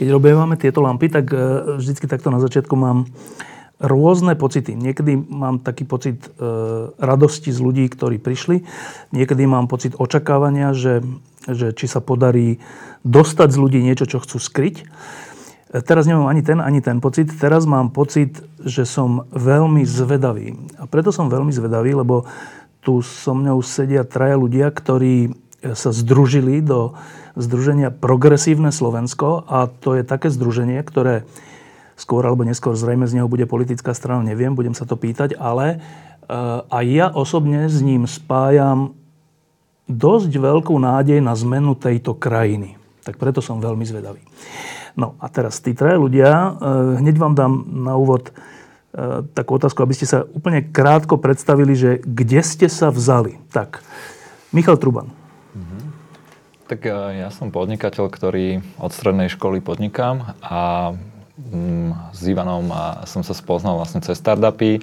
Keď 0.00 0.16
robívame 0.16 0.56
tieto 0.56 0.80
lampy, 0.80 1.12
tak 1.12 1.28
e, 1.28 1.36
vždycky 1.76 2.08
takto 2.08 2.32
na 2.32 2.40
začiatku 2.40 2.72
mám 2.72 3.04
rôzne 3.76 4.32
pocity. 4.32 4.72
Niekedy 4.72 5.12
mám 5.28 5.60
taký 5.60 5.84
pocit 5.84 6.24
e, 6.24 6.28
radosti 6.96 7.52
z 7.52 7.60
ľudí, 7.60 7.84
ktorí 7.92 8.16
prišli. 8.16 8.64
Niekedy 9.12 9.44
mám 9.44 9.68
pocit 9.68 9.92
očakávania, 10.00 10.72
že, 10.72 11.04
že 11.44 11.76
či 11.76 11.84
sa 11.84 12.00
podarí 12.00 12.64
dostať 13.04 13.48
z 13.52 13.60
ľudí 13.60 13.84
niečo, 13.84 14.08
čo 14.08 14.24
chcú 14.24 14.40
skryť. 14.40 14.76
E, 14.80 14.84
teraz 15.84 16.08
nemám 16.08 16.32
ani 16.32 16.40
ten, 16.40 16.64
ani 16.64 16.80
ten 16.80 16.96
pocit. 17.04 17.28
Teraz 17.36 17.68
mám 17.68 17.92
pocit, 17.92 18.40
že 18.64 18.88
som 18.88 19.28
veľmi 19.36 19.84
zvedavý. 19.84 20.56
A 20.80 20.88
preto 20.88 21.12
som 21.12 21.28
veľmi 21.28 21.52
zvedavý, 21.52 21.92
lebo 21.92 22.24
tu 22.80 23.04
so 23.04 23.36
mňou 23.36 23.60
sedia 23.60 24.08
traja 24.08 24.40
ľudia, 24.40 24.72
ktorí 24.72 25.36
sa 25.60 25.90
združili 25.92 26.64
do 26.64 26.96
združenia 27.36 27.92
Progresívne 27.92 28.72
Slovensko 28.72 29.44
a 29.44 29.68
to 29.68 30.00
je 30.00 30.02
také 30.02 30.32
združenie, 30.32 30.80
ktoré 30.80 31.28
skôr 32.00 32.24
alebo 32.24 32.48
neskôr 32.48 32.72
zrejme 32.72 33.04
z 33.04 33.20
neho 33.20 33.28
bude 33.28 33.44
politická 33.44 33.92
strana, 33.92 34.24
neviem, 34.24 34.56
budem 34.56 34.72
sa 34.72 34.88
to 34.88 34.96
pýtať, 34.96 35.36
ale 35.36 35.76
eh, 35.76 36.32
aj 36.64 36.84
ja 36.88 37.06
osobne 37.12 37.68
s 37.68 37.84
ním 37.84 38.08
spájam 38.08 38.96
dosť 39.84 40.32
veľkú 40.32 40.72
nádej 40.80 41.20
na 41.20 41.36
zmenu 41.36 41.76
tejto 41.76 42.16
krajiny. 42.16 42.80
Tak 43.04 43.20
preto 43.20 43.44
som 43.44 43.60
veľmi 43.60 43.84
zvedavý. 43.84 44.24
No 44.96 45.18
a 45.20 45.28
teraz 45.28 45.60
tí 45.60 45.76
traje 45.76 46.00
ľudia, 46.00 46.32
eh, 46.32 46.50
hneď 47.04 47.20
vám 47.20 47.36
dám 47.36 47.52
na 47.68 48.00
úvod 48.00 48.32
eh, 48.32 49.20
takú 49.36 49.60
otázku, 49.60 49.84
aby 49.84 49.92
ste 49.92 50.08
sa 50.08 50.24
úplne 50.32 50.64
krátko 50.64 51.20
predstavili, 51.20 51.76
že 51.76 52.00
kde 52.00 52.40
ste 52.40 52.66
sa 52.72 52.88
vzali. 52.88 53.36
Tak, 53.52 53.84
Michal 54.56 54.80
Truban. 54.80 55.19
Tak 56.70 56.86
e, 56.86 57.26
ja 57.26 57.34
som 57.34 57.50
podnikateľ, 57.50 58.06
ktorý 58.06 58.62
od 58.78 58.94
strednej 58.94 59.26
školy 59.26 59.58
podnikám 59.58 60.38
a 60.38 60.94
mm, 61.34 62.14
s 62.14 62.20
Ivanom 62.30 62.70
a 62.70 63.02
som 63.10 63.26
sa 63.26 63.34
spoznal 63.34 63.74
vlastne 63.74 63.98
cez 63.98 64.22
startupy 64.22 64.78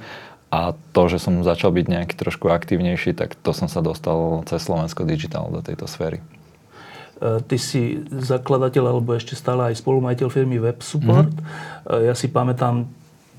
a 0.52 0.76
to, 0.92 1.02
že 1.08 1.24
som 1.24 1.40
začal 1.48 1.72
byť 1.72 1.86
nejaký 1.88 2.16
trošku 2.20 2.52
aktívnejší, 2.52 3.16
tak 3.16 3.40
to 3.40 3.56
som 3.56 3.72
sa 3.72 3.80
dostal 3.80 4.44
cez 4.52 4.68
Slovensko 4.68 5.08
Digital 5.08 5.48
do 5.48 5.64
tejto 5.64 5.88
sféry. 5.88 6.20
E, 6.20 7.40
ty 7.48 7.56
si 7.56 8.04
zakladateľ 8.12 8.92
alebo 8.92 9.16
ešte 9.16 9.40
stále 9.40 9.72
aj 9.72 9.80
spolumajiteľ 9.80 10.28
firmy 10.28 10.60
Web 10.60 10.84
Support. 10.84 11.32
Mm-hmm. 11.32 12.04
Ja 12.04 12.20
si 12.20 12.28
pamätám, 12.28 12.84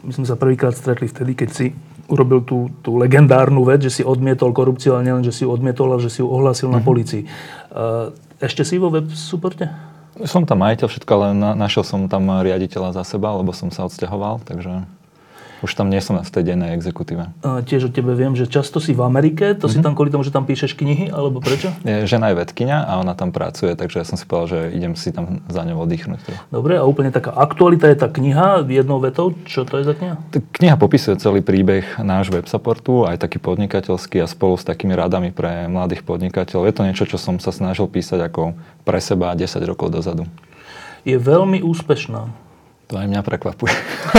my 0.08 0.12
sme 0.16 0.24
sa 0.24 0.40
prvýkrát 0.40 0.72
stretli 0.72 1.04
vtedy, 1.04 1.36
keď 1.36 1.50
si 1.52 1.76
urobil 2.08 2.40
tú, 2.48 2.72
tú 2.80 2.96
legendárnu 2.96 3.60
vec, 3.68 3.84
že 3.84 4.00
si 4.00 4.00
odmietol 4.00 4.56
korupciu, 4.56 4.96
ale 4.96 5.04
nielen, 5.04 5.20
že 5.20 5.36
si 5.36 5.44
ju 5.44 5.52
odmietol, 5.52 5.92
ale 5.92 6.00
že 6.00 6.08
si 6.08 6.24
ju 6.24 6.32
ohlásil 6.32 6.72
mm-hmm. 6.72 6.80
na 6.80 6.88
policii. 6.88 7.24
Ešte 8.38 8.62
si 8.62 8.78
vo 8.78 8.86
web 8.86 9.10
supporte? 9.10 9.66
Som 10.26 10.46
tam 10.46 10.62
majiteľ 10.62 10.86
všetko, 10.86 11.10
ale 11.14 11.26
na, 11.34 11.58
našiel 11.58 11.82
som 11.82 12.06
tam 12.06 12.30
riaditeľa 12.30 12.94
za 12.94 13.02
seba, 13.06 13.34
lebo 13.34 13.50
som 13.50 13.70
sa 13.70 13.86
odsťahoval, 13.86 14.46
takže 14.46 14.86
už 15.62 15.74
tam 15.74 15.90
nie 15.90 15.98
som 15.98 16.18
v 16.18 16.30
tej 16.30 16.54
dennej 16.54 16.74
exekutíve. 16.78 17.30
A 17.42 17.62
tiež 17.62 17.88
o 17.88 17.90
tebe 17.90 18.14
viem, 18.14 18.38
že 18.38 18.46
často 18.46 18.78
si 18.78 18.94
v 18.94 19.02
Amerike. 19.02 19.54
To 19.58 19.66
mm-hmm. 19.66 19.70
si 19.70 19.78
mhm. 19.80 19.84
tam 19.84 19.92
kvôli 19.98 20.10
tomu, 20.14 20.22
že 20.22 20.34
tam 20.34 20.46
píšeš 20.46 20.78
knihy, 20.78 21.10
alebo 21.10 21.42
prečo? 21.42 21.74
Je, 21.82 22.06
žena 22.06 22.30
je 22.30 22.38
vedkynia 22.38 22.86
a 22.86 23.02
ona 23.02 23.18
tam 23.18 23.34
pracuje, 23.34 23.74
takže 23.74 24.02
ja 24.02 24.06
som 24.06 24.14
si 24.14 24.24
povedal, 24.24 24.46
že 24.48 24.60
idem 24.74 24.94
si 24.94 25.10
tam 25.10 25.42
za 25.50 25.62
ňou 25.66 25.82
oddychnúť. 25.82 26.20
Dobre, 26.54 26.78
a 26.78 26.86
úplne 26.86 27.10
taká 27.10 27.34
aktualita 27.34 27.90
je 27.90 27.96
tá 27.98 28.08
kniha 28.10 28.62
jednou 28.66 29.02
vetou. 29.02 29.34
Čo 29.46 29.66
to 29.66 29.82
je 29.82 29.84
za 29.86 29.94
kniha? 29.94 30.14
Tá 30.30 30.38
kniha 30.38 30.76
popisuje 30.78 31.18
celý 31.18 31.42
príbeh 31.42 31.98
náš 32.02 32.30
web 32.30 32.46
supportu, 32.46 33.06
aj 33.08 33.18
taký 33.18 33.42
podnikateľský 33.42 34.22
a 34.22 34.26
spolu 34.30 34.58
s 34.58 34.64
takými 34.66 34.94
radami 34.94 35.34
pre 35.34 35.66
mladých 35.66 36.06
podnikateľov. 36.06 36.66
Je 36.68 36.74
to 36.74 36.86
niečo, 36.86 37.04
čo 37.06 37.18
som 37.18 37.42
sa 37.42 37.50
snažil 37.50 37.90
písať 37.90 38.30
ako 38.30 38.54
pre 38.86 38.98
seba 39.02 39.34
10 39.34 39.58
rokov 39.66 39.90
dozadu. 39.90 40.24
Je 41.06 41.16
veľmi 41.16 41.62
úspešná. 41.62 42.47
To 42.88 42.96
aj 42.96 43.04
mňa 43.04 43.20
prekvapuje. 43.20 43.74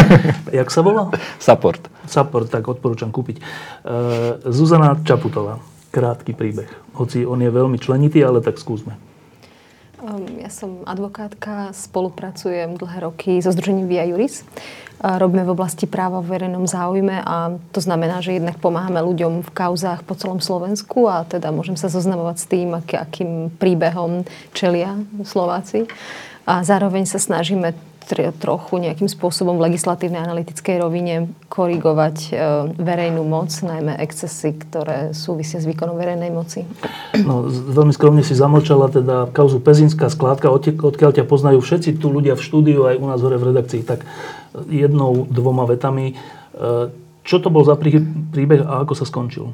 Jak 0.62 0.70
sa 0.70 0.86
volá? 0.86 1.10
Support. 1.42 1.90
Support, 2.06 2.54
tak 2.54 2.70
odporúčam 2.70 3.10
kúpiť. 3.10 3.42
Uh, 3.82 4.38
Zuzana 4.46 4.94
Čaputová. 5.02 5.58
Krátky 5.90 6.38
príbeh. 6.38 6.70
Hoci 6.94 7.26
on 7.26 7.42
je 7.42 7.50
veľmi 7.50 7.82
členitý, 7.82 8.22
ale 8.22 8.46
tak 8.46 8.62
skúsme. 8.62 8.94
Um, 10.00 10.22
ja 10.38 10.54
som 10.54 10.86
advokátka, 10.86 11.74
spolupracujem 11.74 12.78
dlhé 12.78 13.10
roky 13.10 13.42
so 13.42 13.50
Združením 13.50 13.90
Via 13.90 14.06
Juris. 14.06 14.46
Robíme 15.00 15.48
v 15.48 15.56
oblasti 15.56 15.88
práva 15.88 16.20
v 16.20 16.36
verejnom 16.36 16.68
záujme 16.68 17.24
a 17.24 17.56
to 17.72 17.80
znamená, 17.80 18.20
že 18.20 18.36
jednak 18.36 18.60
pomáhame 18.60 19.00
ľuďom 19.00 19.48
v 19.48 19.50
kauzách 19.56 20.04
po 20.04 20.12
celom 20.12 20.44
Slovensku 20.44 21.08
a 21.08 21.24
teda 21.24 21.56
môžem 21.56 21.80
sa 21.80 21.88
zoznamovať 21.88 22.36
s 22.36 22.46
tým, 22.52 22.70
aký, 22.76 22.96
akým 23.00 23.32
príbehom 23.56 24.28
čelia 24.52 25.00
Slováci. 25.24 25.88
A 26.44 26.68
zároveň 26.68 27.08
sa 27.08 27.16
snažíme 27.16 27.89
trochu 28.18 28.82
nejakým 28.82 29.06
spôsobom 29.06 29.62
v 29.62 29.70
legislatívnej 29.70 30.18
analytickej 30.18 30.82
rovine 30.82 31.30
korigovať 31.46 32.18
e, 32.18 32.32
verejnú 32.82 33.22
moc, 33.22 33.54
najmä 33.54 34.02
excesy, 34.02 34.58
ktoré 34.58 35.14
súvisia 35.14 35.62
s 35.62 35.70
výkonom 35.70 35.94
verejnej 35.94 36.34
moci. 36.34 36.66
No, 37.22 37.46
veľmi 37.46 37.94
skromne 37.94 38.26
si 38.26 38.34
zamlčala 38.34 38.90
teda 38.90 39.30
kauzu 39.30 39.62
Pezinská 39.62 40.10
skládka, 40.10 40.50
odkiaľ 40.50 41.12
ťa 41.14 41.30
poznajú 41.30 41.62
všetci 41.62 42.02
tu 42.02 42.10
ľudia 42.10 42.34
v 42.34 42.42
štúdiu 42.42 42.90
aj 42.90 42.98
u 42.98 43.06
nás 43.06 43.22
hore 43.22 43.38
v 43.38 43.54
redakcii. 43.54 43.86
Tak 43.86 44.02
jednou, 44.74 45.30
dvoma 45.30 45.70
vetami. 45.70 46.18
E, 46.18 46.90
čo 47.22 47.38
to 47.38 47.54
bol 47.54 47.62
za 47.62 47.78
príbeh 47.78 48.66
a 48.66 48.82
ako 48.82 48.98
sa 48.98 49.06
skončil? 49.06 49.54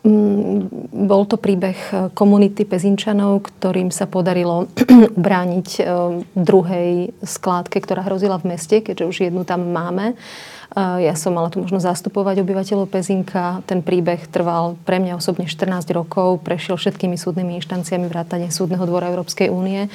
Mm, 0.00 0.72
bol 1.04 1.28
to 1.28 1.36
príbeh 1.36 1.76
eh, 1.92 2.08
komunity 2.16 2.64
Pezinčanov, 2.64 3.52
ktorým 3.52 3.92
sa 3.92 4.08
podarilo 4.08 4.72
brániť 5.28 5.68
eh, 5.76 5.84
druhej 6.32 7.12
skládke, 7.20 7.84
ktorá 7.84 8.08
hrozila 8.08 8.40
v 8.40 8.56
meste, 8.56 8.80
keďže 8.80 9.04
už 9.04 9.16
jednu 9.28 9.44
tam 9.44 9.68
máme. 9.68 10.16
Eh, 10.16 11.04
ja 11.04 11.12
som 11.12 11.36
mala 11.36 11.52
tu 11.52 11.60
možno 11.60 11.84
zastupovať 11.84 12.40
obyvateľov 12.40 12.88
Pezinka. 12.88 13.60
Ten 13.68 13.84
príbeh 13.84 14.24
trval 14.32 14.80
pre 14.88 15.04
mňa 15.04 15.20
osobne 15.20 15.44
14 15.44 15.92
rokov, 15.92 16.40
prešiel 16.48 16.80
všetkými 16.80 17.20
súdnymi 17.20 17.60
inštanciami 17.60 18.08
vrátane 18.08 18.48
Súdneho 18.48 18.88
dvora 18.88 19.12
Európskej 19.12 19.52
únie. 19.52 19.92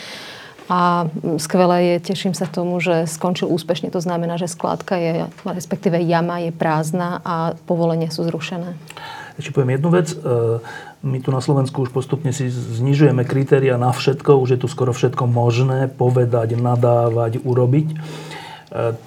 A 0.70 1.10
mm, 1.10 1.42
skvelé 1.42 1.98
je, 1.98 2.14
teším 2.14 2.38
sa 2.38 2.46
tomu, 2.46 2.78
že 2.78 3.10
skončil 3.10 3.50
úspešne. 3.50 3.90
To 3.90 4.06
znamená, 4.06 4.38
že 4.38 4.54
skládka 4.54 5.02
je, 5.02 5.14
respektíve 5.50 5.98
jama 6.06 6.46
je 6.46 6.54
prázdna 6.54 7.26
a 7.26 7.58
povolenia 7.66 8.14
sú 8.14 8.22
zrušené. 8.22 8.78
Ešte 9.36 9.52
poviem 9.52 9.76
jednu 9.76 9.90
vec. 9.92 10.16
E, 10.16 10.18
my 11.04 11.18
tu 11.20 11.30
na 11.30 11.44
Slovensku 11.44 11.84
už 11.84 11.92
postupne 11.92 12.32
si 12.32 12.48
znižujeme 12.48 13.28
kritéria 13.28 13.76
na 13.76 13.92
všetko. 13.92 14.40
Už 14.40 14.56
je 14.56 14.60
tu 14.64 14.68
skoro 14.72 14.96
všetko 14.96 15.28
možné 15.28 15.92
povedať, 15.92 16.56
nadávať, 16.56 17.44
urobiť. 17.44 17.88
E, 17.92 17.96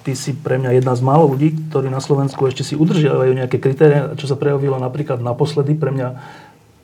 ty 0.05 0.13
si 0.13 0.37
pre 0.37 0.61
mňa 0.61 0.77
jedna 0.77 0.93
z 0.93 1.01
málo 1.01 1.33
ľudí, 1.33 1.73
ktorí 1.73 1.89
na 1.89 1.97
Slovensku 1.97 2.45
ešte 2.45 2.61
si 2.61 2.77
udržiavajú 2.77 3.31
nejaké 3.33 3.57
kritéria, 3.57 4.13
čo 4.13 4.29
sa 4.29 4.37
prejavilo 4.37 4.77
napríklad 4.77 5.17
naposledy. 5.17 5.73
Pre 5.73 5.89
mňa 5.89 6.07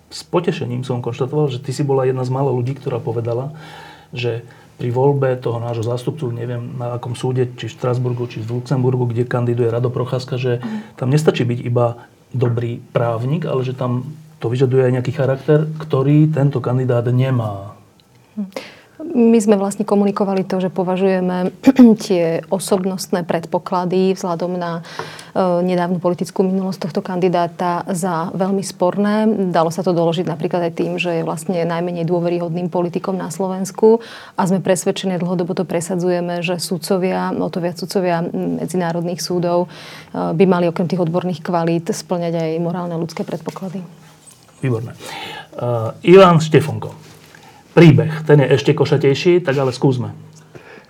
s 0.09 0.25
potešením 0.25 0.81
som 0.81 1.05
konštatoval, 1.05 1.53
že 1.53 1.61
ty 1.61 1.69
si 1.69 1.85
bola 1.85 2.09
jedna 2.09 2.25
z 2.25 2.33
málo 2.33 2.49
ľudí, 2.49 2.73
ktorá 2.81 2.97
povedala, 2.97 3.53
že 4.09 4.41
pri 4.75 4.91
voľbe 4.91 5.39
toho 5.39 5.63
nášho 5.63 5.87
zástupcu, 5.87 6.27
neviem 6.35 6.75
na 6.75 6.99
akom 6.99 7.15
súde, 7.15 7.47
či 7.55 7.71
v 7.71 7.75
Strasburgu, 7.79 8.27
či 8.27 8.43
v 8.43 8.59
Luxemburgu, 8.59 9.07
kde 9.07 9.23
kandiduje 9.23 9.71
Rado 9.71 9.87
Procházka, 9.87 10.35
že 10.35 10.59
tam 10.99 11.13
nestačí 11.13 11.47
byť 11.47 11.59
iba 11.63 12.11
dobrý 12.33 12.81
právnik, 12.93 13.45
ale 13.45 13.61
že 13.63 13.77
tam 13.77 14.15
to 14.39 14.51
vyžaduje 14.51 14.85
aj 14.85 14.93
nejaký 14.99 15.13
charakter, 15.15 15.65
ktorý 15.79 16.29
tento 16.29 16.61
kandidát 16.61 17.07
nemá. 17.09 17.75
My 18.95 19.35
sme 19.43 19.59
vlastne 19.59 19.83
komunikovali 19.83 20.47
to, 20.47 20.63
že 20.63 20.71
považujeme 20.71 21.51
tie 22.07 22.39
osobnostné 22.47 23.27
predpoklady 23.27 24.15
vzhľadom 24.15 24.55
na 24.55 24.79
e, 24.79 25.43
nedávnu 25.67 25.99
politickú 25.99 26.47
minulosť 26.47 26.87
tohto 26.87 27.03
kandidáta 27.03 27.83
za 27.91 28.31
veľmi 28.31 28.63
sporné. 28.63 29.27
Dalo 29.51 29.67
sa 29.67 29.83
to 29.83 29.91
doložiť 29.91 30.23
napríklad 30.23 30.71
aj 30.71 30.73
tým, 30.79 30.95
že 30.95 31.19
je 31.19 31.27
vlastne 31.27 31.59
najmenej 31.67 32.07
dôveryhodným 32.07 32.71
politikom 32.71 33.19
na 33.19 33.27
Slovensku 33.27 33.99
a 34.39 34.41
sme 34.47 34.63
presvedčení, 34.63 35.19
dlhodobo 35.19 35.51
to 35.59 35.67
presadzujeme, 35.67 36.39
že 36.39 36.55
sudcovia, 36.55 37.35
o 37.35 37.51
to 37.51 37.59
viac 37.59 37.75
sudcovia 37.75 38.23
medzinárodných 38.31 39.19
súdov 39.19 39.67
e, 39.67 40.31
by 40.31 40.45
mali 40.47 40.71
okrem 40.71 40.87
tých 40.87 41.03
odborných 41.03 41.43
kvalít 41.43 41.91
splňať 41.91 42.33
aj 42.39 42.63
morálne 42.63 42.95
ľudské 42.95 43.27
predpoklady. 43.27 43.83
Výborné. 44.63 44.95
Uh, 45.59 45.91
Ivan 46.07 46.39
Štefonko. 46.39 47.14
Príbeh. 47.75 48.23
Ten 48.23 48.39
je 48.39 48.55
ešte 48.55 48.71
košatejší, 48.71 49.43
tak 49.43 49.59
ale 49.59 49.75
skúsme. 49.75 50.15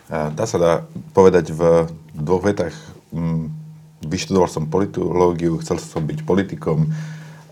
Dá 0.07 0.45
sa 0.45 0.57
dá 0.61 0.71
povedať 1.17 1.49
v 1.49 1.89
dvoch 2.13 2.45
vetách. 2.45 2.77
Mm, 3.09 3.49
vyštudoval 4.05 4.45
som 4.45 4.69
politológiu, 4.69 5.57
chcel 5.65 5.81
som 5.81 6.05
byť 6.05 6.21
politikom 6.21 6.93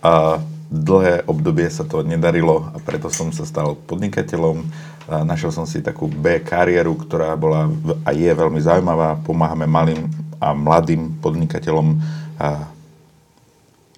a 0.05 0.37
dlhé 0.69 1.25
obdobie 1.25 1.65
sa 1.73 1.81
to 1.81 2.05
nedarilo 2.05 2.69
a 2.73 2.77
preto 2.77 3.09
som 3.09 3.33
sa 3.33 3.45
stal 3.45 3.73
podnikateľom. 3.89 4.61
Našiel 5.09 5.51
som 5.51 5.65
si 5.65 5.81
takú 5.81 6.05
B 6.07 6.39
kariéru, 6.45 6.93
ktorá 6.95 7.33
bola 7.33 7.67
a 8.05 8.09
je 8.13 8.29
veľmi 8.29 8.61
zaujímavá. 8.61 9.17
Pomáhame 9.25 9.65
malým 9.65 10.07
a 10.37 10.53
mladým 10.53 11.17
podnikateľom 11.21 11.97
a 12.37 12.69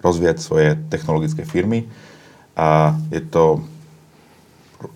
rozvíjať 0.00 0.36
svoje 0.40 0.68
technologické 0.88 1.44
firmy. 1.44 1.88
A 2.56 2.96
je 3.12 3.20
to 3.20 3.60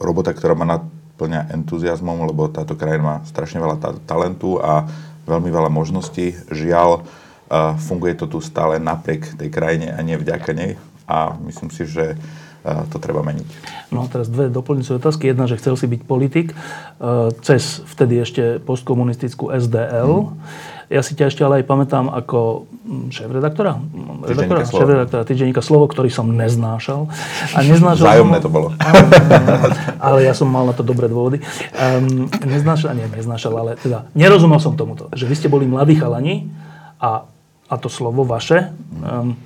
robota, 0.01 0.35
ktorá 0.35 0.57
ma 0.57 0.67
naplňa 0.67 1.53
entuziasmom, 1.53 2.29
lebo 2.29 2.49
táto 2.49 2.77
krajina 2.77 3.03
má 3.03 3.17
strašne 3.29 3.61
veľa 3.61 3.77
ta- 3.81 4.01
talentu 4.05 4.61
a 4.61 4.89
veľmi 5.29 5.51
veľa 5.53 5.71
možností. 5.71 6.35
Žiaľ, 6.49 6.91
uh, 7.01 7.77
funguje 7.77 8.17
to 8.17 8.27
tu 8.27 8.39
stále 8.41 8.81
napriek 8.81 9.37
tej 9.37 9.49
krajine 9.53 9.93
a 9.93 10.01
nie 10.01 10.19
vďaka 10.19 10.51
nej. 10.53 10.81
A 11.11 11.35
myslím 11.43 11.71
si, 11.75 11.87
že 11.87 12.15
uh, 12.15 12.87
to 12.89 13.03
treba 13.03 13.21
meniť. 13.27 13.49
No 13.91 14.07
a 14.07 14.11
teraz 14.11 14.31
dve 14.31 14.47
doplňujúce 14.51 15.03
otázky. 15.03 15.31
Jedna, 15.31 15.51
že 15.51 15.59
chcel 15.59 15.75
si 15.75 15.87
byť 15.91 16.01
politik 16.07 16.55
uh, 16.55 17.35
cez 17.43 17.83
vtedy 17.85 18.23
ešte 18.23 18.43
postkomunistickú 18.63 19.51
SDL. 19.51 20.31
Hmm. 20.31 20.79
Ja 20.91 21.07
si 21.07 21.15
ťa 21.15 21.31
ešte 21.31 21.47
ale 21.47 21.63
aj 21.63 21.71
pamätám 21.71 22.11
ako 22.11 22.67
mm, 22.67 23.15
šéf-redaktora, 23.15 23.79
redaktora, 24.27 24.67
šéf-redaktora 24.67 25.23
týždenníka 25.23 25.63
Slovo, 25.63 25.87
ktorý 25.87 26.11
som 26.11 26.27
neznášal. 26.35 27.07
A 27.55 27.63
neznášal 27.63 28.11
Zájomné 28.11 28.43
to 28.43 28.51
bolo. 28.51 28.75
ale 30.11 30.27
ja 30.27 30.35
som 30.35 30.51
mal 30.51 30.67
na 30.67 30.75
to 30.75 30.83
dobré 30.83 31.07
dôvody. 31.07 31.39
Um, 31.79 32.27
neznášal, 32.43 32.99
nie, 32.99 33.07
neznášal, 33.07 33.55
ale 33.55 33.79
teda 33.79 34.11
nerozumel 34.19 34.59
som 34.59 34.75
tomuto, 34.75 35.07
že 35.15 35.31
vy 35.31 35.35
ste 35.39 35.47
boli 35.47 35.71
mladí 35.71 35.95
chalani 35.95 36.51
a, 36.99 37.23
a 37.71 37.75
to 37.79 37.87
slovo 37.87 38.27
vaše 38.27 38.75
um, 38.99 39.39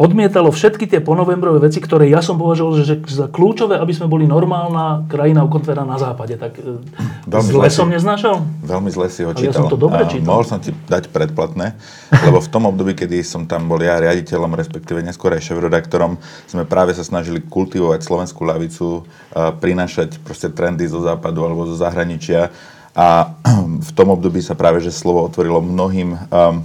odmietalo 0.00 0.48
všetky 0.48 0.88
tie 0.88 1.04
ponovembrové 1.04 1.68
veci, 1.68 1.76
ktoré 1.76 2.08
ja 2.08 2.24
som 2.24 2.40
považoval 2.40 2.80
že 2.80 3.04
za 3.04 3.28
kľúčové, 3.28 3.76
aby 3.76 3.92
sme 3.92 4.08
boli 4.08 4.24
normálna 4.24 5.04
krajina 5.12 5.44
ukontvená 5.44 5.84
na 5.84 6.00
západe. 6.00 6.40
Tak 6.40 6.56
e, 6.56 6.80
Veľmi 7.28 7.50
zle, 7.52 7.60
zle 7.60 7.68
som 7.68 7.88
neznášal? 7.92 8.40
Veľmi 8.64 8.88
zle 8.88 9.06
si 9.12 9.28
ho 9.28 9.36
čítal. 9.36 9.52
ja 9.52 9.60
som 9.60 9.68
to 9.68 9.76
dobre 9.76 10.08
čítal. 10.08 10.32
Mohol 10.32 10.44
som 10.48 10.56
ti 10.56 10.72
dať 10.72 11.12
predplatné, 11.12 11.76
lebo 12.26 12.40
v 12.40 12.48
tom 12.48 12.64
období, 12.64 12.96
kedy 12.96 13.20
som 13.20 13.44
tam 13.44 13.68
bol 13.68 13.76
ja 13.76 14.00
riaditeľom, 14.00 14.56
respektíve 14.56 15.04
neskôr 15.04 15.36
aj 15.36 15.44
šéf-redaktorom, 15.52 16.16
sme 16.48 16.64
práve 16.64 16.96
sa 16.96 17.04
snažili 17.04 17.44
kultivovať 17.44 18.00
slovenskú 18.00 18.48
lavicu, 18.48 19.04
prinášať 19.36 20.16
proste 20.24 20.48
trendy 20.48 20.88
zo 20.88 21.04
západu 21.04 21.44
alebo 21.44 21.68
zo 21.68 21.76
zahraničia. 21.76 22.48
A 22.96 23.36
v 23.88 23.90
tom 23.92 24.08
období 24.16 24.40
sa 24.40 24.56
práve, 24.56 24.80
že 24.80 24.96
slovo 24.96 25.28
otvorilo 25.28 25.60
mnohým, 25.60 26.16
um, 26.16 26.64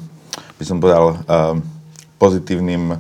by 0.56 0.64
som 0.64 0.80
povedal, 0.80 1.20
um, 1.28 1.76
pozitívnym 2.16 2.96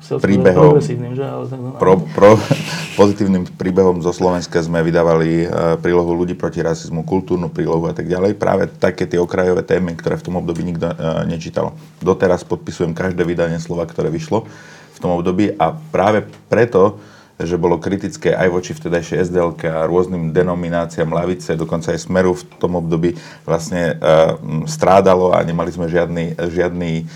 príbehom, 0.00 0.80
že? 0.80 1.22
Ale 1.22 1.44
tak, 1.46 1.60
no. 1.60 1.76
pro, 1.76 2.00
pro, 2.16 2.40
pozitívnym 3.00 3.44
príbehom 3.54 4.00
zo 4.00 4.10
Slovenska 4.16 4.58
sme 4.64 4.80
vydávali 4.80 5.44
uh, 5.44 5.76
prílohu 5.76 6.16
ľudí 6.16 6.32
proti 6.34 6.64
rasizmu, 6.64 7.04
kultúrnu 7.04 7.52
prílohu 7.52 7.84
a 7.86 7.94
tak 7.94 8.08
ďalej. 8.08 8.40
Práve 8.40 8.66
také 8.66 9.04
tie 9.04 9.20
okrajové 9.20 9.60
témy, 9.62 9.94
ktoré 10.00 10.16
v 10.16 10.24
tom 10.24 10.40
období 10.40 10.64
nikto 10.64 10.90
uh, 10.90 11.22
nečítal. 11.28 11.76
Doteraz 12.00 12.42
podpisujem 12.48 12.96
každé 12.96 13.22
vydanie 13.28 13.60
slova, 13.60 13.84
ktoré 13.84 14.08
vyšlo 14.08 14.48
v 14.96 14.98
tom 14.98 15.20
období 15.20 15.52
a 15.54 15.76
práve 15.92 16.24
preto, 16.48 16.98
že 17.40 17.56
bolo 17.56 17.80
kritické 17.80 18.36
aj 18.36 18.48
voči 18.52 18.72
vtedajšej 18.76 19.32
SDLK 19.32 19.62
a 19.72 19.88
rôznym 19.88 20.28
denomináciám 20.28 21.08
lavice, 21.08 21.56
dokonca 21.56 21.96
aj 21.96 22.04
Smeru 22.04 22.36
v 22.36 22.44
tom 22.60 22.76
období 22.76 23.16
vlastne 23.48 23.96
uh, 23.96 24.36
strádalo 24.68 25.32
a 25.32 25.40
nemali 25.40 25.72
sme 25.72 25.88
žiadny, 25.88 26.36
žiadny 26.36 27.08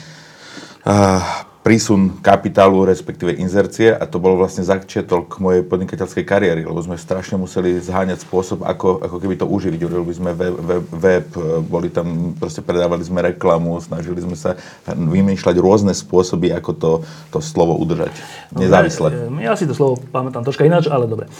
uh, 0.88 1.52
prísun 1.64 2.20
kapitálu, 2.20 2.84
respektíve 2.84 3.32
inzercie 3.40 3.88
a 3.88 4.04
to 4.04 4.20
bol 4.20 4.36
vlastne 4.36 4.60
začiatok 4.60 5.40
mojej 5.40 5.64
podnikateľskej 5.64 6.20
kariéry, 6.20 6.60
lebo 6.60 6.76
sme 6.84 7.00
strašne 7.00 7.40
museli 7.40 7.80
zháňať 7.80 8.20
spôsob, 8.20 8.68
ako, 8.68 9.00
ako 9.00 9.16
keby 9.16 9.40
to 9.40 9.48
uživiť. 9.48 9.80
Urobili 9.88 10.12
sme 10.12 10.36
web, 10.36 10.60
web, 10.60 10.84
web, 10.92 11.26
boli 11.64 11.88
tam, 11.88 12.36
proste 12.36 12.60
predávali 12.60 13.00
sme 13.00 13.24
reklamu, 13.32 13.80
snažili 13.80 14.20
sme 14.20 14.36
sa 14.36 14.60
vymýšľať 14.92 15.56
rôzne 15.56 15.96
spôsoby, 15.96 16.52
ako 16.52 16.70
to, 16.76 16.92
to 17.32 17.40
slovo 17.40 17.80
udržať 17.80 18.12
nezávisle. 18.52 19.32
Ja 19.40 19.56
si 19.56 19.64
to 19.64 19.72
slovo 19.72 19.96
pamätám 20.12 20.44
troška 20.44 20.68
ináč, 20.68 20.92
ale 20.92 21.08
dobre. 21.08 21.32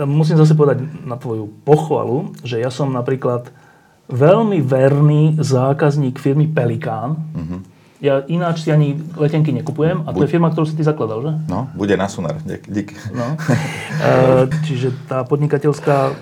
Musím 0.00 0.40
zase 0.40 0.56
povedať 0.56 0.80
na 1.04 1.20
tvoju 1.20 1.52
pochvalu, 1.60 2.32
že 2.40 2.56
ja 2.56 2.72
som 2.72 2.88
napríklad 2.88 3.52
veľmi 4.08 4.64
verný 4.64 5.36
zákazník 5.36 6.16
firmy 6.16 6.48
Pelikán, 6.48 7.20
uh-huh 7.36 7.75
ja 8.00 8.20
ináč 8.28 8.68
si 8.68 8.68
ani 8.68 8.92
letenky 9.16 9.56
nekupujem 9.56 10.04
a 10.04 10.12
to 10.12 10.28
je 10.28 10.32
firma, 10.32 10.52
ktorú 10.52 10.68
si 10.68 10.76
ty 10.76 10.84
zakladal, 10.84 11.24
že? 11.24 11.32
No, 11.48 11.72
bude 11.72 11.96
na 11.96 12.08
Sunar. 12.12 12.36
Dík. 12.44 12.92
No. 13.12 13.36
E, 13.96 14.44
čiže 14.68 14.92
tá 15.08 15.24
podnikateľská 15.24 16.12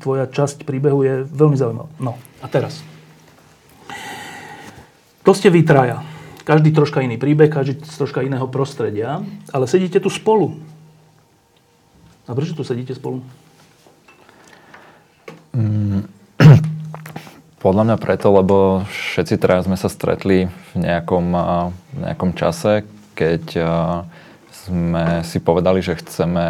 tvoja 0.00 0.24
časť 0.24 0.64
príbehu 0.64 1.04
je 1.04 1.14
veľmi 1.28 1.52
zaujímavá. 1.52 1.92
No 2.00 2.16
a 2.40 2.48
teraz. 2.48 2.80
To 5.28 5.36
ste 5.36 5.52
vy 5.52 5.60
traja. 5.60 6.00
Každý 6.48 6.72
troška 6.72 7.04
iný 7.04 7.20
príbeh, 7.20 7.52
každý 7.52 7.76
z 7.84 7.96
troška 8.00 8.24
iného 8.24 8.48
prostredia, 8.48 9.20
ale 9.52 9.68
sedíte 9.68 10.00
tu 10.00 10.08
spolu. 10.08 10.56
A 12.24 12.32
prečo 12.32 12.56
tu 12.56 12.64
sedíte 12.64 12.96
spolu? 12.96 13.20
Mm. 15.52 16.15
Podľa 17.66 17.82
mňa 17.82 17.96
preto, 17.98 18.30
lebo 18.30 18.86
všetci 18.86 19.42
teraz 19.42 19.66
sme 19.66 19.74
sa 19.74 19.90
stretli 19.90 20.46
v 20.46 20.74
nejakom, 20.78 21.34
nejakom 21.98 22.30
čase, 22.38 22.86
keď 23.18 23.42
sme 24.54 25.26
si 25.26 25.42
povedali, 25.42 25.82
že 25.82 25.98
chceme 25.98 26.46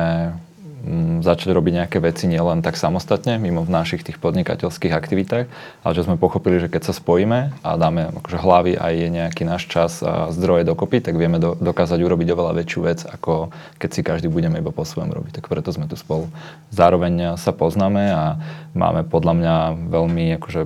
začať 1.21 1.51
robiť 1.51 1.73
nejaké 1.83 1.99
veci 1.99 2.31
nielen 2.31 2.63
tak 2.63 2.79
samostatne, 2.79 3.43
mimo 3.43 3.67
v 3.67 3.75
našich 3.75 4.07
tých 4.07 4.23
podnikateľských 4.23 4.95
aktivitách, 4.95 5.47
ale 5.83 5.93
že 5.93 6.07
sme 6.07 6.15
pochopili, 6.15 6.63
že 6.63 6.71
keď 6.71 6.91
sa 6.91 6.95
spojíme 6.95 7.53
a 7.67 7.71
dáme 7.75 8.15
akože 8.23 8.39
hlavy 8.39 8.73
a 8.79 8.95
je 8.95 9.09
nejaký 9.11 9.43
náš 9.43 9.67
čas 9.67 9.99
a 10.01 10.31
zdroje 10.31 10.63
dokopy, 10.63 11.03
tak 11.03 11.19
vieme 11.19 11.43
do, 11.43 11.59
dokázať 11.59 11.99
urobiť 11.99 12.29
oveľa 12.33 12.53
väčšiu 12.63 12.81
vec, 12.87 13.03
ako 13.03 13.51
keď 13.83 13.91
si 13.91 14.01
každý 14.07 14.29
budeme 14.31 14.63
iba 14.63 14.71
po 14.71 14.87
svojom 14.87 15.11
robiť. 15.11 15.43
Tak 15.43 15.51
preto 15.51 15.75
sme 15.75 15.91
tu 15.91 15.99
spolu. 15.99 16.31
Zároveň 16.71 17.35
sa 17.35 17.51
poznáme 17.51 18.15
a 18.15 18.39
máme 18.73 19.03
podľa 19.03 19.35
mňa 19.35 19.55
veľmi 19.91 20.25
akože 20.39 20.61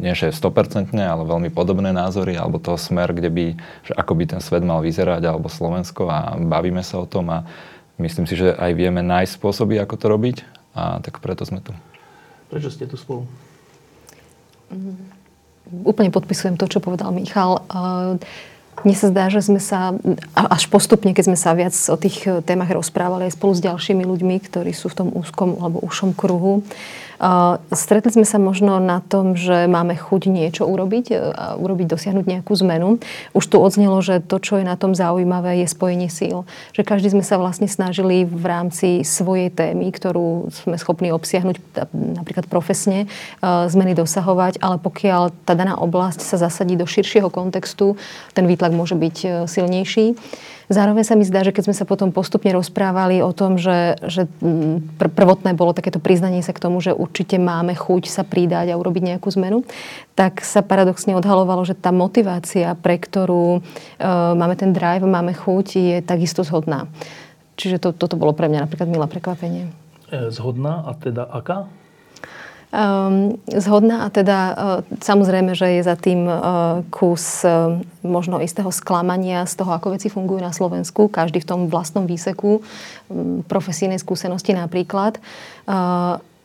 nie 0.00 0.16
že 0.16 0.32
100%, 0.32 0.96
ale 0.96 1.22
veľmi 1.28 1.52
podobné 1.52 1.92
názory, 1.92 2.40
alebo 2.40 2.56
toho 2.56 2.80
smer, 2.80 3.12
kde 3.12 3.28
by, 3.28 3.46
že 3.84 3.92
ako 3.92 4.12
by 4.16 4.24
ten 4.32 4.40
svet 4.40 4.64
mal 4.64 4.80
vyzerať, 4.80 5.20
alebo 5.28 5.52
Slovensko 5.52 6.08
a 6.08 6.40
bavíme 6.40 6.80
sa 6.80 7.04
o 7.04 7.06
tom 7.06 7.28
a 7.28 7.44
myslím 8.00 8.24
si, 8.24 8.34
že 8.34 8.56
aj 8.56 8.72
vieme 8.74 9.04
nájsť 9.04 9.36
spôsoby, 9.36 9.76
ako 9.78 9.94
to 10.00 10.06
robiť 10.08 10.36
a 10.74 10.98
tak 11.04 11.20
preto 11.20 11.44
sme 11.44 11.60
tu. 11.60 11.76
Prečo 12.50 12.72
ste 12.72 12.88
tu 12.88 12.98
spolu? 12.98 13.28
Mm, 14.72 14.98
úplne 15.86 16.10
podpisujem 16.10 16.58
to, 16.58 16.66
čo 16.66 16.82
povedal 16.82 17.14
Michal. 17.14 17.62
Mne 18.80 18.96
sa 18.96 19.12
zdá, 19.12 19.28
že 19.28 19.44
sme 19.44 19.60
sa 19.60 19.92
až 20.32 20.64
postupne, 20.72 21.12
keď 21.12 21.24
sme 21.28 21.38
sa 21.38 21.52
viac 21.52 21.76
o 21.92 21.96
tých 22.00 22.24
témach 22.48 22.72
rozprávali 22.72 23.28
aj 23.28 23.36
spolu 23.36 23.52
s 23.52 23.60
ďalšími 23.60 24.08
ľuďmi, 24.08 24.36
ktorí 24.40 24.72
sú 24.72 24.88
v 24.88 25.04
tom 25.04 25.08
úzkom 25.12 25.60
alebo 25.60 25.84
ušom 25.84 26.16
kruhu, 26.16 26.64
Stretli 27.68 28.16
sme 28.16 28.24
sa 28.24 28.40
možno 28.40 28.80
na 28.80 29.04
tom, 29.04 29.36
že 29.36 29.68
máme 29.68 29.92
chuť 29.92 30.32
niečo 30.32 30.64
urobiť 30.64 31.06
e, 31.12 31.14
a 31.20 31.52
urobiť, 31.60 31.92
dosiahnuť 31.92 32.24
nejakú 32.24 32.56
zmenu. 32.64 32.96
Už 33.36 33.44
tu 33.44 33.60
odznelo, 33.60 34.00
že 34.00 34.24
to, 34.24 34.40
čo 34.40 34.56
je 34.56 34.64
na 34.64 34.80
tom 34.80 34.96
zaujímavé, 34.96 35.60
je 35.60 35.68
spojenie 35.68 36.08
síl. 36.08 36.48
Že 36.72 36.88
každý 36.88 37.12
sme 37.12 37.20
sa 37.20 37.36
vlastne 37.36 37.68
snažili 37.68 38.24
v 38.24 38.44
rámci 38.48 39.04
svojej 39.04 39.52
témy, 39.52 39.92
ktorú 39.92 40.48
sme 40.48 40.80
schopní 40.80 41.12
obsiahnuť 41.12 41.60
napríklad 41.92 42.48
profesne, 42.48 43.04
e, 43.04 43.06
zmeny 43.68 43.92
dosahovať, 43.92 44.56
ale 44.64 44.80
pokiaľ 44.80 45.44
tá 45.44 45.52
daná 45.52 45.76
oblasť 45.76 46.24
sa 46.24 46.40
zasadí 46.40 46.72
do 46.72 46.88
širšieho 46.88 47.28
kontextu, 47.28 48.00
ten 48.32 48.48
výtlak 48.48 48.72
môže 48.72 48.96
byť 48.96 49.16
e, 49.20 49.28
silnejší. 49.44 50.16
Zároveň 50.70 51.02
sa 51.02 51.18
mi 51.18 51.26
zdá, 51.26 51.42
že 51.42 51.50
keď 51.50 51.66
sme 51.66 51.74
sa 51.74 51.82
potom 51.82 52.14
postupne 52.14 52.54
rozprávali 52.54 53.18
o 53.26 53.34
tom, 53.34 53.58
že, 53.58 53.98
že 54.06 54.30
mm, 54.38 55.02
pr- 55.02 55.10
prvotné 55.10 55.50
bolo 55.58 55.74
takéto 55.74 55.98
priznanie 55.98 56.46
sa 56.46 56.54
k 56.54 56.62
tomu, 56.62 56.78
že 56.78 56.94
určite 56.94 57.42
máme 57.42 57.74
chuť 57.74 58.06
sa 58.06 58.22
pridať 58.22 58.70
a 58.70 58.78
urobiť 58.78 59.02
nejakú 59.02 59.26
zmenu, 59.34 59.66
tak 60.14 60.46
sa 60.46 60.62
paradoxne 60.62 61.18
odhalovalo, 61.18 61.66
že 61.66 61.74
tá 61.74 61.90
motivácia, 61.90 62.78
pre 62.78 63.02
ktorú 63.02 63.58
e, 63.58 63.60
máme 64.38 64.54
ten 64.54 64.70
drive, 64.70 65.02
máme 65.02 65.34
chuť, 65.34 65.66
je 65.74 65.96
takisto 66.06 66.46
zhodná. 66.46 66.86
Čiže 67.58 67.82
to, 67.82 67.88
toto 67.90 68.14
bolo 68.14 68.30
pre 68.30 68.46
mňa 68.46 68.70
napríklad 68.70 68.86
milé 68.86 69.10
prekvapenie. 69.10 69.74
E, 70.14 70.30
zhodná 70.30 70.86
a 70.86 70.94
teda 70.94 71.26
aká? 71.26 71.66
Um, 72.70 73.34
zhodná 73.50 74.06
a 74.06 74.14
teda 74.14 74.38
uh, 74.54 74.54
samozrejme, 75.02 75.58
že 75.58 75.74
je 75.74 75.82
za 75.82 75.98
tým 75.98 76.22
uh, 76.22 76.86
kus 76.94 77.42
uh, 77.42 77.82
možno 78.06 78.38
istého 78.38 78.70
sklamania 78.70 79.42
z 79.42 79.58
toho, 79.58 79.74
ako 79.74 79.98
veci 79.98 80.06
fungujú 80.06 80.38
na 80.38 80.54
Slovensku, 80.54 81.10
každý 81.10 81.42
v 81.42 81.50
tom 81.50 81.60
vlastnom 81.66 82.06
výseku, 82.06 82.62
um, 82.62 83.42
profesijnej 83.42 83.98
skúsenosti 83.98 84.54
napríklad. 84.54 85.18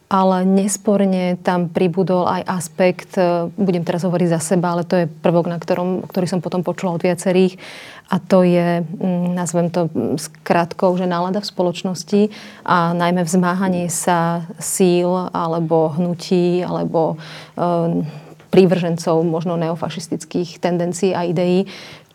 Ale 0.05 0.45
nesporne 0.45 1.33
tam 1.41 1.65
pribudol 1.65 2.29
aj 2.29 2.41
aspekt, 2.45 3.17
budem 3.57 3.81
teraz 3.81 4.05
hovoriť 4.05 4.37
za 4.37 4.41
seba, 4.53 4.77
ale 4.77 4.85
to 4.85 5.01
je 5.01 5.09
prvok, 5.09 5.49
na 5.49 5.57
ktorom, 5.57 6.05
ktorý 6.05 6.29
som 6.29 6.45
potom 6.45 6.61
počula 6.61 6.93
od 6.93 7.01
viacerých, 7.01 7.57
a 8.05 8.21
to 8.21 8.45
je, 8.45 8.85
mm, 8.85 9.33
nazvem 9.33 9.73
to 9.73 9.89
skratkou, 10.21 10.93
že 10.93 11.09
nálada 11.09 11.41
v 11.41 11.49
spoločnosti 11.49 12.21
a 12.61 12.93
najmä 12.93 13.25
vzmáhanie 13.25 13.89
sa 13.89 14.45
síl 14.61 15.09
alebo 15.33 15.89
hnutí 15.97 16.61
alebo 16.61 17.17
um, 17.57 18.05
prívržencov 18.53 19.25
možno 19.25 19.57
neofašistických 19.57 20.61
tendencií 20.61 21.17
a 21.17 21.25
ideí, 21.25 21.65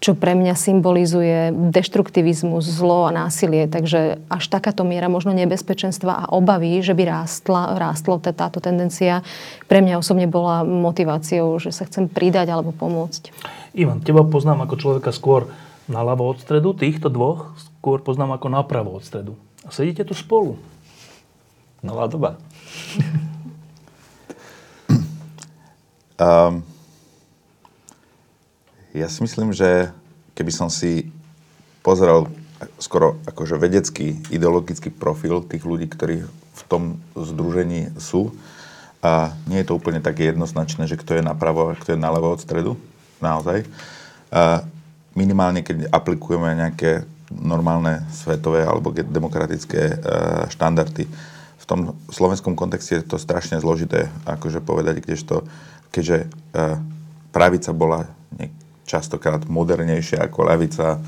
čo 0.01 0.17
pre 0.17 0.33
mňa 0.33 0.57
symbolizuje 0.57 1.53
deštruktivizmus, 1.53 2.65
zlo 2.65 3.05
a 3.05 3.13
násilie. 3.13 3.69
Takže 3.69 4.17
až 4.33 4.45
takáto 4.49 4.81
miera 4.81 5.13
možno 5.13 5.37
nebezpečenstva 5.37 6.25
a 6.25 6.31
obavy, 6.33 6.81
že 6.81 6.97
by 6.97 7.05
rástla, 7.05 7.77
rástlo 7.77 8.17
táto 8.17 8.65
tendencia, 8.65 9.21
pre 9.69 9.85
mňa 9.85 10.01
osobne 10.01 10.25
bola 10.25 10.65
motiváciou, 10.65 11.61
že 11.61 11.69
sa 11.69 11.85
chcem 11.85 12.09
pridať 12.09 12.49
alebo 12.49 12.73
pomôcť. 12.73 13.29
Ivan, 13.77 14.01
teba 14.01 14.25
poznám 14.25 14.65
ako 14.65 14.75
človeka 14.81 15.13
skôr 15.13 15.53
naľavo 15.85 16.33
od 16.33 16.41
stredu, 16.41 16.73
týchto 16.73 17.13
dvoch 17.13 17.53
skôr 17.79 18.01
poznám 18.01 18.41
ako 18.41 18.49
napravo 18.49 18.97
od 18.97 19.05
stredu. 19.05 19.37
A 19.65 19.69
sedíte 19.69 20.09
tu 20.09 20.17
spolu. 20.17 20.57
Nová 21.85 22.09
doba. 22.09 22.41
um, 26.17 26.65
ja 28.95 29.07
si 29.07 29.23
myslím, 29.23 29.55
že 29.55 29.91
keby 30.35 30.53
som 30.55 30.69
si 30.71 31.11
pozrel 31.81 32.27
skoro 32.77 33.17
akože 33.25 33.57
vedecký, 33.57 34.21
ideologický 34.29 34.93
profil 34.93 35.41
tých 35.47 35.65
ľudí, 35.65 35.89
ktorí 35.89 36.27
v 36.29 36.63
tom 36.69 37.01
združení 37.17 37.95
sú, 37.97 38.35
a 39.01 39.33
nie 39.49 39.65
je 39.65 39.73
to 39.73 39.77
úplne 39.81 40.05
také 40.05 40.29
jednoznačné, 40.29 40.85
že 40.85 41.01
kto 41.01 41.17
je 41.17 41.25
napravo 41.25 41.73
a 41.73 41.79
kto 41.79 41.97
je 41.97 42.05
nalevo 42.05 42.37
od 42.37 42.41
stredu, 42.41 42.77
naozaj. 43.25 43.65
A 44.29 44.69
minimálne 45.17 45.65
keď 45.65 45.89
aplikujeme 45.89 46.53
nejaké 46.53 47.09
normálne 47.33 48.05
svetové 48.13 48.61
alebo 48.61 48.93
demokratické 48.93 49.83
e, 49.89 49.97
štandardy. 50.53 51.09
V 51.57 51.65
tom 51.65 51.97
slovenskom 52.13 52.59
kontexte 52.59 53.01
je 53.01 53.07
to 53.07 53.17
strašne 53.17 53.57
zložité, 53.63 54.13
akože 54.27 54.61
povedať, 54.61 55.01
kdežto, 55.01 55.49
keďže 55.95 56.27
e, 56.27 56.67
pravica 57.33 57.71
bola 57.73 58.05
častokrát 58.91 59.47
modernejšia 59.47 60.27
ako 60.27 60.51
lavica, 60.51 60.99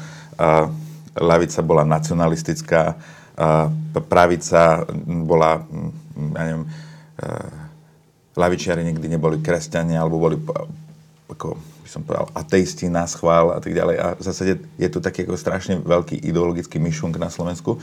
lavica 1.19 1.61
bola 1.67 1.83
nacionalistická, 1.83 2.95
pravica 4.07 4.87
bola, 5.27 5.67
ja 6.37 6.43
neviem, 6.47 6.65
e, 6.65 6.71
lavičiari 8.37 8.85
nikdy 8.85 9.17
neboli 9.17 9.41
kresťania, 9.41 10.01
alebo 10.01 10.21
boli 10.21 10.37
ako 11.33 11.57
by 11.57 11.89
som 11.89 12.05
povedal, 12.05 12.29
ateisti 12.37 12.87
na 12.87 13.09
schvál 13.09 13.57
a 13.57 13.59
tak 13.59 13.73
ďalej. 13.73 13.97
A 13.99 14.07
v 14.15 14.23
zásade 14.23 14.53
je 14.79 14.89
to 14.93 15.03
taký 15.03 15.27
ako 15.27 15.35
strašne 15.35 15.81
veľký 15.81 16.21
ideologický 16.23 16.79
myšunk 16.79 17.19
na 17.19 17.33
Slovensku. 17.33 17.81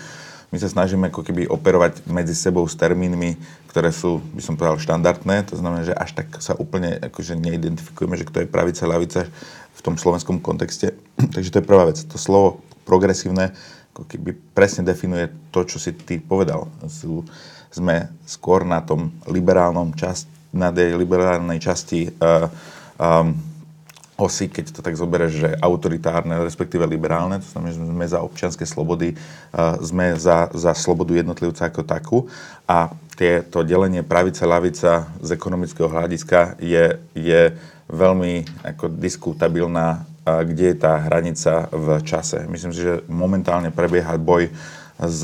My 0.50 0.58
sa 0.58 0.66
snažíme 0.66 1.14
ako 1.14 1.22
keby 1.22 1.46
operovať 1.46 2.10
medzi 2.10 2.34
sebou 2.34 2.66
s 2.66 2.74
termínmi, 2.74 3.38
ktoré 3.70 3.94
sú, 3.94 4.18
by 4.34 4.42
som 4.42 4.58
povedal, 4.58 4.82
štandardné. 4.82 5.46
To 5.54 5.60
znamená, 5.62 5.86
že 5.86 5.94
až 5.94 6.18
tak 6.18 6.42
sa 6.42 6.58
úplne 6.58 6.98
akože 6.98 7.38
neidentifikujeme, 7.38 8.18
že 8.18 8.26
kto 8.26 8.38
je 8.42 8.48
pravica, 8.50 8.90
lavica 8.90 9.30
v 9.80 9.82
tom 9.82 9.96
slovenskom 9.96 10.44
kontexte. 10.44 10.92
Takže 11.36 11.50
to 11.56 11.60
je 11.64 11.70
prvá 11.70 11.88
vec. 11.88 12.04
To 12.04 12.20
slovo 12.20 12.60
progresívne 12.84 13.56
ako 14.00 14.08
keby 14.16 14.32
presne 14.56 14.88
definuje 14.88 15.28
to, 15.52 15.68
čo 15.68 15.76
si 15.76 15.92
ty 15.92 16.24
povedal. 16.24 16.72
Sme 17.68 18.08
skôr 18.24 18.64
na 18.64 18.80
tom 18.80 19.12
liberálnom 19.28 19.92
časti, 19.92 20.32
na 20.56 20.72
tej 20.72 20.96
liberálnej 20.96 21.60
časti 21.60 22.08
uh, 22.08 22.48
um, 22.96 23.36
osy, 24.16 24.48
keď 24.48 24.72
to 24.72 24.82
tak 24.82 24.96
zoberieš, 24.96 25.34
že 25.36 25.50
autoritárne, 25.60 26.42
respektíve 26.42 26.88
liberálne, 26.88 27.44
to 27.44 27.48
znamená, 27.52 27.72
že 27.76 27.80
sme 27.84 28.06
za 28.08 28.20
občianske 28.24 28.66
slobody, 28.66 29.14
uh, 29.16 29.78
sme 29.84 30.16
za, 30.16 30.48
za 30.56 30.72
slobodu 30.72 31.20
jednotlivca 31.20 31.68
ako 31.68 31.82
takú 31.84 32.18
a 32.66 32.90
tie, 33.20 33.44
to 33.44 33.68
delenie 33.68 34.02
pravice, 34.02 34.48
lavica 34.48 35.12
z 35.20 35.30
ekonomického 35.36 35.92
hľadiska 35.92 36.56
je, 36.64 36.98
je 37.14 37.42
veľmi 37.90 38.64
ako 38.64 38.94
diskutabilná, 38.94 40.06
kde 40.24 40.74
je 40.74 40.78
tá 40.78 41.02
hranica 41.02 41.66
v 41.74 41.88
čase. 42.06 42.46
Myslím 42.46 42.70
si, 42.70 42.86
že 42.86 43.02
momentálne 43.10 43.74
prebieha 43.74 44.14
boj 44.22 44.54
s 45.02 45.22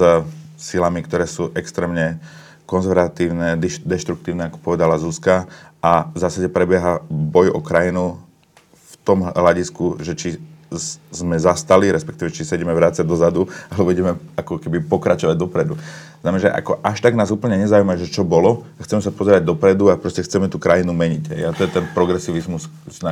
silami, 0.58 1.06
ktoré 1.06 1.30
sú 1.30 1.54
extrémne 1.54 2.18
konzervatívne, 2.66 3.62
deštruktívne, 3.62 4.50
ako 4.50 4.58
povedala 4.58 4.98
Zuzka, 4.98 5.46
a 5.86 6.10
v 6.10 6.18
zásade 6.18 6.50
prebieha 6.50 7.06
boj 7.06 7.54
o 7.54 7.62
krajinu 7.62 8.18
v 8.74 8.94
tom 9.06 9.30
hľadisku, 9.30 10.02
že 10.02 10.18
či 10.18 10.30
sme 11.12 11.36
zastali, 11.40 11.90
respektíve 11.90 12.32
či 12.32 12.48
sedíme 12.48 12.72
vrácať 12.72 13.04
dozadu, 13.08 13.48
alebo 13.74 13.92
ideme 13.92 14.20
ako 14.36 14.60
keby 14.62 14.84
pokračovať 14.86 15.36
dopredu. 15.36 15.76
Znamená, 16.26 16.42
že 16.42 16.50
ako 16.50 16.82
až 16.82 16.98
tak 17.06 17.14
nás 17.14 17.30
úplne 17.30 17.54
nezaujíma, 17.62 18.02
že 18.02 18.10
čo 18.10 18.26
bolo, 18.26 18.66
chceme 18.82 18.98
sa 18.98 19.14
pozerať 19.14 19.46
dopredu 19.46 19.94
a 19.94 20.00
proste 20.00 20.26
chceme 20.26 20.50
tú 20.50 20.58
krajinu 20.58 20.90
meniť. 20.90 21.24
A 21.46 21.54
to 21.54 21.70
je 21.70 21.70
ten 21.70 21.86
progresivizmus, 21.94 22.66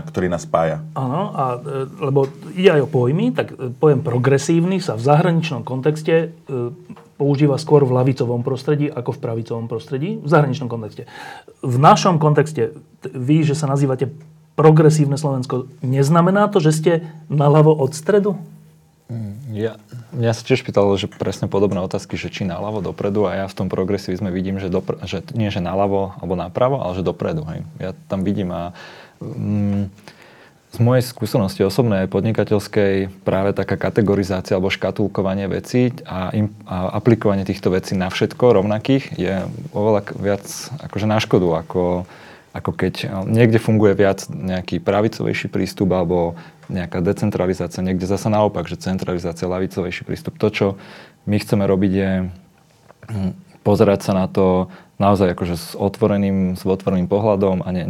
ktorý 0.09 0.33
nás 0.33 0.49
spája. 0.49 0.81
Áno, 0.97 1.29
a, 1.29 1.61
e, 1.61 1.85
lebo 2.09 2.25
ide 2.57 2.73
aj 2.73 2.81
o 2.81 2.89
pojmy, 2.89 3.29
tak 3.37 3.53
e, 3.53 3.69
pojem 3.69 4.01
progresívny 4.01 4.81
sa 4.81 4.97
v 4.97 5.05
zahraničnom 5.05 5.61
kontexte 5.61 6.33
e, 6.33 6.73
používa 7.21 7.61
skôr 7.61 7.85
v 7.85 7.93
lavicovom 7.93 8.41
prostredí 8.41 8.89
ako 8.89 9.13
v 9.13 9.21
pravicovom 9.21 9.69
prostredí, 9.69 10.17
v 10.17 10.27
zahraničnom 10.27 10.65
kontexte. 10.65 11.05
V 11.61 11.77
našom 11.77 12.17
kontexte, 12.17 12.73
vy, 13.13 13.45
že 13.45 13.53
sa 13.53 13.69
nazývate 13.69 14.09
progresívne 14.53 15.17
Slovensko, 15.17 15.69
neznamená 15.81 16.49
to, 16.49 16.61
že 16.61 16.71
ste 16.71 16.91
naľavo 17.29 17.73
od 17.73 17.91
stredu? 17.97 18.37
Mm, 19.09 19.35
ja, 19.53 19.73
ja 20.15 20.31
sa 20.31 20.41
tiež 20.45 20.63
pýtal, 20.63 20.89
že 20.95 21.11
presne 21.11 21.51
podobné 21.51 21.81
otázky, 21.83 22.15
že 22.15 22.31
či 22.31 22.47
naľavo, 22.47 22.81
dopredu 22.81 23.27
a 23.27 23.43
ja 23.43 23.45
v 23.49 23.57
tom 23.57 23.67
progresivizme 23.67 24.31
vidím, 24.31 24.57
že, 24.57 24.71
dopre, 24.71 25.01
že 25.03 25.25
nie 25.35 25.51
že 25.51 25.59
naľavo 25.59 26.17
alebo 26.21 26.33
napravo, 26.37 26.79
ale 26.79 26.97
že 26.97 27.05
dopredu. 27.05 27.43
Hej. 27.49 27.59
Ja 27.81 27.91
tam 28.07 28.23
vidím 28.23 28.53
a 28.53 28.71
mm, 29.19 29.91
z 30.73 30.77
mojej 30.81 31.05
skúsenosti 31.05 31.61
osobnej 31.61 32.09
podnikateľskej 32.09 33.21
práve 33.21 33.53
taká 33.53 33.77
kategorizácia 33.77 34.57
alebo 34.57 34.73
škatulkovanie 34.73 35.45
vecí 35.45 35.93
a, 36.09 36.33
im, 36.33 36.49
a 36.65 36.97
aplikovanie 36.97 37.45
týchto 37.45 37.69
vecí 37.69 37.93
na 37.93 38.09
všetko 38.09 38.57
rovnakých 38.57 39.13
je 39.13 39.45
oveľa 39.69 40.17
viac 40.17 40.45
akože 40.81 41.05
na 41.05 41.21
škodu, 41.21 41.61
ako, 41.61 42.09
ako 42.53 42.71
keď 42.71 42.93
e, 43.03 43.07
niekde 43.25 43.57
funguje 43.57 43.97
viac 43.97 44.29
nejaký 44.29 44.77
pravicovejší 44.79 45.49
prístup 45.49 45.91
alebo 45.97 46.37
nejaká 46.69 47.01
decentralizácia, 47.01 47.83
niekde 47.83 48.05
zasa 48.05 48.29
naopak, 48.29 48.69
že 48.69 48.79
centralizácia, 48.79 49.49
lavicovejší 49.49 50.05
prístup. 50.05 50.37
To, 50.39 50.47
čo 50.53 50.67
my 51.25 51.35
chceme 51.41 51.65
robiť 51.65 51.91
je 51.91 52.11
hm, 53.09 53.31
pozerať 53.65 53.99
sa 54.05 54.13
na 54.13 54.25
to 54.29 54.69
naozaj 55.01 55.33
akože 55.33 55.55
s 55.57 55.67
otvoreným, 55.73 56.55
s 56.55 56.63
otvoreným 56.63 57.09
pohľadom 57.09 57.65
a 57.65 57.69
ne, 57.73 57.83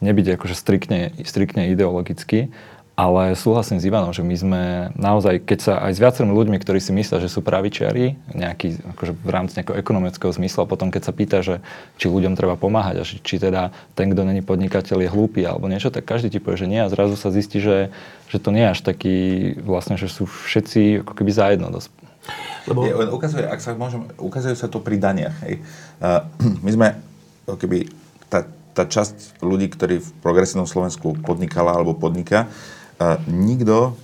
nebyť 0.00 0.40
akože 0.40 0.56
striktne, 0.56 1.12
striktne 1.22 1.70
ideologicky, 1.70 2.50
ale 2.98 3.38
súhlasím 3.38 3.78
s 3.78 3.86
Ivanom, 3.86 4.10
že 4.10 4.26
my 4.26 4.34
sme 4.34 4.62
naozaj, 4.98 5.46
keď 5.46 5.58
sa 5.62 5.74
aj 5.86 5.94
s 5.94 6.02
viacerými 6.02 6.34
ľuďmi, 6.34 6.58
ktorí 6.58 6.82
si 6.82 6.90
myslia, 6.90 7.22
že 7.22 7.30
sú 7.30 7.46
pravičiari, 7.46 8.18
nejaký, 8.34 8.74
akože 8.98 9.12
v 9.14 9.30
rámci 9.30 9.54
nejakého 9.54 9.78
ekonomického 9.78 10.34
zmysla, 10.34 10.66
potom 10.66 10.90
keď 10.90 11.06
sa 11.06 11.14
pýta, 11.14 11.38
že 11.38 11.62
či 11.94 12.10
ľuďom 12.10 12.34
treba 12.34 12.58
pomáhať 12.58 12.98
a 12.98 13.06
či, 13.06 13.22
či 13.22 13.38
teda 13.38 13.70
ten, 13.94 14.10
kto 14.10 14.26
není 14.26 14.42
podnikateľ, 14.42 15.06
je 15.06 15.14
hlúpy 15.14 15.46
alebo 15.46 15.70
niečo, 15.70 15.94
tak 15.94 16.10
každý 16.10 16.26
ti 16.34 16.42
povie, 16.42 16.58
že 16.58 16.66
nie 16.66 16.82
a 16.82 16.90
zrazu 16.90 17.14
sa 17.14 17.30
zistí, 17.30 17.62
že, 17.62 17.94
že 18.34 18.42
to 18.42 18.50
nie 18.50 18.66
je 18.66 18.72
až 18.74 18.80
taký, 18.82 19.16
vlastne, 19.62 19.94
že 19.94 20.10
sú 20.10 20.26
všetci 20.26 21.06
ako 21.06 21.14
keby 21.14 21.30
zajedno 21.30 21.70
dosť. 21.70 21.94
Lebo... 22.66 22.82
Je, 22.82 23.14
ukazuje, 23.14 23.46
ak 23.46 23.62
sa 23.62 23.78
môžem, 23.78 24.10
ukazuje 24.18 24.58
sa 24.58 24.66
to 24.66 24.82
pri 24.82 24.98
daniach. 24.98 25.38
Hej. 25.46 25.62
Uh, 26.02 26.26
my 26.66 26.70
sme, 26.74 26.88
keby, 27.46 27.94
tá, 28.26 28.42
tá 28.74 28.90
časť 28.90 29.38
ľudí, 29.38 29.70
ktorí 29.70 30.02
v 30.02 30.08
progresívnom 30.18 30.66
Slovensku 30.66 31.14
podnikala 31.22 31.78
alebo 31.78 31.94
podniká, 31.94 32.50
uh, 32.50 32.76
nikto 33.26 33.94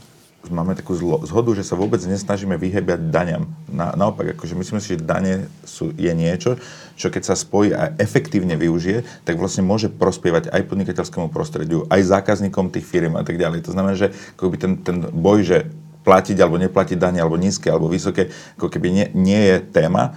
máme 0.52 0.76
takú 0.76 0.92
zlo, 0.92 1.22
zhodu, 1.24 1.56
že 1.56 1.64
sa 1.64 1.78
vôbec 1.78 2.00
nesnažíme 2.04 2.60
vyhebiať 2.60 3.08
daňam. 3.08 3.48
Na, 3.70 3.96
naopak, 3.96 4.36
akože 4.36 4.58
myslíme 4.58 4.80
si, 4.82 4.96
že 4.96 5.04
dane 5.04 5.48
sú, 5.64 5.94
je 5.96 6.12
niečo, 6.12 6.60
čo 6.98 7.08
keď 7.08 7.22
sa 7.24 7.34
spojí 7.38 7.72
a 7.72 7.96
efektívne 7.96 8.58
využije, 8.58 9.24
tak 9.24 9.40
vlastne 9.40 9.64
môže 9.64 9.88
prospievať 9.88 10.52
aj 10.52 10.68
podnikateľskému 10.68 11.32
prostrediu, 11.32 11.88
aj 11.88 12.04
zákazníkom 12.04 12.68
tých 12.68 12.84
firm 12.84 13.16
a 13.16 13.24
tak 13.24 13.40
ďalej. 13.40 13.64
To 13.64 13.72
znamená, 13.72 13.96
že 13.96 14.12
akoby 14.36 14.56
ten, 14.60 14.72
ten 14.84 15.00
boj, 15.08 15.46
že 15.46 15.58
platiť 16.04 16.36
alebo 16.36 16.60
neplatiť 16.60 17.00
dane, 17.00 17.16
alebo 17.16 17.40
nízke, 17.40 17.72
alebo 17.72 17.88
vysoké, 17.88 18.28
ako 18.60 18.68
keby 18.68 18.88
nie, 18.92 19.06
nie 19.16 19.40
je 19.40 19.56
téma 19.72 20.12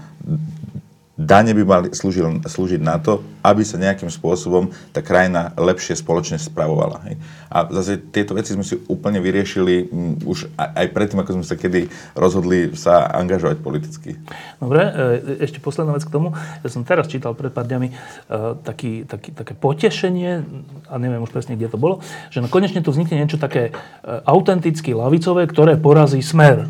dane 1.17 1.49
by 1.57 1.63
mali 1.65 1.87
slúžil, 1.97 2.45
slúžiť 2.45 2.77
na 2.77 3.01
to, 3.01 3.25
aby 3.41 3.65
sa 3.65 3.81
nejakým 3.81 4.07
spôsobom 4.07 4.69
tá 4.93 5.01
krajina 5.01 5.49
lepšie 5.57 5.97
spoločne 5.97 6.37
spravovala. 6.37 7.01
Hej. 7.09 7.15
A 7.49 7.65
zase 7.73 7.97
tieto 7.97 8.37
veci 8.37 8.53
sme 8.53 8.61
si 8.61 8.77
úplne 8.85 9.17
vyriešili 9.17 9.89
m, 9.89 10.21
už 10.21 10.53
aj, 10.53 10.93
predtým, 10.93 11.17
ako 11.17 11.41
sme 11.41 11.45
sa 11.49 11.57
kedy 11.57 11.89
rozhodli 12.13 12.77
sa 12.77 13.09
angažovať 13.17 13.57
politicky. 13.65 14.13
Dobre, 14.61 14.85
e, 14.85 15.41
ešte 15.41 15.57
posledná 15.57 15.97
vec 15.97 16.05
k 16.05 16.13
tomu. 16.13 16.37
Ja 16.61 16.69
som 16.69 16.85
teraz 16.85 17.09
čítal 17.09 17.33
pred 17.33 17.49
pár 17.49 17.65
dňami 17.65 17.89
uh, 17.89 18.53
taký, 18.61 19.09
taký, 19.09 19.33
také 19.33 19.57
potešenie, 19.57 20.45
a 20.85 20.93
neviem 21.01 21.23
už 21.25 21.33
presne, 21.33 21.57
kde 21.57 21.73
to 21.73 21.81
bolo, 21.81 22.05
že 22.29 22.45
no 22.45 22.47
konečne 22.47 22.85
tu 22.85 22.93
vznikne 22.93 23.25
niečo 23.25 23.41
také 23.41 23.73
autenticky 24.05 24.93
lavicové, 24.93 25.49
ktoré 25.49 25.81
porazí 25.81 26.21
smer. 26.21 26.69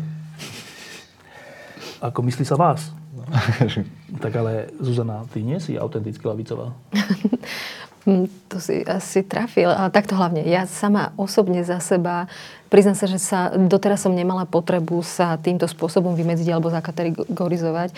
Ako 2.00 2.22
myslí 2.24 2.46
sa 2.48 2.56
vás? 2.56 2.97
tak 4.22 4.32
ale 4.36 4.72
Zuzana, 4.80 5.24
ty 5.32 5.42
nie 5.42 5.60
si 5.60 5.78
autenticky 5.78 6.24
lavicová. 6.28 6.72
to 8.48 8.56
si 8.60 8.80
asi 8.88 9.22
trafil, 9.22 9.68
ale 9.68 9.92
takto 9.92 10.16
hlavne. 10.16 10.44
Ja 10.48 10.64
sama 10.64 11.12
osobne 11.20 11.60
za 11.64 11.76
seba 11.82 12.24
Priznám 12.68 12.96
sa, 13.00 13.06
že 13.08 13.16
sa 13.16 13.48
doteraz 13.56 14.04
som 14.04 14.12
nemala 14.12 14.44
potrebu 14.44 15.00
sa 15.00 15.40
týmto 15.40 15.64
spôsobom 15.64 16.12
vymedziť 16.12 16.48
alebo 16.52 16.68
zakategorizovať. 16.68 17.96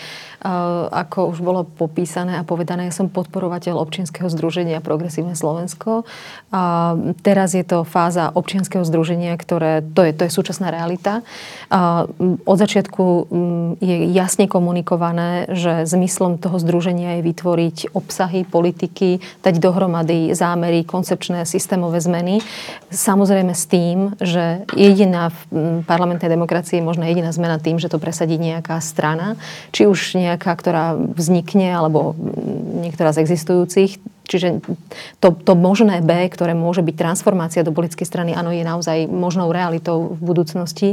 Ako 0.91 1.35
už 1.35 1.43
bolo 1.43 1.67
popísané 1.67 2.39
a 2.39 2.47
povedané, 2.47 2.87
ja 2.87 2.95
som 2.95 3.11
podporovateľ 3.11 3.75
občianského 3.75 4.31
združenia 4.31 4.79
Progresívne 4.79 5.35
Slovensko. 5.35 6.07
A 6.55 6.95
teraz 7.19 7.51
je 7.51 7.67
to 7.67 7.83
fáza 7.83 8.31
občianského 8.31 8.87
združenia, 8.87 9.35
ktoré, 9.35 9.83
to 9.83 10.07
je, 10.07 10.11
to 10.15 10.23
je 10.27 10.31
súčasná 10.31 10.71
realita. 10.71 11.19
A 11.67 12.07
od 12.47 12.57
začiatku 12.57 13.03
mm, 13.27 13.71
je 13.83 13.95
jasne 14.15 14.47
komunikované, 14.47 15.51
že 15.51 15.83
zmyslom 15.83 16.39
toho 16.39 16.55
združenia 16.59 17.19
je 17.19 17.27
vytvoriť 17.27 17.77
obsahy, 17.91 18.47
politiky, 18.47 19.19
dať 19.43 19.59
dohromady 19.59 20.31
zámery, 20.31 20.87
koncepčné, 20.87 21.43
systémové 21.43 21.99
zmeny. 21.99 22.39
Samozrejme 22.87 23.51
s 23.51 23.65
tým, 23.67 24.15
že 24.19 24.60
jediná 24.73 25.29
v 25.29 25.39
parlamentnej 25.83 26.29
demokracii 26.29 26.79
je 26.79 26.85
možno 26.85 27.05
jediná 27.05 27.31
zmena 27.33 27.57
tým, 27.57 27.77
že 27.81 27.89
to 27.89 28.01
presadí 28.01 28.37
nejaká 28.37 28.77
strana, 28.79 29.35
či 29.73 29.87
už 29.87 30.17
nejaká, 30.17 30.51
ktorá 30.53 30.95
vznikne, 30.97 31.73
alebo 31.73 32.15
niektorá 32.81 33.11
z 33.15 33.25
existujúcich. 33.25 33.97
Čiže 34.27 34.63
to, 35.19 35.35
to 35.35 35.53
možné 35.57 35.99
B, 35.99 36.29
ktoré 36.31 36.55
môže 36.55 36.85
byť 36.85 36.95
transformácia 36.95 37.65
do 37.65 37.75
politickej 37.75 38.07
strany, 38.07 38.31
áno, 38.31 38.53
je 38.53 38.63
naozaj 38.63 39.11
možnou 39.11 39.51
realitou 39.51 40.15
v 40.15 40.21
budúcnosti. 40.21 40.89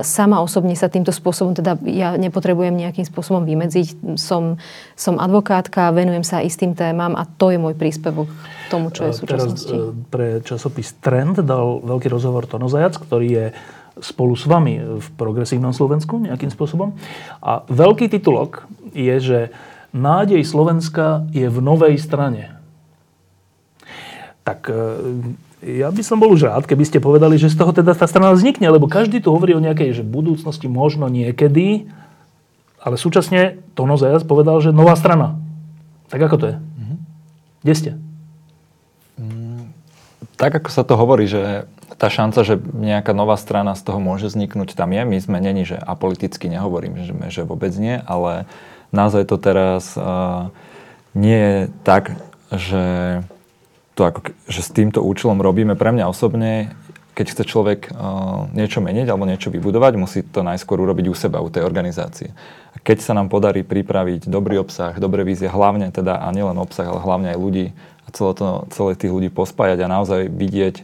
Sama 0.00 0.40
osobne 0.40 0.72
sa 0.78 0.88
týmto 0.88 1.12
spôsobom, 1.12 1.52
teda 1.52 1.76
ja 1.84 2.16
nepotrebujem 2.16 2.72
nejakým 2.72 3.04
spôsobom 3.04 3.44
vymedziť. 3.44 4.16
Som, 4.16 4.56
som 4.96 5.20
advokátka, 5.20 5.92
venujem 5.92 6.24
sa 6.24 6.40
istým 6.40 6.72
témam 6.72 7.12
a 7.18 7.28
to 7.28 7.52
je 7.52 7.58
môj 7.60 7.76
príspevok 7.76 8.30
tomu, 8.72 8.88
čo 8.94 9.08
je 9.08 9.12
v 9.12 9.18
súčasnosti. 9.18 9.74
Teraz 9.74 9.92
e, 9.92 10.08
pre 10.08 10.28
časopis 10.40 10.96
Trend 11.04 11.42
dal 11.44 11.84
veľký 11.84 12.08
rozhovor 12.08 12.48
Tono 12.48 12.72
Zajac, 12.72 12.96
ktorý 12.96 13.28
je 13.28 13.46
spolu 14.02 14.34
s 14.34 14.48
vami 14.48 14.80
v 14.80 15.06
progresívnom 15.14 15.70
Slovensku 15.70 16.18
nejakým 16.18 16.50
spôsobom. 16.50 16.98
A 17.38 17.62
veľký 17.70 18.10
titulok 18.10 18.66
je, 18.90 19.14
že 19.22 19.40
nádej 19.94 20.42
Slovenska 20.42 21.24
je 21.30 21.46
v 21.46 21.58
novej 21.62 21.96
strane. 22.02 22.58
Tak 24.42 24.68
e, 24.68 24.82
ja 25.62 25.88
by 25.88 26.02
som 26.04 26.20
bol 26.20 26.34
už 26.34 26.50
rád, 26.50 26.68
keby 26.68 26.84
ste 26.84 27.00
povedali, 27.00 27.38
že 27.40 27.48
z 27.48 27.56
toho 27.56 27.72
teda 27.72 27.96
tá 27.96 28.04
strana 28.04 28.34
vznikne, 28.34 28.68
lebo 28.68 28.90
každý 28.90 29.22
tu 29.22 29.32
hovorí 29.32 29.56
o 29.56 29.62
nejakej 29.62 30.02
že 30.02 30.04
budúcnosti 30.04 30.68
možno 30.68 31.06
niekedy, 31.08 31.88
ale 32.82 33.00
súčasne 33.00 33.64
Tono 33.72 33.96
Zajac 33.96 34.28
povedal, 34.28 34.60
že 34.60 34.74
nová 34.74 34.92
strana. 34.98 35.40
Tak 36.12 36.20
ako 36.20 36.36
to 36.36 36.46
je? 36.52 36.56
Mm-hmm. 36.60 36.98
Kde 37.64 37.74
ste? 37.78 37.90
tak 40.34 40.60
ako 40.60 40.70
sa 40.70 40.82
to 40.82 40.98
hovorí, 40.98 41.30
že 41.30 41.64
tá 41.94 42.10
šanca, 42.10 42.42
že 42.42 42.58
nejaká 42.58 43.14
nová 43.14 43.38
strana 43.38 43.78
z 43.78 43.86
toho 43.86 44.02
môže 44.02 44.26
vzniknúť, 44.26 44.74
tam 44.74 44.90
je. 44.90 45.02
My 45.06 45.18
sme 45.22 45.38
není, 45.38 45.62
že 45.62 45.78
apoliticky 45.78 46.50
nehovorím, 46.50 47.06
že, 47.06 47.14
že 47.30 47.42
vôbec 47.46 47.70
nie, 47.78 48.02
ale 48.02 48.50
naozaj 48.94 49.26
to 49.26 49.36
teraz 49.36 49.98
uh, 49.98 50.54
nie 51.18 51.36
je 51.36 51.58
tak, 51.82 52.14
že, 52.54 53.20
to 53.98 54.02
ako, 54.06 54.20
že 54.46 54.60
s 54.62 54.70
týmto 54.70 55.02
účelom 55.02 55.42
robíme. 55.42 55.74
Pre 55.74 55.90
mňa 55.90 56.06
osobne, 56.06 56.70
keď 57.18 57.26
chce 57.34 57.42
človek 57.46 57.90
uh, 57.90 58.46
niečo 58.54 58.78
meniť 58.78 59.06
alebo 59.10 59.26
niečo 59.26 59.50
vybudovať, 59.50 59.92
musí 59.98 60.22
to 60.22 60.46
najskôr 60.46 60.78
urobiť 60.78 61.06
u 61.10 61.14
seba, 61.14 61.42
u 61.42 61.50
tej 61.50 61.66
organizácie. 61.66 62.30
A 62.74 62.78
keď 62.78 63.02
sa 63.02 63.12
nám 63.18 63.30
podarí 63.30 63.66
pripraviť 63.66 64.30
dobrý 64.30 64.62
obsah, 64.62 64.94
dobré 64.98 65.26
vízie, 65.26 65.50
hlavne 65.50 65.90
teda, 65.90 66.22
a 66.22 66.30
nielen 66.30 66.58
obsah, 66.58 66.86
ale 66.86 67.02
hlavne 67.02 67.34
aj 67.34 67.38
ľudí, 67.38 67.66
a 68.04 68.08
celé, 68.12 68.32
to, 68.36 68.68
celé 68.70 68.90
tých 68.94 69.12
ľudí 69.14 69.30
pospájať 69.32 69.78
a 69.82 69.92
naozaj 69.92 70.28
vidieť, 70.28 70.76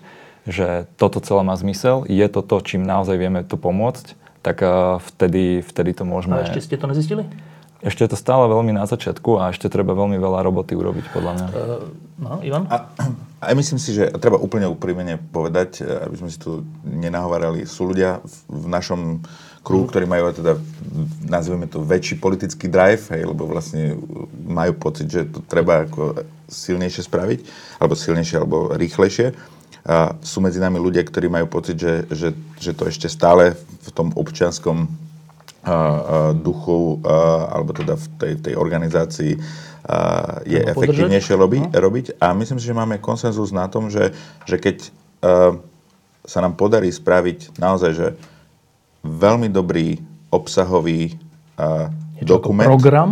že 0.49 0.89
toto 0.97 1.21
celé 1.21 1.45
má 1.45 1.53
zmysel, 1.53 2.09
je 2.09 2.27
to 2.33 2.41
to, 2.41 2.57
čím 2.65 2.83
naozaj 2.83 3.19
vieme 3.21 3.45
to 3.45 3.61
pomôcť, 3.61 4.17
tak 4.41 4.65
uh, 4.65 4.97
vtedy, 5.13 5.61
vtedy 5.61 5.93
to 5.93 6.09
môžeme... 6.09 6.41
A 6.41 6.49
ešte 6.49 6.65
ste 6.65 6.77
to 6.81 6.89
nezistili? 6.89 7.29
Ešte 7.81 8.05
je 8.05 8.13
to 8.13 8.19
stále 8.21 8.45
veľmi 8.45 8.77
na 8.77 8.85
začiatku 8.85 9.41
a 9.41 9.57
ešte 9.57 9.73
treba 9.73 9.97
veľmi 9.97 10.21
veľa 10.21 10.45
roboty 10.45 10.77
urobiť, 10.77 11.17
podľa 11.17 11.33
mňa. 11.33 11.47
Uh, 11.49 11.89
no, 12.21 12.31
Ivan? 12.45 12.69
A, 12.69 12.93
a 13.41 13.57
myslím 13.57 13.81
si, 13.81 13.97
že 13.97 14.13
treba 14.21 14.37
úplne 14.37 14.69
úprimne 14.69 15.17
povedať, 15.33 15.81
e, 15.81 15.89
aby 15.89 16.17
sme 16.21 16.29
si 16.29 16.37
tu 16.37 16.61
nenahovárali, 16.85 17.65
sú 17.65 17.89
ľudia 17.89 18.21
v 18.53 18.67
našom 18.69 19.25
kruhu, 19.65 19.89
ktorí 19.89 20.05
majú 20.05 20.29
teda, 20.29 20.61
nazveme 21.25 21.65
to, 21.73 21.81
väčší 21.81 22.21
politický 22.21 22.69
drive, 22.69 23.01
hej, 23.17 23.25
lebo 23.25 23.49
vlastne 23.49 23.97
majú 24.45 24.77
pocit, 24.77 25.09
že 25.09 25.33
to 25.33 25.41
treba 25.45 25.89
ako 25.89 26.21
silnejšie 26.53 27.09
spraviť, 27.09 27.41
alebo 27.81 27.97
silnejšie, 27.97 28.37
alebo 28.37 28.77
rýchlejšie. 28.77 29.33
A 29.89 30.21
sú 30.21 30.45
medzi 30.45 30.61
nami 30.61 30.77
ľudia, 30.77 31.01
ktorí 31.01 31.33
majú 31.33 31.49
pocit, 31.49 31.81
že, 31.81 32.05
že, 32.13 32.37
že 32.61 32.77
to 32.77 32.93
ešte 32.93 33.09
stále 33.09 33.57
v 33.57 33.89
tom 33.89 34.13
občianskom 34.13 34.85
duchu, 36.41 37.05
a, 37.05 37.53
alebo 37.53 37.77
teda 37.77 37.95
v 37.97 38.07
tej, 38.17 38.33
tej 38.41 38.55
organizácii 38.57 39.33
je 40.45 40.61
Treba 40.61 40.73
efektívnejšie 40.77 41.35
robiť, 41.37 41.63
no. 41.73 41.77
robiť. 41.77 42.07
A 42.21 42.33
myslím 42.37 42.59
si, 42.61 42.69
že 42.69 42.77
máme 42.77 43.01
konsenzus 43.01 43.51
na 43.51 43.67
tom, 43.69 43.89
že, 43.89 44.13
že 44.45 44.57
keď 44.61 44.93
sa 46.25 46.39
nám 46.41 46.55
podarí 46.57 46.93
spraviť 46.93 47.59
naozaj, 47.59 47.91
že 47.97 48.09
veľmi 49.05 49.49
dobrý 49.49 50.01
obsahový 50.31 51.17
dokument. 52.23 52.69
Program? 52.69 53.11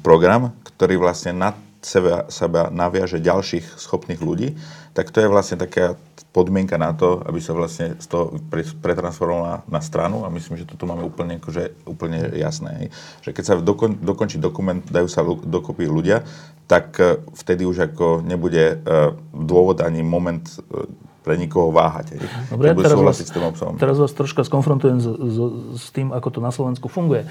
Program, 0.00 0.42
ktorý 0.62 0.96
vlastne 1.02 1.34
nad 1.34 1.56
seba, 1.84 2.26
seba 2.32 2.72
naviaže 2.72 3.20
ďalších 3.20 3.76
schopných 3.76 4.20
ľudí, 4.24 4.56
tak 4.96 5.12
to 5.12 5.20
je 5.20 5.28
vlastne 5.28 5.60
taká 5.60 6.00
podmienka 6.34 6.74
na 6.74 6.90
to, 6.90 7.22
aby 7.26 7.38
sa 7.38 7.54
vlastne 7.54 7.94
z 8.00 8.06
toho 8.10 8.34
pretransformovala 8.82 9.62
na, 9.68 9.78
na 9.78 9.80
stranu 9.84 10.26
a 10.26 10.32
myslím, 10.34 10.58
že 10.58 10.66
toto 10.66 10.88
máme 10.88 11.06
úplne, 11.06 11.38
akože, 11.38 11.86
úplne 11.86 12.34
jasné. 12.34 12.90
Že 13.22 13.30
keď 13.30 13.44
sa 13.44 13.54
dokon, 13.60 14.02
dokončí 14.02 14.42
dokument, 14.42 14.82
dajú 14.82 15.06
sa 15.06 15.22
dokopy 15.22 15.86
ľudia, 15.86 16.26
tak 16.66 16.96
e, 16.98 17.20
vtedy 17.36 17.68
už 17.68 17.92
ako 17.92 18.24
nebude 18.24 18.80
uh, 18.80 19.12
dôvod 19.36 19.84
ani 19.84 20.00
moment 20.00 20.40
uh, 20.72 20.88
pre 21.24 21.40
nikoho 21.40 21.72
váhať. 21.72 22.20
Dobre, 22.52 22.76
teraz 22.76 23.00
vás, 23.00 23.16
s 23.16 23.32
tým 23.32 23.44
obsahom. 23.48 23.74
teraz 23.80 23.96
vás 23.96 24.12
troška 24.12 24.44
skonfrontujem 24.44 25.00
s, 25.00 25.08
s, 25.08 25.36
s 25.80 25.86
tým, 25.92 26.12
ako 26.12 26.28
to 26.28 26.40
na 26.44 26.52
Slovensku 26.52 26.88
funguje. 26.92 27.24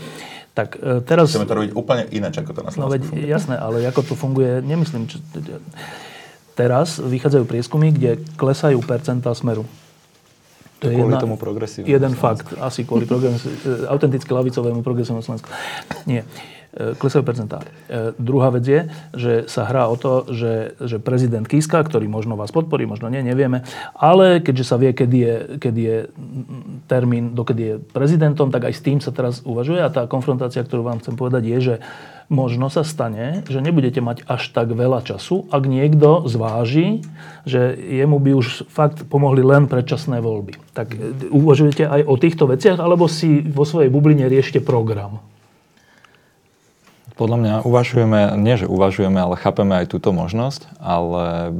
Tak 0.53 0.77
e, 0.77 1.01
teraz... 1.01 1.33
Chceme 1.33 1.49
to 1.49 1.57
robiť 1.57 1.71
úplne 1.73 2.05
ináč, 2.13 2.37
ako 2.37 2.51
to 2.53 2.61
na 2.61 2.69
Slovensku 2.69 2.85
no, 2.85 2.93
veď, 2.93 3.01
funguje. 3.09 3.25
Jasné, 3.25 3.55
ale 3.57 3.77
ako 3.89 4.01
to 4.05 4.13
funguje, 4.13 4.51
nemyslím. 4.61 5.09
Čo, 5.09 5.17
teraz 6.53 7.01
vychádzajú 7.01 7.43
prieskumy, 7.49 7.89
kde 7.89 8.21
klesajú 8.37 8.77
percentá 8.85 9.33
smeru. 9.33 9.65
To 10.83 10.91
je 10.91 10.99
kvôli 10.99 11.15
jedna, 11.15 11.23
tomu 11.23 11.39
progresívnemu 11.39 11.89
Jeden 11.89 12.13
fakt, 12.13 12.53
asi 12.59 12.83
kvôli 12.83 13.07
progresívnemu, 13.07 13.87
autenticky 13.93 14.29
lavicovému 14.29 14.83
progresívnemu 14.85 15.23
Slovensku. 15.25 15.49
Nie. 16.05 16.27
E, 16.73 16.97
klesajú 16.97 17.21
percentá. 17.21 17.62
E, 17.86 18.17
druhá 18.17 18.49
vec 18.49 18.65
je, 18.65 18.89
že 19.13 19.33
sa 19.45 19.69
hrá 19.69 19.86
o 19.86 19.93
to, 19.93 20.25
že, 20.33 20.73
že 20.81 20.97
prezident 20.97 21.45
Kiska, 21.45 21.77
ktorý 21.77 22.09
možno 22.09 22.33
vás 22.33 22.49
podporí, 22.49 22.89
možno 22.89 23.13
nie, 23.13 23.21
nevieme, 23.21 23.62
ale 23.93 24.41
keďže 24.41 24.65
sa 24.65 24.81
vie, 24.81 24.89
kedy 24.89 25.17
je, 25.21 25.36
kedy 25.62 25.81
je 25.86 25.97
termín, 26.89 27.38
dokedy 27.38 27.62
je 27.62 27.75
prezidentom, 27.77 28.49
tak 28.49 28.65
aj 28.65 28.73
s 28.73 28.81
tým 28.81 28.97
sa 29.05 29.13
teraz 29.13 29.45
uvažuje 29.45 29.86
a 29.86 29.93
tá 29.93 30.09
konfrontácia, 30.09 30.65
ktorú 30.65 30.81
vám 30.81 30.97
chcem 31.05 31.13
povedať, 31.13 31.45
je, 31.45 31.57
že 31.62 31.75
možno 32.25 32.73
sa 32.73 32.81
stane, 32.81 33.45
že 33.45 33.62
nebudete 33.62 34.01
mať 34.01 34.25
až 34.25 34.49
tak 34.49 34.73
veľa 34.73 35.05
času, 35.05 35.45
ak 35.53 35.69
niekto 35.69 36.25
zváži, 36.25 37.05
že 37.45 37.77
jemu 37.77 38.17
by 38.17 38.31
už 38.33 38.65
fakt 38.65 39.05
pomohli 39.05 39.45
len 39.45 39.69
predčasné 39.69 40.25
voľby. 40.25 40.57
Tak 40.73 40.97
e, 40.97 41.29
uvažujete 41.29 41.86
aj 41.86 42.01
o 42.01 42.17
týchto 42.17 42.49
veciach, 42.49 42.81
alebo 42.81 43.05
si 43.05 43.45
vo 43.45 43.62
svojej 43.62 43.93
bubline 43.93 44.25
riešte 44.25 44.57
program? 44.57 45.21
Podľa 47.13 47.38
mňa 47.38 47.54
uvažujeme, 47.62 48.38
nie 48.41 48.58
že 48.58 48.65
uvažujeme, 48.65 49.21
ale 49.21 49.38
chápeme 49.38 49.78
aj 49.78 49.93
túto 49.93 50.10
možnosť, 50.10 50.65
ale 50.82 51.54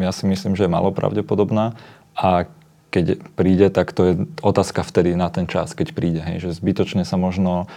ja 0.00 0.10
si 0.12 0.24
myslím, 0.24 0.56
že 0.56 0.64
je 0.64 0.72
malo 0.72 0.88
pravdepodobná 0.88 1.76
a 2.16 2.48
keď 2.88 3.20
príde, 3.36 3.68
tak 3.68 3.92
to 3.92 4.02
je 4.08 4.12
otázka 4.40 4.80
vtedy 4.80 5.12
na 5.12 5.28
ten 5.28 5.44
čas, 5.44 5.76
keď 5.76 5.92
príde. 5.92 6.24
Hej, 6.24 6.48
že 6.48 6.56
zbytočne 6.56 7.04
sa 7.04 7.20
možno 7.20 7.68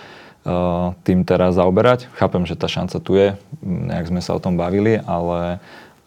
tým 1.04 1.28
teraz 1.28 1.60
zaoberať. 1.60 2.08
Chápem, 2.16 2.48
že 2.48 2.56
tá 2.56 2.72
šanca 2.72 2.98
tu 3.04 3.20
je, 3.20 3.36
nejak 3.60 4.08
sme 4.08 4.24
sa 4.24 4.40
o 4.40 4.40
tom 4.40 4.56
bavili, 4.56 5.04
ale 5.04 5.60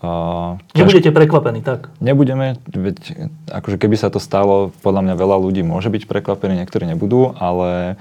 Uh, 0.02 0.58
Nebudete 0.74 1.14
prekvapení, 1.14 1.62
tak? 1.62 1.94
Nebudeme, 2.02 2.58
veď 2.66 3.30
akože 3.46 3.78
keby 3.78 3.94
sa 3.94 4.10
to 4.10 4.18
stalo, 4.18 4.74
podľa 4.82 5.06
mňa 5.06 5.14
veľa 5.14 5.38
ľudí 5.38 5.62
môže 5.62 5.94
byť 5.94 6.10
prekvapení, 6.10 6.58
niektorí 6.58 6.90
nebudú, 6.90 7.38
ale 7.38 7.94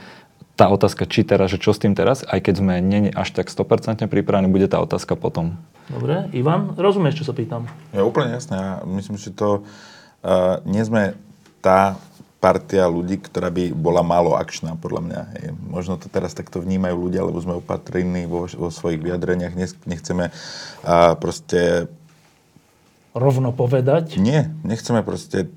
tá 0.61 0.69
otázka, 0.69 1.09
či 1.09 1.25
teraz, 1.25 1.49
že 1.49 1.57
čo 1.57 1.73
s 1.73 1.81
tým 1.81 1.97
teraz, 1.97 2.21
aj 2.21 2.37
keď 2.45 2.61
sme 2.61 2.77
není 2.85 3.09
až 3.09 3.33
tak 3.33 3.49
100% 3.49 4.05
pripravení, 4.05 4.45
bude 4.45 4.69
tá 4.69 4.77
otázka 4.77 5.17
potom. 5.17 5.57
Dobre, 5.89 6.29
Ivan, 6.37 6.77
rozumieš, 6.77 7.25
čo 7.25 7.25
sa 7.25 7.33
pýtam? 7.33 7.65
Je 7.89 8.05
úplne 8.05 8.37
jasné. 8.37 8.61
Ja 8.61 8.85
myslím, 8.85 9.17
že 9.17 9.33
to 9.33 9.65
uh, 10.21 10.61
nie 10.69 10.85
sme 10.85 11.17
tá 11.65 11.97
partia 12.37 12.85
ľudí, 12.85 13.17
ktorá 13.17 13.49
by 13.49 13.73
bola 13.73 14.05
málo 14.05 14.37
akčná, 14.37 14.77
podľa 14.77 15.01
mňa. 15.01 15.21
Hej. 15.33 15.45
Možno 15.65 15.97
to 15.97 16.13
teraz 16.13 16.37
takto 16.37 16.61
vnímajú 16.61 16.93
ľudia, 17.09 17.25
lebo 17.25 17.41
sme 17.41 17.57
opatrení 17.57 18.29
vo, 18.29 18.45
vo 18.45 18.69
svojich 18.69 19.01
vyjadreniach. 19.01 19.57
Nechceme 19.89 20.29
a 20.85 21.17
proste... 21.17 21.89
Rovno 23.17 23.49
povedať? 23.49 24.21
Nie, 24.21 24.53
nechceme 24.61 25.01
proste 25.01 25.49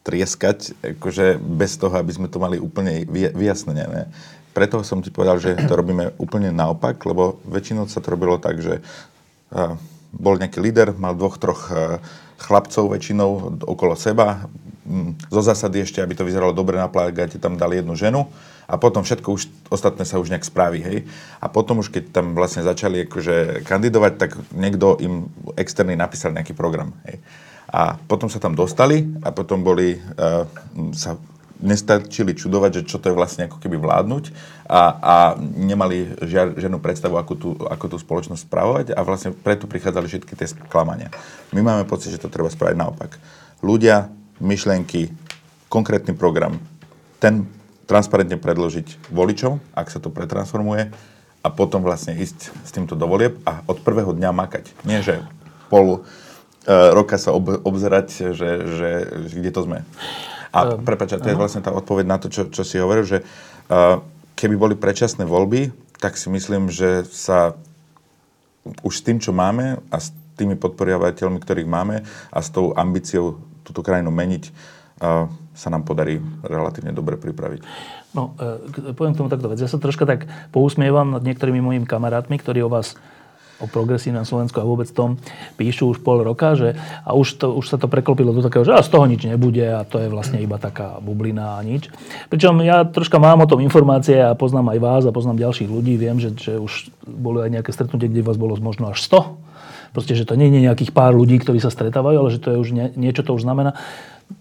trieskať, 0.00 0.72
akože 0.96 1.36
bez 1.36 1.76
toho, 1.76 1.92
aby 1.96 2.12
sme 2.12 2.28
to 2.32 2.40
mali 2.40 2.56
úplne 2.56 3.04
vyjasnené. 3.10 3.84
Ne? 3.84 4.02
Preto 4.56 4.80
som 4.82 5.04
ti 5.04 5.12
povedal, 5.12 5.38
že 5.38 5.54
to 5.68 5.76
robíme 5.76 6.16
úplne 6.16 6.50
naopak, 6.50 6.98
lebo 7.04 7.38
väčšinou 7.46 7.86
sa 7.86 8.02
to 8.02 8.12
robilo 8.12 8.40
tak, 8.40 8.58
že 8.64 8.80
bol 10.10 10.34
nejaký 10.40 10.58
líder, 10.58 10.96
mal 10.96 11.14
dvoch, 11.14 11.38
troch 11.38 11.70
chlapcov 12.40 12.90
väčšinou 12.90 13.60
okolo 13.68 13.94
seba, 13.94 14.48
zo 15.30 15.42
zásady 15.44 15.86
ešte, 15.86 16.02
aby 16.02 16.18
to 16.18 16.26
vyzeralo 16.26 16.50
dobre 16.50 16.74
na 16.74 16.90
plagáte, 16.90 17.38
tam 17.38 17.54
dali 17.54 17.78
jednu 17.78 17.94
ženu 17.94 18.26
a 18.66 18.74
potom 18.78 19.06
všetko 19.06 19.28
už, 19.34 19.42
ostatné 19.70 20.02
sa 20.02 20.18
už 20.18 20.30
nejak 20.30 20.46
spraví, 20.46 20.80
hej. 20.82 20.98
A 21.38 21.46
potom 21.46 21.78
už, 21.82 21.90
keď 21.90 22.10
tam 22.10 22.34
vlastne 22.34 22.66
začali 22.66 23.06
akože 23.06 23.66
kandidovať, 23.66 24.12
tak 24.18 24.30
niekto 24.54 24.98
im 25.02 25.30
externý 25.54 25.94
napísal 25.94 26.34
nejaký 26.34 26.54
program, 26.54 26.94
hej. 27.06 27.22
A 27.70 27.94
potom 27.94 28.26
sa 28.26 28.42
tam 28.42 28.58
dostali 28.58 29.06
a 29.22 29.30
potom 29.30 29.62
boli, 29.62 29.94
uh, 29.94 30.42
sa 30.90 31.14
nestačili 31.60 32.32
čudovať, 32.32 32.82
že 32.82 32.86
čo 32.88 32.96
to 32.98 33.12
je 33.12 33.18
vlastne 33.18 33.46
ako 33.46 33.60
keby 33.60 33.76
vládnuť 33.76 34.32
a, 34.64 34.82
a 34.96 35.16
nemali 35.38 36.16
žiad, 36.24 36.56
žiadnu 36.56 36.80
predstavu, 36.80 37.20
ako 37.20 37.34
tú, 37.36 37.50
ako 37.68 37.84
tú 37.94 37.96
spoločnosť 38.00 38.48
spravovať 38.48 38.86
a 38.96 39.00
vlastne 39.04 39.36
preto 39.36 39.68
prichádzali 39.68 40.08
všetky 40.08 40.32
tie 40.34 40.48
sklamania. 40.48 41.12
My 41.52 41.60
máme 41.60 41.84
pocit, 41.84 42.16
že 42.16 42.22
to 42.22 42.32
treba 42.32 42.48
spraviť 42.48 42.76
naopak. 42.80 43.20
Ľudia 43.60 44.08
myšlienky, 44.40 45.12
konkrétny 45.68 46.16
program, 46.16 46.56
ten 47.20 47.44
transparentne 47.84 48.40
predložiť 48.40 49.12
voličom, 49.12 49.60
ak 49.76 49.92
sa 49.92 50.00
to 50.00 50.08
pretransformuje, 50.08 50.88
a 51.40 51.48
potom 51.48 51.80
vlastne 51.80 52.16
ísť 52.16 52.52
s 52.52 52.70
týmto 52.72 52.96
do 52.96 53.08
volieb 53.08 53.40
a 53.48 53.64
od 53.64 53.80
prvého 53.80 54.12
dňa 54.12 54.30
makať. 54.32 54.64
Nie, 54.84 55.00
že 55.00 55.24
pol 55.72 56.04
roka 56.70 57.18
sa 57.18 57.34
ob, 57.34 57.62
obzerať, 57.66 58.30
že, 58.30 58.50
že, 58.62 58.90
že 59.26 59.34
kde 59.34 59.50
to 59.50 59.66
sme. 59.66 59.78
A 60.50 60.74
um, 60.74 60.82
prepáč, 60.82 61.18
to 61.18 61.30
je 61.30 61.38
vlastne 61.38 61.62
tá 61.62 61.70
odpoveď 61.74 62.06
na 62.06 62.18
to, 62.18 62.30
čo, 62.30 62.50
čo 62.50 62.62
si 62.62 62.78
hovoril, 62.78 63.06
že 63.06 63.22
uh, 63.22 64.02
keby 64.38 64.54
boli 64.58 64.74
predčasné 64.74 65.26
voľby, 65.26 65.70
tak 66.00 66.16
si 66.16 66.32
myslím, 66.32 66.72
že 66.72 67.06
sa 67.06 67.54
už 68.80 68.92
s 68.92 69.04
tým, 69.04 69.20
čo 69.20 69.36
máme 69.36 69.80
a 69.92 69.96
s 70.00 70.12
tými 70.40 70.56
podporiavateľmi, 70.56 71.36
ktorých 71.36 71.68
máme 71.68 72.02
a 72.32 72.38
s 72.40 72.48
tou 72.48 72.72
ambíciou 72.72 73.36
túto 73.60 73.84
krajinu 73.84 74.08
meniť, 74.08 74.44
sa 75.52 75.68
nám 75.68 75.84
podarí 75.84 76.20
relatívne 76.44 76.92
dobre 76.96 77.20
pripraviť. 77.20 77.60
No, 78.16 78.32
e, 78.36 78.92
poviem 78.96 79.16
tomu 79.16 79.28
takto 79.28 79.48
vec. 79.48 79.60
Ja 79.60 79.68
sa 79.70 79.80
troška 79.80 80.08
tak 80.08 80.28
pousmievam 80.50 81.14
nad 81.14 81.22
niektorými 81.24 81.60
mojimi 81.60 81.86
kamarátmi, 81.86 82.36
ktorí 82.40 82.64
o 82.64 82.72
vás 82.72 82.96
o 83.60 83.68
progresívnom 83.68 84.24
Slovensku 84.24 84.58
a 84.58 84.64
vôbec 84.64 84.88
tom 84.90 85.20
píšu 85.60 85.92
už 85.92 86.00
pol 86.00 86.24
roka, 86.24 86.56
že 86.56 86.76
a 87.04 87.12
už, 87.12 87.36
to, 87.40 87.52
už 87.54 87.66
sa 87.68 87.76
to 87.76 87.86
preklopilo 87.86 88.32
do 88.32 88.40
takého, 88.40 88.64
že 88.64 88.74
z 88.80 88.90
toho 88.90 89.04
nič 89.04 89.28
nebude 89.28 89.62
a 89.62 89.84
to 89.84 90.00
je 90.00 90.08
vlastne 90.08 90.40
iba 90.40 90.56
taká 90.56 90.98
bublina 90.98 91.56
a 91.56 91.64
nič. 91.64 91.92
Pričom 92.32 92.58
ja 92.64 92.88
troška 92.88 93.20
mám 93.20 93.44
o 93.44 93.50
tom 93.50 93.60
informácie 93.60 94.18
a 94.20 94.32
poznám 94.32 94.72
aj 94.76 94.78
vás 94.80 95.02
a 95.04 95.14
poznám 95.14 95.44
ďalších 95.44 95.68
ľudí. 95.68 96.00
Viem, 96.00 96.18
že, 96.18 96.32
že 96.34 96.52
už 96.56 96.90
boli 97.04 97.44
aj 97.44 97.60
nejaké 97.60 97.70
stretnutie, 97.70 98.08
kde 98.08 98.24
vás 98.24 98.40
bolo 98.40 98.56
možno 98.58 98.90
až 98.90 99.04
100 99.04 99.50
Proste, 99.90 100.14
že 100.14 100.22
to 100.22 100.38
nie 100.38 100.46
je 100.54 100.62
nejakých 100.62 100.94
pár 100.94 101.18
ľudí, 101.18 101.42
ktorí 101.42 101.58
sa 101.58 101.70
stretávajú, 101.70 102.16
ale 102.22 102.30
že 102.30 102.38
to 102.38 102.54
je 102.54 102.58
už 102.62 102.70
nie, 102.70 102.86
niečo 102.94 103.26
to 103.26 103.34
už 103.34 103.42
znamená. 103.42 103.74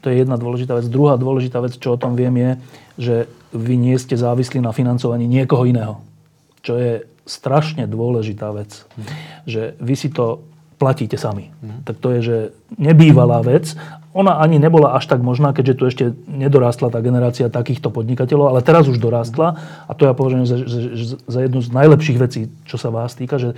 To 0.05 0.13
je 0.13 0.21
jedna 0.21 0.38
dôležitá 0.38 0.77
vec. 0.77 0.86
Druhá 0.86 1.17
dôležitá 1.17 1.58
vec, 1.65 1.73
čo 1.73 1.97
o 1.97 2.01
tom 2.01 2.13
viem, 2.13 2.38
je, 2.38 2.51
že 3.01 3.15
vy 3.49 3.73
nie 3.73 3.97
ste 3.97 4.13
závislí 4.13 4.62
na 4.62 4.69
financovaní 4.69 5.25
niekoho 5.25 5.65
iného. 5.65 6.05
Čo 6.62 6.77
je 6.77 6.91
strašne 7.30 7.86
dôležitá 7.86 8.50
vec. 8.50 8.89
Že 9.46 9.78
vy 9.78 9.96
si 9.96 10.10
to 10.10 10.42
platíte 10.82 11.20
sami. 11.20 11.54
Mm. 11.62 11.86
Tak 11.86 11.96
to 12.02 12.08
je, 12.18 12.20
že 12.24 12.38
nebývalá 12.80 13.46
vec. 13.46 13.76
Ona 14.15 14.42
ani 14.42 14.58
nebola 14.58 14.98
až 14.98 15.06
tak 15.06 15.22
možná, 15.22 15.54
keďže 15.54 15.78
tu 15.78 15.84
ešte 15.86 16.04
nedorástla 16.26 16.89
tá 16.89 16.98
generácia 17.04 17.52
takýchto 17.52 17.94
podnikateľov, 17.94 18.58
ale 18.58 18.65
teraz 18.65 18.89
už 18.89 18.98
dorástla 18.98 19.60
a 19.86 19.92
to 19.94 20.10
ja 20.10 20.18
považujem 20.18 20.50
za, 20.50 20.58
za, 20.65 20.80
za 21.20 21.39
jednu 21.46 21.62
z 21.62 21.70
najlepších 21.70 22.18
vecí, 22.18 22.42
čo 22.65 22.82
sa 22.82 22.89
vás 22.89 23.13
týka, 23.13 23.38
že 23.38 23.54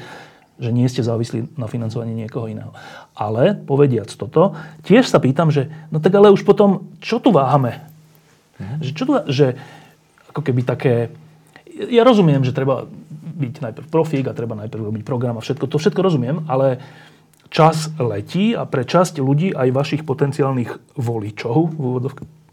že 0.62 0.70
nie 0.70 0.86
ste 0.86 1.02
závislí 1.02 1.58
na 1.58 1.66
financovaní 1.66 2.14
niekoho 2.14 2.46
iného. 2.46 2.70
Ale, 3.18 3.58
povediac 3.58 4.14
toto, 4.14 4.54
tiež 4.86 5.10
sa 5.10 5.18
pýtam, 5.18 5.50
že 5.50 5.74
no 5.90 5.98
tak 5.98 6.14
ale 6.14 6.30
už 6.30 6.46
potom, 6.46 6.86
čo 7.02 7.18
tu 7.18 7.34
váhame? 7.34 7.82
Mhm. 8.62 8.76
Že, 8.86 8.92
čo 8.94 9.04
tu, 9.10 9.14
že 9.34 9.46
ako 10.30 10.42
keby 10.46 10.62
také... 10.62 11.10
Ja 11.90 12.06
rozumiem, 12.06 12.46
že 12.46 12.54
treba 12.54 12.86
byť 13.42 13.54
najprv 13.66 13.88
profík 13.90 14.30
a 14.30 14.38
treba 14.38 14.54
najprv 14.54 14.94
robiť 14.94 15.02
program 15.02 15.42
a 15.42 15.44
všetko, 15.44 15.66
to 15.66 15.82
všetko 15.82 16.02
rozumiem, 16.06 16.46
ale 16.46 16.78
čas 17.50 17.92
letí 17.98 18.54
a 18.54 18.70
pre 18.70 18.86
časť 18.86 19.20
ľudí, 19.20 19.52
aj 19.52 19.76
vašich 19.76 20.02
potenciálnych 20.06 20.96
voličov, 20.96 21.74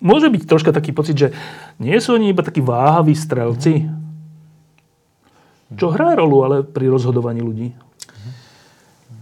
môže 0.01 0.27
byť 0.33 0.42
troška 0.48 0.72
taký 0.72 0.90
pocit, 0.96 1.16
že 1.20 1.29
nie 1.79 1.94
sú 2.01 2.18
oni 2.18 2.35
iba 2.35 2.42
takí 2.42 2.59
váhaví 2.64 3.14
strelci, 3.14 3.87
čo 5.77 5.92
hrá 5.92 6.16
rolu 6.16 6.37
ale 6.48 6.57
pri 6.64 6.88
rozhodovaní 6.88 7.44
ľudí. 7.44 7.68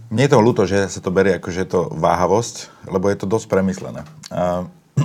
Mne 0.07 0.23
je 0.23 0.31
to 0.31 0.39
ľúto, 0.39 0.63
že 0.63 0.87
sa 0.87 1.03
to 1.03 1.11
berie 1.11 1.35
ako, 1.35 1.51
že 1.51 1.67
je 1.67 1.69
to 1.75 1.81
váhavosť, 1.91 2.87
lebo 2.87 3.11
je 3.11 3.17
to 3.19 3.27
dosť 3.27 3.51
premyslené. 3.51 4.07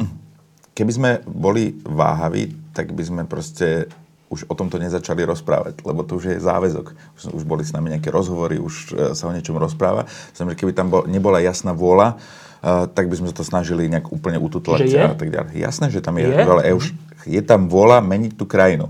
Keby 0.78 0.92
sme 0.94 1.10
boli 1.26 1.74
váhaví, 1.82 2.54
tak 2.70 2.94
by 2.94 3.02
sme 3.02 3.22
proste 3.26 3.90
už 4.32 4.48
o 4.48 4.54
tomto 4.56 4.80
nezačali 4.80 5.28
rozprávať, 5.28 5.84
lebo 5.84 6.00
to 6.08 6.16
už 6.16 6.32
je 6.32 6.36
záväzok. 6.40 6.96
Už, 7.20 7.20
už 7.36 7.44
boli 7.44 7.60
s 7.68 7.76
nami 7.76 7.92
nejaké 7.92 8.08
rozhovory, 8.08 8.56
už 8.56 8.74
e, 8.96 9.12
sa 9.12 9.28
o 9.28 9.34
niečom 9.36 9.60
rozpráva. 9.60 10.08
Znamená, 10.32 10.56
keby 10.56 10.72
tam 10.72 10.88
bol, 10.88 11.04
nebola 11.04 11.44
jasná 11.44 11.76
vôľa, 11.76 12.16
uh, 12.16 12.88
tak 12.88 13.12
by 13.12 13.20
sme 13.20 13.30
to 13.36 13.44
snažili 13.44 13.92
nejak 13.92 14.08
úplne 14.08 14.40
ututlať 14.40 14.88
a 14.96 15.12
tak 15.12 15.28
ďalej. 15.28 15.52
Jasné, 15.60 15.92
že 15.92 16.00
tam 16.00 16.16
je, 16.16 16.32
je? 16.32 16.32
veľa. 16.32 16.62
Je, 16.64 16.72
už, 16.72 16.86
je 17.28 17.42
tam 17.44 17.68
vôľa 17.68 18.00
meniť 18.00 18.32
tú 18.40 18.48
krajinu. 18.48 18.88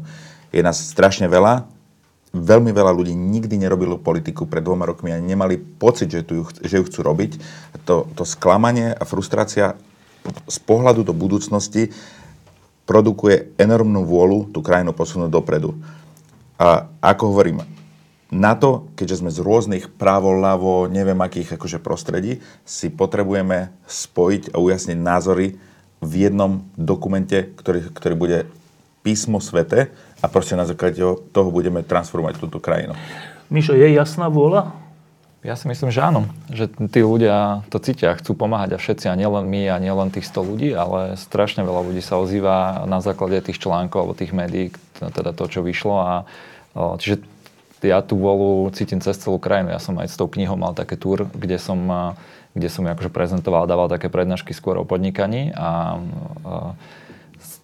Je 0.55 0.63
nás 0.63 0.79
strašne 0.79 1.27
veľa, 1.27 1.67
veľmi 2.33 2.71
veľa 2.73 2.93
ľudí 2.95 3.13
nikdy 3.13 3.61
nerobilo 3.61 4.01
politiku 4.01 4.49
pred 4.49 4.65
dvoma 4.65 4.89
rokmi 4.89 5.13
a 5.13 5.21
nemali 5.21 5.59
pocit, 5.59 6.09
že, 6.09 6.25
tu 6.25 6.41
ju, 6.41 6.45
že 6.63 6.81
ju 6.81 6.85
chcú 6.87 7.01
robiť. 7.03 7.33
To, 7.85 8.09
to 8.15 8.23
sklamanie 8.25 8.95
a 8.95 9.03
frustrácia 9.05 9.75
z 10.47 10.59
pohľadu 10.63 11.03
do 11.03 11.13
budúcnosti 11.13 11.91
produkuje 12.85 13.55
enormnú 13.57 14.03
vôľu 14.03 14.51
tú 14.51 14.61
krajinu 14.61 14.91
posunúť 14.91 15.31
dopredu. 15.31 15.79
A 16.59 16.91
ako 17.03 17.35
hovorím, 17.35 17.63
na 18.33 18.57
to, 18.57 18.89
keďže 18.97 19.21
sme 19.21 19.31
z 19.31 19.45
rôznych 19.45 19.85
právo, 19.93 20.33
ľavo, 20.33 20.89
neviem 20.89 21.21
akých 21.21 21.61
akože 21.61 21.85
prostredí, 21.85 22.41
si 22.65 22.89
potrebujeme 22.89 23.69
spojiť 23.85 24.57
a 24.57 24.57
ujasniť 24.57 24.99
názory 24.99 25.61
v 26.01 26.13
jednom 26.17 26.65
dokumente, 26.75 27.53
ktorý, 27.55 27.93
ktorý 27.93 28.15
bude 28.17 28.39
písmo 29.05 29.37
svete 29.39 29.93
a 30.25 30.27
proste 30.33 30.57
na 30.57 30.65
základe 30.65 30.99
toho 31.35 31.49
budeme 31.53 31.85
transformovať 31.85 32.41
túto 32.41 32.57
krajinu. 32.57 32.97
Mišo, 33.53 33.77
je 33.77 33.93
jasná 33.93 34.33
vôľa? 34.33 34.82
Ja 35.43 35.59
si 35.59 35.67
myslím, 35.67 35.91
že 35.91 36.07
áno. 36.07 36.31
Že 36.55 36.87
tí 36.87 37.03
ľudia 37.03 37.67
to 37.67 37.83
cítia, 37.83 38.15
chcú 38.15 38.39
pomáhať 38.39 38.79
a 38.79 38.83
všetci, 38.83 39.11
a 39.11 39.19
nielen 39.19 39.51
my, 39.51 39.75
a 39.75 39.77
nielen 39.83 40.15
tých 40.15 40.31
100 40.31 40.39
ľudí, 40.39 40.71
ale 40.71 41.19
strašne 41.19 41.67
veľa 41.67 41.83
ľudí 41.83 41.99
sa 41.99 42.23
ozýva 42.23 42.87
na 42.87 43.03
základe 43.03 43.43
tých 43.43 43.59
článkov 43.59 44.07
alebo 44.07 44.15
tých 44.15 44.31
médií, 44.31 44.71
teda 45.03 45.35
to, 45.35 45.45
čo 45.51 45.67
vyšlo. 45.67 45.95
A, 45.99 46.15
čiže 47.03 47.27
ja 47.83 47.99
tú 48.07 48.23
vôľu 48.23 48.71
cítim 48.71 49.03
cez 49.03 49.19
celú 49.19 49.43
krajinu. 49.43 49.75
Ja 49.75 49.83
som 49.83 49.99
aj 49.99 50.15
s 50.15 50.15
tou 50.15 50.31
knihou 50.31 50.55
mal 50.55 50.79
také 50.79 50.95
túr, 50.95 51.27
kde 51.35 51.59
som, 51.59 52.15
kde 52.55 52.71
som 52.71 52.87
akože 52.87 53.11
prezentoval, 53.11 53.67
dával 53.67 53.91
také 53.91 54.07
prednášky 54.07 54.55
skôr 54.55 54.79
o 54.79 54.87
podnikaní 54.87 55.51
a, 55.59 55.99
a 56.47 56.79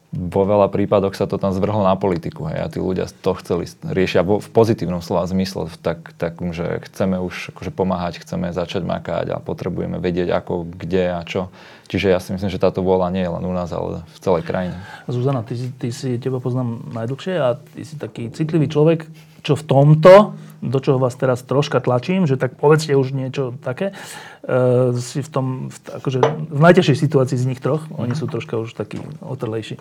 vo 0.09 0.42
veľa 0.49 0.73
prípadoch 0.73 1.12
sa 1.12 1.29
to 1.29 1.37
tam 1.37 1.53
zvrhlo 1.53 1.85
na 1.85 1.92
politiku. 1.92 2.49
Hej, 2.49 2.59
a 2.64 2.66
tí 2.73 2.79
ľudia 2.81 3.05
to 3.21 3.37
chceli 3.44 3.68
riešia 3.85 4.25
v 4.25 4.40
pozitívnom 4.40 5.05
slova 5.05 5.29
zmysle, 5.29 5.68
tak, 5.85 6.16
takom, 6.16 6.57
že 6.57 6.81
chceme 6.88 7.21
už 7.21 7.53
akože 7.53 7.68
pomáhať, 7.68 8.25
chceme 8.25 8.49
začať 8.57 8.88
makať 8.88 9.37
a 9.37 9.37
potrebujeme 9.37 10.01
vedieť 10.01 10.33
ako, 10.33 10.64
kde 10.64 11.12
a 11.12 11.21
čo. 11.29 11.53
Čiže 11.92 12.12
ja 12.12 12.21
si 12.21 12.33
myslím, 12.33 12.49
že 12.49 12.61
táto 12.61 12.81
vôľa 12.81 13.12
nie 13.12 13.25
je 13.25 13.33
len 13.33 13.44
u 13.44 13.53
nás, 13.53 13.68
ale 13.68 14.05
v 14.05 14.18
celej 14.21 14.44
krajine. 14.49 14.77
Zuzana, 15.09 15.44
ty, 15.44 15.57
ty 15.77 15.88
si, 15.92 16.16
teba 16.16 16.40
poznám 16.40 16.88
najdlhšie 16.92 17.35
a 17.37 17.61
ty 17.61 17.85
si 17.85 18.01
taký 18.01 18.33
citlivý 18.33 18.68
človek, 18.68 19.09
čo 19.48 19.56
v 19.56 19.64
tomto, 19.64 20.37
do 20.61 20.78
čoho 20.82 21.00
vás 21.00 21.16
teraz 21.16 21.40
troška 21.40 21.80
tlačím, 21.80 22.28
že 22.28 22.37
tak 22.37 22.61
povedzte 22.61 22.92
už 22.92 23.16
niečo 23.16 23.56
také, 23.64 23.96
uh, 24.44 24.92
si 24.92 25.24
v 25.24 25.30
tom, 25.32 25.46
v, 25.72 25.76
akože 26.02 26.18
v 26.52 26.61
najťažšej 26.61 26.96
situácii 27.08 27.38
z 27.40 27.48
nich 27.48 27.62
troch, 27.64 27.88
oni 27.96 28.12
sú 28.12 28.28
troška 28.28 28.61
už 28.61 28.76
takí 28.76 29.00
otrlejší. 29.24 29.80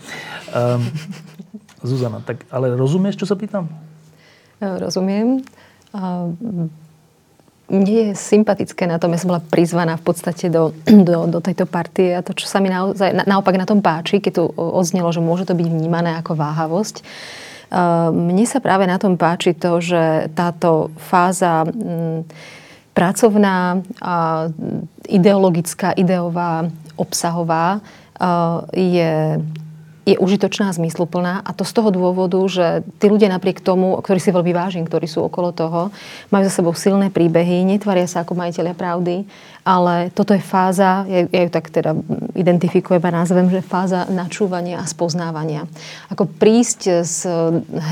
Um, 0.55 0.87
Zuzana, 1.83 2.23
tak 2.23 2.47
ale 2.47 2.73
rozumieš, 2.79 3.19
čo 3.19 3.27
sa 3.27 3.35
pýtam? 3.35 3.67
Rozumiem. 4.63 5.45
Uh, 5.93 6.33
mne 7.67 7.93
je 7.93 8.07
sympatické 8.15 8.87
na 8.87 8.95
tom, 8.95 9.11
ja 9.11 9.19
som 9.19 9.35
bola 9.35 9.43
prizvaná 9.43 9.99
v 9.99 10.05
podstate 10.07 10.47
do, 10.47 10.71
do, 10.87 11.27
do 11.27 11.39
tejto 11.43 11.67
partie 11.67 12.15
a 12.15 12.23
to, 12.23 12.31
čo 12.31 12.47
sa 12.47 12.63
mi 12.63 12.71
naozaj, 12.71 13.11
na, 13.11 13.23
naopak 13.27 13.59
na 13.59 13.67
tom 13.67 13.83
páči, 13.83 14.23
keď 14.23 14.33
tu 14.39 14.43
odznelo, 14.55 15.11
že 15.11 15.19
môže 15.19 15.43
to 15.43 15.51
byť 15.51 15.67
vnímané 15.67 16.15
ako 16.15 16.39
váhavosť, 16.39 17.03
mne 18.13 18.45
sa 18.47 18.63
práve 18.63 18.87
na 18.87 18.95
tom 18.95 19.19
páči 19.19 19.51
to, 19.51 19.83
že 19.83 20.31
táto 20.31 20.93
fáza 20.97 21.67
mm, 21.67 22.23
pracovná, 22.95 23.85
ideologická, 25.05 25.93
ideová, 25.93 26.65
obsahová 26.97 27.85
je 28.73 29.37
je 30.07 30.15
užitočná 30.15 30.71
a 30.71 30.77
zmysluplná. 30.79 31.43
A 31.43 31.51
to 31.51 31.67
z 31.67 31.75
toho 31.75 31.91
dôvodu, 31.91 32.39
že 32.47 32.87
tí 32.95 33.11
ľudia 33.11 33.27
napriek 33.27 33.59
tomu, 33.59 33.99
ktorí 33.99 34.23
si 34.23 34.31
veľmi 34.31 34.55
vážim, 34.55 34.87
ktorí 34.87 35.03
sú 35.03 35.27
okolo 35.27 35.51
toho, 35.51 35.91
majú 36.31 36.47
za 36.47 36.63
sebou 36.63 36.71
silné 36.71 37.11
príbehy, 37.11 37.67
netvaria 37.67 38.07
sa 38.07 38.23
ako 38.23 38.39
majiteľia 38.39 38.71
pravdy, 38.71 39.27
ale 39.67 40.15
toto 40.15 40.31
je 40.31 40.39
fáza, 40.39 41.03
ja, 41.11 41.27
ja 41.27 41.41
ju 41.43 41.51
tak 41.51 41.67
teda 41.67 41.91
identifikujem 42.39 43.03
a 43.03 43.11
nazvem, 43.11 43.51
že 43.51 43.59
fáza 43.59 44.07
načúvania 44.07 44.79
a 44.79 44.87
spoznávania. 44.87 45.67
Ako 46.07 46.23
prísť 46.23 47.03
s 47.03 47.27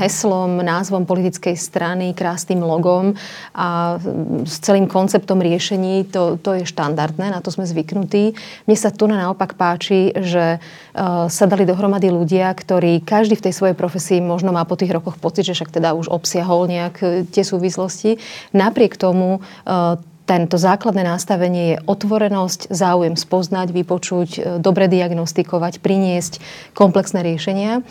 heslom, 0.00 0.64
názvom 0.64 1.04
politickej 1.04 1.52
strany, 1.52 2.16
krásnym 2.16 2.64
logom 2.64 3.12
a 3.52 4.00
s 4.48 4.56
celým 4.64 4.88
konceptom 4.88 5.36
riešení, 5.44 6.08
to, 6.08 6.40
to 6.40 6.56
je 6.56 6.64
štandardné, 6.64 7.28
na 7.28 7.44
to 7.44 7.52
sme 7.52 7.68
zvyknutí. 7.68 8.32
Mne 8.64 8.76
sa 8.80 8.88
tu 8.88 9.04
naopak 9.04 9.60
páči, 9.60 10.16
že 10.16 10.56
uh, 10.56 11.28
sa 11.28 11.44
dali 11.44 11.68
dohromady 11.68 12.08
ľudia, 12.08 12.48
ktorí 12.56 13.04
každý 13.04 13.36
v 13.36 13.44
tej 13.50 13.52
svojej 13.52 13.76
profesii 13.76 14.24
možno 14.24 14.48
má 14.48 14.64
po 14.64 14.80
tých 14.80 14.96
rokoch 14.96 15.20
pocit, 15.20 15.44
že 15.44 15.52
však 15.52 15.76
teda 15.76 15.92
už 15.92 16.08
obsiahol 16.08 16.72
nejak 16.72 17.28
tie 17.28 17.44
súvislosti. 17.44 18.16
Napriek 18.56 18.96
tomu 18.96 19.44
uh, 19.68 20.00
tento 20.26 20.58
základné 20.58 21.06
nastavenie 21.06 21.64
je 21.72 21.82
otvorenosť, 21.86 22.74
záujem 22.74 23.14
spoznať, 23.14 23.70
vypočuť, 23.70 24.28
e, 24.36 24.40
dobre 24.58 24.90
diagnostikovať, 24.90 25.78
priniesť 25.78 26.42
komplexné 26.74 27.22
riešenia. 27.22 27.86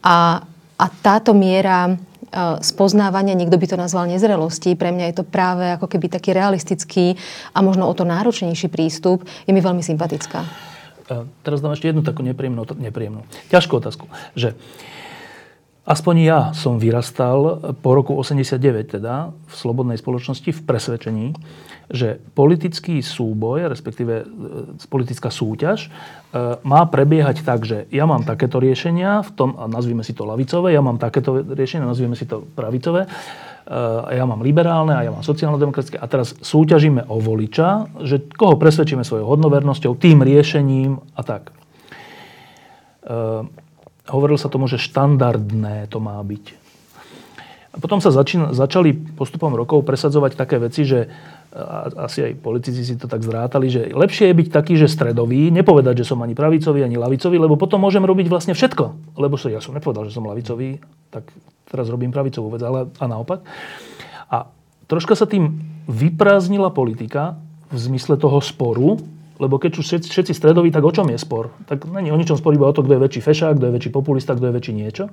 A, 0.00 0.42
a 0.80 0.86
táto 1.04 1.36
miera 1.36 1.92
e, 1.92 1.94
spoznávania, 2.64 3.36
niekto 3.36 3.60
by 3.60 3.66
to 3.68 3.76
nazval 3.76 4.08
nezrelosti, 4.08 4.74
pre 4.80 4.96
mňa 4.96 5.12
je 5.12 5.16
to 5.20 5.24
práve 5.28 5.76
ako 5.76 5.86
keby 5.86 6.08
taký 6.08 6.32
realistický 6.32 7.20
a 7.52 7.60
možno 7.60 7.84
o 7.84 7.94
to 7.94 8.08
náročnejší 8.08 8.72
prístup, 8.72 9.28
je 9.44 9.52
mi 9.52 9.60
veľmi 9.60 9.84
sympatická. 9.84 10.40
E, 11.04 11.28
teraz 11.44 11.60
dám 11.60 11.76
ešte 11.76 11.92
jednu 11.92 12.00
takú 12.00 12.24
nepríjemnú, 12.24 12.64
nepríjemnú 12.80 13.28
ťažkú 13.52 13.76
otázku, 13.76 14.08
že 14.32 14.56
Aspoň 15.84 16.14
ja 16.24 16.40
som 16.56 16.80
vyrastal 16.80 17.60
po 17.84 17.92
roku 17.92 18.16
89 18.16 18.96
teda 18.96 19.36
v 19.36 19.52
slobodnej 19.52 20.00
spoločnosti 20.00 20.48
v 20.48 20.60
presvedčení, 20.64 21.26
že 21.92 22.16
politický 22.32 23.04
súboj, 23.04 23.68
respektíve 23.68 24.24
e, 24.24 24.26
politická 24.88 25.28
súťaž, 25.28 25.88
e, 25.88 25.88
má 26.64 26.88
prebiehať 26.88 27.44
tak, 27.44 27.68
že 27.68 27.84
ja 27.92 28.08
mám 28.08 28.24
takéto 28.24 28.56
riešenia, 28.56 29.20
v 29.20 29.30
tom, 29.36 29.50
a 29.60 29.68
nazvime 29.68 30.00
si 30.00 30.16
to 30.16 30.24
lavicové, 30.24 30.72
ja 30.72 30.80
mám 30.80 30.96
takéto 30.96 31.44
riešenia, 31.44 31.84
nazvime 31.84 32.16
si 32.16 32.24
to 32.24 32.40
pravicové, 32.56 33.04
e, 33.04 33.08
a 33.76 34.10
ja 34.16 34.24
mám 34.24 34.40
liberálne 34.40 34.96
a 34.96 35.04
ja 35.04 35.12
mám 35.12 35.26
sociálno-demokratické 35.26 36.00
a 36.00 36.06
teraz 36.08 36.32
súťažíme 36.40 37.04
o 37.04 37.20
voliča, 37.20 38.00
že 38.00 38.24
koho 38.32 38.56
presvedčíme 38.56 39.04
svojou 39.04 39.28
hodnovernosťou, 39.28 39.92
tým 40.00 40.24
riešením 40.24 41.00
a 41.16 41.22
tak. 41.24 41.52
Hovorilo 44.08 44.40
sa 44.40 44.48
tomu, 44.48 44.64
že 44.64 44.80
štandardné 44.80 45.92
to 45.92 46.00
má 46.00 46.16
byť. 46.24 46.64
A 47.74 47.82
potom 47.82 47.98
sa 47.98 48.14
začali 48.14 48.94
postupom 49.18 49.50
rokov 49.50 49.82
presadzovať 49.82 50.38
také 50.38 50.62
veci, 50.62 50.86
že 50.86 51.10
asi 51.94 52.26
aj 52.26 52.32
politici 52.42 52.82
si 52.82 52.98
to 52.98 53.06
tak 53.06 53.22
zrátali, 53.22 53.70
že 53.70 53.94
lepšie 53.94 54.30
je 54.30 54.38
byť 54.42 54.48
taký, 54.50 54.74
že 54.74 54.90
stredový, 54.90 55.54
nepovedať, 55.54 56.02
že 56.02 56.08
som 56.10 56.18
ani 56.18 56.34
pravicový, 56.34 56.82
ani 56.82 56.98
lavicový, 56.98 57.38
lebo 57.38 57.54
potom 57.54 57.78
môžem 57.78 58.02
robiť 58.02 58.26
vlastne 58.26 58.58
všetko. 58.58 59.14
Lebo 59.14 59.38
ja 59.46 59.62
som 59.62 59.70
nepovedal, 59.70 60.10
že 60.10 60.14
som 60.18 60.26
lavicový, 60.26 60.82
tak 61.14 61.30
teraz 61.70 61.86
robím 61.86 62.10
pravicovú 62.10 62.50
vec, 62.50 62.62
ale 62.66 62.90
a 62.98 63.04
naopak. 63.06 63.46
A 64.34 64.50
troška 64.90 65.14
sa 65.14 65.30
tým 65.30 65.62
vyprázdnila 65.86 66.74
politika 66.74 67.38
v 67.70 67.78
zmysle 67.78 68.18
toho 68.18 68.42
sporu, 68.42 68.98
lebo 69.38 69.58
keď 69.58 69.78
už 69.78 69.86
všetci, 69.86 70.08
všetci 70.10 70.32
stredoví, 70.34 70.74
tak 70.74 70.82
o 70.82 70.94
čom 70.94 71.06
je 71.10 71.18
spor? 71.18 71.54
Tak 71.70 71.86
není 71.86 72.10
o 72.10 72.18
ničom 72.18 72.38
spor, 72.38 72.54
iba 72.54 72.66
o 72.66 72.74
to, 72.74 72.82
kto 72.82 72.98
je 72.98 73.02
väčší 73.02 73.20
fešák, 73.22 73.54
kto 73.58 73.66
je 73.70 73.74
väčší 73.78 73.90
populista, 73.94 74.34
kto 74.34 74.50
je 74.50 74.56
väčší 74.58 74.72
niečo. 74.74 75.06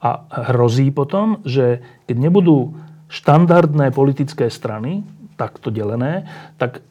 A 0.00 0.28
hrozí 0.52 0.88
potom, 0.92 1.44
že 1.44 1.84
keď 2.08 2.16
nebudú 2.16 2.76
štandardné 3.08 3.90
politické 3.96 4.52
strany, 4.52 5.02
takto 5.38 5.70
delené, 5.70 6.26
tak, 6.58 6.82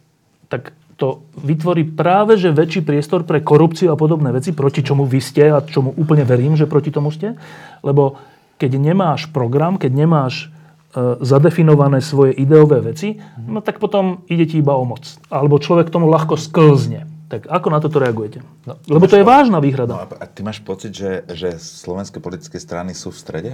tak 0.47 0.71
to 0.97 1.21
vytvorí 1.37 1.85
práve 1.85 2.39
že 2.41 2.49
väčší 2.49 2.81
priestor 2.81 3.21
pre 3.27 3.43
korupciu 3.43 3.93
a 3.93 3.99
podobné 3.99 4.33
veci, 4.33 4.55
proti 4.55 4.81
čomu 4.81 5.05
vy 5.05 5.21
ste 5.21 5.53
a 5.53 5.61
čomu 5.61 5.93
úplne 5.93 6.25
verím, 6.25 6.57
že 6.57 6.65
proti 6.65 6.89
tomu 6.89 7.13
ste. 7.13 7.37
Lebo 7.85 8.17
keď 8.57 8.81
nemáš 8.81 9.29
program, 9.29 9.77
keď 9.77 9.93
nemáš 9.93 10.49
e, 10.49 11.21
zadefinované 11.21 12.01
svoje 12.01 12.33
ideové 12.33 12.81
veci, 12.81 13.21
no 13.45 13.61
tak 13.61 13.77
potom 13.77 14.25
ide 14.25 14.49
ti 14.49 14.57
iba 14.57 14.73
o 14.73 14.81
moc. 14.81 15.05
Alebo 15.29 15.61
človek 15.61 15.93
tomu 15.93 16.09
ľahko 16.09 16.33
sklzne. 16.33 17.05
Tak 17.27 17.45
ako 17.45 17.67
na 17.69 17.79
toto 17.83 17.99
reagujete? 17.99 18.39
No, 18.65 18.79
Lebo 18.87 19.05
to 19.05 19.19
je 19.19 19.27
vážna 19.27 19.59
výhrada. 19.59 19.93
No 19.93 20.01
a 20.01 20.25
ty 20.25 20.41
máš 20.41 20.63
pocit, 20.63 20.95
že, 20.95 21.27
že 21.29 21.59
slovenské 21.59 22.23
politické 22.23 22.57
strany 22.57 22.95
sú 22.95 23.11
v 23.11 23.19
strede? 23.19 23.51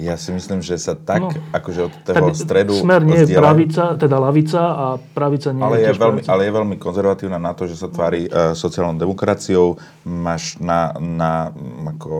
Ja 0.00 0.16
si 0.16 0.32
myslím, 0.32 0.64
že 0.64 0.80
sa 0.80 0.96
tak, 0.96 1.20
no, 1.20 1.30
akože 1.52 1.80
od 1.86 1.94
toho 2.02 2.32
tak 2.32 2.40
stredu... 2.40 2.72
Smer 2.74 3.04
nie 3.04 3.28
je 3.28 3.36
pravica, 3.36 3.94
teda 4.00 4.16
lavica 4.16 4.62
a 4.72 4.86
pravica 4.98 5.52
nie 5.52 5.62
ale 5.62 5.84
je, 5.84 5.92
je 5.92 6.00
veľmi, 6.00 6.20
Ale 6.26 6.42
je 6.48 6.52
veľmi 6.56 6.76
konzervatívna 6.80 7.36
na 7.36 7.52
to, 7.52 7.68
že 7.68 7.76
sa 7.76 7.92
tvári 7.92 8.24
uh, 8.26 8.56
sociálnou 8.56 8.96
demokraciou. 8.96 9.76
Máš 10.08 10.56
na, 10.58 10.96
na 10.96 11.52
ako 11.92 12.14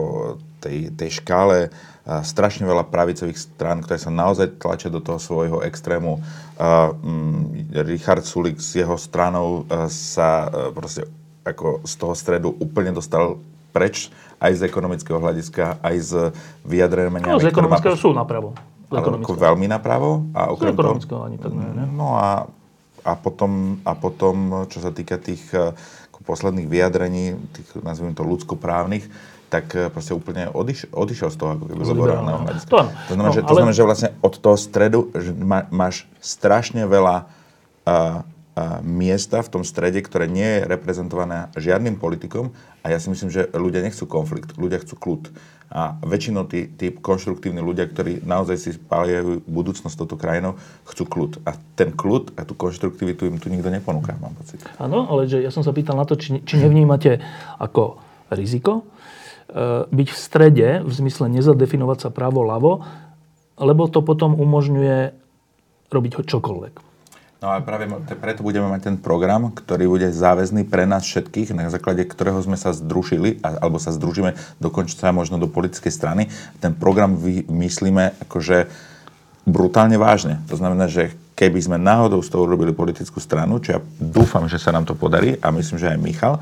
tej, 0.61 0.93
tej 0.93 1.19
škále 1.19 1.73
uh, 1.73 2.21
strašne 2.21 2.69
veľa 2.69 2.87
pravicových 2.87 3.41
strán, 3.41 3.81
ktoré 3.81 3.97
sa 3.97 4.13
naozaj 4.13 4.61
tlačia 4.61 4.93
do 4.93 5.01
toho 5.01 5.17
svojho 5.17 5.65
extrému. 5.65 6.21
Uh, 6.55 6.93
um, 7.01 7.51
Richard 7.73 8.23
Sulik 8.23 8.61
s 8.61 8.77
jeho 8.77 8.95
stranou 9.01 9.65
uh, 9.65 9.89
sa 9.89 10.45
uh, 10.45 10.69
proste 10.69 11.09
ako 11.43 11.83
z 11.83 11.93
toho 11.99 12.13
stredu 12.15 12.49
úplne 12.63 12.95
dostal 12.95 13.43
preč 13.73 14.13
aj 14.37 14.61
z 14.61 14.61
ekonomického 14.69 15.17
hľadiska, 15.17 15.81
aj 15.81 15.95
z 15.99 16.11
vyjadrenia... 16.61 17.25
No, 17.25 17.41
z 17.41 17.49
ekonomického 17.49 17.97
sú 17.97 18.13
napravo. 18.13 18.53
Ako 18.93 19.33
veľmi 19.33 19.65
napravo. 19.65 20.29
A 20.37 20.53
okrem 20.53 20.71
z 20.71 20.77
ekonomického 20.77 21.21
ani 21.25 21.37
tak 21.41 21.51
ne, 21.57 21.69
ne? 21.73 21.85
No 21.89 22.13
a, 22.13 22.45
a, 23.01 23.13
potom, 23.17 23.81
a 23.81 23.97
potom, 23.97 24.69
čo 24.69 24.77
sa 24.77 24.93
týka 24.93 25.17
tých 25.17 25.41
eh, 25.57 25.73
posledných 26.23 26.69
vyjadrení, 26.69 27.35
tých, 27.51 27.67
nazvime 27.81 28.13
to 28.15 28.21
ľudskoprávnych, 28.21 29.09
tak 29.49 29.73
eh, 29.73 29.89
proste 29.89 30.13
úplne 30.13 30.51
odiš, 30.53 30.85
odišiel 30.93 31.29
z 31.33 31.37
toho 31.41 31.49
ako 31.57 31.65
keby 31.73 31.81
liberálneho 31.81 32.39
hľadiska. 32.45 32.69
To, 32.69 32.77
to, 32.85 33.11
znamená, 33.17 33.29
no, 33.31 33.35
že, 33.35 33.41
to 33.41 33.49
ale... 33.49 33.57
znamená, 33.57 33.73
že 33.73 33.85
vlastne 33.87 34.09
od 34.21 34.33
toho 34.37 34.57
stredu 34.59 34.99
že 35.17 35.31
má, 35.33 35.65
máš 35.73 36.05
strašne 36.21 36.85
veľa 36.85 37.25
uh, 37.25 38.21
miesta 38.85 39.41
v 39.41 39.49
tom 39.49 39.63
strede, 39.65 40.05
ktoré 40.05 40.29
nie 40.29 40.61
je 40.61 40.69
reprezentované 40.69 41.49
žiadnym 41.57 41.97
politikom 41.97 42.53
a 42.85 42.93
ja 42.93 43.01
si 43.01 43.09
myslím, 43.09 43.33
že 43.33 43.49
ľudia 43.49 43.81
nechcú 43.81 44.05
konflikt, 44.05 44.53
ľudia 44.61 44.83
chcú 44.85 44.95
kľud. 44.99 45.23
A 45.73 45.97
väčšinou 46.05 46.45
tí, 46.45 46.69
tí 46.69 46.93
konštruktívni 46.93 47.57
ľudia, 47.57 47.89
ktorí 47.89 48.21
naozaj 48.21 48.57
si 48.61 48.77
spájajú 48.77 49.41
budúcnosť 49.49 49.97
touto 49.97 50.21
krajinou, 50.21 50.61
chcú 50.85 51.03
kľud. 51.09 51.31
A 51.49 51.57
ten 51.73 51.89
kľud 51.89 52.37
a 52.37 52.45
tú 52.45 52.53
konštruktivitu 52.53 53.25
im 53.25 53.41
tu 53.41 53.49
nikto 53.49 53.73
neponúka, 53.73 54.13
mám 54.21 54.37
pocit. 54.37 54.61
Áno, 54.77 55.09
ale 55.09 55.25
že 55.25 55.41
ja 55.41 55.49
som 55.49 55.65
sa 55.65 55.73
pýtal 55.73 55.97
na 55.97 56.05
to, 56.05 56.13
či, 56.13 56.45
či 56.45 56.61
nevnímate 56.61 57.17
ako 57.57 57.97
riziko 58.29 58.85
e, 59.49 59.89
byť 59.89 60.07
v 60.13 60.17
strede, 60.17 60.67
v 60.85 60.91
zmysle 60.93 61.25
nezadefinovať 61.33 61.97
sa 62.05 62.09
právo-lavo, 62.13 62.85
lebo 63.57 63.89
to 63.89 64.05
potom 64.05 64.37
umožňuje 64.37 65.09
robiť 65.89 66.11
čokoľvek. 66.21 66.92
No 67.43 67.51
a 67.51 67.59
práve 67.59 67.91
preto 68.23 68.39
budeme 68.39 68.71
mať 68.71 68.87
ten 68.87 68.95
program, 68.95 69.51
ktorý 69.51 69.91
bude 69.91 70.15
záväzný 70.15 70.63
pre 70.63 70.87
nás 70.87 71.03
všetkých, 71.03 71.51
na 71.51 71.67
základe 71.67 72.07
ktorého 72.07 72.39
sme 72.39 72.55
sa 72.55 72.71
združili, 72.71 73.43
alebo 73.43 73.83
sa 73.83 73.91
združíme 73.91 74.31
dokonca 74.63 75.11
možno 75.11 75.35
do 75.35 75.51
politickej 75.51 75.91
strany. 75.91 76.31
Ten 76.63 76.71
program 76.71 77.19
myslíme 77.51 78.15
akože 78.23 78.71
brutálne 79.43 79.99
vážne. 79.99 80.39
To 80.47 80.55
znamená, 80.55 80.87
že 80.87 81.11
keby 81.35 81.59
sme 81.59 81.75
náhodou 81.75 82.23
z 82.23 82.31
toho 82.31 82.47
urobili 82.47 82.71
politickú 82.71 83.19
stranu, 83.19 83.59
čo 83.59 83.75
ja 83.75 83.79
dúfam, 83.99 84.47
že 84.47 84.55
sa 84.55 84.71
nám 84.71 84.87
to 84.87 84.95
podarí 84.95 85.35
a 85.43 85.51
myslím, 85.51 85.83
že 85.83 85.91
aj 85.91 85.99
Michal, 85.99 86.39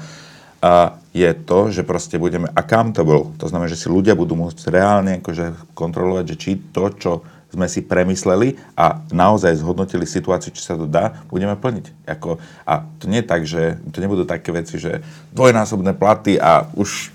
a 0.61 1.01
je 1.17 1.33
to, 1.33 1.73
že 1.73 1.81
proste 1.81 2.21
budeme 2.21 2.45
accountable. 2.53 3.33
To 3.41 3.49
znamená, 3.49 3.65
že 3.65 3.81
si 3.81 3.89
ľudia 3.89 4.13
budú 4.13 4.37
môcť 4.37 4.69
reálne 4.69 5.17
akože 5.17 5.73
kontrolovať, 5.73 6.25
že 6.29 6.35
či 6.37 6.51
to, 6.69 6.93
čo 6.93 7.11
sme 7.51 7.67
si 7.67 7.83
premysleli 7.83 8.55
a 8.79 9.03
naozaj 9.11 9.59
zhodnotili 9.59 10.07
situáciu, 10.07 10.55
či 10.55 10.63
sa 10.63 10.79
to 10.79 10.87
dá, 10.87 11.19
budeme 11.27 11.53
plniť. 11.59 12.07
Ako, 12.07 12.39
a 12.63 12.87
to 12.97 13.11
nie 13.11 13.19
je 13.19 13.27
tak, 13.27 13.41
že 13.43 13.77
to 13.91 13.99
nebudú 13.99 14.23
také 14.23 14.55
veci, 14.55 14.79
že 14.79 15.03
dvojnásobné 15.35 15.91
platy 15.99 16.39
a 16.39 16.71
už 16.79 17.11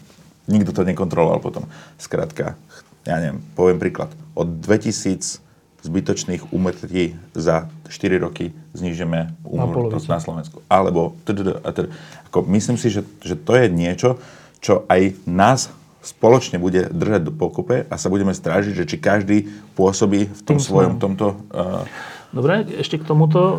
nikto 0.47 0.77
to 0.77 0.85
nekontroloval 0.85 1.41
potom. 1.41 1.65
Skrátka, 1.97 2.55
ja 3.09 3.17
neviem, 3.17 3.41
poviem 3.57 3.81
príklad. 3.81 4.13
Od 4.37 4.61
2000 4.61 5.47
zbytočných 5.87 6.51
úmrtí 6.51 7.15
za 7.31 7.71
4 7.87 8.19
roky 8.19 8.51
znižíme 8.75 9.47
úmrtnosť 9.47 10.07
na, 10.11 10.19
na 10.19 10.21
Slovensku. 10.21 10.59
Alebo, 10.67 11.15
ako, 12.27 12.39
myslím 12.51 12.75
si, 12.75 12.91
že, 12.91 13.07
že 13.23 13.39
to 13.39 13.55
je 13.55 13.71
niečo, 13.71 14.19
čo 14.59 14.83
aj 14.91 15.15
nás 15.31 15.71
spoločne 16.07 16.63
bude 16.63 16.87
držať 16.95 17.21
do 17.27 17.33
pokupe 17.35 17.83
a 17.91 17.95
sa 17.99 18.07
budeme 18.07 18.31
strážiť, 18.31 18.73
že 18.79 18.87
či 18.87 18.97
každý 19.03 19.51
pôsobí 19.75 20.31
v 20.31 20.41
tom 20.47 20.63
Tým 20.63 20.65
svojom 20.65 20.95
tomto... 21.03 21.43
Uh... 21.51 21.83
Dobre, 22.31 22.63
ešte 22.79 23.03
k 23.03 23.05
tomuto, 23.05 23.41
uh, 23.43 23.57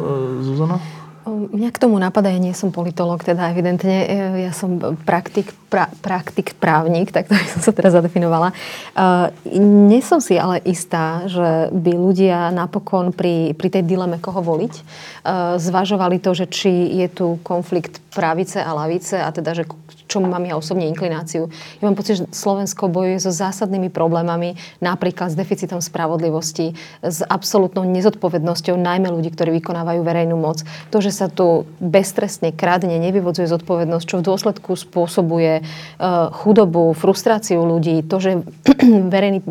Zuzana? 0.48 0.80
Mňa 1.28 1.76
k 1.76 1.82
tomu 1.84 2.00
napadá, 2.00 2.32
ja 2.32 2.40
nie 2.40 2.56
som 2.56 2.72
politolog, 2.72 3.20
teda 3.20 3.52
evidentne, 3.52 3.98
e, 4.08 4.18
ja 4.48 4.56
som 4.56 4.80
praktik, 5.04 5.52
pra, 5.68 5.92
praktik 6.00 6.56
právnik, 6.56 7.12
tak 7.12 7.28
to 7.28 7.36
by 7.36 7.48
som 7.52 7.62
sa 7.68 7.72
teraz 7.76 7.92
zadefinovala. 7.92 8.56
Uh, 8.96 9.28
nie 9.60 10.00
som 10.00 10.24
si 10.24 10.40
ale 10.40 10.64
istá, 10.64 11.28
že 11.28 11.68
by 11.76 11.92
ľudia 11.92 12.56
napokon 12.56 13.12
pri, 13.12 13.52
pri 13.60 13.68
tej 13.68 13.84
dileme, 13.84 14.24
koho 14.24 14.40
voliť, 14.40 14.74
uh, 14.80 15.60
zvažovali 15.60 16.24
to, 16.24 16.32
že 16.32 16.46
či 16.48 16.72
je 17.04 17.08
tu 17.12 17.28
konflikt 17.44 18.00
pravice 18.16 18.64
a 18.64 18.72
lavice 18.72 19.20
a 19.20 19.30
teda, 19.30 19.52
že 19.54 19.68
čomu 20.08 20.32
mám 20.32 20.42
ja 20.48 20.56
osobne 20.56 20.88
inklináciu. 20.88 21.52
Ja 21.78 21.84
mám 21.84 22.00
pocit, 22.00 22.24
že 22.24 22.24
Slovensko 22.32 22.88
bojuje 22.88 23.20
so 23.20 23.30
zásadnými 23.30 23.92
problémami, 23.92 24.56
napríklad 24.80 25.36
s 25.36 25.38
deficitom 25.38 25.84
spravodlivosti, 25.84 26.74
s 27.04 27.22
absolútnou 27.28 27.84
nezodpovednosťou 27.86 28.80
najmä 28.80 29.12
ľudí, 29.12 29.36
ktorí 29.36 29.60
vykonávajú 29.62 30.02
verejnú 30.02 30.40
moc. 30.40 30.64
To, 30.90 30.98
že 31.04 31.12
sa 31.18 31.34
tu 31.34 31.66
beztrestne 31.82 32.54
kradne, 32.54 33.02
nevyvodzuje 33.02 33.50
zodpovednosť, 33.50 34.06
čo 34.06 34.20
v 34.22 34.28
dôsledku 34.30 34.78
spôsobuje 34.78 35.66
uh, 35.66 36.30
chudobu, 36.30 36.94
frustráciu 36.94 37.66
ľudí, 37.66 38.06
to, 38.06 38.22
že 38.22 38.32
verejný, 39.14 39.42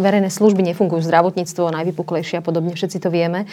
verejné 0.00 0.32
služby 0.32 0.64
nefungujú, 0.72 1.04
zdravotníctvo 1.04 1.68
najvypuklejšie 1.76 2.40
a 2.40 2.44
podobne, 2.44 2.72
všetci 2.72 2.96
to 2.96 3.12
vieme. 3.12 3.44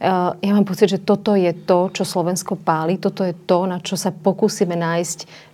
Uh, 0.00 0.32
ja 0.40 0.56
mám 0.56 0.64
pocit, 0.64 0.88
že 0.88 1.04
toto 1.04 1.36
je 1.36 1.52
to, 1.52 1.92
čo 1.92 2.08
Slovensko 2.08 2.56
páli, 2.56 2.96
toto 2.96 3.20
je 3.20 3.36
to, 3.36 3.68
na 3.68 3.84
čo 3.84 4.00
sa 4.00 4.08
pokúsime 4.08 4.80
nájsť 4.80 5.50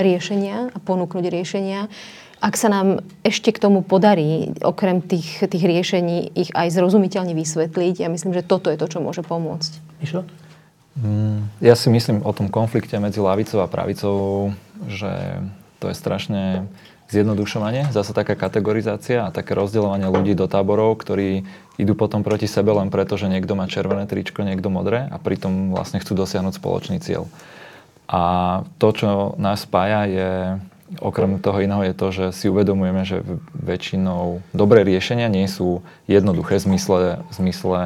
riešenia 0.00 0.72
a 0.72 0.78
ponúknuť 0.80 1.24
riešenia. 1.28 1.92
Ak 2.36 2.54
sa 2.60 2.68
nám 2.68 3.00
ešte 3.24 3.48
k 3.48 3.58
tomu 3.60 3.80
podarí, 3.80 4.52
okrem 4.60 5.00
tých, 5.00 5.48
tých 5.48 5.64
riešení, 5.64 6.36
ich 6.36 6.52
aj 6.52 6.68
zrozumiteľne 6.68 7.32
vysvetliť, 7.32 8.04
ja 8.04 8.08
myslím, 8.12 8.36
že 8.36 8.44
toto 8.44 8.68
je 8.68 8.76
to, 8.76 8.86
čo 8.92 9.00
môže 9.00 9.24
pomôcť. 9.24 9.72
Išo? 10.04 10.20
Mm, 10.96 11.52
ja 11.60 11.76
si 11.76 11.92
myslím 11.92 12.24
o 12.24 12.32
tom 12.32 12.48
konflikte 12.48 12.96
medzi 12.96 13.20
lavicou 13.20 13.60
a 13.60 13.68
pravicou, 13.68 14.52
že 14.88 15.12
to 15.76 15.92
je 15.92 15.94
strašne 15.96 16.42
zjednodušovanie, 17.06 17.94
zase 17.94 18.10
taká 18.10 18.34
kategorizácia 18.34 19.28
a 19.28 19.34
také 19.34 19.54
rozdeľovanie 19.54 20.10
ľudí 20.10 20.34
do 20.34 20.50
táborov, 20.50 20.98
ktorí 20.98 21.46
idú 21.78 21.94
potom 21.94 22.26
proti 22.26 22.50
sebe 22.50 22.74
len 22.74 22.90
preto, 22.90 23.14
že 23.14 23.30
niekto 23.30 23.54
má 23.54 23.70
červené 23.70 24.10
tričko, 24.10 24.42
niekto 24.42 24.72
modré 24.72 25.06
a 25.06 25.16
pritom 25.20 25.70
vlastne 25.70 26.02
chcú 26.02 26.18
dosiahnuť 26.18 26.58
spoločný 26.58 26.98
cieľ. 26.98 27.30
A 28.10 28.22
to, 28.78 28.88
čo 28.90 29.08
nás 29.38 29.62
spája, 29.62 30.06
je 30.06 30.30
okrem 31.02 31.42
toho 31.42 31.58
iného 31.58 31.82
je 31.82 31.94
to, 31.94 32.06
že 32.14 32.24
si 32.34 32.46
uvedomujeme, 32.46 33.02
že 33.02 33.22
väčšinou 33.54 34.42
dobré 34.54 34.86
riešenia 34.86 35.26
nie 35.26 35.46
sú 35.50 35.82
jednoduché 36.06 36.62
v 36.62 36.64
zmysle, 36.72 36.98
v 37.26 37.32
zmysle 37.34 37.80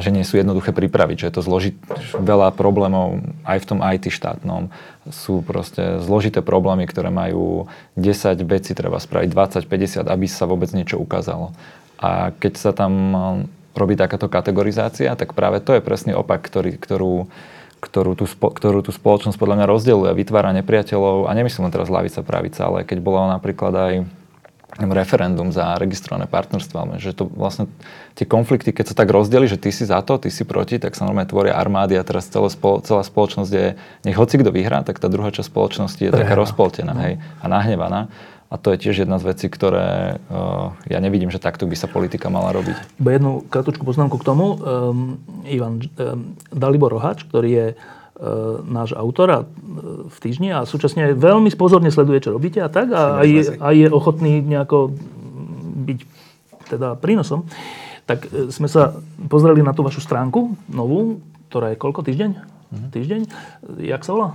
že 0.00 0.08
nie 0.08 0.24
sú 0.24 0.40
jednoduché 0.40 0.72
pripraviť, 0.72 1.16
že 1.20 1.26
je 1.28 1.34
to 1.36 1.42
zložit, 1.44 1.76
veľa 2.16 2.56
problémov 2.56 3.20
aj 3.44 3.58
v 3.60 3.68
tom 3.68 3.78
IT 3.84 4.08
štátnom. 4.08 4.72
Sú 5.12 5.44
proste 5.44 6.00
zložité 6.00 6.40
problémy, 6.40 6.88
ktoré 6.88 7.12
majú 7.12 7.68
10 8.00 8.40
vecí 8.48 8.72
treba 8.72 8.96
spraviť, 8.96 9.28
20, 9.28 9.68
50, 9.68 10.08
aby 10.08 10.26
sa 10.26 10.48
vôbec 10.48 10.72
niečo 10.72 10.96
ukázalo. 10.96 11.52
A 12.00 12.32
keď 12.32 12.52
sa 12.56 12.70
tam 12.72 12.92
robí 13.76 13.98
takáto 13.98 14.30
kategorizácia, 14.32 15.12
tak 15.18 15.36
práve 15.36 15.60
to 15.60 15.76
je 15.76 15.84
presný 15.84 16.16
opak, 16.16 16.40
ktorý, 16.40 16.80
ktorú 16.80 17.28
ktorú 17.84 18.16
tú, 18.16 18.24
ktorú 18.24 18.80
tú 18.80 18.96
spoločnosť 18.96 19.36
podľa 19.36 19.60
mňa 19.60 19.66
rozdeluje, 19.68 20.10
vytvára 20.16 20.56
nepriateľov, 20.56 21.28
a 21.28 21.36
nemyslím 21.36 21.68
len 21.68 21.74
teraz 21.76 21.92
lavica, 21.92 22.24
pravica, 22.24 22.64
ale 22.64 22.88
keď 22.88 22.98
bolo 23.04 23.28
napríklad 23.28 23.74
aj 23.76 23.94
referendum 24.78 25.54
za 25.54 25.78
registrované 25.78 26.26
partnerstvo, 26.26 26.98
že 26.98 27.14
to 27.14 27.30
vlastne 27.30 27.70
tie 28.18 28.26
konflikty, 28.26 28.74
keď 28.74 28.90
sa 28.90 28.96
tak 28.98 29.10
rozdeli, 29.14 29.46
že 29.46 29.58
ty 29.58 29.70
si 29.70 29.86
za 29.86 30.02
to, 30.02 30.18
ty 30.18 30.34
si 30.34 30.42
proti, 30.42 30.82
tak 30.82 30.98
sa 30.98 31.06
normálne 31.06 31.30
tvoria 31.30 31.54
armády 31.54 31.94
a 31.94 32.02
teraz 32.02 32.26
celá, 32.26 32.50
spolo, 32.50 32.82
celá 32.82 33.06
spoločnosť 33.06 33.50
je, 33.54 33.78
nech 34.06 34.18
hoci 34.18 34.42
kto 34.42 34.50
vyhrá, 34.50 34.82
tak 34.82 34.98
tá 34.98 35.06
druhá 35.06 35.30
časť 35.30 35.46
spoločnosti 35.46 36.02
je 36.02 36.10
taká 36.10 36.34
rozpoltená 36.34 36.94
no. 36.94 37.02
hej, 37.06 37.22
a 37.38 37.46
nahnevaná. 37.46 38.10
A 38.52 38.60
to 38.60 38.70
je 38.70 38.86
tiež 38.86 39.02
jedna 39.02 39.18
z 39.18 39.34
vecí, 39.34 39.46
ktoré 39.50 40.22
uh, 40.30 40.70
ja 40.86 41.02
nevidím, 41.02 41.26
že 41.26 41.42
takto 41.42 41.66
by 41.66 41.74
sa 41.74 41.90
politika 41.90 42.30
mala 42.30 42.54
robiť. 42.54 43.02
Iba 43.02 43.10
jednu 43.18 43.42
kratučku 43.50 43.82
poznámku 43.82 44.14
k 44.22 44.26
tomu. 44.26 44.46
Um, 44.62 45.18
Ivan 45.42 45.82
um, 45.82 46.38
Dalibor 46.54 46.94
Rohač, 46.94 47.26
ktorý 47.26 47.50
je 47.50 47.66
náš 48.70 48.94
autor 48.94 49.28
a, 49.30 49.38
uh, 49.42 50.06
v 50.06 50.16
týždni 50.22 50.54
a 50.54 50.62
súčasne 50.62 51.18
veľmi 51.18 51.50
pozorne 51.58 51.90
sleduje, 51.90 52.22
čo 52.22 52.34
robíte 52.34 52.62
a 52.62 52.70
tak 52.70 52.94
a, 52.94 53.20
a, 53.20 53.22
je, 53.26 53.58
a 53.58 53.68
je 53.74 53.90
ochotný 53.90 54.38
nejako 54.38 54.94
byť 55.82 55.98
teda 56.70 56.94
prínosom. 57.02 57.42
Tak 58.06 58.30
uh, 58.30 58.54
sme 58.54 58.70
sa 58.70 58.94
pozreli 59.26 59.66
na 59.66 59.74
tú 59.74 59.82
vašu 59.82 59.98
stránku 59.98 60.54
novú, 60.70 61.18
ktorá 61.50 61.74
je 61.74 61.80
koľko? 61.82 62.06
Týždeň? 62.06 62.30
Uh-huh. 62.38 62.88
Týždeň? 62.94 63.20
Jak 63.82 64.06
sa 64.06 64.12
volá? 64.14 64.30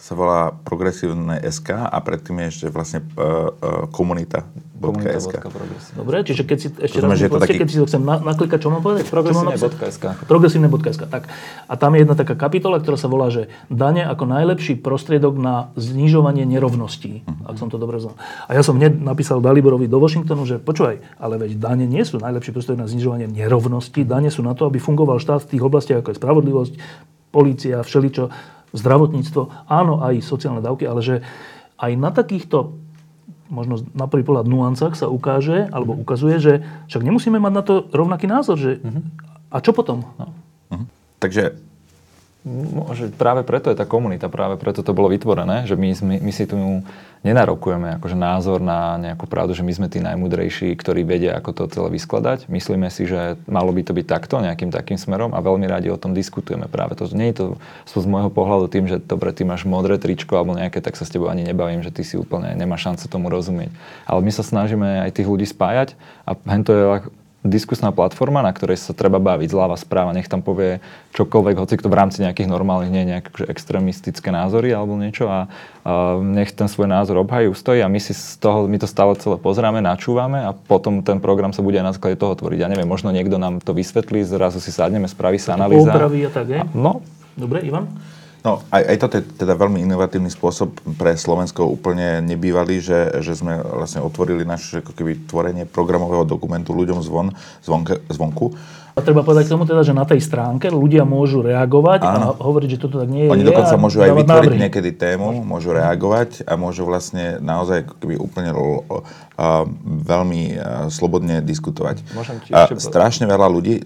sa 0.00 0.16
volá 0.16 0.56
Progresívne 0.64 1.44
SK 1.44 1.76
a 1.76 1.98
predtým 2.00 2.40
je 2.40 2.46
ešte 2.48 2.66
vlastne 2.72 3.04
uh, 3.04 3.12
uh, 3.20 3.84
komunita. 3.92 4.48
Komunita.sk. 4.80 5.44
Dobre, 5.92 6.24
čiže 6.24 6.42
keď 6.48 6.56
si 6.56 6.68
ešte 6.72 7.04
raz 7.04 7.20
povedzte, 7.20 7.52
taký... 7.52 7.60
keď 7.60 7.68
si 7.68 7.76
to 7.76 7.84
chcem 7.84 8.00
naklikať, 8.00 8.58
čo 8.64 8.72
mám 8.72 8.80
povedať? 8.80 9.12
Progresívne.sk. 9.12 10.04
Progresívne.sk, 10.24 11.02
tak. 11.04 11.28
A 11.68 11.74
tam 11.76 11.92
je 11.92 12.00
jedna 12.00 12.16
taká 12.16 12.32
kapitola, 12.32 12.80
ktorá 12.80 12.96
sa 12.96 13.12
volá, 13.12 13.28
že 13.28 13.52
dane 13.68 14.00
ako 14.08 14.24
najlepší 14.24 14.80
prostriedok 14.80 15.36
na 15.36 15.68
znižovanie 15.76 16.48
nerovností, 16.48 17.20
uh-huh. 17.28 17.52
ak 17.52 17.60
som 17.60 17.68
to 17.68 17.76
dobre 17.76 18.00
znal. 18.00 18.16
A 18.48 18.56
ja 18.56 18.64
som 18.64 18.80
hneď 18.80 18.96
napísal 18.96 19.44
Daliborovi 19.44 19.84
do 19.84 20.00
Washingtonu, 20.00 20.48
že 20.48 20.56
počúvaj, 20.56 21.04
ale 21.20 21.36
veď 21.36 21.60
dane 21.60 21.84
nie 21.84 22.00
sú 22.00 22.16
najlepší 22.16 22.56
prostriedok 22.56 22.88
na 22.88 22.88
znižovanie 22.88 23.28
nerovností, 23.28 24.08
dane 24.08 24.32
sú 24.32 24.40
na 24.40 24.56
to, 24.56 24.64
aby 24.64 24.80
fungoval 24.80 25.20
štát 25.20 25.44
v 25.44 25.50
tých 25.56 25.62
oblastiach, 25.62 26.00
ako 26.00 26.16
je 26.16 26.20
spravodlivosť, 26.24 26.72
polícia, 27.30 27.84
všeličo, 27.84 28.32
zdravotníctvo, 28.72 29.68
áno, 29.68 30.02
aj 30.02 30.24
sociálne 30.24 30.64
dávky, 30.64 30.88
ale 30.88 31.00
že 31.04 31.16
aj 31.80 31.92
na 31.96 32.10
takýchto 32.12 32.76
možno 33.50 33.82
na 33.92 34.06
prvý 34.06 34.22
pohľad 34.22 34.46
nuancách 34.46 34.94
sa 34.94 35.10
ukáže, 35.10 35.66
alebo 35.74 35.92
ukazuje, 35.98 36.38
že 36.38 36.52
však 36.86 37.02
nemusíme 37.02 37.36
mať 37.36 37.52
na 37.52 37.62
to 37.66 37.74
rovnaký 37.90 38.30
názor, 38.30 38.56
že 38.56 38.78
uh-huh. 38.80 39.02
a 39.50 39.56
čo 39.58 39.74
potom? 39.74 40.06
No. 40.16 40.30
Uh-huh. 40.70 40.86
Takže 41.18 41.58
Môže, 42.40 43.12
práve 43.12 43.44
preto 43.44 43.68
je 43.68 43.76
tá 43.76 43.84
komunita, 43.84 44.32
práve 44.32 44.56
preto 44.56 44.80
to 44.80 44.96
bolo 44.96 45.12
vytvorené, 45.12 45.68
že 45.68 45.76
my, 45.76 45.92
my, 45.92 46.16
my 46.24 46.32
si 46.32 46.48
tu 46.48 46.56
nenarokujeme 47.20 48.00
akože 48.00 48.16
názor 48.16 48.64
na 48.64 48.96
nejakú 48.96 49.28
pravdu, 49.28 49.52
že 49.52 49.60
my 49.60 49.68
sme 49.76 49.92
tí 49.92 50.00
najmudrejší, 50.00 50.72
ktorí 50.72 51.04
vedia, 51.04 51.36
ako 51.36 51.52
to 51.52 51.62
celé 51.68 51.92
vyskladať. 51.92 52.48
Myslíme 52.48 52.88
si, 52.88 53.04
že 53.04 53.36
malo 53.44 53.76
by 53.76 53.84
to 53.84 53.92
byť 53.92 54.06
takto, 54.08 54.40
nejakým 54.40 54.72
takým 54.72 54.96
smerom 54.96 55.36
a 55.36 55.44
veľmi 55.44 55.68
radi 55.68 55.92
o 55.92 56.00
tom 56.00 56.16
diskutujeme 56.16 56.64
práve. 56.64 56.96
To 56.96 57.12
nie 57.12 57.28
je 57.28 57.60
to 57.84 58.00
z 58.00 58.08
môjho 58.08 58.32
pohľadu 58.32 58.72
tým, 58.72 58.88
že 58.88 59.04
dobre, 59.04 59.36
ty 59.36 59.44
máš 59.44 59.68
modré 59.68 60.00
tričko 60.00 60.40
alebo 60.40 60.56
nejaké, 60.56 60.80
tak 60.80 60.96
sa 60.96 61.04
s 61.04 61.12
tebou 61.12 61.28
ani 61.28 61.44
nebavím, 61.44 61.84
že 61.84 61.92
ty 61.92 62.08
si 62.08 62.16
úplne 62.16 62.56
nemáš 62.56 62.88
šancu 62.88 63.04
tomu 63.12 63.28
rozumieť. 63.28 63.68
Ale 64.08 64.24
my 64.24 64.32
sa 64.32 64.40
snažíme 64.40 65.04
aj 65.04 65.12
tých 65.12 65.28
ľudí 65.28 65.44
spájať 65.44 65.92
a 66.24 66.32
to 66.64 66.72
je 66.72 66.84
diskusná 67.40 67.88
platforma, 67.88 68.44
na 68.44 68.52
ktorej 68.52 68.76
sa 68.76 68.92
treba 68.92 69.16
baviť 69.16 69.48
zľava 69.48 69.72
správa, 69.80 70.12
nech 70.12 70.28
tam 70.28 70.44
povie 70.44 70.84
čokoľvek, 71.16 71.56
hoci 71.56 71.80
to 71.80 71.88
v 71.88 71.96
rámci 71.96 72.20
nejakých 72.20 72.52
normálnych, 72.52 72.92
nie 72.92 73.08
nejaké 73.08 73.32
akože 73.32 73.46
extrémistické 73.48 74.28
názory 74.28 74.76
alebo 74.76 75.00
niečo 75.00 75.24
a, 75.24 75.48
a 75.80 76.20
nech 76.20 76.52
ten 76.52 76.68
svoj 76.68 76.92
názor 76.92 77.16
obhají, 77.24 77.48
ustojí 77.48 77.80
a 77.80 77.88
my 77.88 77.96
si 77.96 78.12
z 78.12 78.36
toho, 78.36 78.68
my 78.68 78.76
to 78.76 78.84
stále 78.84 79.16
celé 79.16 79.40
pozráme, 79.40 79.80
načúvame 79.80 80.44
a 80.44 80.52
potom 80.52 81.00
ten 81.00 81.16
program 81.16 81.56
sa 81.56 81.64
bude 81.64 81.80
aj 81.80 81.86
na 81.88 81.94
základe 81.96 82.20
toho 82.20 82.36
tvoriť. 82.36 82.60
Ja 82.60 82.68
neviem, 82.68 82.88
možno 82.88 83.08
niekto 83.08 83.40
nám 83.40 83.64
to 83.64 83.72
vysvetlí, 83.72 84.20
zrazu 84.20 84.60
si 84.60 84.68
sadneme, 84.68 85.08
spraví 85.08 85.40
sa 85.40 85.56
analýza. 85.56 85.88
Opraví 85.88 86.28
a 86.28 86.30
tak, 86.30 86.46
je? 86.52 86.60
No. 86.76 87.00
Dobre, 87.40 87.64
Ivan? 87.64 87.88
No, 88.40 88.64
aj, 88.72 88.82
aj 88.88 88.96
toto 88.96 89.14
je 89.20 89.24
teda 89.36 89.52
veľmi 89.52 89.84
inovatívny 89.84 90.32
spôsob 90.32 90.72
pre 90.96 91.12
Slovensko 91.12 91.68
úplne 91.68 92.24
nebývalý, 92.24 92.80
že, 92.80 93.20
že 93.20 93.36
sme 93.36 93.60
vlastne 93.60 94.00
otvorili 94.00 94.48
naše 94.48 94.80
ako 94.80 94.96
keby 94.96 95.28
tvorenie 95.28 95.68
programového 95.68 96.24
dokumentu 96.24 96.72
ľuďom 96.72 97.04
zvon, 97.04 97.36
zvonke, 97.60 98.00
zvonku. 98.08 98.56
A 98.96 99.04
treba 99.04 99.20
povedať 99.22 99.46
k 99.46 99.52
tomu 99.54 99.68
teda, 99.68 99.84
že 99.84 99.94
na 99.94 100.08
tej 100.08 100.24
stránke 100.24 100.72
ľudia 100.72 101.04
môžu 101.04 101.44
reagovať 101.44 102.00
Áno. 102.00 102.34
a 102.34 102.42
hovoriť, 102.42 102.68
že 102.74 102.78
toto 102.80 102.98
tak 102.98 103.12
nie 103.12 103.28
je. 103.28 103.30
Oni 103.30 103.44
dokonca 103.46 103.76
môžu 103.76 104.02
aj 104.02 104.12
vytvoriť 104.12 104.50
návrhy. 104.50 104.64
niekedy 104.66 104.90
tému, 104.96 105.44
môžu 105.44 105.76
reagovať 105.76 106.42
a 106.48 106.56
môžu 106.56 106.88
vlastne 106.88 107.38
naozaj 107.38 107.86
keby 108.02 108.18
úplne 108.18 108.50
uh, 108.50 109.00
veľmi 109.84 110.42
uh, 110.56 110.60
slobodne 110.90 111.38
diskutovať. 111.44 112.02
Môžem 112.16 112.40
ti 112.42 112.50
ešte... 112.50 112.82
Strašne 112.82 113.30
veľa 113.30 113.46
ľudí 113.46 113.84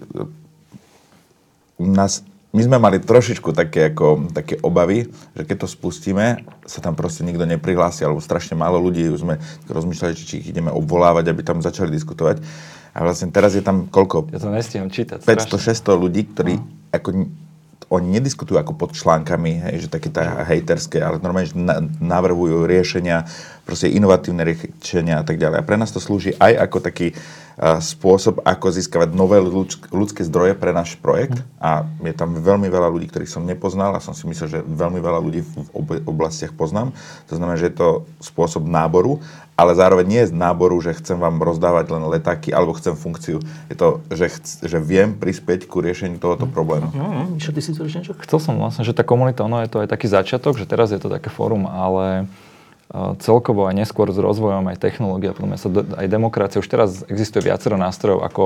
nás 1.79 2.23
my 2.55 2.61
sme 2.63 2.77
mali 2.79 3.03
trošičku 3.03 3.51
také, 3.51 3.91
ako, 3.91 4.31
také 4.31 4.55
obavy, 4.63 5.11
že 5.35 5.43
keď 5.43 5.67
to 5.67 5.67
spustíme, 5.67 6.47
sa 6.63 6.79
tam 6.79 6.95
proste 6.95 7.27
nikto 7.27 7.43
neprihlási, 7.43 8.07
alebo 8.07 8.23
strašne 8.23 8.55
málo 8.55 8.79
ľudí, 8.79 9.11
už 9.11 9.27
sme 9.27 9.35
rozmýšľali, 9.67 10.15
či, 10.15 10.23
či 10.23 10.35
ich 10.39 10.47
ideme 10.55 10.71
obvolávať, 10.71 11.27
aby 11.27 11.43
tam 11.43 11.59
začali 11.59 11.91
diskutovať. 11.91 12.39
A 12.95 13.03
vlastne 13.03 13.27
teraz 13.27 13.59
je 13.59 13.61
tam 13.61 13.91
koľko? 13.91 14.31
Ja 14.31 14.39
to 14.39 14.47
nestiham 14.55 14.87
čítať. 14.87 15.27
500-600 15.27 15.99
ľudí, 15.99 16.31
ktorí 16.31 16.55
no. 16.55 16.95
ako 16.95 17.27
oni 17.91 18.07
nediskutujú 18.17 18.57
ako 18.57 18.73
pod 18.73 18.97
článkami, 18.97 19.69
hej, 19.69 19.85
že 19.85 19.89
také 19.91 20.09
tá 20.09 20.41
hejterské, 20.47 21.03
ale 21.03 21.21
normálne 21.21 21.51
že 21.51 21.57
navrhujú 22.01 22.65
riešenia, 22.65 23.29
proste 23.65 23.89
inovatívne 23.89 24.45
riešenia 24.45 25.19
a 25.19 25.25
tak 25.25 25.41
ďalej. 25.41 25.57
A 25.59 25.67
pre 25.67 25.75
nás 25.75 25.89
to 25.89 25.97
slúži 25.97 26.37
aj 26.37 26.69
ako 26.69 26.77
taký 26.79 27.07
uh, 27.11 27.81
spôsob, 27.81 28.45
ako 28.45 28.69
získavať 28.69 29.09
nové 29.11 29.41
ľudsk- 29.41 29.89
ľudské 29.89 30.21
zdroje 30.21 30.53
pre 30.53 30.69
náš 30.71 30.95
projekt. 31.01 31.41
A 31.57 31.83
je 32.05 32.13
tam 32.13 32.37
veľmi 32.37 32.69
veľa 32.69 32.93
ľudí, 32.93 33.09
ktorých 33.09 33.33
som 33.33 33.43
nepoznal 33.43 33.97
a 33.97 34.03
som 34.05 34.13
si 34.13 34.29
myslel, 34.29 34.47
že 34.47 34.59
veľmi 34.61 35.01
veľa 35.01 35.19
ľudí 35.19 35.41
v 35.41 35.51
ob- 35.73 36.03
oblastiach 36.05 36.53
poznám. 36.53 36.93
To 37.27 37.33
znamená, 37.35 37.57
že 37.57 37.73
je 37.73 37.75
to 37.75 37.89
spôsob 38.21 38.69
náboru 38.69 39.17
ale 39.55 39.71
zároveň 39.71 40.05
nie 40.05 40.21
je 40.27 40.31
z 40.31 40.35
náboru, 40.35 40.75
že 40.83 40.99
chcem 40.99 41.15
vám 41.15 41.39
rozdávať 41.39 41.87
len 41.95 42.03
letáky 42.11 42.51
alebo 42.51 42.75
chcem 42.75 42.91
funkciu. 42.91 43.39
Je 43.71 43.75
to, 43.79 44.03
že, 44.11 44.27
chc- 44.27 44.67
že 44.67 44.77
viem 44.83 45.15
prispieť 45.15 45.63
ku 45.71 45.79
riešeniu 45.79 46.19
tohoto 46.19 46.43
problému. 46.43 46.91
No, 46.91 47.07
no, 47.07 47.39
ty 47.39 47.61
si? 47.63 47.71
Chcel 47.71 48.39
som 48.43 48.59
vlastne, 48.59 48.83
že 48.83 48.91
tá 48.91 49.07
komunita, 49.07 49.47
ono 49.47 49.63
je 49.63 49.71
to 49.71 49.79
aj 49.79 49.87
taký 49.87 50.11
začiatok, 50.11 50.59
že 50.59 50.67
teraz 50.67 50.91
je 50.91 50.99
to 50.99 51.07
také 51.07 51.31
fórum, 51.31 51.71
ale 51.71 52.27
e, 52.27 52.44
celkovo 52.93 53.65
aj 53.65 53.75
neskôr 53.75 54.13
s 54.13 54.19
rozvojom 54.21 54.69
aj 54.69 54.77
technológia, 54.77 55.33
podľa 55.33 55.49
mňa 55.49 55.59
sa 55.59 55.69
aj 55.73 56.07
demokracia, 56.07 56.61
už 56.61 56.69
teraz 56.69 57.01
existuje 57.09 57.49
viacero 57.49 57.75
nástrojov, 57.81 58.21
ako 58.21 58.43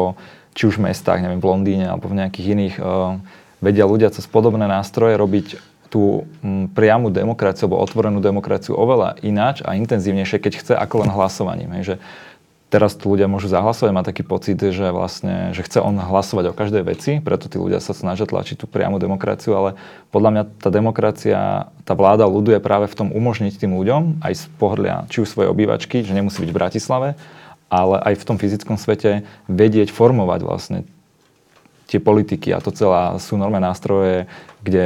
či 0.56 0.72
už 0.72 0.80
v 0.80 0.90
mestách, 0.90 1.20
neviem, 1.20 1.44
v 1.44 1.50
Londýne 1.50 1.86
alebo 1.92 2.08
v 2.08 2.24
nejakých 2.24 2.48
iných, 2.56 2.76
uh, 2.80 3.20
vedia 3.60 3.84
ľudia 3.84 4.10
cez 4.10 4.26
podobné 4.26 4.66
nástroje 4.66 5.20
robiť 5.20 5.60
tú 5.90 6.30
priamu 6.78 7.10
demokraciu 7.10 7.66
alebo 7.66 7.82
otvorenú 7.82 8.22
demokraciu 8.22 8.78
oveľa 8.78 9.18
ináč 9.26 9.66
a 9.66 9.74
intenzívnejšie, 9.74 10.38
keď 10.38 10.54
chce, 10.62 10.74
ako 10.78 11.02
len 11.04 11.10
hlasovaním. 11.10 11.74
Hej, 11.82 11.84
že 11.84 11.96
teraz 12.70 12.94
tu 12.94 13.10
ľudia 13.10 13.26
môžu 13.26 13.50
zahlasovať, 13.50 13.92
má 13.92 14.06
taký 14.06 14.22
pocit, 14.22 14.62
že 14.62 14.94
vlastne, 14.94 15.52
že 15.58 15.66
chce 15.66 15.82
on 15.82 15.98
hlasovať 15.98 16.54
o 16.54 16.58
každej 16.58 16.84
veci, 16.86 17.12
preto 17.18 17.50
tí 17.50 17.58
ľudia 17.58 17.82
sa 17.82 17.98
snažia 17.98 18.30
tlačiť 18.30 18.62
tú 18.62 18.66
priamu 18.70 19.02
demokraciu, 19.02 19.58
ale 19.58 19.70
podľa 20.14 20.30
mňa 20.30 20.44
tá 20.62 20.70
demokracia, 20.70 21.68
tá 21.84 21.94
vláda 21.98 22.30
ľudu 22.30 22.54
je 22.54 22.62
práve 22.62 22.86
v 22.86 22.96
tom 22.96 23.10
umožniť 23.10 23.58
tým 23.58 23.74
ľuďom 23.74 24.22
aj 24.22 24.34
z 24.38 24.46
pohľa 24.62 25.10
či 25.10 25.26
už 25.26 25.28
svojej 25.34 25.50
obývačky, 25.50 26.06
že 26.06 26.14
nemusí 26.14 26.46
byť 26.46 26.52
v 26.54 26.60
Bratislave, 26.62 27.10
ale 27.74 27.96
aj 28.06 28.14
v 28.22 28.26
tom 28.26 28.38
fyzickom 28.38 28.78
svete 28.78 29.26
vedieť 29.50 29.90
formovať 29.90 30.40
vlastne 30.46 30.78
tie 31.90 31.98
politiky 31.98 32.54
a 32.54 32.62
to 32.62 32.70
celá 32.70 33.18
sú 33.18 33.34
normálne 33.34 33.66
nástroje, 33.66 34.30
kde 34.62 34.86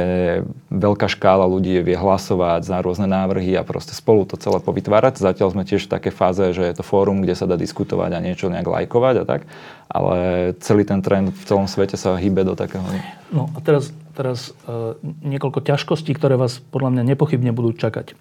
veľká 0.72 1.04
škála 1.04 1.44
ľudí 1.44 1.76
vie 1.84 1.98
hlasovať 1.98 2.64
za 2.64 2.80
rôzne 2.80 3.04
návrhy 3.04 3.52
a 3.60 3.66
proste 3.66 3.92
spolu 3.92 4.24
to 4.24 4.40
celé 4.40 4.56
povytvárať. 4.64 5.20
Zatiaľ 5.20 5.52
sme 5.52 5.68
tiež 5.68 5.84
v 5.84 5.92
takej 6.00 6.12
fáze, 6.16 6.44
že 6.56 6.64
je 6.64 6.74
to 6.74 6.86
fórum, 6.86 7.20
kde 7.20 7.36
sa 7.36 7.44
dá 7.44 7.60
diskutovať 7.60 8.16
a 8.16 8.24
niečo 8.24 8.48
nejak 8.48 8.64
lajkovať 8.64 9.14
a 9.20 9.24
tak, 9.28 9.44
ale 9.92 10.16
celý 10.64 10.88
ten 10.88 11.04
trend 11.04 11.36
v 11.36 11.44
celom 11.44 11.68
svete 11.68 12.00
sa 12.00 12.16
hýbe 12.16 12.40
do 12.40 12.56
takého... 12.56 12.80
No 13.28 13.52
a 13.52 13.58
teraz, 13.60 13.92
teraz 14.16 14.56
uh, 14.64 14.96
niekoľko 15.04 15.60
ťažkostí, 15.60 16.16
ktoré 16.16 16.40
vás 16.40 16.62
podľa 16.72 16.96
mňa 16.96 17.02
nepochybne 17.12 17.52
budú 17.52 17.76
čakať. 17.76 18.16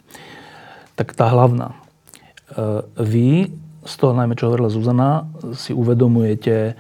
Tak 1.00 1.16
tá 1.16 1.32
hlavná. 1.32 1.78
Uh, 2.52 2.84
vy, 3.00 3.54
z 3.88 3.94
toho 3.96 4.12
najmä, 4.12 4.36
čo 4.36 4.52
hovorila 4.52 4.74
Zuzana, 4.74 5.30
si 5.54 5.72
uvedomujete 5.72 6.76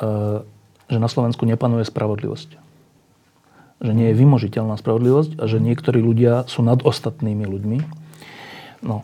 uh, 0.00 0.42
že 0.88 0.98
na 1.00 1.08
Slovensku 1.08 1.48
nepanuje 1.48 1.86
spravodlivosť. 1.88 2.50
Že 3.80 3.92
nie 3.92 4.12
je 4.12 4.18
vymožiteľná 4.20 4.76
spravodlivosť 4.78 5.40
a 5.40 5.44
že 5.48 5.58
niektorí 5.60 6.00
ľudia 6.00 6.48
sú 6.48 6.64
nad 6.64 6.80
ostatnými 6.80 7.44
ľuďmi. 7.44 7.78
No, 8.84 9.02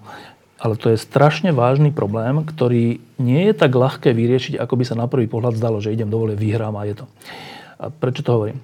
ale 0.61 0.77
to 0.77 0.93
je 0.93 1.01
strašne 1.01 1.57
vážny 1.57 1.89
problém, 1.89 2.45
ktorý 2.45 3.01
nie 3.17 3.43
je 3.49 3.55
tak 3.57 3.73
ľahké 3.73 4.13
vyriešiť, 4.13 4.61
ako 4.61 4.75
by 4.77 4.85
sa 4.85 4.97
na 4.97 5.09
prvý 5.09 5.25
pohľad 5.25 5.57
zdalo, 5.57 5.81
že 5.81 5.97
idem 5.97 6.13
dovole, 6.13 6.37
vyhrám 6.37 6.77
a 6.77 6.85
je 6.85 7.01
to. 7.01 7.07
A 7.81 7.89
prečo 7.89 8.21
to 8.21 8.37
hovorím? 8.37 8.61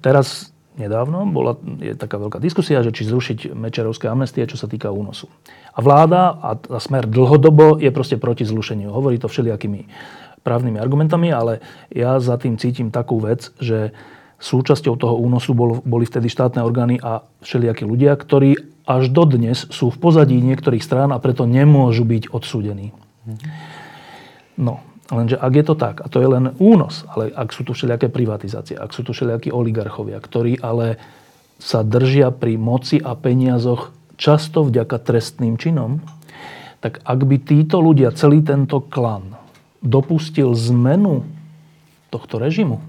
Teraz 0.00 0.48
nedávno 0.80 1.28
bola 1.28 1.60
je 1.76 1.92
taká 1.92 2.16
veľká 2.16 2.40
diskusia, 2.40 2.80
že 2.80 2.96
či 2.96 3.04
zrušiť 3.04 3.52
Mečerovské 3.52 4.08
amnestie, 4.08 4.48
čo 4.48 4.56
sa 4.56 4.64
týka 4.64 4.88
únosu. 4.88 5.28
A 5.76 5.84
vláda 5.84 6.32
a, 6.40 6.56
a 6.56 6.78
smer 6.80 7.04
dlhodobo 7.04 7.76
je 7.76 7.92
proste 7.92 8.16
proti 8.16 8.48
zlušeniu. 8.48 8.88
Hovorí 8.88 9.20
to 9.20 9.28
všelijakými 9.28 9.84
právnymi 10.42 10.80
argumentami, 10.80 11.28
ale 11.30 11.60
ja 11.92 12.16
za 12.18 12.40
tým 12.40 12.56
cítim 12.56 12.88
takú 12.88 13.20
vec, 13.20 13.52
že 13.60 13.92
súčasťou 14.40 14.96
toho 14.96 15.20
únosu 15.20 15.52
bol, 15.52 15.84
boli 15.84 16.08
vtedy 16.08 16.32
štátne 16.32 16.64
orgány 16.64 16.96
a 16.96 17.20
všelijakí 17.44 17.84
ľudia, 17.84 18.16
ktorí 18.16 18.56
až 18.88 19.12
dodnes 19.12 19.68
sú 19.68 19.92
v 19.92 20.00
pozadí 20.00 20.40
niektorých 20.40 20.82
strán 20.82 21.12
a 21.12 21.22
preto 21.22 21.44
nemôžu 21.44 22.08
byť 22.08 22.32
odsúdení. 22.32 22.90
No, 24.56 24.80
lenže 25.12 25.36
ak 25.36 25.52
je 25.54 25.64
to 25.64 25.74
tak, 25.76 26.00
a 26.00 26.08
to 26.08 26.18
je 26.24 26.28
len 26.28 26.56
únos, 26.56 27.04
ale 27.12 27.30
ak 27.30 27.52
sú 27.52 27.62
tu 27.68 27.76
všelijaké 27.76 28.08
privatizácie, 28.08 28.74
ak 28.74 28.96
sú 28.96 29.04
tu 29.04 29.12
všelijakí 29.12 29.52
oligarchovia, 29.52 30.18
ktorí 30.18 30.58
ale 30.64 30.96
sa 31.60 31.84
držia 31.84 32.32
pri 32.32 32.56
moci 32.56 32.96
a 32.96 33.12
peniazoch 33.12 33.92
často 34.16 34.64
vďaka 34.64 34.96
trestným 35.04 35.60
činom, 35.60 36.00
tak 36.80 37.04
ak 37.04 37.20
by 37.28 37.36
títo 37.44 37.84
ľudia, 37.84 38.16
celý 38.16 38.40
tento 38.40 38.80
klan, 38.80 39.39
dopustil 39.80 40.52
zmenu 40.52 41.24
tohto 42.12 42.36
režimu 42.36 42.80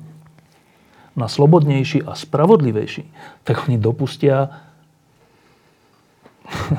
na 1.15 1.27
slobodnejší 1.27 2.07
a 2.07 2.15
spravodlivejší, 2.15 3.03
tak 3.43 3.67
oni 3.67 3.75
dopustia 3.75 4.63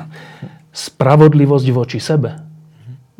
spravodlivosť 0.73 1.67
voči 1.69 1.99
sebe. 2.01 2.41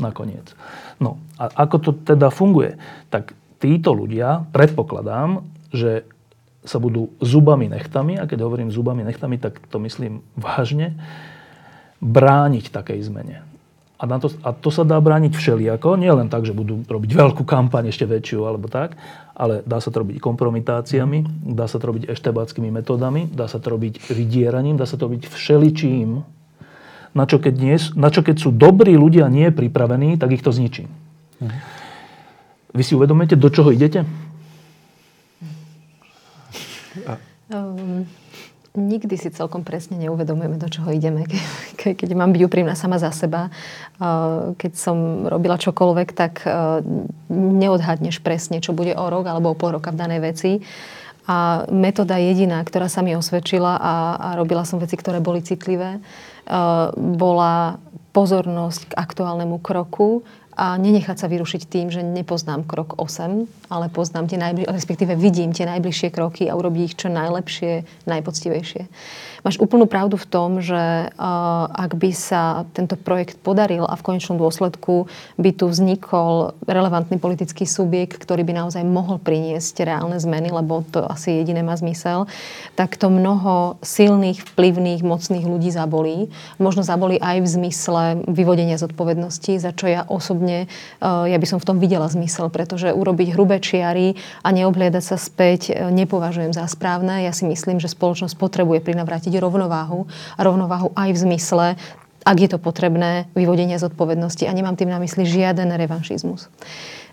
Nakoniec. 0.01 0.57
No 0.97 1.21
a 1.37 1.53
ako 1.53 1.77
to 1.77 1.91
teda 1.93 2.33
funguje? 2.33 2.81
Tak 3.13 3.37
títo 3.61 3.93
ľudia, 3.93 4.49
predpokladám, 4.49 5.45
že 5.69 6.03
sa 6.63 6.79
budú 6.79 7.11
zubami 7.19 7.67
nechtami, 7.67 8.17
a 8.17 8.25
keď 8.25 8.47
hovorím 8.47 8.71
zubami 8.71 9.03
nechtami, 9.03 9.37
tak 9.37 9.59
to 9.67 9.77
myslím 9.83 10.23
vážne, 10.39 10.95
brániť 11.99 12.71
takej 12.71 12.99
zmene. 13.03 13.52
A, 14.03 14.05
na 14.05 14.19
to, 14.19 14.27
a 14.43 14.51
to 14.51 14.67
sa 14.67 14.83
dá 14.83 14.99
brániť 14.99 15.31
všelijako, 15.31 15.95
nie 15.95 16.11
len 16.11 16.27
tak, 16.27 16.43
že 16.43 16.51
budú 16.51 16.83
robiť 16.83 17.15
veľkú 17.15 17.47
kampaň, 17.47 17.87
ešte 17.87 18.03
väčšiu 18.03 18.43
alebo 18.43 18.67
tak, 18.67 18.99
ale 19.31 19.63
dá 19.63 19.79
sa 19.79 19.95
to 19.95 20.03
robiť 20.03 20.19
kompromitáciami, 20.19 21.47
dá 21.55 21.71
sa 21.71 21.79
to 21.79 21.87
robiť 21.87 22.11
eštebáckými 22.11 22.67
metódami, 22.67 23.31
dá 23.31 23.47
sa 23.47 23.63
to 23.63 23.71
robiť 23.71 24.11
vydieraním, 24.11 24.75
dá 24.75 24.83
sa 24.83 24.99
to 24.99 25.07
robiť 25.07 25.31
všeličím, 25.31 26.19
na 27.15 27.23
čo 27.23 27.39
keď, 27.39 27.55
nie, 27.55 27.79
na 27.95 28.11
čo 28.11 28.27
keď 28.27 28.43
sú 28.43 28.51
dobrí 28.51 28.91
ľudia 28.99 29.31
nie 29.31 29.47
pripravení, 29.55 30.19
tak 30.19 30.35
ich 30.35 30.43
to 30.43 30.51
zničí. 30.51 30.83
Mhm. 31.39 31.57
Vy 32.73 32.83
si 32.83 32.97
uvedomujete, 32.99 33.39
do 33.39 33.47
čoho 33.53 33.71
idete? 33.71 34.03
Um, 37.53 38.03
nikdy 38.73 39.15
si 39.17 39.29
celkom 39.29 39.61
presne 39.61 40.01
neuvedomujeme, 40.01 40.57
do 40.57 40.69
čoho 40.69 40.89
ideme. 40.89 41.29
Ke, 41.79 41.93
keď 41.93 42.09
mám 42.17 42.33
byť 42.33 42.41
úprimná 42.45 42.73
sama 42.73 42.97
za 42.97 43.13
seba, 43.13 43.53
keď 44.57 44.71
som 44.73 45.29
robila 45.29 45.61
čokoľvek, 45.61 46.09
tak 46.13 46.41
neodhadneš 47.33 48.19
presne, 48.25 48.59
čo 48.59 48.73
bude 48.73 48.97
o 48.97 49.05
rok 49.09 49.29
alebo 49.29 49.53
o 49.53 49.57
pol 49.57 49.77
roka 49.77 49.93
v 49.93 49.99
danej 50.01 50.21
veci. 50.25 50.51
A 51.23 51.63
metóda 51.71 52.19
jediná, 52.19 52.59
ktorá 52.59 52.91
sa 52.91 52.99
mi 52.99 53.15
osvedčila 53.15 53.79
a, 53.79 53.95
a 54.19 54.27
robila 54.35 54.67
som 54.67 54.75
veci, 54.81 54.99
ktoré 54.99 55.23
boli 55.23 55.39
citlivé, 55.39 56.03
bola 56.99 57.79
pozornosť 58.13 58.91
k 58.91 58.93
aktuálnemu 58.93 59.57
kroku 59.63 60.27
a 60.53 60.77
nenechať 60.77 61.17
sa 61.17 61.27
vyrušiť 61.27 61.61
tým, 61.65 61.87
že 61.89 62.05
nepoznám 62.05 62.63
krok 62.63 62.97
8, 63.01 63.49
ale 63.73 63.89
poznám 63.89 64.29
tie 64.29 64.37
najbliž- 64.37 64.69
respektíve 64.69 65.17
vidím 65.17 65.53
tie 65.53 65.65
najbližšie 65.65 66.09
kroky 66.13 66.45
a 66.49 66.57
urobiť 66.57 66.81
ich 66.83 66.95
čo 66.97 67.09
najlepšie, 67.09 68.05
najpoctivejšie. 68.05 68.85
Máš 69.43 69.59
úplnú 69.59 69.91
pravdu 69.91 70.15
v 70.15 70.23
tom, 70.23 70.63
že 70.63 70.79
uh, 70.79 71.11
ak 71.67 71.99
by 71.99 72.15
sa 72.15 72.63
tento 72.71 72.95
projekt 72.95 73.35
podaril 73.43 73.83
a 73.83 73.99
v 73.99 74.05
konečnom 74.07 74.39
dôsledku 74.39 75.11
by 75.35 75.51
tu 75.51 75.67
vznikol 75.67 76.55
relevantný 76.63 77.19
politický 77.19 77.67
subjekt, 77.67 78.23
ktorý 78.23 78.47
by 78.47 78.63
naozaj 78.63 78.87
mohol 78.87 79.19
priniesť 79.19 79.83
reálne 79.83 80.15
zmeny, 80.15 80.47
lebo 80.47 80.87
to 80.87 81.03
asi 81.03 81.43
jediné 81.43 81.59
má 81.59 81.75
zmysel, 81.75 82.23
tak 82.79 82.95
to 82.95 83.11
mnoho 83.11 83.75
silných, 83.83 84.47
vplyvných, 84.55 85.03
mocných 85.03 85.43
ľudí 85.43 85.75
zabolí. 85.75 86.31
Možno 86.55 86.79
zabolí 86.87 87.19
aj 87.19 87.43
v 87.43 87.47
zmysle 87.51 88.03
vyvodenia 88.31 88.79
zodpovednosti, 88.79 89.59
za 89.59 89.75
čo 89.75 89.91
ja 89.91 90.07
osobne, 90.07 90.71
uh, 91.03 91.27
ja 91.27 91.35
by 91.35 91.47
som 91.51 91.59
v 91.59 91.67
tom 91.67 91.83
videla 91.83 92.07
zmysel, 92.07 92.47
pretože 92.47 92.95
urobiť 92.95 93.35
hrubé 93.35 93.59
čiary 93.59 94.15
a 94.39 94.55
neobliadať 94.55 95.03
sa 95.03 95.19
späť 95.19 95.75
uh, 95.75 95.91
nepovažujem 95.91 96.55
za 96.55 96.63
správne. 96.71 97.27
Ja 97.27 97.35
si 97.35 97.43
myslím, 97.43 97.83
že 97.83 97.91
spoločnosť 97.91 98.39
potrebuje 98.39 98.79
prinavrátiť 98.79 99.32
nájsť 99.33 99.41
rovnováhu. 99.41 100.05
A 100.37 100.41
rovnováhu 100.45 100.93
aj 100.93 101.09
v 101.13 101.21
zmysle, 101.25 101.65
ak 102.23 102.37
je 102.37 102.49
to 102.53 102.59
potrebné, 102.61 103.25
vyvodenia 103.33 103.81
zodpovednosti. 103.81 104.45
A 104.45 104.53
nemám 104.53 104.77
tým 104.77 104.93
na 104.93 105.01
mysli 105.01 105.25
žiaden 105.25 105.73
revanšizmus. 105.73 106.47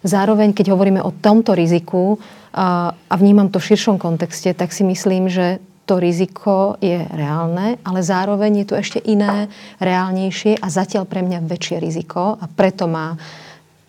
Zároveň, 0.05 0.53
keď 0.57 0.73
hovoríme 0.73 1.01
o 1.05 1.13
tomto 1.13 1.53
riziku 1.53 2.17
a, 2.53 2.93
a 2.93 3.15
vnímam 3.17 3.53
to 3.53 3.61
v 3.61 3.69
širšom 3.73 3.97
kontexte, 4.01 4.53
tak 4.57 4.73
si 4.73 4.85
myslím, 4.85 5.29
že 5.29 5.61
to 5.85 5.99
riziko 5.99 6.79
je 6.79 7.03
reálne, 7.11 7.77
ale 7.83 8.01
zároveň 8.01 8.63
je 8.63 8.67
tu 8.71 8.75
ešte 8.79 9.03
iné, 9.03 9.51
reálnejšie 9.83 10.63
a 10.63 10.67
zatiaľ 10.71 11.05
pre 11.05 11.21
mňa 11.27 11.43
väčšie 11.51 11.83
riziko 11.83 12.39
a 12.39 12.47
preto 12.47 12.87
má 12.87 13.19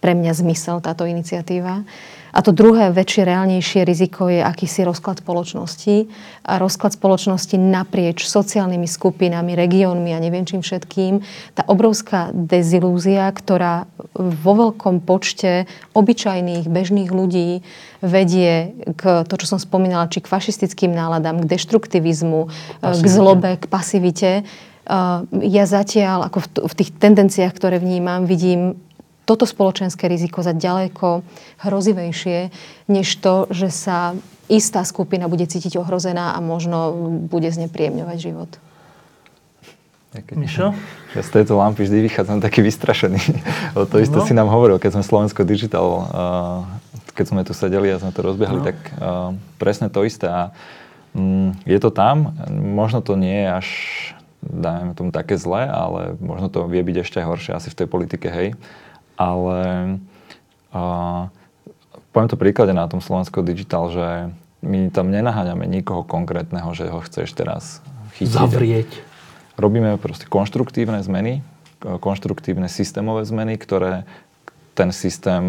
pre 0.02 0.18
mňa 0.18 0.34
zmysel 0.34 0.82
táto 0.82 1.06
iniciatíva. 1.06 1.86
A 2.32 2.40
to 2.40 2.56
druhé, 2.56 2.96
väčšie, 2.96 3.28
reálnejšie 3.28 3.84
riziko 3.84 4.32
je 4.32 4.40
akýsi 4.40 4.88
rozklad 4.88 5.20
spoločnosti. 5.20 6.08
A 6.48 6.58
rozklad 6.58 6.96
spoločnosti 6.96 7.60
naprieč 7.60 8.24
sociálnymi 8.24 8.88
skupinami, 8.88 9.52
regiónmi 9.54 10.16
a 10.16 10.20
neviem 10.24 10.48
čím 10.48 10.64
všetkým. 10.64 11.20
Tá 11.54 11.68
obrovská 11.68 12.32
dezilúzia, 12.32 13.28
ktorá 13.30 13.86
vo 14.16 14.54
veľkom 14.56 15.04
počte 15.04 15.68
obyčajných, 15.92 16.72
bežných 16.72 17.12
ľudí 17.12 17.62
vedie 18.00 18.74
k 18.98 19.28
to, 19.28 19.34
čo 19.38 19.46
som 19.56 19.60
spomínala, 19.62 20.10
či 20.10 20.24
k 20.24 20.32
fašistickým 20.32 20.96
náladám, 20.96 21.44
k 21.44 21.50
deštruktivizmu, 21.52 22.50
pasivite. 22.82 23.04
k 23.04 23.06
zlobe, 23.06 23.52
k 23.60 23.66
pasivite. 23.70 24.32
Ja 25.32 25.64
zatiaľ, 25.70 26.28
ako 26.28 26.68
v 26.68 26.74
tých 26.74 26.90
tendenciách, 26.98 27.54
ktoré 27.54 27.78
vnímam, 27.78 28.26
vidím 28.26 28.82
toto 29.32 29.48
spoločenské 29.48 30.12
riziko 30.12 30.44
za 30.44 30.52
ďaleko 30.52 31.24
hrozivejšie, 31.64 32.52
než 32.92 33.16
to, 33.24 33.48
že 33.48 33.72
sa 33.72 34.12
istá 34.52 34.84
skupina 34.84 35.32
bude 35.32 35.48
cítiť 35.48 35.80
ohrozená 35.80 36.36
a 36.36 36.44
možno 36.44 36.92
bude 37.32 37.48
znepríjemňovať 37.48 38.18
život. 38.20 38.52
Mišo? 40.36 40.76
Ja 41.16 41.24
z 41.24 41.32
tejto 41.32 41.56
lampy 41.56 41.88
vždy 41.88 42.12
vychádzam 42.12 42.44
taký 42.44 42.60
vystrašený. 42.60 43.24
O 43.80 43.88
to 43.88 44.04
isté 44.04 44.20
no. 44.20 44.28
si 44.28 44.36
nám 44.36 44.52
hovoril, 44.52 44.76
keď 44.76 45.00
sme 45.00 45.08
Slovensko 45.08 45.48
Digital, 45.48 45.88
uh, 45.88 46.04
keď 47.16 47.26
sme 47.32 47.42
tu 47.48 47.56
sedeli 47.56 47.88
a 47.88 48.04
sme 48.04 48.12
to 48.12 48.20
rozbiehali, 48.20 48.60
no. 48.60 48.68
tak 48.68 48.78
uh, 49.00 49.32
presne 49.56 49.88
to 49.88 50.04
isté. 50.04 50.28
A 50.28 50.52
um, 51.16 51.56
je 51.64 51.80
to 51.80 51.88
tam, 51.88 52.36
možno 52.52 53.00
to 53.00 53.16
nie 53.16 53.48
je 53.48 53.48
až 53.48 53.68
dajme 54.42 54.98
tomu 54.98 55.14
také 55.16 55.38
zlé, 55.40 55.70
ale 55.70 56.18
možno 56.18 56.50
to 56.50 56.66
vie 56.66 56.82
byť 56.82 56.98
ešte 57.06 57.22
horšie 57.22 57.56
asi 57.56 57.70
v 57.70 57.78
tej 57.78 57.88
politike, 57.88 58.28
hej 58.28 58.58
ale 59.22 59.60
uh, 60.74 61.30
poviem 62.10 62.30
to 62.30 62.42
príklade 62.42 62.74
na 62.74 62.90
tom 62.90 63.06
Slovensko 63.06 63.46
Digital, 63.46 63.94
že 63.94 64.08
my 64.66 64.90
tam 64.90 65.14
nenaháňame 65.14 65.70
nikoho 65.70 66.02
konkrétneho, 66.02 66.74
že 66.74 66.90
ho 66.90 67.02
chceš 67.06 67.34
teraz 67.34 67.86
chytiť. 68.18 68.34
Zavrieť. 68.34 68.90
Robíme 69.58 69.98
proste 70.02 70.26
konštruktívne 70.26 71.02
zmeny, 71.06 71.46
konštruktívne 71.82 72.70
systémové 72.70 73.26
zmeny, 73.26 73.58
ktoré 73.58 74.06
ten 74.74 74.94
systém 74.94 75.44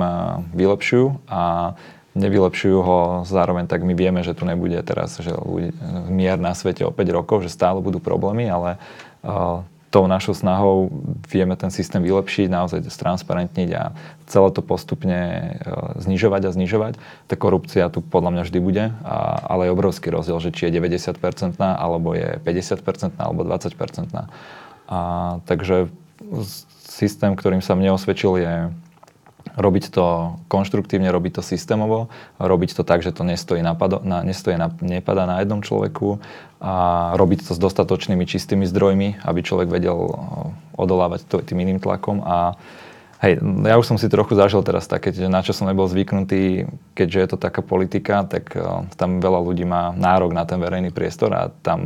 vylepšujú 0.53 1.29
a 1.29 1.73
nevylepšujú 2.13 2.79
ho 2.85 2.99
zároveň, 3.25 3.65
tak 3.65 3.85
my 3.85 3.97
vieme, 3.97 4.21
že 4.21 4.37
tu 4.37 4.45
nebude 4.45 4.77
teraz 4.85 5.17
že 5.17 5.33
mier 6.13 6.37
na 6.37 6.53
svete 6.53 6.85
o 6.85 6.93
5 6.93 7.09
rokov, 7.09 7.41
že 7.45 7.53
stále 7.53 7.81
budú 7.81 8.05
problémy, 8.05 8.49
ale 8.53 8.77
tou 9.93 10.09
našou 10.09 10.33
snahou 10.33 10.89
vieme 11.29 11.53
ten 11.53 11.69
systém 11.69 12.01
vylepšiť, 12.01 12.49
naozaj 12.49 12.89
stransparentniť 12.89 13.69
a 13.77 13.93
celé 14.25 14.49
to 14.49 14.65
postupne 14.65 15.21
e, 15.21 15.71
znižovať 16.01 16.49
a 16.49 16.55
znižovať. 16.57 16.93
Tá 17.29 17.37
korupcia 17.37 17.93
tu 17.93 18.01
podľa 18.01 18.33
mňa 18.33 18.43
vždy 18.49 18.59
bude, 18.65 18.85
a, 19.05 19.17
ale 19.53 19.69
je 19.69 19.75
obrovský 19.77 20.09
rozdiel, 20.09 20.41
že 20.41 20.51
či 20.57 20.73
je 20.73 20.81
90% 20.81 21.61
alebo 21.61 22.17
je 22.17 22.41
50% 22.41 23.21
alebo 23.21 23.45
20%. 23.45 23.69
A, 24.89 24.99
takže 25.45 25.93
systém, 26.89 27.37
ktorým 27.37 27.61
sa 27.61 27.77
mne 27.77 27.93
osvedčil, 27.93 28.33
je 28.41 28.55
robiť 29.53 29.93
to 29.93 30.37
konštruktívne, 30.49 31.13
robiť 31.13 31.41
to 31.41 31.43
systémovo, 31.45 32.09
robiť 32.41 32.73
to 32.73 32.83
tak, 32.89 33.05
že 33.05 33.13
to 33.13 33.25
nestojí, 33.25 33.61
napado, 33.61 34.01
na, 34.01 34.25
nestojí 34.25 34.57
na, 34.57 34.73
nepadá 34.81 35.29
na 35.29 35.45
jednom 35.45 35.61
človeku 35.61 36.25
a 36.63 36.75
robiť 37.19 37.51
to 37.51 37.53
s 37.53 37.61
dostatočnými 37.61 38.23
čistými 38.23 38.65
zdrojmi, 38.71 39.27
aby 39.27 39.41
človek 39.43 39.67
vedel 39.67 39.99
odolávať 40.79 41.27
tým 41.43 41.59
iným 41.59 41.83
tlakom 41.83 42.23
a 42.23 42.55
Hej, 43.23 43.39
ja 43.39 43.79
už 43.79 43.87
som 43.87 44.03
si 44.03 44.11
trochu 44.11 44.35
zažil 44.35 44.67
teraz 44.67 44.91
také, 44.91 45.15
na 45.31 45.47
čo 45.47 45.55
som 45.55 45.71
nebol 45.71 45.87
zvyknutý, 45.87 46.67
keďže 46.99 47.19
je 47.23 47.29
to 47.31 47.39
taká 47.39 47.63
politika, 47.63 48.27
tak 48.27 48.51
tam 48.99 49.23
veľa 49.23 49.39
ľudí 49.47 49.63
má 49.63 49.95
nárok 49.95 50.35
na 50.35 50.43
ten 50.43 50.59
verejný 50.59 50.91
priestor 50.91 51.31
a 51.31 51.55
tam 51.63 51.79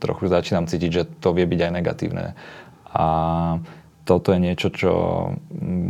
trochu 0.00 0.32
začínam 0.32 0.64
cítiť, 0.64 0.88
že 0.88 1.04
to 1.20 1.36
vie 1.36 1.44
byť 1.44 1.60
aj 1.60 1.72
negatívne. 1.76 2.32
A 2.88 3.04
toto 4.08 4.32
je 4.32 4.40
niečo, 4.40 4.72
čo 4.72 4.92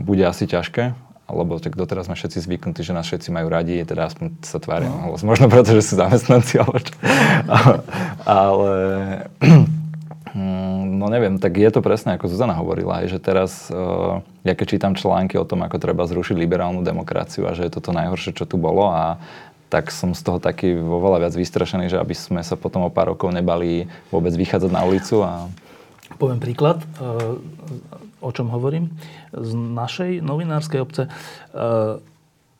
bude 0.02 0.26
asi 0.26 0.50
ťažké, 0.50 1.07
lebo 1.28 1.60
tak 1.60 1.76
doteraz 1.76 2.08
sme 2.08 2.16
všetci 2.16 2.40
zvyknutí, 2.40 2.80
že 2.80 2.96
nás 2.96 3.04
všetci 3.04 3.28
majú 3.28 3.52
radi, 3.52 3.84
teda 3.84 4.08
aspoň 4.08 4.40
sa 4.40 4.56
tvária. 4.58 4.88
No. 4.88 5.12
Možno 5.12 5.46
preto, 5.52 5.76
že 5.76 5.84
sú 5.84 6.00
zamestnanci, 6.00 6.56
čo. 6.64 6.94
Ale 8.24 8.72
no 10.98 11.06
neviem, 11.12 11.36
tak 11.36 11.60
je 11.60 11.70
to 11.70 11.84
presne 11.84 12.16
ako 12.16 12.32
Zuzana 12.32 12.56
hovorila, 12.56 13.04
že 13.04 13.20
teraz, 13.20 13.68
uh, 13.68 14.24
ja 14.44 14.52
keď 14.56 14.66
čítam 14.66 14.92
články 14.96 15.36
o 15.36 15.44
tom, 15.44 15.64
ako 15.64 15.76
treba 15.76 16.08
zrušiť 16.08 16.36
liberálnu 16.36 16.80
demokraciu 16.80 17.44
a 17.48 17.52
že 17.52 17.68
je 17.68 17.72
to 17.76 17.80
to 17.84 17.90
najhoršie, 17.92 18.32
čo 18.32 18.48
tu 18.48 18.56
bolo 18.56 18.88
a 18.88 19.20
tak 19.68 19.92
som 19.92 20.16
z 20.16 20.24
toho 20.24 20.40
taký 20.40 20.80
vo 20.80 20.96
veľa 21.04 21.28
viac 21.28 21.34
vystrašený, 21.36 21.92
že 21.92 22.00
aby 22.00 22.16
sme 22.16 22.40
sa 22.40 22.56
potom 22.56 22.88
o 22.88 22.90
pár 22.90 23.12
rokov 23.12 23.28
nebali 23.36 23.84
vôbec 24.08 24.32
vychádzať 24.32 24.70
na 24.72 24.82
ulicu 24.88 25.20
a 25.20 25.44
Poviem 26.16 26.40
príklad, 26.40 26.80
e, 26.80 27.36
o 28.20 28.30
čom 28.34 28.50
hovorím. 28.50 28.90
Z 29.32 29.54
našej 29.54 30.20
novinárskej 30.22 30.80
obce 30.82 31.02
e, 31.06 31.10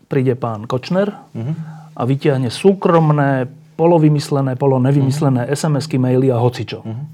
príde 0.09 0.34
pán 0.34 0.64
Kočner 0.64 1.12
uh-huh. 1.12 1.54
a 1.94 2.02
vyťahne 2.06 2.48
súkromné, 2.48 3.46
polovymyslené, 3.76 4.56
polonevymyslené 4.56 5.46
uh-huh. 5.46 5.54
SMS-ky, 5.54 6.00
maily 6.00 6.32
a 6.32 6.38
hocičo. 6.40 6.82
Uh-huh. 6.82 7.04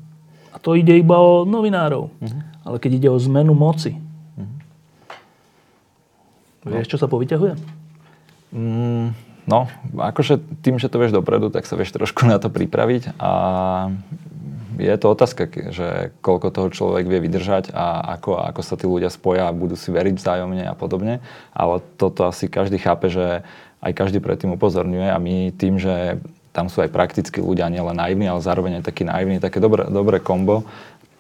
A 0.55 0.57
to 0.63 0.79
ide 0.79 0.95
iba 0.95 1.19
o 1.19 1.43
novinárov. 1.45 2.09
Uh-huh. 2.09 2.41
Ale 2.65 2.77
keď 2.81 2.91
ide 3.03 3.09
o 3.11 3.19
zmenu 3.19 3.53
moci, 3.53 3.97
uh-huh. 3.99 4.49
vieš, 6.69 6.95
čo 6.95 7.01
sa 7.01 7.11
povyťahuje? 7.11 7.85
Mm, 8.55 9.11
no, 9.51 9.67
akože 9.99 10.39
tým, 10.63 10.79
že 10.79 10.87
to 10.87 11.03
vieš 11.03 11.11
dopredu, 11.11 11.51
tak 11.51 11.67
sa 11.67 11.75
vieš 11.75 11.91
trošku 11.91 12.23
na 12.31 12.39
to 12.39 12.47
pripraviť 12.47 13.19
a 13.19 13.33
je 14.79 14.95
to 14.99 15.07
otázka, 15.13 15.51
že 15.71 16.15
koľko 16.25 16.49
toho 16.51 16.69
človek 16.71 17.07
vie 17.07 17.23
vydržať 17.23 17.71
a 17.71 18.17
ako, 18.19 18.41
ako 18.41 18.61
sa 18.63 18.75
tí 18.75 18.87
ľudia 18.89 19.11
spoja 19.13 19.51
a 19.51 19.57
budú 19.57 19.79
si 19.79 19.95
veriť 19.95 20.15
vzájomne 20.19 20.65
a 20.67 20.75
podobne. 20.75 21.23
Ale 21.55 21.83
toto 22.01 22.27
asi 22.27 22.51
každý 22.51 22.83
chápe, 22.83 23.11
že 23.11 23.47
aj 23.85 23.93
každý 23.93 24.19
predtým 24.19 24.57
upozorňuje 24.57 25.09
a 25.13 25.19
my 25.21 25.53
tým, 25.55 25.77
že 25.77 26.19
tam 26.55 26.71
sú 26.71 26.87
aj 26.87 26.95
praktickí 26.95 27.43
ľudia, 27.43 27.67
nielen 27.67 27.99
naivní, 27.99 28.31
ale 28.31 28.39
zároveň 28.39 28.79
aj 28.79 28.87
takí 28.87 29.03
naivní, 29.03 29.43
také 29.43 29.59
dobré, 29.59 29.91
dobré 29.91 30.23
kombo, 30.23 30.63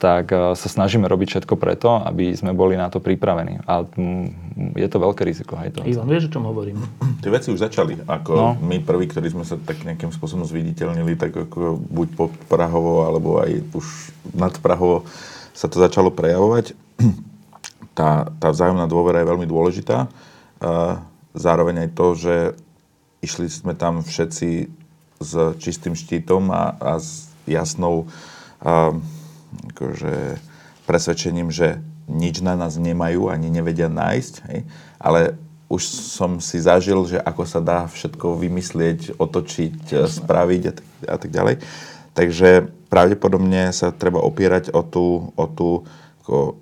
tak 0.04 0.36
eh, 0.36 0.52
sa 0.52 0.68
snažíme 0.68 1.08
robiť 1.08 1.28
všetko 1.40 1.56
preto, 1.56 1.96
aby 2.04 2.36
sme 2.36 2.52
boli 2.52 2.76
na 2.76 2.92
to 2.92 3.00
pripravení. 3.00 3.64
A 3.64 3.88
mm, 3.88 4.76
je 4.76 4.88
to 4.92 5.00
veľké 5.00 5.24
riziko. 5.24 5.56
Hej, 5.56 5.80
to 5.80 5.88
Ivan, 5.88 6.04
vieš, 6.12 6.28
o 6.28 6.32
čom 6.36 6.44
hovorím? 6.44 6.76
Tie 7.24 7.32
veci 7.32 7.48
už 7.48 7.64
začali. 7.64 8.04
Ako 8.04 8.32
no. 8.36 8.48
my 8.60 8.84
prví, 8.84 9.08
ktorí 9.08 9.32
sme 9.32 9.48
sa 9.48 9.56
tak 9.56 9.80
nejakým 9.80 10.12
spôsobom 10.12 10.44
zviditeľnili, 10.44 11.16
tak 11.16 11.32
ako 11.32 11.80
buď 11.80 12.08
po 12.12 12.28
Prahovo, 12.52 13.08
alebo 13.08 13.40
aj 13.40 13.64
už 13.72 13.86
nad 14.36 14.52
Prahovo 14.60 15.08
sa 15.56 15.72
to 15.72 15.80
začalo 15.80 16.12
prejavovať. 16.12 16.76
Tá, 17.94 18.26
tá 18.42 18.50
vzájomná 18.50 18.90
dôvera 18.90 19.22
je 19.22 19.30
veľmi 19.30 19.46
dôležitá. 19.46 20.10
Zároveň 21.30 21.86
aj 21.86 21.90
to, 21.94 22.06
že 22.18 22.34
išli 23.22 23.46
sme 23.46 23.78
tam 23.78 24.02
všetci 24.02 24.66
s 25.22 25.32
čistým 25.62 25.94
štítom 25.94 26.50
a, 26.50 26.74
a 26.74 26.98
s 26.98 27.30
jasnou 27.46 28.10
a, 28.58 28.98
akože 29.74 30.38
presvedčením, 30.84 31.48
že 31.48 31.80
nič 32.04 32.44
na 32.44 32.54
nás 32.54 32.76
nemajú, 32.76 33.32
ani 33.32 33.48
nevedia 33.48 33.88
nájsť, 33.88 34.34
hej? 34.52 34.60
ale 35.00 35.40
už 35.72 35.82
som 35.88 36.38
si 36.38 36.60
zažil, 36.60 37.00
že 37.08 37.18
ako 37.18 37.42
sa 37.48 37.60
dá 37.64 37.88
všetko 37.88 38.36
vymyslieť, 38.36 39.16
otočiť, 39.16 39.74
Jasne. 39.90 40.20
spraviť 40.22 40.62
a 40.68 40.72
tak, 40.76 40.86
a 41.08 41.16
tak 41.16 41.30
ďalej. 41.32 41.56
Takže 42.14 42.48
pravdepodobne 42.92 43.74
sa 43.74 43.90
treba 43.90 44.22
opierať 44.22 44.70
o 44.70 44.84
tú, 44.86 45.34
o 45.34 45.44
tú 45.50 45.82
ako 46.22 46.56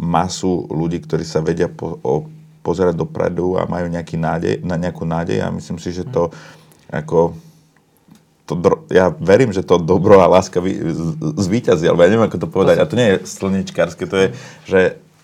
masu 0.00 0.66
ľudí, 0.70 1.02
ktorí 1.02 1.22
sa 1.22 1.44
vedia 1.44 1.68
po, 1.68 2.00
o, 2.02 2.26
pozerať 2.64 2.98
dopredu 2.98 3.60
a 3.60 3.68
majú 3.68 3.86
nejaký 3.92 4.16
nádej, 4.16 4.54
na 4.64 4.80
nejakú 4.80 5.04
nádej 5.04 5.44
a 5.44 5.52
myslím 5.52 5.78
si, 5.78 5.92
že 5.92 6.08
to 6.08 6.32
ako 6.88 7.36
to, 8.44 8.60
ja 8.92 9.08
verím, 9.08 9.56
že 9.56 9.64
to 9.64 9.80
dobro 9.80 10.20
a 10.20 10.28
láska 10.28 10.60
vy, 10.60 10.76
zvýťazí, 11.40 11.88
alebo 11.88 12.04
ja 12.04 12.12
neviem, 12.12 12.28
ako 12.28 12.38
to 12.44 12.48
povedať. 12.48 12.76
A 12.76 12.88
to 12.88 12.98
nie 13.00 13.08
je 13.16 13.24
slnečkárske, 13.24 14.04
to 14.04 14.16
je, 14.16 14.26
že 14.68 14.80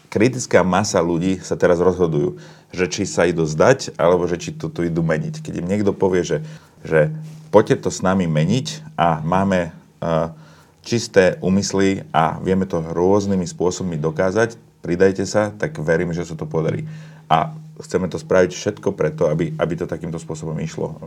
kritická 0.08 0.64
masa 0.64 1.04
ľudí 1.04 1.38
sa 1.44 1.54
teraz 1.54 1.78
rozhodujú, 1.78 2.40
že 2.72 2.88
či 2.88 3.04
sa 3.04 3.28
idú 3.28 3.44
zdať, 3.44 3.94
alebo 4.00 4.24
že 4.24 4.40
či 4.40 4.56
to 4.56 4.72
tu 4.72 4.82
idú 4.82 5.04
meniť. 5.04 5.44
Keď 5.44 5.54
im 5.60 5.68
niekto 5.68 5.92
povie, 5.92 6.24
že, 6.24 6.38
že 6.80 7.12
poďte 7.52 7.86
to 7.86 7.90
s 7.92 8.00
nami 8.00 8.24
meniť 8.24 8.96
a 8.96 9.20
máme 9.20 9.70
uh, 9.70 10.32
čisté 10.80 11.36
úmysly 11.44 12.08
a 12.10 12.40
vieme 12.40 12.64
to 12.64 12.80
rôznymi 12.80 13.44
spôsobmi 13.44 14.00
dokázať, 14.00 14.56
pridajte 14.80 15.28
sa, 15.28 15.52
tak 15.52 15.76
verím, 15.78 16.16
že 16.16 16.24
sa 16.24 16.34
to 16.34 16.48
podarí. 16.48 16.88
A 17.28 17.52
chceme 17.82 18.06
to 18.08 18.20
spraviť 18.20 18.50
všetko 18.52 18.92
preto, 18.92 19.28
aby, 19.28 19.52
aby 19.56 19.74
to 19.76 19.90
takýmto 19.90 20.20
spôsobom 20.20 20.56
išlo. 20.60 21.00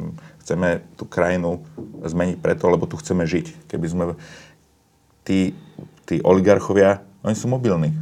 Chceme 0.45 0.83
tú 0.97 1.05
krajinu 1.05 1.63
zmeniť 2.01 2.37
preto, 2.41 2.69
lebo 2.69 2.89
tu 2.89 2.97
chceme 2.99 3.25
žiť. 3.25 3.69
Keby 3.69 3.85
sme... 3.89 4.03
Tí, 5.23 5.55
tí 6.03 6.19
oligarchovia, 6.19 6.99
oni 7.23 7.31
sú 7.31 7.47
mobilní. 7.47 7.95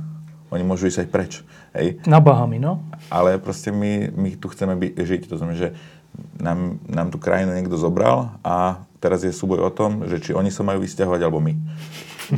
Oni 0.50 0.66
môžu 0.66 0.90
ísť 0.90 1.06
aj 1.06 1.10
preč. 1.14 1.32
Hej. 1.78 2.02
Na 2.10 2.18
Bahami, 2.18 2.58
no? 2.58 2.82
Ale 3.08 3.38
proste 3.38 3.70
my, 3.70 4.10
my 4.12 4.30
tu 4.36 4.50
chceme 4.50 4.74
by, 4.76 4.98
žiť. 4.98 5.30
To 5.30 5.38
znamená, 5.38 5.56
že 5.56 5.70
nám, 6.42 6.82
nám 6.90 7.08
tú 7.14 7.22
krajinu 7.22 7.56
niekto 7.56 7.78
zobral 7.78 8.36
a 8.44 8.84
teraz 9.00 9.24
je 9.24 9.32
súboj 9.32 9.64
o 9.64 9.72
tom, 9.72 10.10
že 10.10 10.20
či 10.20 10.36
oni 10.36 10.52
sa 10.52 10.66
majú 10.66 10.84
vysťahovať, 10.84 11.22
alebo 11.24 11.40
my. 11.40 11.54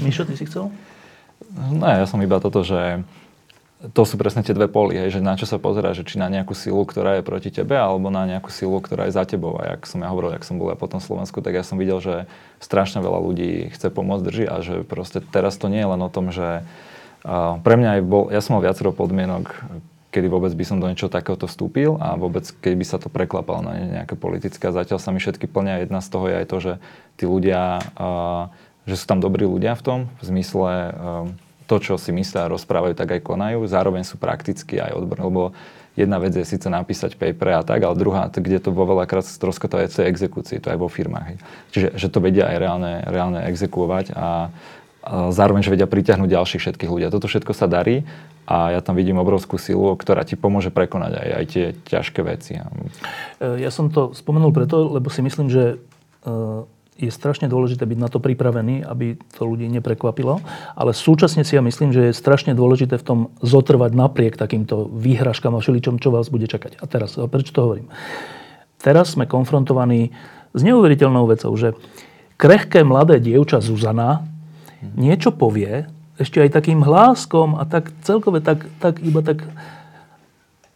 Mišo, 0.04 0.28
ty 0.28 0.38
si 0.38 0.46
chcel? 0.46 0.70
No, 1.54 1.86
ja 1.86 2.06
som 2.06 2.22
iba 2.22 2.38
toto, 2.38 2.62
že 2.62 3.02
to 3.92 4.08
sú 4.08 4.16
presne 4.16 4.48
tie 4.48 4.56
dve 4.56 4.72
poli, 4.72 4.96
hej, 4.96 5.20
že 5.20 5.20
na 5.20 5.36
čo 5.36 5.44
sa 5.44 5.60
pozera, 5.60 5.92
že 5.92 6.08
či 6.08 6.16
na 6.16 6.32
nejakú 6.32 6.56
silu, 6.56 6.88
ktorá 6.88 7.20
je 7.20 7.28
proti 7.28 7.52
tebe, 7.52 7.76
alebo 7.76 8.08
na 8.08 8.24
nejakú 8.24 8.48
silu, 8.48 8.80
ktorá 8.80 9.12
je 9.12 9.18
za 9.20 9.28
tebou. 9.28 9.60
A 9.60 9.76
jak 9.76 9.84
som 9.84 10.00
ja 10.00 10.08
hovoril, 10.08 10.32
jak 10.40 10.48
som 10.48 10.56
bol 10.56 10.72
ja 10.72 10.80
po 10.80 10.88
tom 10.88 11.04
Slovensku, 11.04 11.44
tak 11.44 11.60
ja 11.60 11.68
som 11.68 11.76
videl, 11.76 12.00
že 12.00 12.32
strašne 12.64 13.04
veľa 13.04 13.20
ľudí 13.20 13.76
chce 13.76 13.92
pomôcť 13.92 14.24
drží 14.24 14.46
a 14.48 14.64
že 14.64 14.88
proste 14.88 15.20
teraz 15.20 15.60
to 15.60 15.68
nie 15.68 15.84
je 15.84 15.92
len 15.92 16.00
o 16.00 16.08
tom, 16.08 16.32
že 16.32 16.64
pre 17.60 17.76
mňa 17.76 18.00
aj 18.00 18.02
bol, 18.08 18.32
ja 18.32 18.40
som 18.40 18.56
mal 18.56 18.64
viacero 18.64 18.96
podmienok, 18.96 19.52
kedy 20.14 20.28
vôbec 20.30 20.54
by 20.54 20.64
som 20.64 20.78
do 20.78 20.86
niečoho 20.86 21.10
takéhoto 21.10 21.50
vstúpil 21.50 21.98
a 21.98 22.14
vôbec 22.14 22.46
keď 22.46 22.74
by 22.78 22.86
sa 22.86 22.98
to 23.02 23.10
preklapalo 23.10 23.66
na 23.66 24.04
nejaké 24.04 24.14
politické. 24.14 24.70
A 24.70 24.76
zatiaľ 24.76 25.02
sa 25.02 25.10
mi 25.10 25.18
všetky 25.18 25.50
plnia. 25.50 25.82
Jedna 25.82 26.06
z 26.06 26.08
toho 26.14 26.30
je 26.30 26.36
aj 26.38 26.46
to, 26.46 26.58
že 26.62 26.74
tí 27.18 27.26
ľudia, 27.26 27.82
že 28.86 28.96
sú 28.96 29.06
tam 29.10 29.18
dobrí 29.18 29.50
ľudia 29.50 29.74
v 29.74 29.82
tom, 29.82 30.00
v 30.22 30.24
zmysle 30.30 30.70
to, 31.68 31.76
čo 31.80 31.94
si 31.96 32.12
myslia 32.12 32.48
a 32.48 32.52
rozprávajú, 32.52 32.94
tak 32.96 33.20
aj 33.20 33.22
konajú. 33.24 33.64
Zároveň 33.66 34.04
sú 34.04 34.20
prakticky 34.20 34.80
aj 34.80 34.96
odborní, 34.96 35.24
lebo 35.24 35.44
jedna 35.94 36.18
vec 36.18 36.34
je 36.34 36.46
síce 36.46 36.66
napísať 36.66 37.16
paper 37.18 37.62
a 37.62 37.64
tak, 37.66 37.86
ale 37.86 37.96
druhá, 37.98 38.28
kde 38.30 38.58
to 38.58 38.74
vo 38.74 38.86
veľakrát 38.90 39.26
stroskotáva, 39.26 39.86
je 39.86 40.06
exekúcii, 40.06 40.58
to 40.60 40.74
aj 40.74 40.80
vo 40.82 40.90
firmách. 40.90 41.38
Čiže 41.70 41.88
že 41.94 42.08
to 42.10 42.20
vedia 42.20 42.50
aj 42.50 42.58
reálne, 42.58 42.94
reálne 43.06 43.40
exekuovať 43.54 44.14
a, 44.14 44.18
a 44.18 44.30
zároveň, 45.30 45.62
že 45.62 45.74
vedia 45.74 45.86
pritiahnuť 45.86 46.30
ďalších 46.30 46.62
všetkých 46.66 46.90
ľudí. 46.90 47.06
A 47.06 47.14
toto 47.14 47.30
všetko 47.30 47.54
sa 47.54 47.70
darí 47.70 48.02
a 48.44 48.76
ja 48.76 48.82
tam 48.84 48.98
vidím 49.00 49.22
obrovskú 49.24 49.56
silu, 49.56 49.96
ktorá 49.96 50.28
ti 50.28 50.36
pomôže 50.36 50.74
prekonať 50.74 51.12
aj, 51.16 51.30
aj 51.32 51.46
tie 51.48 51.66
ťažké 51.88 52.22
veci. 52.28 52.60
Ja 53.40 53.70
som 53.72 53.88
to 53.88 54.12
spomenul 54.12 54.52
preto, 54.52 54.84
lebo 54.92 55.08
si 55.08 55.24
myslím, 55.24 55.48
že 55.48 55.80
e, 56.28 56.38
je 56.98 57.10
strašne 57.10 57.50
dôležité 57.50 57.90
byť 57.90 58.00
na 58.00 58.10
to 58.10 58.22
pripravený, 58.22 58.86
aby 58.86 59.18
to 59.34 59.44
ľudí 59.50 59.66
neprekvapilo. 59.70 60.40
Ale 60.78 60.94
súčasne 60.94 61.42
si 61.42 61.58
ja 61.58 61.62
myslím, 61.66 61.90
že 61.90 62.10
je 62.10 62.14
strašne 62.14 62.54
dôležité 62.54 63.02
v 63.02 63.06
tom 63.06 63.20
zotrvať 63.42 63.92
napriek 63.98 64.38
takýmto 64.38 64.88
výhražkám 64.94 65.58
a 65.58 65.62
všeličom, 65.62 65.98
čo 65.98 66.14
vás 66.14 66.30
bude 66.30 66.46
čakať. 66.46 66.78
A 66.80 66.86
teraz, 66.86 67.18
prečo 67.18 67.54
to 67.54 67.66
hovorím? 67.66 67.88
Teraz 68.78 69.18
sme 69.18 69.26
konfrontovaní 69.26 70.14
s 70.54 70.62
neuveriteľnou 70.62 71.26
vecou, 71.26 71.50
že 71.58 71.74
krehké 72.38 72.86
mladé 72.86 73.18
dievča 73.18 73.64
Zuzana 73.64 74.28
niečo 74.94 75.34
povie, 75.34 75.88
ešte 76.22 76.38
aj 76.44 76.54
takým 76.54 76.86
hláskom 76.86 77.58
a 77.58 77.66
tak 77.66 77.90
celkové 78.06 78.44
tak, 78.44 78.70
tak 78.78 79.02
iba 79.02 79.26
tak 79.26 79.42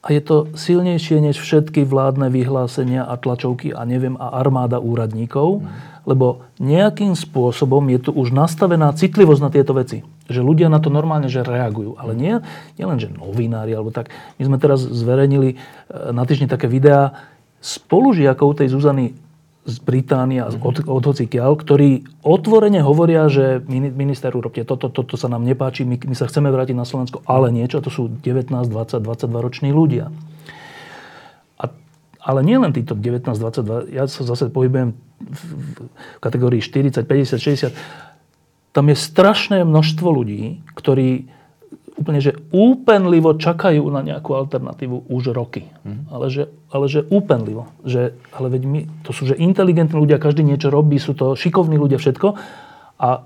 a 0.08 0.16
je 0.16 0.24
to 0.24 0.47
silnejšie 0.55 1.20
než 1.20 1.36
všetky 1.36 1.84
vládne 1.84 2.32
vyhlásenia 2.32 3.03
a 3.03 3.20
tlačovky 3.20 3.76
a 3.76 3.84
neviem 3.84 4.16
a 4.16 4.39
armáda 4.39 4.80
úradníkov. 4.80 5.68
Lebo 6.08 6.47
nejakým 6.64 7.12
spôsobom 7.12 7.84
je 7.91 7.99
tu 8.08 8.16
už 8.16 8.32
nastavená 8.32 8.95
citlivosť 8.95 9.41
na 9.43 9.51
tieto 9.51 9.76
veci. 9.76 10.08
Že 10.32 10.47
ľudia 10.47 10.72
na 10.72 10.80
to 10.80 10.88
normálne 10.88 11.28
že 11.28 11.43
reagujú. 11.43 11.99
Ale 11.99 12.16
nie, 12.16 12.39
nie 12.80 12.86
len, 12.88 12.95
že 12.95 13.12
novinári 13.12 13.76
alebo 13.76 13.91
tak. 13.91 14.08
My 14.39 14.47
sme 14.47 14.55
teraz 14.55 14.80
zverejnili 14.80 15.49
e, 15.51 15.55
na 16.16 16.24
týždni 16.24 16.47
také 16.47 16.72
videá 16.72 17.28
spolužiakov 17.60 18.64
tej 18.64 18.72
Zuzany 18.72 19.12
z 19.68 19.78
Británie 19.84 20.39
a 20.39 20.47
od, 20.47 20.88
od 20.88 21.03
hocikiaľ, 21.03 21.59
ktorí 21.59 22.07
otvorene 22.24 22.80
hovoria, 22.80 23.28
že 23.28 23.59
minister, 23.68 24.32
urobte 24.32 24.63
toto, 24.63 24.88
toto 24.88 25.20
sa 25.20 25.28
nám 25.28 25.43
nepáči, 25.43 25.84
my, 25.84 25.99
my 25.99 26.15
sa 26.15 26.32
chceme 26.32 26.47
vrátiť 26.47 26.72
na 26.72 26.88
Slovensko, 26.88 27.20
ale 27.28 27.51
niečo, 27.51 27.84
to 27.84 27.91
sú 27.91 28.07
19, 28.07 28.47
20, 28.72 29.03
22 29.03 29.43
roční 29.43 29.76
ľudia. 29.76 30.07
Ale 32.28 32.43
nie 32.43 32.59
len 32.59 32.76
títo 32.76 32.91
19, 32.91 33.39
22, 33.39 33.91
ja 33.91 34.03
sa 34.07 34.24
zase 34.28 34.51
pohybujem 34.51 34.95
v 35.20 35.39
kategórii 36.20 36.59
40, 36.59 37.07
50, 37.07 37.39
60. 37.39 38.76
Tam 38.76 38.86
je 38.91 38.95
strašné 38.99 39.63
množstvo 39.63 40.07
ľudí, 40.11 40.59
ktorí 40.76 41.32
úplne, 41.98 42.22
že 42.22 42.38
úpenlivo 42.54 43.36
čakajú 43.36 43.82
na 43.89 44.06
nejakú 44.06 44.38
alternatívu 44.38 45.10
už 45.10 45.34
roky. 45.34 45.66
Mm. 45.82 46.06
Ale, 46.14 46.26
že, 46.30 46.43
ale 46.70 46.86
že 46.86 47.02
úpenlivo. 47.10 47.74
Že, 47.84 48.14
ale 48.32 48.48
veď 48.54 48.62
my, 48.70 48.80
to 49.02 49.12
sú 49.12 49.26
že 49.26 49.36
inteligentní 49.36 49.98
ľudia, 49.98 50.22
každý 50.22 50.45
niečo 50.45 50.70
robí, 50.70 51.02
sú 51.02 51.18
to 51.18 51.34
šikovní 51.34 51.76
ľudia, 51.76 51.98
všetko. 51.98 52.38
A 53.02 53.26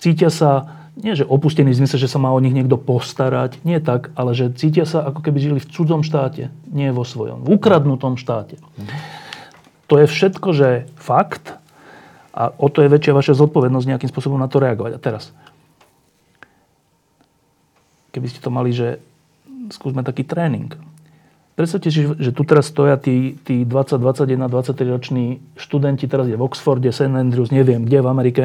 cítia 0.00 0.32
sa 0.32 0.80
nie 0.98 1.14
že 1.16 1.24
opustení 1.24 1.70
v 1.72 1.80
zmysle, 1.84 1.96
že 1.96 2.10
sa 2.10 2.18
má 2.20 2.34
o 2.34 2.42
nich 2.42 2.52
niekto 2.52 2.76
postarať, 2.76 3.62
nie 3.64 3.78
tak, 3.80 4.12
ale 4.18 4.36
že 4.36 4.52
cítia 4.52 4.84
sa 4.84 5.06
ako 5.06 5.22
keby 5.22 5.38
žili 5.38 5.58
v 5.62 5.70
cudzom 5.70 6.02
štáte, 6.04 6.52
nie 6.68 6.90
vo 6.92 7.06
svojom, 7.06 7.46
v 7.46 7.56
ukradnutom 7.56 8.18
štáte. 8.20 8.60
To 9.88 9.94
je 9.98 10.06
všetko, 10.06 10.48
že 10.52 10.68
fakt 10.98 11.56
a 12.30 12.54
o 12.54 12.70
to 12.70 12.84
je 12.84 12.92
väčšia 12.92 13.16
vaša 13.16 13.34
zodpovednosť 13.38 13.86
nejakým 13.90 14.10
spôsobom 14.10 14.38
na 14.38 14.46
to 14.46 14.62
reagovať. 14.62 14.92
A 14.94 15.02
teraz, 15.02 15.34
keby 18.10 18.26
ste 18.30 18.42
to 18.42 18.50
mali, 18.50 18.74
že 18.74 18.98
skúsme 19.70 20.02
taký 20.02 20.26
tréning. 20.26 20.74
Predstavte 21.54 21.92
si, 21.92 22.06
že 22.06 22.30
tu 22.32 22.42
teraz 22.46 22.72
stoja 22.72 22.96
tí, 22.96 23.36
tí 23.44 23.68
20, 23.68 24.00
21, 24.00 24.48
23 24.48 24.96
roční 24.96 25.26
študenti, 25.60 26.08
teraz 26.08 26.24
je 26.30 26.38
v 26.38 26.42
Oxforde, 26.42 26.88
St. 26.88 27.12
Andrews, 27.12 27.52
neviem 27.52 27.84
kde 27.84 28.00
v 28.00 28.08
Amerike 28.08 28.44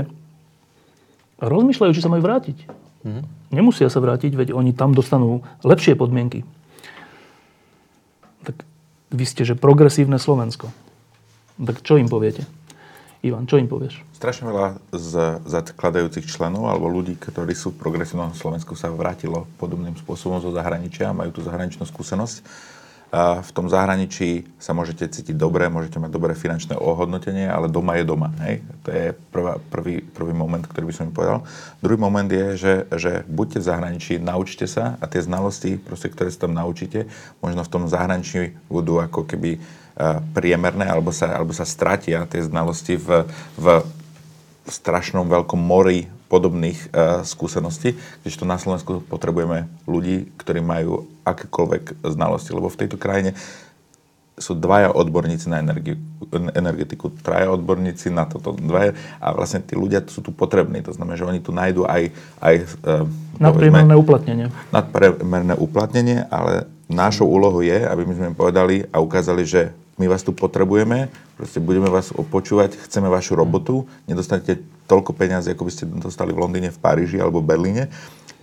a 1.39 1.43
rozmýšľajú, 1.51 1.91
či 1.91 2.03
sa 2.03 2.11
majú 2.11 2.24
vrátiť. 2.24 2.57
Mm-hmm. 3.05 3.24
Nemusia 3.53 3.88
sa 3.91 3.99
vrátiť, 3.99 4.34
veď 4.34 4.49
oni 4.55 4.72
tam 4.72 4.95
dostanú 4.95 5.43
lepšie 5.61 5.93
podmienky. 5.99 6.47
Tak 8.47 8.66
vy 9.11 9.26
ste, 9.28 9.43
že 9.43 9.59
progresívne 9.59 10.18
Slovensko. 10.18 10.72
Tak 11.59 11.84
čo 11.84 11.99
im 11.99 12.09
poviete? 12.11 12.43
Ivan, 13.26 13.49
čo 13.49 13.57
im 13.57 13.65
povieš? 13.65 14.05
Strašne 14.13 14.53
veľa 14.53 14.67
z 14.93 15.41
zakladajúcich 15.49 16.30
členov 16.30 16.69
alebo 16.69 16.86
ľudí, 16.86 17.17
ktorí 17.17 17.57
sú 17.57 17.73
v 17.73 17.82
progresívnom 17.82 18.38
Slovensku, 18.38 18.78
sa 18.78 18.93
vrátilo 18.93 19.49
podobným 19.57 19.97
spôsobom 19.97 20.38
zo 20.38 20.53
zahraničia, 20.53 21.09
majú 21.09 21.34
tú 21.34 21.41
zahraničnú 21.41 21.89
skúsenosť 21.89 22.45
v 23.15 23.51
tom 23.55 23.71
zahraničí 23.71 24.43
sa 24.59 24.76
môžete 24.76 25.07
cítiť 25.07 25.39
dobre, 25.39 25.71
môžete 25.71 26.01
mať 26.01 26.11
dobré 26.11 26.34
finančné 26.36 26.76
ohodnotenie, 26.76 27.47
ale 27.47 27.71
doma 27.71 27.95
je 27.95 28.03
doma. 28.03 28.34
Hej? 28.43 28.59
To 28.84 28.89
je 28.91 29.05
prvá, 29.32 29.61
prvý, 29.71 30.03
prvý 30.03 30.34
moment, 30.36 30.59
ktorý 30.59 30.91
by 30.91 30.93
som 30.93 31.05
mi 31.07 31.13
povedal. 31.15 31.47
Druhý 31.80 31.95
moment 31.95 32.28
je, 32.28 32.59
že, 32.59 32.73
že 32.91 33.11
buďte 33.30 33.63
v 33.63 33.67
zahraničí, 33.71 34.13
naučte 34.19 34.67
sa 34.67 34.99
a 34.99 35.05
tie 35.07 35.23
znalosti, 35.23 35.80
proste, 35.80 36.11
ktoré 36.11 36.28
sa 36.28 36.49
tam 36.49 36.57
naučíte, 36.57 37.07
možno 37.39 37.63
v 37.63 37.71
tom 37.71 37.84
zahraničí 37.88 38.57
budú 38.67 38.99
ako 38.99 39.23
keby 39.23 39.63
priemerné, 40.36 40.84
alebo 40.91 41.16
sa, 41.16 41.32
alebo 41.32 41.56
sa 41.56 41.64
stratia 41.64 42.28
tie 42.28 42.43
znalosti 42.43 43.00
v, 43.00 43.24
v 43.56 43.66
strašnom 44.68 45.24
veľkom 45.30 45.62
mori 45.62 46.12
podobných 46.26 46.89
uh, 46.89 47.22
skúseností, 47.22 47.96
to 48.26 48.43
na 48.50 48.58
Slovensku 48.58 49.06
potrebujeme 49.08 49.70
ľudí, 49.86 50.34
ktorí 50.41 50.60
majú 50.60 51.06
akékoľvek 51.22 52.02
znalosti, 52.02 52.52
lebo 52.52 52.68
v 52.68 52.80
tejto 52.82 52.98
krajine 52.98 53.38
sú 54.36 54.52
dvaja 54.52 54.91
odborníci 54.91 55.48
na 55.48 55.64
energi- 55.64 55.96
energetiku, 56.52 57.08
traja 57.24 57.54
odborníci 57.56 58.12
na 58.12 58.28
toto, 58.28 58.52
dvaja 58.52 58.91
a 59.22 59.32
vlastne 59.32 59.64
tí 59.64 59.80
ľudia 59.80 60.04
sú 60.12 60.20
tu 60.20 60.36
potrební. 60.36 60.84
To 60.84 60.91
znamená, 60.91 61.16
že 61.16 61.24
oni 61.24 61.39
tu 61.39 61.56
nájdú 61.56 61.88
aj, 61.88 62.12
aj 62.43 62.56
uh, 62.84 63.08
nadpriemerné 63.39 63.96
uplatnenie. 63.96 64.52
Nadpriemerné 64.76 65.54
uplatnenie, 65.56 66.20
ale 66.28 66.68
našou 66.91 67.30
úlohou 67.30 67.64
je, 67.64 67.80
aby 67.80 68.04
my 68.04 68.14
sme 68.18 68.26
im 68.34 68.36
povedali 68.36 68.84
a 68.91 69.00
ukázali, 69.00 69.48
že 69.48 69.72
my 69.96 70.12
vás 70.12 70.28
tu 70.28 70.36
potrebujeme, 70.36 71.08
proste 71.39 71.64
budeme 71.64 71.88
vás 71.88 72.12
počúvať, 72.12 72.76
chceme 72.84 73.08
vašu 73.08 73.39
robotu, 73.39 73.88
nedostanete 74.12 74.60
toľko 74.91 75.16
peniazy, 75.16 75.56
ako 75.56 75.64
by 75.68 75.72
ste 75.72 75.84
dostali 75.88 76.36
v 76.36 76.43
Londýne, 76.43 76.70
v 76.70 76.80
Paríži 76.80 77.18
alebo 77.18 77.39
v 77.39 77.50
Berlíne, 77.56 77.84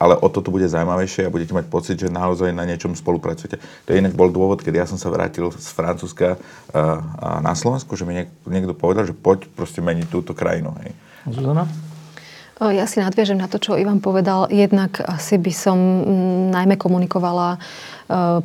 ale 0.00 0.18
o 0.18 0.26
to 0.26 0.42
tu 0.42 0.50
bude 0.50 0.66
zaujímavejšie 0.66 1.28
a 1.28 1.30
budete 1.30 1.54
mať 1.54 1.70
pocit, 1.70 1.94
že 2.00 2.10
naozaj 2.10 2.50
na 2.50 2.66
niečom 2.66 2.96
spolupracujete. 2.96 3.60
To 3.60 3.88
je 3.92 4.00
inak 4.02 4.18
bol 4.18 4.34
dôvod, 4.34 4.64
keď 4.64 4.82
ja 4.82 4.86
som 4.88 4.98
sa 4.98 5.12
vrátil 5.12 5.52
z 5.54 5.68
Francúzska 5.70 6.42
na 7.38 7.54
Slovensku, 7.54 7.94
že 7.94 8.02
mi 8.02 8.26
niekto 8.26 8.74
povedal, 8.74 9.06
že 9.06 9.14
poď 9.14 9.46
proste 9.52 9.78
meniť 9.78 10.10
túto 10.10 10.34
krajinu. 10.34 10.74
Hej. 10.82 10.90
Zuzana? 11.30 11.70
Ja 12.62 12.86
si 12.86 13.02
nadviažem 13.02 13.42
na 13.42 13.50
to, 13.50 13.58
čo 13.58 13.74
Ivan 13.74 13.98
povedal. 13.98 14.46
Jednak 14.46 15.02
asi 15.02 15.34
by 15.34 15.50
som 15.50 15.78
najmä 16.54 16.78
komunikovala 16.78 17.58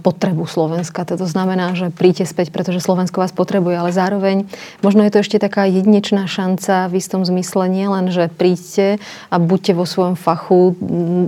potrebu 0.02 0.46
Slovenska. 0.46 1.04
To 1.08 1.28
znamená, 1.28 1.74
že 1.74 1.90
príďte 1.92 2.30
späť, 2.30 2.54
pretože 2.54 2.84
Slovensko 2.84 3.22
vás 3.22 3.34
potrebuje, 3.34 3.76
ale 3.78 3.92
zároveň 3.92 4.46
možno 4.86 5.04
je 5.04 5.12
to 5.12 5.22
ešte 5.24 5.38
taká 5.42 5.66
jedinečná 5.68 6.30
šanca 6.30 6.88
v 6.88 6.94
istom 7.00 7.26
zmysle, 7.26 7.68
nie 7.68 7.88
len, 7.90 8.10
že 8.14 8.30
príďte 8.32 9.02
a 9.32 9.36
buďte 9.42 9.74
vo 9.76 9.86
svojom 9.86 10.16
fachu 10.16 10.78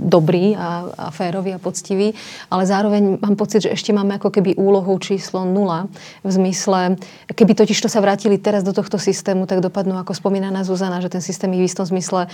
dobrí 0.04 0.54
a, 0.54 0.88
a 0.94 1.06
féroví 1.12 1.52
a 1.52 1.62
poctiví, 1.62 2.14
ale 2.48 2.62
zároveň 2.64 3.20
mám 3.20 3.36
pocit, 3.36 3.66
že 3.66 3.74
ešte 3.74 3.92
máme 3.92 4.16
ako 4.16 4.30
keby 4.30 4.56
úlohu 4.56 4.96
číslo 5.02 5.44
nula 5.44 5.90
v 6.24 6.30
zmysle, 6.30 6.96
keby 7.32 7.52
totiž 7.58 7.78
to 7.80 7.88
sa 7.90 8.00
vrátili 8.00 8.40
teraz 8.40 8.64
do 8.64 8.72
tohto 8.72 8.96
systému, 8.96 9.44
tak 9.44 9.60
dopadnú 9.60 9.98
ako 10.00 10.16
spomínaná 10.16 10.64
Zuzana, 10.64 11.02
že 11.02 11.12
ten 11.12 11.22
systém 11.22 11.52
ich 11.56 11.62
v 11.64 11.68
istom 11.68 11.86
zmysle 11.86 12.30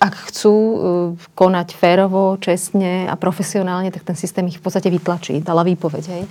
ak 0.00 0.32
chcú 0.32 0.54
e, 0.56 0.76
konať 1.36 1.76
férovo, 1.76 2.40
čestne 2.40 3.04
a 3.04 3.14
profesionálne, 3.20 3.92
tak 3.92 4.08
ten 4.08 4.16
systém 4.16 4.48
ich 4.48 4.56
v 4.56 4.64
podstate 4.64 4.88
vytlačí, 4.88 5.39
dala 5.42 5.66
výpoveď. 5.66 6.04
Hej. 6.08 6.24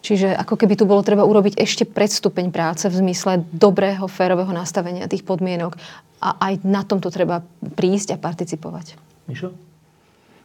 Čiže 0.00 0.32
ako 0.32 0.56
keby 0.56 0.80
tu 0.80 0.88
bolo 0.88 1.04
treba 1.04 1.28
urobiť 1.28 1.60
ešte 1.60 1.84
predstupeň 1.84 2.48
práce 2.48 2.88
v 2.88 2.94
zmysle 3.04 3.44
dobrého, 3.52 4.08
férového 4.08 4.48
nastavenia 4.48 5.04
tých 5.04 5.28
podmienok 5.28 5.76
a 6.24 6.40
aj 6.40 6.64
na 6.64 6.84
tomto 6.84 7.12
treba 7.12 7.44
prísť 7.76 8.16
a 8.16 8.20
participovať. 8.20 8.96
Mišo? 9.28 9.52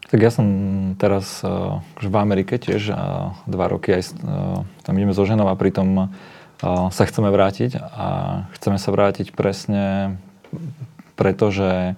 Tak 0.05 0.19
ja 0.21 0.29
som 0.29 0.47
teraz 1.01 1.41
uh, 1.41 1.81
v 1.97 2.15
Amerike 2.19 2.61
tiež 2.61 2.93
uh, 2.93 3.33
dva 3.49 3.65
roky 3.71 3.95
aj 3.95 4.01
uh, 4.21 4.61
tam 4.85 4.93
ideme 4.99 5.15
so 5.15 5.25
ženou 5.25 5.49
a 5.49 5.57
pritom 5.57 5.89
uh, 5.97 6.07
sa 6.91 7.03
chceme 7.07 7.31
vrátiť 7.31 7.79
a 7.79 8.07
chceme 8.59 8.77
sa 8.77 8.89
vrátiť 8.91 9.33
presne 9.33 10.15
preto, 11.15 11.49
že 11.49 11.95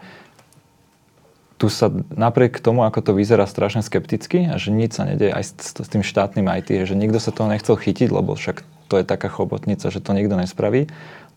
tu 1.57 1.73
sa 1.73 1.89
napriek 2.13 2.61
tomu, 2.61 2.85
ako 2.85 3.01
to 3.01 3.11
vyzerá 3.17 3.49
strašne 3.49 3.81
skepticky 3.81 4.45
a 4.45 4.61
že 4.61 4.69
nič 4.69 5.01
sa 5.01 5.09
nedieje 5.09 5.33
aj 5.33 5.43
s, 5.43 5.73
s 5.81 5.89
tým 5.89 6.05
štátnym 6.05 6.45
IT, 6.45 6.69
že 6.85 6.93
nikto 6.93 7.17
sa 7.17 7.33
toho 7.33 7.49
nechcel 7.49 7.73
chytiť, 7.73 8.13
lebo 8.13 8.37
však 8.37 8.61
to 8.87 9.01
je 9.01 9.05
taká 9.05 9.27
chobotnica, 9.27 9.89
že 9.89 9.99
to 9.99 10.15
nikto 10.15 10.37
nespraví, 10.37 10.87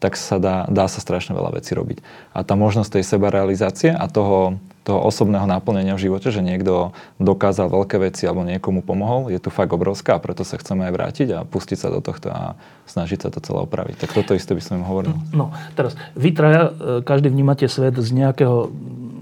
tak 0.00 0.16
sa 0.16 0.40
dá, 0.40 0.64
dá 0.68 0.88
sa 0.88 1.00
strašne 1.00 1.36
veľa 1.36 1.60
vecí 1.60 1.76
robiť. 1.76 2.00
A 2.32 2.40
tá 2.40 2.56
možnosť 2.56 3.00
tej 3.00 3.04
sebarealizácie 3.04 3.92
a 3.92 4.08
toho, 4.08 4.56
toho 4.80 5.00
osobného 5.04 5.44
naplnenia 5.44 5.92
v 5.92 6.08
živote, 6.08 6.32
že 6.32 6.40
niekto 6.40 6.96
dokázal 7.20 7.68
veľké 7.68 8.00
veci 8.00 8.24
alebo 8.24 8.48
niekomu 8.48 8.80
pomohol, 8.80 9.28
je 9.28 9.36
tu 9.36 9.52
fakt 9.52 9.72
obrovská 9.76 10.16
a 10.16 10.22
preto 10.22 10.40
sa 10.40 10.56
chceme 10.56 10.88
aj 10.88 10.92
vrátiť 10.96 11.28
a 11.36 11.38
pustiť 11.44 11.76
sa 11.76 11.92
do 11.92 12.00
tohto 12.00 12.32
a 12.32 12.56
snažiť 12.88 13.24
sa 13.24 13.28
to 13.28 13.44
celé 13.44 13.60
opraviť. 13.68 14.00
Tak 14.00 14.16
toto 14.16 14.32
isté 14.32 14.56
by 14.56 14.62
som 14.64 14.80
im 14.80 14.88
hovoril. 14.88 15.12
No, 15.36 15.52
teraz, 15.76 16.00
vy 16.16 16.32
traja, 16.32 16.72
e, 16.72 17.04
každý 17.04 17.28
vnímate 17.28 17.68
svet 17.68 18.00
z 18.00 18.08
nejakého 18.16 18.72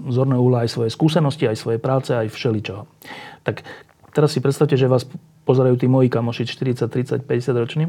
zorného 0.09 0.41
uhla 0.41 0.65
aj 0.65 0.73
svoje 0.73 0.89
skúsenosti, 0.89 1.45
aj 1.45 1.57
svoje 1.57 1.77
práce, 1.77 2.11
aj 2.11 2.33
všeličoho. 2.33 2.89
Tak 3.45 3.61
teraz 4.11 4.33
si 4.33 4.43
predstavte, 4.43 4.75
že 4.75 4.89
vás 4.89 5.05
pozerajú 5.45 5.77
tí 5.77 5.87
moji 5.89 6.09
kamoši 6.09 6.45
40, 6.45 6.89
30, 6.89 7.25
50 7.25 7.61
roční. 7.61 7.85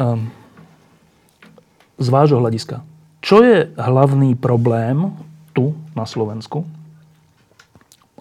Um, 0.00 0.32
z 2.00 2.08
vášho 2.08 2.40
hľadiska, 2.40 2.80
čo 3.20 3.44
je 3.44 3.68
hlavný 3.76 4.32
problém 4.32 5.12
tu 5.52 5.76
na 5.92 6.08
Slovensku 6.08 6.64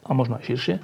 a 0.04 0.12
možno 0.12 0.36
aj 0.36 0.44
širšie 0.44 0.76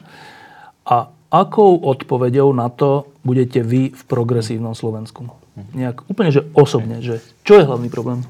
a 0.88 1.12
akou 1.34 1.76
odpovedou 1.84 2.56
na 2.56 2.72
to 2.72 3.12
budete 3.28 3.60
vy 3.60 3.92
v 3.92 4.02
progresívnom 4.08 4.72
Slovensku? 4.72 5.28
Nejak 5.76 6.08
úplne, 6.08 6.32
že 6.32 6.48
osobne, 6.56 7.04
že 7.04 7.20
čo 7.44 7.60
je 7.60 7.68
hlavný 7.68 7.92
problém? 7.92 8.24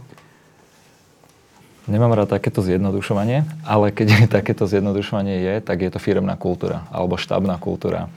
Nemám 1.86 2.18
rád 2.18 2.34
takéto 2.34 2.66
zjednodušovanie, 2.66 3.46
ale 3.62 3.94
keď 3.94 4.26
takéto 4.42 4.66
zjednodušovanie 4.66 5.42
je, 5.42 5.54
tak 5.62 5.86
je 5.86 5.90
to 5.94 6.02
firemná 6.02 6.34
kultúra 6.34 6.86
alebo 6.90 7.18
štábna 7.18 7.62
kultúra 7.62 8.10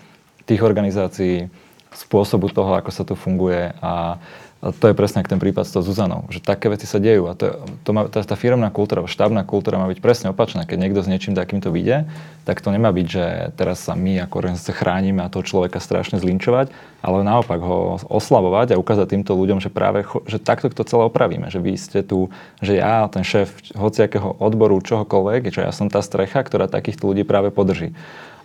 tých 0.48 0.64
organizácií, 0.64 1.52
spôsobu 1.92 2.48
toho, 2.48 2.72
ako 2.76 2.90
sa 2.92 3.04
tu 3.04 3.12
funguje 3.12 3.72
a 3.84 4.16
a 4.59 4.74
to 4.74 4.90
je 4.90 4.94
presne 4.98 5.22
ten 5.22 5.38
prípad 5.38 5.70
s 5.70 5.78
Zuzanou, 5.78 6.26
že 6.34 6.42
také 6.42 6.66
veci 6.66 6.82
sa 6.82 6.98
dejú 6.98 7.30
a 7.30 7.38
to, 7.38 7.62
to 7.86 7.90
má, 7.94 8.11
tá, 8.11 8.26
tá 8.26 8.34
firmná 8.34 8.74
kultúra, 8.74 9.06
štábna 9.06 9.46
kultúra 9.46 9.78
má 9.78 9.86
byť 9.86 10.02
presne 10.02 10.26
opačná. 10.34 10.66
Keď 10.66 10.78
niekto 10.82 10.98
s 10.98 11.06
niečím 11.06 11.38
takýmto 11.38 11.70
vyjde, 11.70 12.11
tak 12.42 12.59
to 12.59 12.74
nemá 12.74 12.90
byť, 12.90 13.06
že 13.06 13.24
teraz 13.54 13.86
sa 13.86 13.94
my 13.94 14.18
ako 14.26 14.34
organizácia 14.42 14.74
chránime 14.74 15.22
a 15.22 15.30
toho 15.30 15.46
človeka 15.46 15.78
strašne 15.78 16.18
zlinčovať, 16.18 16.74
ale 17.06 17.22
naopak 17.22 17.62
ho 17.62 18.02
oslavovať 18.11 18.74
a 18.74 18.82
ukázať 18.82 19.14
týmto 19.14 19.38
ľuďom, 19.38 19.62
že 19.62 19.70
práve 19.70 20.02
že 20.26 20.42
takto 20.42 20.66
to 20.74 20.82
celé 20.82 21.06
opravíme, 21.06 21.46
že 21.54 21.62
vy 21.62 21.78
ste 21.78 22.02
tu, 22.02 22.34
že 22.59 22.82
ja, 22.82 23.06
ten 23.14 23.22
šéf 23.22 23.54
hociakého 23.78 24.42
odboru, 24.42 24.82
čohokoľvek, 24.82 25.54
že 25.54 25.62
ja 25.62 25.70
som 25.70 25.86
tá 25.86 26.02
strecha, 26.02 26.42
ktorá 26.42 26.66
takýchto 26.66 27.06
ľudí 27.06 27.22
práve 27.22 27.54
podrží. 27.54 27.94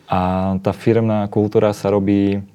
A 0.06 0.54
tá 0.62 0.78
firmná 0.78 1.26
kultúra 1.26 1.74
sa 1.74 1.90
robí 1.90 2.46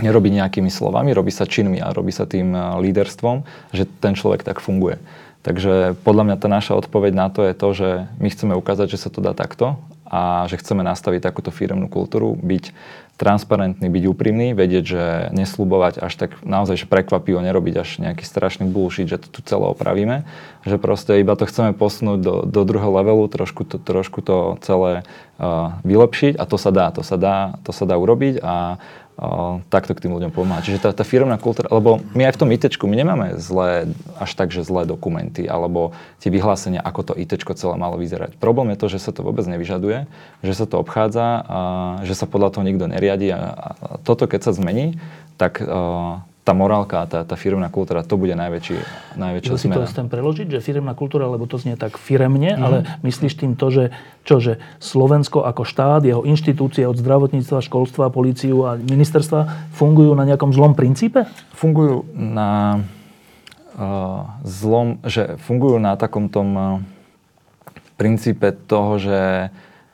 nerobí 0.00 0.32
nejakými 0.32 0.72
slovami, 0.72 1.12
robí 1.12 1.34
sa 1.34 1.44
činmi 1.44 1.76
a 1.82 1.92
robí 1.92 2.14
sa 2.14 2.24
tým 2.24 2.54
eh, 2.54 2.62
líderstvom, 2.80 3.44
že 3.74 3.84
ten 4.00 4.16
človek 4.16 4.46
tak 4.46 4.62
funguje. 4.62 5.02
Takže 5.42 5.98
podľa 6.06 6.24
mňa 6.30 6.36
tá 6.38 6.46
naša 6.46 6.78
odpoveď 6.78 7.12
na 7.18 7.26
to 7.26 7.42
je 7.42 7.54
to, 7.58 7.68
že 7.74 7.88
my 8.22 8.28
chceme 8.30 8.54
ukázať, 8.54 8.94
že 8.94 9.02
sa 9.02 9.10
to 9.10 9.18
dá 9.18 9.34
takto 9.34 9.74
a 10.06 10.46
že 10.46 10.60
chceme 10.60 10.86
nastaviť 10.86 11.24
takúto 11.24 11.50
firemnú 11.50 11.90
kultúru, 11.90 12.38
byť 12.38 12.70
transparentný, 13.16 13.86
byť 13.86 14.04
úprimný, 14.08 14.50
vedieť, 14.50 14.84
že 14.84 15.04
neslubovať 15.30 16.02
až 16.02 16.12
tak 16.18 16.30
naozaj, 16.42 16.84
že 16.84 16.90
prekvapivo 16.90 17.38
nerobiť 17.38 17.74
až 17.78 17.88
nejaký 18.02 18.26
strašný 18.26 18.66
bullshit, 18.66 19.06
že 19.06 19.20
to 19.22 19.28
tu 19.30 19.40
celé 19.46 19.68
opravíme, 19.70 20.26
že 20.66 20.76
proste 20.76 21.22
iba 21.22 21.38
to 21.38 21.46
chceme 21.46 21.70
posunúť 21.76 22.18
do, 22.18 22.34
do 22.42 22.60
druhého 22.66 22.92
levelu, 22.92 23.24
trošku 23.30 23.62
to, 23.62 23.78
trošku 23.78 24.26
to 24.26 24.58
celé 24.66 25.06
uh, 25.38 25.76
vylepšiť 25.86 26.34
a 26.34 26.44
to 26.50 26.56
sa 26.58 26.70
dá, 26.74 26.90
to 26.90 27.06
sa 27.06 27.16
dá, 27.20 27.36
to 27.62 27.70
sa 27.70 27.84
dá 27.86 27.94
urobiť 27.94 28.42
a 28.42 28.82
takto 29.68 29.92
k 29.92 30.08
tým 30.08 30.12
ľuďom 30.16 30.32
pomáhať. 30.32 30.72
Čiže 30.72 30.88
tá, 30.88 30.90
tá 30.96 31.04
firmná 31.04 31.36
kultúra, 31.36 31.68
lebo 31.68 32.00
my 32.16 32.26
aj 32.26 32.34
v 32.34 32.40
tom 32.40 32.48
IT 32.50 32.64
my 32.80 32.96
nemáme 32.96 33.26
zlé, 33.36 33.92
až 34.16 34.30
tak, 34.32 34.48
že 34.48 34.64
zlé 34.64 34.88
dokumenty, 34.88 35.44
alebo 35.44 35.92
tie 36.18 36.32
vyhlásenia, 36.32 36.80
ako 36.80 37.12
to 37.12 37.18
IT 37.20 37.36
celé 37.36 37.74
malo 37.76 38.00
vyzerať. 38.00 38.40
Problém 38.40 38.72
je 38.72 38.80
to, 38.80 38.86
že 38.88 38.98
sa 39.04 39.12
to 39.12 39.20
vôbec 39.20 39.44
nevyžaduje, 39.44 40.08
že 40.40 40.52
sa 40.56 40.64
to 40.64 40.80
obchádza, 40.80 41.44
a 41.44 41.58
že 42.08 42.16
sa 42.16 42.24
podľa 42.24 42.56
toho 42.56 42.64
nikto 42.64 42.88
neriadi 42.88 43.30
a, 43.30 43.40
a 43.52 43.68
toto 44.00 44.24
keď 44.24 44.48
sa 44.48 44.52
zmení, 44.56 44.96
tak 45.36 45.60
uh, 45.60 46.24
tá 46.42 46.58
morálka 46.58 47.02
a 47.02 47.06
tá, 47.06 47.20
tá 47.22 47.38
firmná 47.38 47.70
kultúra, 47.70 48.02
to 48.02 48.18
bude 48.18 48.34
najväčší, 48.34 48.74
najväčšia 49.14 49.52
zmena. 49.54 49.62
si 49.62 49.68
to 49.78 49.90
chcem 49.94 50.06
preložiť, 50.10 50.46
že 50.50 50.58
firmná 50.58 50.90
kultúra, 50.98 51.30
lebo 51.30 51.46
to 51.46 51.54
znie 51.54 51.78
tak 51.78 51.94
firemne, 52.02 52.58
mm. 52.58 52.62
ale 52.62 52.76
myslíš 53.06 53.38
tým 53.38 53.54
to, 53.54 53.70
že, 53.70 53.84
čo, 54.26 54.42
že 54.42 54.58
Slovensko 54.82 55.46
ako 55.46 55.62
štát, 55.62 56.02
jeho 56.02 56.26
inštitúcie 56.26 56.82
od 56.82 56.98
zdravotníctva, 56.98 57.62
školstva, 57.62 58.10
políciu 58.10 58.66
a 58.66 58.74
ministerstva 58.74 59.70
fungujú 59.70 60.18
na 60.18 60.26
nejakom 60.26 60.50
zlom 60.50 60.74
princípe? 60.74 61.30
Fungujú 61.54 62.10
na 62.10 62.82
uh, 63.78 64.26
zlom, 64.42 64.98
že 65.06 65.38
fungujú 65.46 65.78
na 65.78 65.94
takom 65.94 66.26
tom 66.26 66.48
uh, 66.58 66.64
princípe 67.94 68.50
toho, 68.66 68.98
že 68.98 69.20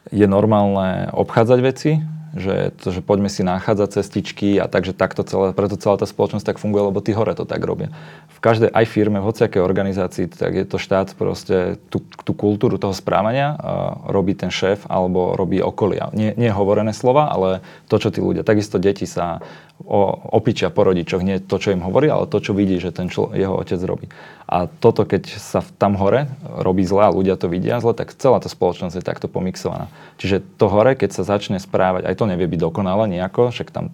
je 0.09 0.25
normálne 0.25 1.13
obchádzať 1.13 1.59
veci, 1.61 2.01
že, 2.37 2.77
to, 2.81 2.93
že 2.93 3.01
poďme 3.01 3.33
si 3.33 3.41
nachádzať 3.41 4.01
cestičky 4.01 4.61
a 4.61 4.69
takže 4.69 4.93
takto 4.93 5.25
celé, 5.25 5.57
preto 5.57 5.81
celá 5.81 5.97
tá 5.97 6.05
spoločnosť 6.05 6.45
tak 6.45 6.61
funguje, 6.61 6.93
lebo 6.93 7.01
tí 7.01 7.17
hore 7.17 7.33
to 7.33 7.49
tak 7.49 7.65
robia. 7.65 7.89
V 8.33 8.39
každej 8.43 8.69
aj 8.69 8.85
firme, 8.87 9.23
v 9.23 9.29
hociakej 9.29 9.63
organizácii, 9.65 10.29
tak 10.29 10.53
je 10.55 10.67
to 10.69 10.77
štát 10.77 11.17
proste 11.17 11.81
tú, 11.89 12.05
tú 12.23 12.33
kultúru 12.37 12.77
toho 12.77 12.93
správania 12.93 13.57
uh, 13.57 14.13
robí 14.13 14.37
ten 14.37 14.53
šéf 14.53 14.85
alebo 14.87 15.35
robí 15.35 15.59
okolia. 15.65 16.13
Nie, 16.13 16.37
nie 16.37 16.53
hovorené 16.53 16.93
slova, 16.93 17.33
ale 17.33 17.65
to, 17.89 17.97
čo 17.97 18.13
tí 18.13 18.21
ľudia. 18.21 18.45
Takisto 18.47 18.77
deti 18.79 19.09
sa 19.09 19.41
o, 19.83 20.13
opičia 20.35 20.71
po 20.71 20.87
rodičoch, 20.87 21.23
nie 21.23 21.39
to, 21.43 21.57
čo 21.59 21.75
im 21.75 21.83
hovorí, 21.83 22.11
ale 22.11 22.27
to, 22.27 22.39
čo 22.43 22.53
vidí, 22.55 22.79
že 22.83 22.91
ten 22.95 23.09
člo, 23.11 23.33
jeho 23.35 23.55
otec 23.59 23.81
robí. 23.83 24.07
A 24.49 24.65
toto, 24.65 25.05
keď 25.05 25.29
sa 25.37 25.61
tam 25.77 25.93
hore 26.01 26.25
robí 26.41 26.81
zle 26.81 27.05
a 27.05 27.13
ľudia 27.13 27.37
to 27.37 27.53
vidia 27.53 27.85
zle, 27.85 27.93
tak 27.93 28.17
celá 28.17 28.41
tá 28.41 28.49
spoločnosť 28.49 28.97
je 28.97 29.05
takto 29.05 29.29
pomixovaná. 29.29 29.93
Čiže 30.17 30.41
to 30.57 30.73
hore, 30.73 30.97
keď 30.97 31.13
sa 31.13 31.29
začne 31.29 31.61
správať, 31.61 32.09
aj 32.09 32.17
to 32.17 32.25
nevie 32.25 32.49
byť 32.49 32.61
dokonale 32.65 33.05
nejako, 33.13 33.53
však 33.53 33.69
tam, 33.69 33.93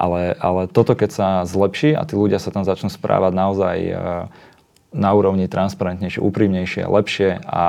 ale, 0.00 0.32
ale 0.40 0.72
toto, 0.72 0.96
keď 0.96 1.10
sa 1.12 1.28
zlepší 1.44 1.92
a 1.92 2.08
tí 2.08 2.16
ľudia 2.16 2.40
sa 2.40 2.48
tam 2.48 2.64
začnú 2.64 2.88
správať 2.88 3.32
naozaj 3.36 3.76
e, 3.76 3.92
na 4.96 5.10
úrovni 5.12 5.52
transparentnejšie, 5.52 6.24
úprimnejšie, 6.24 6.88
lepšie 6.88 7.44
a 7.44 7.64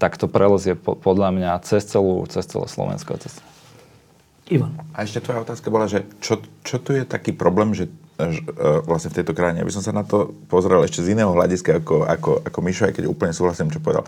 tak 0.00 0.16
to 0.16 0.24
prelezie 0.24 0.74
podľa 0.80 1.36
mňa 1.36 1.50
cez 1.68 1.84
celú, 1.84 2.24
cez 2.32 2.48
celé 2.48 2.64
Slovensko. 2.64 3.20
Cez... 3.20 3.44
Ivan. 4.48 4.72
A 4.96 5.04
ešte 5.04 5.20
tvoja 5.20 5.44
otázka 5.44 5.68
bola, 5.68 5.84
že 5.84 6.08
čo, 6.24 6.40
čo 6.64 6.80
tu 6.80 6.96
je 6.96 7.04
taký 7.04 7.36
problém, 7.36 7.76
že 7.76 7.92
vlastne 8.86 9.10
v 9.10 9.16
tejto 9.22 9.34
krajine. 9.34 9.62
Aby 9.62 9.74
som 9.74 9.82
sa 9.82 9.90
na 9.90 10.06
to 10.06 10.32
pozrel 10.46 10.82
ešte 10.86 11.02
z 11.02 11.18
iného 11.18 11.34
hľadiska 11.34 11.82
ako, 11.82 12.06
ako, 12.06 12.30
ako 12.46 12.58
Mišo, 12.62 12.86
aj 12.86 12.94
keď 12.94 13.04
úplne 13.10 13.34
súhlasím, 13.34 13.70
čo 13.74 13.82
povedal. 13.82 14.06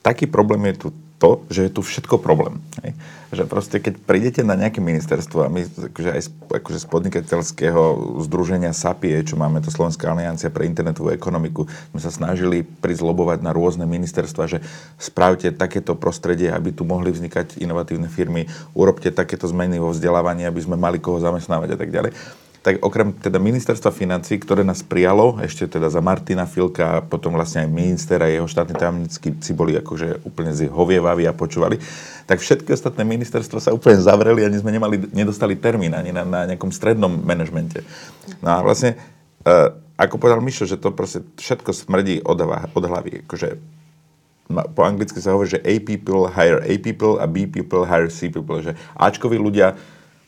Taký 0.00 0.30
problém 0.30 0.72
je 0.72 0.88
tu 0.88 0.88
to, 1.20 1.44
že 1.52 1.68
je 1.68 1.70
tu 1.76 1.84
všetko 1.84 2.16
problém. 2.24 2.56
Hej? 2.80 2.96
Že 3.36 3.44
proste, 3.44 3.76
keď 3.76 4.00
prídete 4.00 4.40
na 4.40 4.56
nejaké 4.56 4.80
ministerstvo 4.80 5.44
a 5.44 5.52
my 5.52 5.68
akože 5.92 6.10
aj 6.16 6.22
z, 6.24 6.28
akože 6.32 6.78
z 6.80 6.86
podnikateľského 6.88 7.82
združenia 8.24 8.72
SAPIE, 8.72 9.20
čo 9.28 9.36
máme, 9.36 9.60
to 9.60 9.68
Slovenská 9.68 10.08
aliancia 10.08 10.48
pre 10.48 10.64
internetovú 10.64 11.12
ekonomiku, 11.12 11.68
sme 11.92 12.00
sa 12.00 12.08
snažili 12.08 12.64
prizlobovať 12.64 13.44
na 13.44 13.52
rôzne 13.52 13.84
ministerstva, 13.84 14.48
že 14.48 14.64
spravte 14.96 15.52
takéto 15.52 15.92
prostredie, 15.92 16.48
aby 16.48 16.72
tu 16.72 16.88
mohli 16.88 17.12
vznikať 17.12 17.60
inovatívne 17.60 18.08
firmy, 18.08 18.48
urobte 18.72 19.12
takéto 19.12 19.44
zmeny 19.44 19.76
vo 19.76 19.92
vzdelávaní, 19.92 20.48
aby 20.48 20.64
sme 20.64 20.80
mali 20.80 20.96
koho 20.96 21.20
zamestnávať 21.20 21.76
a 21.76 21.78
tak 21.78 21.92
ďalej 21.92 22.16
tak 22.60 22.84
okrem 22.84 23.16
teda 23.16 23.40
ministerstva 23.40 23.88
financí, 23.88 24.36
ktoré 24.36 24.60
nás 24.60 24.84
prijalo, 24.84 25.40
ešte 25.40 25.64
teda 25.64 25.88
za 25.88 26.04
Martina 26.04 26.44
Filka 26.44 27.00
a 27.00 27.04
potom 27.04 27.32
vlastne 27.32 27.64
aj 27.64 27.72
minister 27.72 28.20
a 28.20 28.28
jeho 28.28 28.44
štátni 28.44 28.76
tajomníci 28.76 29.50
boli 29.56 29.80
akože 29.80 30.28
úplne 30.28 30.52
zhovievaví 30.52 31.24
a 31.24 31.32
počúvali, 31.32 31.80
tak 32.28 32.44
všetky 32.44 32.68
ostatné 32.76 33.08
ministerstva 33.08 33.58
sa 33.64 33.72
úplne 33.72 33.96
zavreli 33.96 34.44
ani 34.44 34.60
sme 34.60 34.76
nemali, 34.76 35.00
nedostali 35.08 35.56
termín 35.56 35.96
ani 35.96 36.12
na, 36.12 36.28
na 36.28 36.44
nejakom 36.44 36.68
strednom 36.68 37.24
manažmente. 37.24 37.80
No 38.44 38.52
a 38.52 38.60
vlastne, 38.60 39.00
uh, 39.48 39.72
ako 39.96 40.20
povedal 40.20 40.44
Mišo, 40.44 40.68
že 40.68 40.76
to 40.76 40.92
proste 40.92 41.24
všetko 41.40 41.72
smrdí 41.72 42.20
od, 42.20 42.44
od 42.76 42.84
hlavy. 42.84 43.24
Akože 43.24 43.56
po 44.50 44.82
anglicky 44.82 45.22
sa 45.22 45.32
hovorí, 45.32 45.48
že 45.48 45.62
A 45.62 45.78
people 45.80 46.26
hire 46.28 46.60
A 46.60 46.72
people 46.82 47.22
a 47.22 47.26
B 47.30 47.46
people 47.46 47.86
hire 47.86 48.10
C 48.10 48.28
people. 48.28 48.58
Že 48.58 48.74
Ačkoví 48.98 49.38
ľudia 49.38 49.78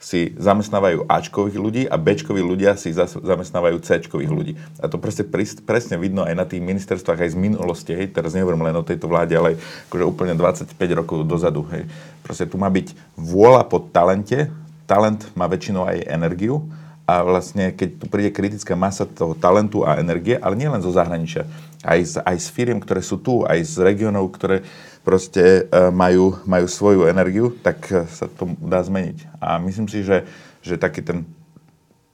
si 0.02 0.34
zamestnávajú 0.34 1.06
Ačkových 1.06 1.58
ľudí 1.62 1.82
a 1.86 1.94
Bčkoví 1.94 2.42
ľudia 2.42 2.74
si 2.74 2.90
zamestnávajú 2.90 3.78
Cčkových 3.78 4.32
ľudí. 4.34 4.52
A 4.82 4.90
to 4.90 4.98
presne, 4.98 5.30
presne 5.62 5.94
vidno 5.94 6.26
aj 6.26 6.34
na 6.34 6.42
tých 6.42 6.58
ministerstvách 6.58 7.22
aj 7.22 7.30
z 7.30 7.38
minulosti. 7.38 7.94
Hej. 7.94 8.10
Teraz 8.10 8.34
nehovorím 8.34 8.66
len 8.66 8.74
o 8.74 8.82
tejto 8.82 9.06
vláde, 9.06 9.38
ale 9.38 9.62
akože 9.86 10.02
úplne 10.02 10.34
25 10.34 10.74
rokov 10.98 11.22
dozadu. 11.22 11.62
Hej. 11.70 11.86
Proste 12.26 12.50
tu 12.50 12.58
má 12.58 12.66
byť 12.66 12.98
vôľa 13.14 13.62
po 13.70 13.78
talente. 13.78 14.50
Talent 14.90 15.22
má 15.38 15.46
väčšinou 15.46 15.86
aj 15.86 16.02
energiu. 16.10 16.66
A 17.06 17.22
vlastne, 17.22 17.70
keď 17.70 18.02
tu 18.02 18.06
príde 18.10 18.34
kritická 18.34 18.74
masa 18.74 19.06
toho 19.06 19.38
talentu 19.38 19.86
a 19.86 20.02
energie, 20.02 20.34
ale 20.38 20.58
nie 20.58 20.70
len 20.70 20.82
zo 20.82 20.90
zahraničia, 20.90 21.46
aj 21.82 21.98
z, 22.02 22.14
aj 22.22 22.36
z 22.38 22.46
firiem, 22.54 22.78
ktoré 22.78 23.02
sú 23.02 23.18
tu, 23.18 23.42
aj 23.42 23.58
z 23.58 23.74
regionov, 23.82 24.30
ktoré 24.34 24.62
proste 25.02 25.66
e, 25.66 25.90
majú, 25.90 26.38
majú 26.46 26.66
svoju 26.66 27.10
energiu, 27.10 27.50
tak 27.62 27.90
e, 27.90 28.06
sa 28.06 28.30
to 28.30 28.54
dá 28.62 28.82
zmeniť. 28.82 29.42
A 29.42 29.58
myslím 29.58 29.90
si, 29.90 30.06
že, 30.06 30.26
že 30.62 30.78
taký 30.78 31.02
ten 31.02 31.26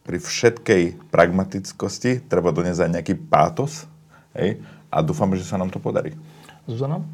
pri 0.08 0.16
všetkej 0.16 1.12
pragmatickosti 1.12 2.24
treba 2.24 2.48
doniesť 2.48 2.80
aj 2.80 2.90
nejaký 2.96 3.14
pátos 3.28 3.84
hej? 4.32 4.56
a 4.88 5.04
dúfam, 5.04 5.28
že 5.36 5.44
sa 5.44 5.60
nám 5.60 5.68
to 5.68 5.76
podarí. 5.76 6.16
Zuzana? 6.64 7.04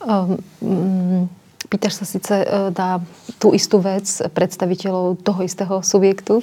Um, 0.00 0.40
um, 0.64 1.28
Pýtaš 1.66 1.98
sa 1.98 2.06
síce 2.06 2.34
na 2.70 2.96
e, 2.96 3.00
tú 3.42 3.50
istú 3.50 3.82
vec 3.82 4.06
predstaviteľov 4.30 5.18
toho 5.26 5.40
istého 5.42 5.82
subjektu 5.82 6.40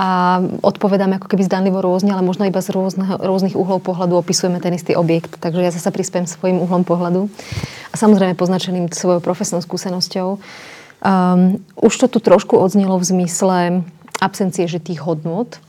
a 0.00 0.40
odpovedáme 0.64 1.20
ako 1.20 1.28
keby 1.28 1.44
zdanlivo 1.44 1.84
rôzne, 1.84 2.16
ale 2.16 2.24
možno 2.24 2.48
iba 2.48 2.64
z 2.64 2.72
rôzneho, 2.72 3.20
rôznych 3.20 3.54
uhlov 3.54 3.84
pohľadu 3.84 4.16
opisujeme 4.16 4.58
ten 4.64 4.72
istý 4.72 4.96
objekt. 4.96 5.36
Takže 5.38 5.60
ja 5.60 5.70
zase 5.70 5.92
prispiem 5.92 6.24
svojim 6.24 6.58
uhlom 6.64 6.82
pohľadu 6.82 7.28
a 7.92 7.94
samozrejme 7.94 8.34
poznačeným 8.34 8.88
svojou 8.90 9.20
profesnou 9.20 9.60
skúsenosťou. 9.60 10.40
Um, 11.04 11.60
už 11.76 11.94
to 12.00 12.06
tu 12.08 12.18
trošku 12.24 12.56
odznelo 12.56 12.96
v 12.96 13.04
zmysle 13.04 13.58
absencie 14.24 14.64
žitých 14.64 15.04
hodnot. 15.04 15.60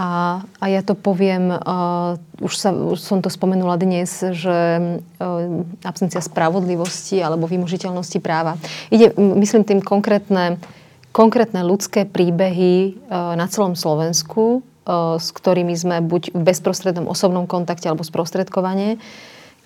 A, 0.00 0.40
a 0.56 0.64
ja 0.72 0.80
to 0.80 0.96
poviem, 0.96 1.52
uh, 1.52 2.16
už, 2.40 2.56
sa, 2.56 2.72
už 2.72 2.96
som 3.04 3.20
to 3.20 3.28
spomenula 3.28 3.76
dnes, 3.76 4.08
že 4.32 4.56
uh, 4.80 5.60
absencia 5.84 6.24
spravodlivosti 6.24 7.20
alebo 7.20 7.44
vymožiteľnosti 7.44 8.16
práva. 8.24 8.56
Ide, 8.88 9.12
myslím 9.20 9.68
tým 9.68 9.84
konkrétne, 9.84 10.56
konkrétne 11.12 11.60
ľudské 11.60 12.08
príbehy 12.08 12.96
uh, 12.96 13.36
na 13.36 13.44
celom 13.52 13.76
Slovensku, 13.76 14.64
uh, 14.64 15.20
s 15.20 15.36
ktorými 15.36 15.76
sme 15.76 16.00
buď 16.00 16.32
v 16.32 16.48
bezprostrednom 16.48 17.04
osobnom 17.04 17.44
kontakte 17.44 17.92
alebo 17.92 18.00
sprostredkovanie, 18.00 18.96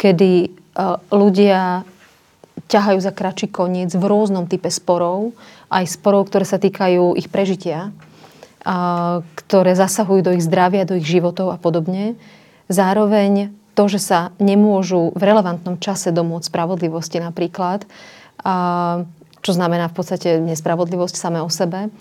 kedy 0.03 0.51
uh, 0.51 0.99
ľudia 1.15 1.87
ťahajú 2.67 2.99
za 2.99 3.15
kračí 3.15 3.47
koniec 3.47 3.95
v 3.95 4.03
rôznom 4.03 4.51
type 4.51 4.67
sporov, 4.67 5.31
aj 5.71 5.95
sporov, 5.95 6.27
ktoré 6.27 6.43
sa 6.43 6.59
týkajú 6.59 7.15
ich 7.15 7.31
prežitia 7.31 7.95
ktoré 9.45 9.73
zasahujú 9.77 10.21
do 10.25 10.33
ich 10.33 10.45
zdravia, 10.45 10.89
do 10.89 10.97
ich 10.97 11.05
životov 11.05 11.53
a 11.53 11.61
podobne. 11.61 12.17
Zároveň 12.73 13.53
to, 13.77 13.85
že 13.91 14.01
sa 14.01 14.33
nemôžu 14.41 15.13
v 15.13 15.23
relevantnom 15.23 15.77
čase 15.77 16.15
domôcť 16.15 16.49
spravodlivosti 16.49 17.21
napríklad, 17.21 17.85
čo 19.45 19.53
znamená 19.53 19.93
v 19.93 19.97
podstate 20.01 20.41
nespravodlivosť 20.41 21.15
samé 21.21 21.45
o 21.45 21.53
sebe. 21.53 21.93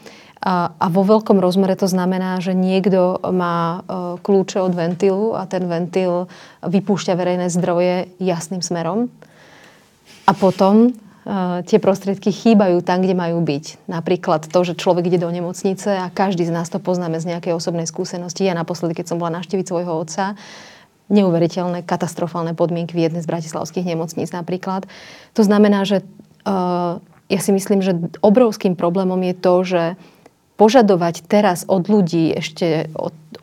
A, 0.43 0.76
vo 0.91 1.07
veľkom 1.07 1.39
rozmere 1.39 1.80
to 1.80 1.88
znamená, 1.88 2.43
že 2.43 2.51
niekto 2.51 3.16
má 3.32 3.80
e, 3.80 3.80
kľúče 4.20 4.59
od 4.59 4.76
ventilu 4.76 5.39
a 5.39 5.47
ten 5.47 5.64
ventil 5.72 6.28
vypúšťa 6.68 7.16
verejné 7.16 7.47
zdroje 7.47 8.11
jasným 8.20 8.59
smerom. 8.59 9.07
A 10.28 10.36
potom 10.36 10.91
tie 11.64 11.80
prostriedky 11.80 12.36
chýbajú 12.36 12.84
tam, 12.84 13.00
kde 13.00 13.16
majú 13.16 13.40
byť. 13.40 13.88
Napríklad 13.88 14.44
to, 14.52 14.60
že 14.68 14.76
človek 14.76 15.08
ide 15.08 15.24
do 15.24 15.32
nemocnice 15.32 15.88
a 16.04 16.12
každý 16.12 16.44
z 16.44 16.52
nás 16.52 16.68
to 16.68 16.84
poznáme 16.84 17.16
z 17.16 17.32
nejakej 17.32 17.56
osobnej 17.56 17.88
skúsenosti. 17.88 18.44
Ja 18.44 18.52
naposledy, 18.52 18.92
keď 18.92 19.16
som 19.16 19.18
bola 19.24 19.40
naštíviť 19.40 19.64
svojho 19.64 19.94
otca, 19.96 20.36
neuveriteľné, 21.08 21.88
katastrofálne 21.88 22.56
podmienky 22.56 22.96
v 22.96 23.08
jednej 23.08 23.24
z 23.24 23.32
bratislavských 23.32 23.88
nemocníc 23.88 24.36
napríklad. 24.36 24.84
To 25.36 25.42
znamená, 25.48 25.88
že 25.88 26.04
uh, 26.44 27.00
ja 27.32 27.40
si 27.40 27.52
myslím, 27.56 27.80
že 27.80 27.96
obrovským 28.20 28.76
problémom 28.76 29.20
je 29.24 29.36
to, 29.36 29.56
že 29.64 29.84
požadovať 30.60 31.24
teraz 31.28 31.64
od 31.72 31.88
ľudí 31.88 32.36
ešte 32.36 32.92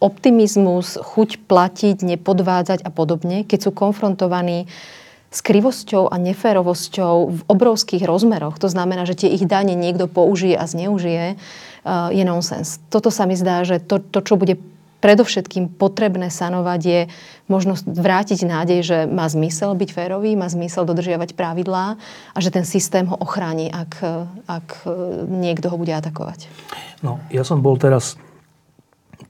optimizmus, 0.00 1.00
chuť 1.00 1.48
platiť, 1.48 1.96
nepodvádzať 2.04 2.84
a 2.84 2.90
podobne, 2.92 3.44
keď 3.44 3.68
sú 3.68 3.70
konfrontovaní 3.72 4.64
uh, 4.64 5.00
s 5.30 5.38
krivosťou 5.46 6.10
a 6.10 6.18
neférovosťou 6.18 7.14
v 7.30 7.40
obrovských 7.46 8.02
rozmeroch, 8.02 8.58
to 8.58 8.66
znamená, 8.66 9.06
že 9.06 9.24
tie 9.24 9.30
ich 9.30 9.46
dane 9.46 9.78
niekto 9.78 10.10
použije 10.10 10.58
a 10.58 10.66
zneužije, 10.66 11.26
eh, 11.34 11.90
je 12.10 12.24
nonsens. 12.26 12.82
Toto 12.90 13.14
sa 13.14 13.30
mi 13.30 13.38
zdá, 13.38 13.62
že 13.62 13.78
to, 13.78 14.02
to 14.02 14.20
čo 14.26 14.34
bude 14.34 14.58
predovšetkým 15.00 15.80
potrebné 15.80 16.28
sanovať, 16.28 16.80
je 16.84 17.00
možnosť 17.48 17.88
vrátiť 17.88 18.44
nádej, 18.44 18.80
že 18.84 18.98
má 19.08 19.24
zmysel 19.26 19.72
byť 19.72 19.90
férový, 19.96 20.36
má 20.36 20.46
zmysel 20.46 20.84
dodržiavať 20.84 21.32
pravidlá 21.32 21.96
a 22.36 22.38
že 22.38 22.52
ten 22.52 22.68
systém 22.68 23.08
ho 23.08 23.16
ochráni, 23.16 23.72
ak, 23.72 23.96
ak 24.44 24.84
niekto 25.24 25.72
ho 25.72 25.76
bude 25.80 25.96
atakovať. 25.96 26.52
No, 27.00 27.16
ja 27.32 27.48
som 27.48 27.64
bol 27.64 27.80
teraz 27.80 28.20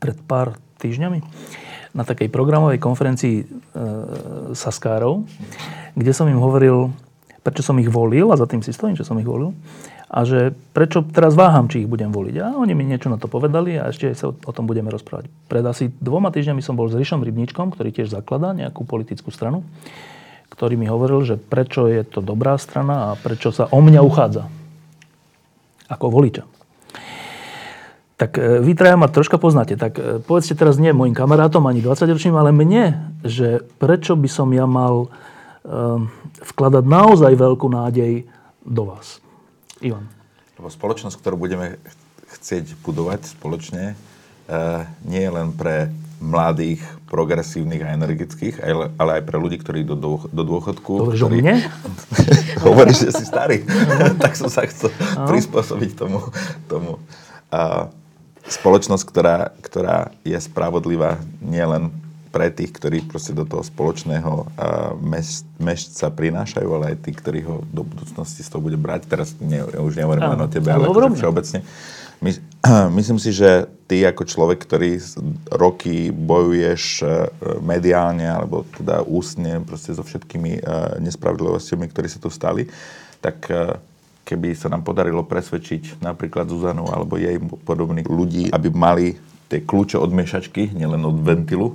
pred 0.02 0.18
pár 0.26 0.58
týždňami 0.82 1.22
na 1.94 2.02
takej 2.06 2.30
programovej 2.30 2.78
konferencii 2.78 3.36
e, 3.42 3.44
Saskárov, 4.54 5.26
kde 5.94 6.12
som 6.14 6.26
im 6.30 6.38
hovoril, 6.38 6.92
prečo 7.40 7.62
som 7.64 7.78
ich 7.80 7.88
volil 7.88 8.30
a 8.30 8.36
za 8.36 8.46
tým 8.46 8.60
si 8.60 8.70
stojím, 8.74 8.98
že 8.98 9.06
som 9.06 9.18
ich 9.18 9.26
volil 9.26 9.56
a 10.10 10.26
že 10.26 10.50
prečo 10.74 11.06
teraz 11.06 11.38
váham, 11.38 11.70
či 11.70 11.86
ich 11.86 11.90
budem 11.90 12.10
voliť. 12.10 12.34
A 12.42 12.46
oni 12.58 12.74
mi 12.74 12.82
niečo 12.82 13.06
na 13.06 13.14
to 13.14 13.30
povedali 13.30 13.78
a 13.78 13.94
ešte 13.94 14.10
sa 14.18 14.34
o, 14.34 14.50
tom 14.50 14.66
budeme 14.66 14.90
rozprávať. 14.90 15.30
Pred 15.46 15.64
asi 15.70 15.86
dvoma 16.02 16.34
týždňami 16.34 16.58
som 16.58 16.74
bol 16.74 16.90
s 16.90 16.98
Rišom 16.98 17.22
Rybničkom, 17.22 17.70
ktorý 17.70 17.94
tiež 17.94 18.10
zakladá 18.10 18.50
nejakú 18.50 18.82
politickú 18.82 19.30
stranu, 19.30 19.62
ktorý 20.50 20.74
mi 20.74 20.90
hovoril, 20.90 21.22
že 21.22 21.38
prečo 21.38 21.86
je 21.86 22.02
to 22.02 22.18
dobrá 22.18 22.58
strana 22.58 23.14
a 23.14 23.18
prečo 23.22 23.54
sa 23.54 23.70
o 23.70 23.78
mňa 23.78 24.02
uchádza 24.02 24.50
ako 25.86 26.10
voliča. 26.10 26.42
Tak 28.18 28.34
e, 28.34 28.66
vy 28.66 28.74
traja 28.74 28.98
ma 28.98 29.06
troška 29.06 29.38
poznáte. 29.38 29.78
Tak 29.78 29.92
e, 29.94 30.02
povedzte 30.26 30.58
teraz 30.58 30.74
nie 30.82 30.90
mojim 30.90 31.14
kamarátom, 31.14 31.70
ani 31.70 31.86
20-ročným, 31.86 32.34
ale 32.34 32.50
mne, 32.50 33.14
že 33.22 33.62
prečo 33.78 34.18
by 34.18 34.26
som 34.26 34.50
ja 34.50 34.66
mal 34.66 35.06
vkladať 36.40 36.84
naozaj 36.84 37.32
veľkú 37.36 37.68
nádej 37.68 38.24
do 38.64 38.82
vás. 38.88 39.20
Ivan. 39.80 40.08
Lebo 40.60 40.68
spoločnosť, 40.68 41.16
ktorú 41.20 41.36
budeme 41.40 41.80
chcieť 42.40 42.76
budovať 42.84 43.32
spoločne, 43.32 43.96
uh, 43.96 44.84
nie 45.08 45.24
je 45.24 45.32
len 45.32 45.52
pre 45.56 45.88
mladých, 46.20 46.84
progresívnych 47.08 47.80
a 47.80 47.96
energických, 47.96 48.60
ale, 48.60 49.10
aj 49.18 49.22
pre 49.24 49.40
ľudí, 49.40 49.56
ktorí 49.56 49.82
do, 49.82 49.96
do, 49.96 50.28
do 50.28 50.42
dôchodku... 50.44 51.08
Hovoríš 51.08 51.24
ktorí... 51.24 51.32
o 51.32 51.40
mne? 51.40 51.54
Hovoríš, 52.68 53.08
že 53.08 53.10
si 53.18 53.24
starý. 53.24 53.64
tak 54.22 54.36
som 54.36 54.52
sa 54.52 54.68
chcel 54.68 54.92
no. 55.16 55.26
prispôsobiť 55.26 55.90
tomu. 55.96 56.20
tomu. 56.68 57.00
A 57.48 57.88
spoločnosť, 58.46 59.04
ktorá, 59.08 59.50
ktorá 59.64 60.12
je 60.22 60.36
spravodlivá 60.36 61.18
nielen 61.40 61.90
pre 62.30 62.48
tých, 62.54 62.70
ktorí 62.70 63.02
proste 63.10 63.34
do 63.34 63.42
toho 63.42 63.66
spoločného 63.66 64.46
meš, 65.02 65.42
mešca 65.58 66.14
prinášajú, 66.14 66.68
ale 66.70 66.94
aj 66.94 66.96
tí, 67.02 67.10
ktorí 67.10 67.42
ho 67.42 67.66
do 67.74 67.82
budúcnosti 67.82 68.46
z 68.46 68.48
toho 68.54 68.62
bude 68.62 68.78
brať. 68.78 69.10
Teraz 69.10 69.34
ne, 69.42 69.66
už 69.66 69.98
nehovorím 69.98 70.38
len 70.38 70.46
o 70.46 70.48
tebe, 70.48 70.70
ale 70.70 70.86
akože 70.86 71.18
všeobecne. 71.18 71.60
My, 72.20 72.30
myslím 72.98 73.18
si, 73.18 73.32
že 73.32 73.66
ty 73.88 74.04
ako 74.04 74.28
človek, 74.28 74.60
ktorý 74.62 75.00
roky 75.50 76.12
bojuješ 76.12 76.82
e, 77.02 77.04
mediálne 77.64 78.28
alebo 78.28 78.68
teda 78.76 79.02
ústne 79.02 79.64
proste 79.64 79.96
so 79.96 80.04
všetkými 80.04 80.60
e, 80.60 80.62
nespravodlivostiami, 81.00 81.88
ktoré 81.88 82.06
sa 82.06 82.20
tu 82.20 82.28
stali, 82.28 82.68
tak 83.24 83.48
e, 83.48 83.80
keby 84.28 84.54
sa 84.54 84.68
nám 84.68 84.84
podarilo 84.84 85.24
presvedčiť 85.24 86.04
napríklad 86.04 86.46
Zuzanu 86.52 86.86
alebo 86.92 87.16
jej 87.16 87.40
podobných 87.40 88.06
ľudí, 88.06 88.52
aby 88.52 88.68
mali 88.70 89.16
tie 89.50 89.60
kľúče 89.66 89.98
od 89.98 90.14
miešačky, 90.14 90.70
nielen 90.70 91.02
od 91.02 91.18
ventilu 91.18 91.74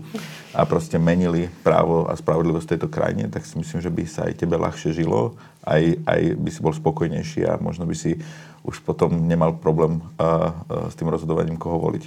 a 0.56 0.64
proste 0.64 0.96
menili 0.96 1.52
právo 1.62 2.08
a 2.08 2.16
spravodlivosť 2.16 2.64
v 2.64 2.72
tejto 2.72 2.88
krajine, 2.88 3.28
tak 3.28 3.44
si 3.44 3.60
myslím, 3.60 3.84
že 3.84 3.92
by 3.92 4.04
sa 4.08 4.32
aj 4.32 4.40
tebe 4.40 4.56
ľahšie 4.56 4.96
žilo, 4.96 5.36
aj, 5.68 6.00
aj 6.08 6.22
by 6.40 6.50
si 6.50 6.60
bol 6.64 6.72
spokojnejší 6.72 7.44
a 7.44 7.60
možno 7.60 7.84
by 7.84 7.92
si 7.92 8.16
už 8.64 8.80
potom 8.88 9.28
nemal 9.28 9.60
problém 9.60 10.00
uh, 10.00 10.56
uh, 10.72 10.88
s 10.88 10.96
tým 10.96 11.12
rozhodovaním, 11.12 11.60
koho 11.60 11.78
voliť. 11.78 12.04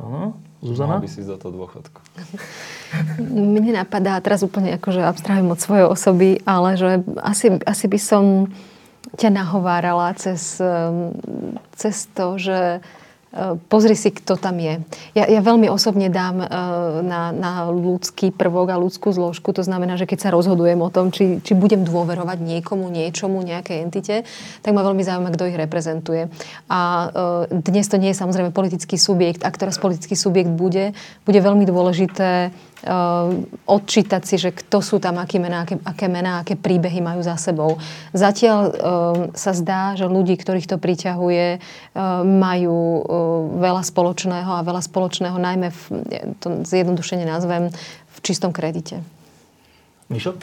Aha. 0.00 0.32
Zuzana? 0.60 0.96
Mal 0.96 1.04
by 1.04 1.12
si 1.12 1.24
za 1.24 1.36
to 1.36 1.52
dôchodku. 1.52 2.00
Mne 3.60 3.76
napadá, 3.84 4.16
teraz 4.24 4.40
úplne 4.40 4.76
akože 4.80 5.04
abstrahujem 5.04 5.52
od 5.52 5.60
svojej 5.60 5.86
osoby, 5.88 6.28
ale 6.48 6.80
že 6.80 7.04
asi, 7.20 7.60
asi 7.64 7.86
by 7.88 8.00
som 8.00 8.24
ťa 9.16 9.32
nahovárala 9.32 10.12
cez, 10.20 10.60
cez 11.76 11.96
to, 12.12 12.36
že 12.36 12.84
pozri 13.70 13.94
si, 13.94 14.10
kto 14.10 14.34
tam 14.34 14.58
je. 14.58 14.82
Ja, 15.14 15.30
ja 15.30 15.38
veľmi 15.38 15.70
osobne 15.70 16.10
dám 16.10 16.42
eh, 16.42 16.48
na, 17.06 17.30
na 17.30 17.52
ľudský 17.70 18.34
prvok 18.34 18.74
a 18.74 18.80
ľudskú 18.82 19.14
zložku. 19.14 19.54
To 19.54 19.62
znamená, 19.62 19.94
že 19.94 20.10
keď 20.10 20.18
sa 20.18 20.34
rozhodujem 20.34 20.82
o 20.82 20.90
tom, 20.90 21.14
či, 21.14 21.38
či 21.38 21.54
budem 21.54 21.86
dôverovať 21.86 22.38
niekomu, 22.42 22.90
niečomu, 22.90 23.38
nejakej 23.46 23.78
entite, 23.86 24.16
tak 24.66 24.74
ma 24.74 24.82
veľmi 24.82 25.06
zaujíma, 25.06 25.30
kto 25.30 25.46
ich 25.46 25.58
reprezentuje. 25.58 26.26
A 26.66 26.80
eh, 27.50 27.62
dnes 27.62 27.86
to 27.86 28.02
nie 28.02 28.10
je 28.10 28.18
samozrejme 28.18 28.50
politický 28.50 28.98
subjekt. 28.98 29.46
Ak 29.46 29.54
teraz 29.54 29.78
politický 29.78 30.18
subjekt 30.18 30.50
bude, 30.50 30.90
bude 31.22 31.38
veľmi 31.38 31.62
dôležité 31.62 32.50
odčítať 33.68 34.22
si, 34.24 34.40
že 34.40 34.56
kto 34.56 34.80
sú 34.80 34.96
tam, 34.96 35.20
aké 35.20 35.36
mená, 35.36 35.68
aké, 35.68 35.76
aké 35.84 36.06
mená, 36.08 36.40
aké 36.40 36.56
príbehy 36.56 37.04
majú 37.04 37.20
za 37.20 37.36
sebou. 37.36 37.76
Zatiaľ 38.16 38.60
sa 39.36 39.52
zdá, 39.52 40.00
že 40.00 40.08
ľudí, 40.08 40.40
ktorých 40.40 40.64
to 40.64 40.80
priťahuje, 40.80 41.60
majú 42.24 42.78
veľa 43.60 43.82
spoločného 43.84 44.48
a 44.48 44.64
veľa 44.64 44.80
spoločného 44.80 45.36
najmä, 45.36 45.68
v, 45.68 45.82
to 46.40 46.64
zjednodušene 46.64 47.28
nazvem, 47.28 47.68
v 48.10 48.18
čistom 48.24 48.52
kredite. 48.52 49.04
Mišo? 50.08 50.40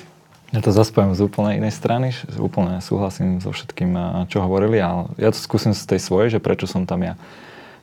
Ja 0.56 0.64
to 0.64 0.72
zaspojím 0.72 1.12
z 1.12 1.28
úplne 1.28 1.60
inej 1.60 1.76
strany, 1.76 2.16
úplne 2.40 2.80
súhlasím 2.80 3.44
so 3.44 3.52
všetkým, 3.52 3.92
čo 4.32 4.40
hovorili, 4.40 4.80
ale 4.80 5.12
ja 5.20 5.28
to 5.34 5.36
skúsim 5.36 5.76
z 5.76 5.84
tej 5.84 6.00
svojej, 6.00 6.38
že 6.38 6.40
prečo 6.40 6.72
som 6.72 6.88
tam 6.88 7.04
ja. 7.04 7.20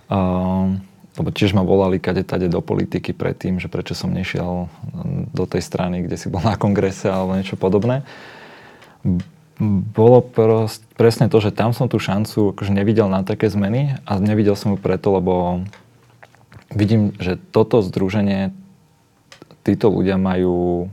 Uh, 0.08 0.80
lebo 1.14 1.30
tiež 1.30 1.54
ma 1.54 1.62
volali 1.62 2.02
kade 2.02 2.26
tade 2.26 2.50
do 2.50 2.58
politiky 2.58 3.14
predtým, 3.14 3.62
že 3.62 3.70
prečo 3.70 3.94
som 3.94 4.10
nešiel 4.10 4.66
do 5.30 5.44
tej 5.46 5.62
strany, 5.62 6.02
kde 6.02 6.18
si 6.18 6.26
bol 6.26 6.42
na 6.42 6.58
kongrese 6.58 7.06
alebo 7.06 7.38
niečo 7.38 7.54
podobné. 7.54 8.02
Bolo 9.94 10.18
prost, 10.18 10.82
presne 10.98 11.30
to, 11.30 11.38
že 11.38 11.54
tam 11.54 11.70
som 11.70 11.86
tú 11.86 12.02
šancu 12.02 12.50
akože 12.50 12.74
nevidel 12.74 13.06
na 13.06 13.22
také 13.22 13.46
zmeny 13.46 13.94
a 14.02 14.18
nevidel 14.18 14.58
som 14.58 14.74
ju 14.74 14.78
preto, 14.82 15.14
lebo 15.14 15.62
vidím, 16.74 17.14
že 17.22 17.38
toto 17.38 17.78
združenie, 17.78 18.50
títo 19.62 19.94
ľudia 19.94 20.18
majú, 20.18 20.90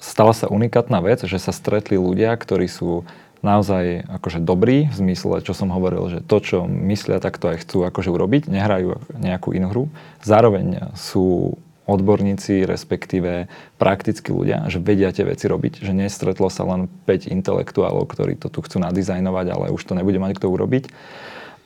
stala 0.00 0.32
sa 0.32 0.48
unikátna 0.48 1.04
vec, 1.04 1.20
že 1.28 1.36
sa 1.36 1.52
stretli 1.52 2.00
ľudia, 2.00 2.32
ktorí 2.32 2.64
sú 2.64 3.04
naozaj 3.42 4.06
akože 4.08 4.42
dobrí, 4.42 4.90
v 4.90 4.94
zmysle, 4.94 5.42
čo 5.46 5.54
som 5.54 5.70
hovoril, 5.70 6.02
že 6.10 6.18
to, 6.24 6.38
čo 6.42 6.58
myslia, 6.66 7.22
tak 7.22 7.38
to 7.38 7.54
aj 7.54 7.62
chcú 7.62 7.86
akože 7.86 8.10
urobiť, 8.10 8.50
nehrajú 8.50 8.98
nejakú 9.14 9.54
inú 9.54 9.70
hru. 9.70 9.84
Zároveň 10.26 10.94
sú 10.98 11.58
odborníci, 11.88 12.68
respektíve 12.68 13.48
praktickí 13.80 14.28
ľudia, 14.28 14.68
že 14.68 14.76
vedia 14.76 15.08
tie 15.08 15.24
veci 15.24 15.48
robiť, 15.48 15.80
že 15.80 15.96
nestretlo 15.96 16.52
sa 16.52 16.68
len 16.68 16.84
5 17.08 17.32
intelektuálov, 17.32 18.04
ktorí 18.04 18.36
to 18.36 18.52
tu 18.52 18.60
chcú 18.60 18.76
nadizajnovať, 18.84 19.46
ale 19.48 19.66
už 19.72 19.80
to 19.88 19.96
nebude 19.96 20.20
mať 20.20 20.36
kto 20.36 20.52
urobiť. 20.52 20.92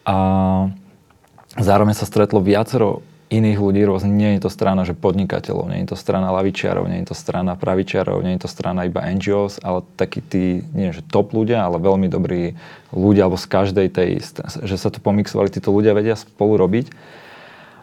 A 0.07 0.17
zároveň 1.59 1.99
sa 1.99 2.07
stretlo 2.07 2.39
viacero 2.39 3.03
iných 3.33 3.59
ľudí, 3.59 3.81
rôzne, 3.89 4.13
nie 4.13 4.37
je 4.37 4.45
to 4.45 4.51
strana 4.53 4.85
že 4.85 4.93
podnikateľov, 4.93 5.73
nie 5.73 5.81
je 5.83 5.97
to 5.97 5.97
strana 5.97 6.29
lavičiarov, 6.37 6.85
nie 6.85 7.01
je 7.01 7.09
to 7.09 7.17
strana 7.17 7.57
pravičiarov, 7.57 8.21
nie 8.21 8.37
je 8.37 8.45
to 8.45 8.51
strana 8.53 8.85
iba 8.85 9.01
NGOs, 9.01 9.65
ale 9.65 9.81
takí 9.97 10.21
tí, 10.21 10.61
nie 10.77 10.93
že 10.93 11.01
top 11.01 11.33
ľudia, 11.33 11.65
ale 11.65 11.81
veľmi 11.81 12.13
dobrí 12.13 12.53
ľudia, 12.93 13.27
alebo 13.27 13.41
z 13.41 13.49
každej 13.49 13.87
tej, 13.89 14.11
že 14.45 14.77
sa 14.77 14.93
tu 14.93 15.01
pomixovali, 15.01 15.49
títo 15.49 15.73
ľudia 15.73 15.97
vedia 15.97 16.13
spolu 16.13 16.61
robiť. 16.61 16.93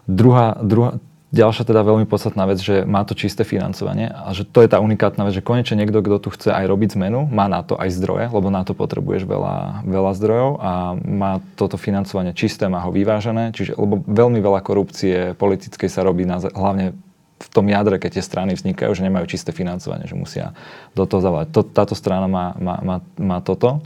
Druhá, 0.06 0.58
druhá, 0.62 1.02
Ďalšia 1.30 1.62
teda 1.62 1.86
veľmi 1.86 2.10
podstatná 2.10 2.50
vec, 2.50 2.58
že 2.58 2.90
má 2.90 3.06
to 3.06 3.14
čisté 3.14 3.46
financovanie 3.46 4.10
a 4.10 4.34
že 4.34 4.50
to 4.50 4.66
je 4.66 4.70
tá 4.74 4.82
unikátna 4.82 5.30
vec, 5.30 5.38
že 5.38 5.46
konečne 5.46 5.78
niekto, 5.78 6.02
kto 6.02 6.18
tu 6.18 6.30
chce 6.34 6.50
aj 6.50 6.66
robiť 6.66 6.98
zmenu, 6.98 7.30
má 7.30 7.46
na 7.46 7.62
to 7.62 7.78
aj 7.78 7.94
zdroje, 7.94 8.34
lebo 8.34 8.50
na 8.50 8.66
to 8.66 8.74
potrebuješ 8.74 9.30
veľa, 9.30 9.86
veľa 9.86 10.12
zdrojov 10.18 10.52
a 10.58 10.72
má 10.98 11.38
toto 11.54 11.78
financovanie 11.78 12.34
čisté, 12.34 12.66
má 12.66 12.82
ho 12.82 12.90
vyvážené, 12.90 13.54
čiže 13.54 13.78
lebo 13.78 14.02
veľmi 14.10 14.42
veľa 14.42 14.60
korupcie 14.66 15.38
politickej 15.38 15.90
sa 15.94 16.02
robí 16.02 16.26
na, 16.26 16.42
hlavne 16.42 16.98
v 17.40 17.48
tom 17.54 17.70
jadre, 17.70 18.02
keď 18.02 18.18
tie 18.18 18.26
strany 18.26 18.58
vznikajú, 18.58 18.90
že 18.98 19.06
nemajú 19.06 19.30
čisté 19.30 19.54
financovanie, 19.54 20.10
že 20.10 20.18
musia 20.18 20.58
do 20.98 21.06
toho 21.06 21.22
zavať. 21.22 21.54
To, 21.54 21.62
táto 21.62 21.94
strana 21.94 22.26
má, 22.26 22.58
má, 22.58 22.76
má, 22.82 22.98
má 23.22 23.38
toto 23.46 23.86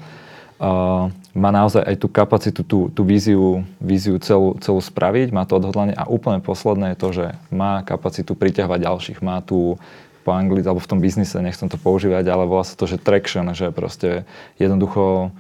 uh, 0.64 1.12
má 1.34 1.50
naozaj 1.50 1.82
aj 1.82 1.96
tú 1.98 2.08
kapacitu, 2.08 2.62
tú, 2.62 2.80
tú 2.94 3.02
víziu, 3.02 3.66
víziu 3.82 4.22
celú, 4.22 4.54
celú 4.62 4.78
spraviť, 4.78 5.34
má 5.34 5.50
to 5.50 5.58
odhodlanie 5.58 5.98
a 5.98 6.06
úplne 6.06 6.38
posledné 6.40 6.94
je 6.94 6.98
to, 7.02 7.10
že 7.10 7.26
má 7.50 7.82
kapacitu 7.82 8.38
priťahovať 8.38 8.80
ďalších, 8.86 9.20
má 9.26 9.42
tu 9.42 9.82
po 10.24 10.32
anglicky, 10.32 10.64
alebo 10.64 10.80
v 10.80 10.92
tom 10.94 11.04
biznise, 11.04 11.36
nechcem 11.44 11.68
to 11.68 11.76
používať, 11.76 12.24
ale 12.32 12.48
volá 12.48 12.64
sa 12.64 12.80
to, 12.80 12.88
že 12.88 13.02
traction, 13.02 13.44
že 13.52 13.76
proste 13.76 14.24
jednoducho 14.56 15.36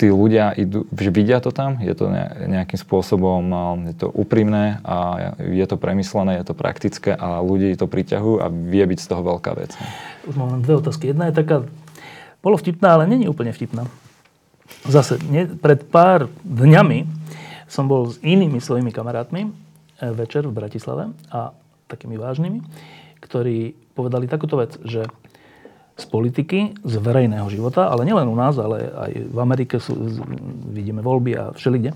tí 0.00 0.08
ľudia 0.08 0.56
idú, 0.56 0.88
že 0.90 1.12
vidia 1.12 1.38
to 1.44 1.52
tam, 1.52 1.76
je 1.84 1.92
to 1.92 2.08
nejakým 2.48 2.80
spôsobom, 2.80 3.44
je 3.86 3.94
to 4.00 4.08
úprimné 4.08 4.80
a 4.82 5.30
je 5.36 5.66
to 5.68 5.76
premyslené, 5.76 6.40
je 6.40 6.44
to 6.48 6.56
praktické 6.56 7.12
a 7.12 7.44
ľudí 7.44 7.76
to 7.76 7.84
priťahujú 7.84 8.40
a 8.40 8.48
vie 8.48 8.82
byť 8.82 8.98
z 8.98 9.06
toho 9.12 9.22
veľká 9.22 9.52
vec. 9.60 9.76
Už 10.24 10.34
mám 10.40 10.64
dve 10.64 10.80
otázky. 10.80 11.12
Jedna 11.12 11.28
je 11.28 11.36
taká, 11.36 11.68
bolo 12.40 12.56
vtipná, 12.56 12.96
ale 12.96 13.04
není 13.04 13.28
úplne 13.28 13.52
vtipná. 13.52 13.84
Zase, 14.88 15.20
nie, 15.28 15.44
pred 15.46 15.84
pár 15.86 16.32
dňami 16.42 17.04
som 17.70 17.86
bol 17.86 18.10
s 18.10 18.18
inými 18.24 18.58
svojimi 18.58 18.90
kamarátmi 18.90 19.46
e, 19.46 19.50
večer 20.10 20.48
v 20.48 20.56
Bratislave 20.56 21.14
a 21.30 21.54
takými 21.86 22.18
vážnymi, 22.18 22.58
ktorí 23.22 23.74
povedali 23.94 24.26
takúto 24.26 24.58
vec, 24.58 24.78
že 24.82 25.06
z 26.00 26.04
politiky, 26.08 26.80
z 26.80 26.94
verejného 26.96 27.44
života, 27.52 27.92
ale 27.92 28.08
nielen 28.08 28.24
u 28.24 28.36
nás, 28.38 28.56
ale 28.56 28.88
aj 28.88 29.12
v 29.30 29.38
Amerike 29.38 29.76
sú, 29.76 29.92
vidíme 30.72 31.04
voľby 31.04 31.32
a 31.36 31.44
všelikde, 31.52 31.92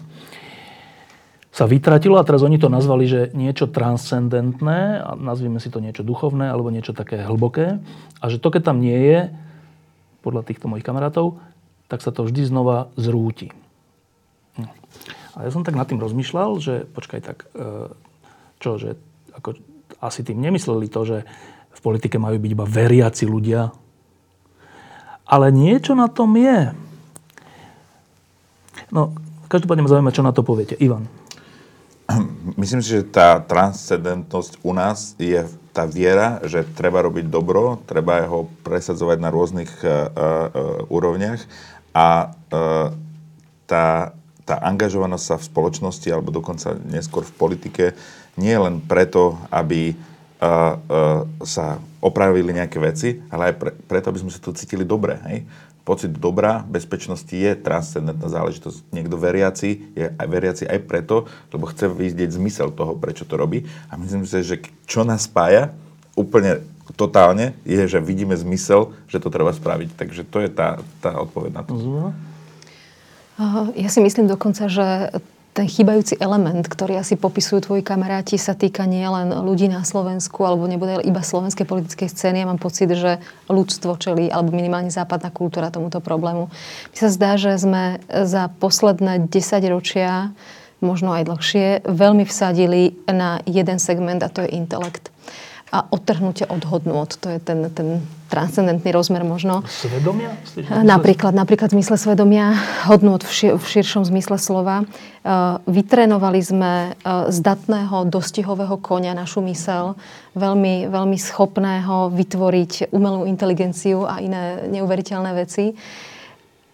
sa 1.54 1.70
vytratilo 1.70 2.18
a 2.18 2.26
teraz 2.26 2.42
oni 2.42 2.58
to 2.58 2.66
nazvali, 2.66 3.06
že 3.06 3.30
niečo 3.30 3.70
transcendentné, 3.70 5.00
a 5.00 5.14
nazvime 5.14 5.62
si 5.62 5.70
to 5.70 5.78
niečo 5.78 6.02
duchovné 6.02 6.50
alebo 6.50 6.74
niečo 6.74 6.92
také 6.92 7.22
hlboké 7.22 7.78
a 8.18 8.24
že 8.26 8.42
to, 8.42 8.50
keď 8.50 8.74
tam 8.74 8.82
nie 8.82 8.98
je, 8.98 9.18
podľa 10.20 10.42
týchto 10.44 10.66
mojich 10.66 10.84
kamarátov, 10.84 11.38
tak 11.88 12.00
sa 12.00 12.10
to 12.10 12.24
vždy 12.24 12.48
znova 12.48 12.90
zrúti. 12.96 13.52
No. 14.56 14.70
A 15.34 15.46
ja 15.46 15.50
som 15.50 15.66
tak 15.66 15.76
nad 15.76 15.88
tým 15.88 16.00
rozmýšľal, 16.00 16.50
že 16.62 16.74
počkaj 16.94 17.20
tak, 17.20 17.48
e, 17.52 17.90
čo, 18.62 18.78
že 18.78 18.96
ako, 19.34 19.58
asi 20.00 20.22
tým 20.22 20.40
nemysleli 20.40 20.86
to, 20.88 21.00
že 21.04 21.18
v 21.74 21.80
politike 21.82 22.16
majú 22.16 22.38
byť 22.38 22.50
iba 22.54 22.66
veriaci 22.66 23.24
ľudia. 23.26 23.74
Ale 25.24 25.50
niečo 25.50 25.96
na 25.96 26.06
tom 26.06 26.36
je. 26.36 26.70
No, 28.92 29.16
každopádne 29.48 29.82
ma 29.84 29.90
zaujíma, 29.90 30.14
čo 30.14 30.22
na 30.22 30.30
to 30.30 30.46
poviete. 30.46 30.78
Ivan. 30.78 31.08
Myslím 32.60 32.84
si, 32.84 33.00
že 33.00 33.08
tá 33.08 33.40
transcendentnosť 33.40 34.60
u 34.62 34.72
nás 34.76 35.18
je 35.18 35.42
tá 35.74 35.90
viera, 35.90 36.38
že 36.46 36.62
treba 36.62 37.02
robiť 37.02 37.26
dobro, 37.26 37.82
treba 37.82 38.22
ho 38.30 38.46
presadzovať 38.62 39.18
na 39.18 39.34
rôznych 39.34 39.72
uh, 39.82 39.90
uh, 39.90 39.98
úrovniach 40.86 41.42
a 41.94 42.06
e, 42.26 42.58
tá, 43.70 44.12
tá 44.42 44.54
angažovanosť 44.60 45.24
sa 45.24 45.36
v 45.38 45.48
spoločnosti 45.48 46.08
alebo 46.10 46.34
dokonca 46.34 46.74
neskôr 46.90 47.22
v 47.22 47.36
politike 47.38 47.84
nie 48.34 48.50
je 48.50 48.60
len 48.60 48.82
preto, 48.82 49.38
aby 49.48 49.94
e, 49.94 49.96
uh, 50.42 51.22
sa 51.46 51.78
opravili 52.02 52.50
nejaké 52.50 52.82
veci, 52.82 53.22
ale 53.30 53.48
aj 53.48 53.54
pre, 53.56 53.70
preto, 53.72 54.10
aby 54.10 54.26
sme 54.26 54.34
sa 54.34 54.42
tu 54.42 54.50
cítili 54.52 54.82
dobre. 54.82 55.16
Hej? 55.30 55.46
Pocit 55.86 56.12
dobra, 56.16 56.66
bezpečnosti 56.66 57.32
je 57.32 57.54
transcendentná 57.54 58.26
záležitosť. 58.26 58.90
Niekto 58.90 59.16
veriaci 59.16 59.94
je 59.94 60.10
aj 60.10 60.26
veriaci 60.28 60.64
aj 60.66 60.80
preto, 60.84 61.30
lebo 61.54 61.70
chce 61.70 61.88
vidieť 61.88 62.34
zmysel 62.34 62.74
toho, 62.74 62.98
prečo 62.98 63.22
to 63.24 63.38
robí. 63.38 63.64
A 63.88 63.96
myslím 63.96 64.26
si, 64.26 64.42
že 64.42 64.60
čo 64.84 65.06
nás 65.06 65.30
spája 65.30 65.70
úplne 66.18 66.64
totálne, 66.92 67.56
je, 67.64 67.88
že 67.88 68.04
vidíme 68.04 68.36
zmysel, 68.36 68.92
že 69.08 69.16
to 69.16 69.32
treba 69.32 69.56
spraviť. 69.56 69.96
Takže 69.96 70.22
to 70.28 70.38
je 70.44 70.50
tá, 70.52 70.84
tá 71.00 71.16
odpoveď 71.16 71.50
na 71.56 71.62
to. 71.64 71.72
Ja 73.74 73.88
si 73.88 74.04
myslím 74.04 74.28
dokonca, 74.28 74.68
že 74.68 75.10
ten 75.54 75.70
chýbajúci 75.70 76.18
element, 76.18 76.66
ktorý 76.66 76.98
asi 76.98 77.14
popisujú 77.14 77.62
tvoji 77.62 77.82
kamaráti, 77.86 78.34
sa 78.34 78.58
týka 78.58 78.90
nielen 78.90 79.30
ľudí 79.30 79.70
na 79.70 79.86
Slovensku, 79.86 80.42
alebo 80.42 80.66
nebude 80.66 80.98
iba 81.06 81.22
slovenskej 81.22 81.62
politickej 81.62 82.10
scény. 82.10 82.42
Ja 82.42 82.50
mám 82.50 82.58
pocit, 82.58 82.90
že 82.90 83.22
ľudstvo 83.46 83.94
čelí, 84.02 84.26
alebo 84.34 84.50
minimálne 84.50 84.90
západná 84.90 85.30
kultúra 85.30 85.70
tomuto 85.70 86.02
problému. 86.02 86.50
Mi 86.90 86.96
sa 86.98 87.06
zdá, 87.06 87.38
že 87.38 87.54
sme 87.54 88.02
za 88.10 88.50
posledné 88.58 89.30
10 89.30 89.62
ročia, 89.70 90.34
možno 90.82 91.14
aj 91.14 91.30
dlhšie, 91.30 91.66
veľmi 91.86 92.26
vsadili 92.26 92.98
na 93.06 93.38
jeden 93.46 93.78
segment 93.78 94.26
a 94.26 94.28
to 94.28 94.42
je 94.42 94.58
intelekt 94.58 95.14
a 95.74 95.90
odtrhnutie 95.90 96.46
od 96.46 96.62
hodnôt. 96.70 97.10
To 97.10 97.26
je 97.26 97.42
ten, 97.42 97.66
ten 97.74 97.98
transcendentný 98.30 98.94
rozmer 98.94 99.26
možno. 99.26 99.66
Svedomia? 99.66 100.30
Napríklad, 100.70 101.34
napríklad 101.34 101.74
v 101.74 101.82
zmysle 101.82 101.98
svedomia, 101.98 102.54
hodnôt 102.86 103.18
v, 103.18 103.30
šir, 103.34 103.52
v 103.58 103.64
širšom 103.66 104.06
zmysle 104.06 104.38
slova. 104.38 104.86
Uh, 105.26 105.58
vytrénovali 105.66 106.38
sme 106.38 106.94
uh, 106.94 107.26
zdatného, 107.26 108.06
dostihového 108.06 108.78
konia 108.78 109.18
našu 109.18 109.42
mysel, 109.50 109.98
veľmi, 110.38 110.86
veľmi 110.86 111.18
schopného 111.18 112.14
vytvoriť 112.14 112.94
umelú 112.94 113.26
inteligenciu 113.26 114.06
a 114.06 114.22
iné 114.22 114.70
neuveriteľné 114.70 115.30
veci 115.34 115.74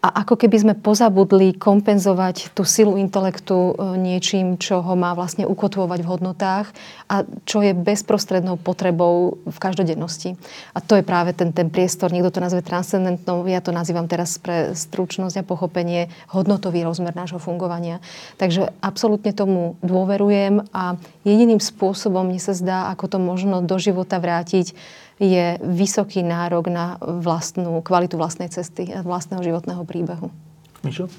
a 0.00 0.24
ako 0.24 0.40
keby 0.40 0.56
sme 0.56 0.74
pozabudli 0.80 1.52
kompenzovať 1.52 2.56
tú 2.56 2.64
silu 2.64 2.96
intelektu 2.96 3.76
e, 3.76 4.00
niečím, 4.00 4.56
čo 4.56 4.80
ho 4.80 4.96
má 4.96 5.12
vlastne 5.12 5.44
ukotvovať 5.44 6.00
v 6.00 6.08
hodnotách 6.08 6.72
a 7.04 7.28
čo 7.44 7.60
je 7.60 7.76
bezprostrednou 7.76 8.56
potrebou 8.56 9.36
v 9.44 9.58
každodennosti. 9.60 10.40
A 10.72 10.80
to 10.80 10.96
je 10.96 11.04
práve 11.04 11.36
ten, 11.36 11.52
ten 11.52 11.68
priestor, 11.68 12.16
niekto 12.16 12.32
to 12.32 12.40
nazve 12.40 12.64
transcendentnou, 12.64 13.44
ja 13.44 13.60
to 13.60 13.76
nazývam 13.76 14.08
teraz 14.08 14.40
pre 14.40 14.72
stručnosť 14.72 15.44
a 15.44 15.44
pochopenie, 15.44 16.08
hodnotový 16.32 16.80
rozmer 16.80 17.12
nášho 17.12 17.36
fungovania. 17.36 18.00
Takže 18.40 18.72
absolútne 18.80 19.36
tomu 19.36 19.76
dôverujem 19.84 20.64
a 20.72 20.96
jediným 21.28 21.60
spôsobom, 21.60 22.24
mne 22.24 22.40
sa 22.40 22.56
zdá, 22.56 22.88
ako 22.88 23.04
to 23.04 23.18
možno 23.20 23.60
do 23.60 23.76
života 23.76 24.16
vrátiť, 24.16 24.72
je 25.20 25.60
vysoký 25.60 26.24
nárok 26.24 26.72
na 26.72 26.96
vlastnú 26.98 27.84
kvalitu 27.84 28.16
vlastnej 28.16 28.48
cesty, 28.48 28.88
vlastného 29.04 29.44
životného 29.44 29.84
príbehu. 29.84 30.32
Mišo? 30.80 31.12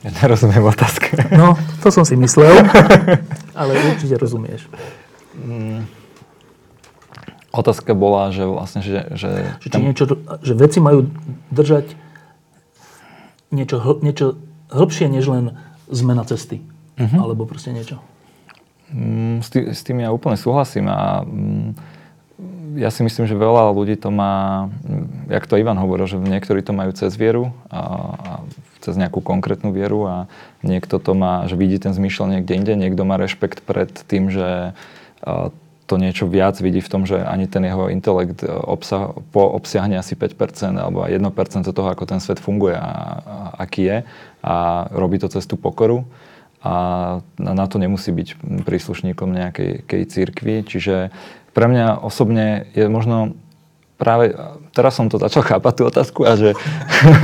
Ja 0.00 0.10
nerozumiem 0.16 0.64
otázke. 0.64 1.12
No, 1.32 1.56
to 1.84 1.92
som 1.92 2.08
si 2.08 2.16
myslel, 2.16 2.64
ale 3.60 3.72
určite 3.92 4.16
rozumieš. 4.16 4.64
Mm. 5.36 5.84
Otázka 7.54 7.94
bola, 7.94 8.32
že 8.34 8.48
vlastne, 8.48 8.80
že... 8.82 9.06
Že, 9.14 9.30
že, 9.60 9.68
tam... 9.70 9.80
niečo, 9.84 10.04
že 10.42 10.52
veci 10.58 10.82
majú 10.82 11.06
držať 11.54 11.94
niečo, 13.54 13.76
niečo 14.02 14.26
hĺbšie, 14.74 15.06
než 15.06 15.24
len 15.30 15.44
zmena 15.86 16.26
cesty. 16.26 16.66
Uh-huh. 16.98 17.18
Alebo 17.22 17.46
proste 17.46 17.70
niečo. 17.70 18.02
Mm, 18.90 19.38
s, 19.40 19.48
tým, 19.54 19.64
s 19.70 19.80
tým 19.86 19.98
ja 20.02 20.10
úplne 20.10 20.34
súhlasím 20.34 20.90
a 20.90 21.22
mm, 21.22 21.93
ja 22.74 22.90
si 22.90 23.06
myslím, 23.06 23.24
že 23.26 23.38
veľa 23.38 23.70
ľudí 23.74 23.96
to 23.96 24.10
má, 24.10 24.66
jak 25.30 25.46
to 25.46 25.58
Ivan 25.58 25.78
hovoril, 25.78 26.06
že 26.10 26.18
niektorí 26.18 26.60
to 26.60 26.74
majú 26.74 26.90
cez 26.92 27.14
vieru 27.14 27.54
a, 27.70 27.80
a 28.14 28.30
cez 28.82 28.98
nejakú 29.00 29.24
konkrétnu 29.24 29.72
vieru 29.72 30.04
a 30.04 30.16
niekto 30.60 31.00
to 31.00 31.16
má, 31.16 31.48
že 31.48 31.56
vidí 31.56 31.80
ten 31.80 31.96
zmyšľal 31.96 32.38
niekde 32.38 32.52
inde, 32.52 32.72
niekto 32.76 33.02
má 33.08 33.16
rešpekt 33.16 33.64
pred 33.64 33.90
tým, 34.10 34.28
že 34.28 34.76
to 35.84 35.94
niečo 36.00 36.24
viac 36.24 36.56
vidí 36.60 36.80
v 36.80 36.90
tom, 36.92 37.04
že 37.04 37.20
ani 37.20 37.44
ten 37.44 37.64
jeho 37.64 37.92
intelekt 37.92 38.44
obsah, 38.44 39.12
po 39.32 39.52
obsiahne 39.52 40.00
asi 40.00 40.16
5% 40.16 40.80
alebo 40.80 41.04
1% 41.04 41.20
toho, 41.68 41.88
ako 41.92 42.04
ten 42.08 42.20
svet 42.20 42.40
funguje 42.40 42.76
a, 42.76 42.80
a 42.80 43.36
aký 43.68 43.82
je 43.84 43.98
a 44.44 44.88
robí 44.92 45.20
to 45.20 45.28
cez 45.28 45.44
tú 45.44 45.60
pokoru 45.60 46.08
a 46.64 46.74
na 47.36 47.66
to 47.68 47.76
nemusí 47.76 48.08
byť 48.08 48.40
príslušníkom 48.64 49.28
nejakej 49.36 50.02
církvy. 50.08 50.64
Čiže 50.64 51.12
pre 51.54 51.70
mňa 51.70 52.02
osobne 52.02 52.68
je 52.74 52.90
možno 52.90 53.38
práve 53.96 54.34
teraz 54.74 54.98
som 54.98 55.06
to 55.06 55.22
začal 55.22 55.46
chápať 55.46 55.72
tú 55.78 55.82
otázku 55.86 56.20
a 56.26 56.34
že 56.34 56.52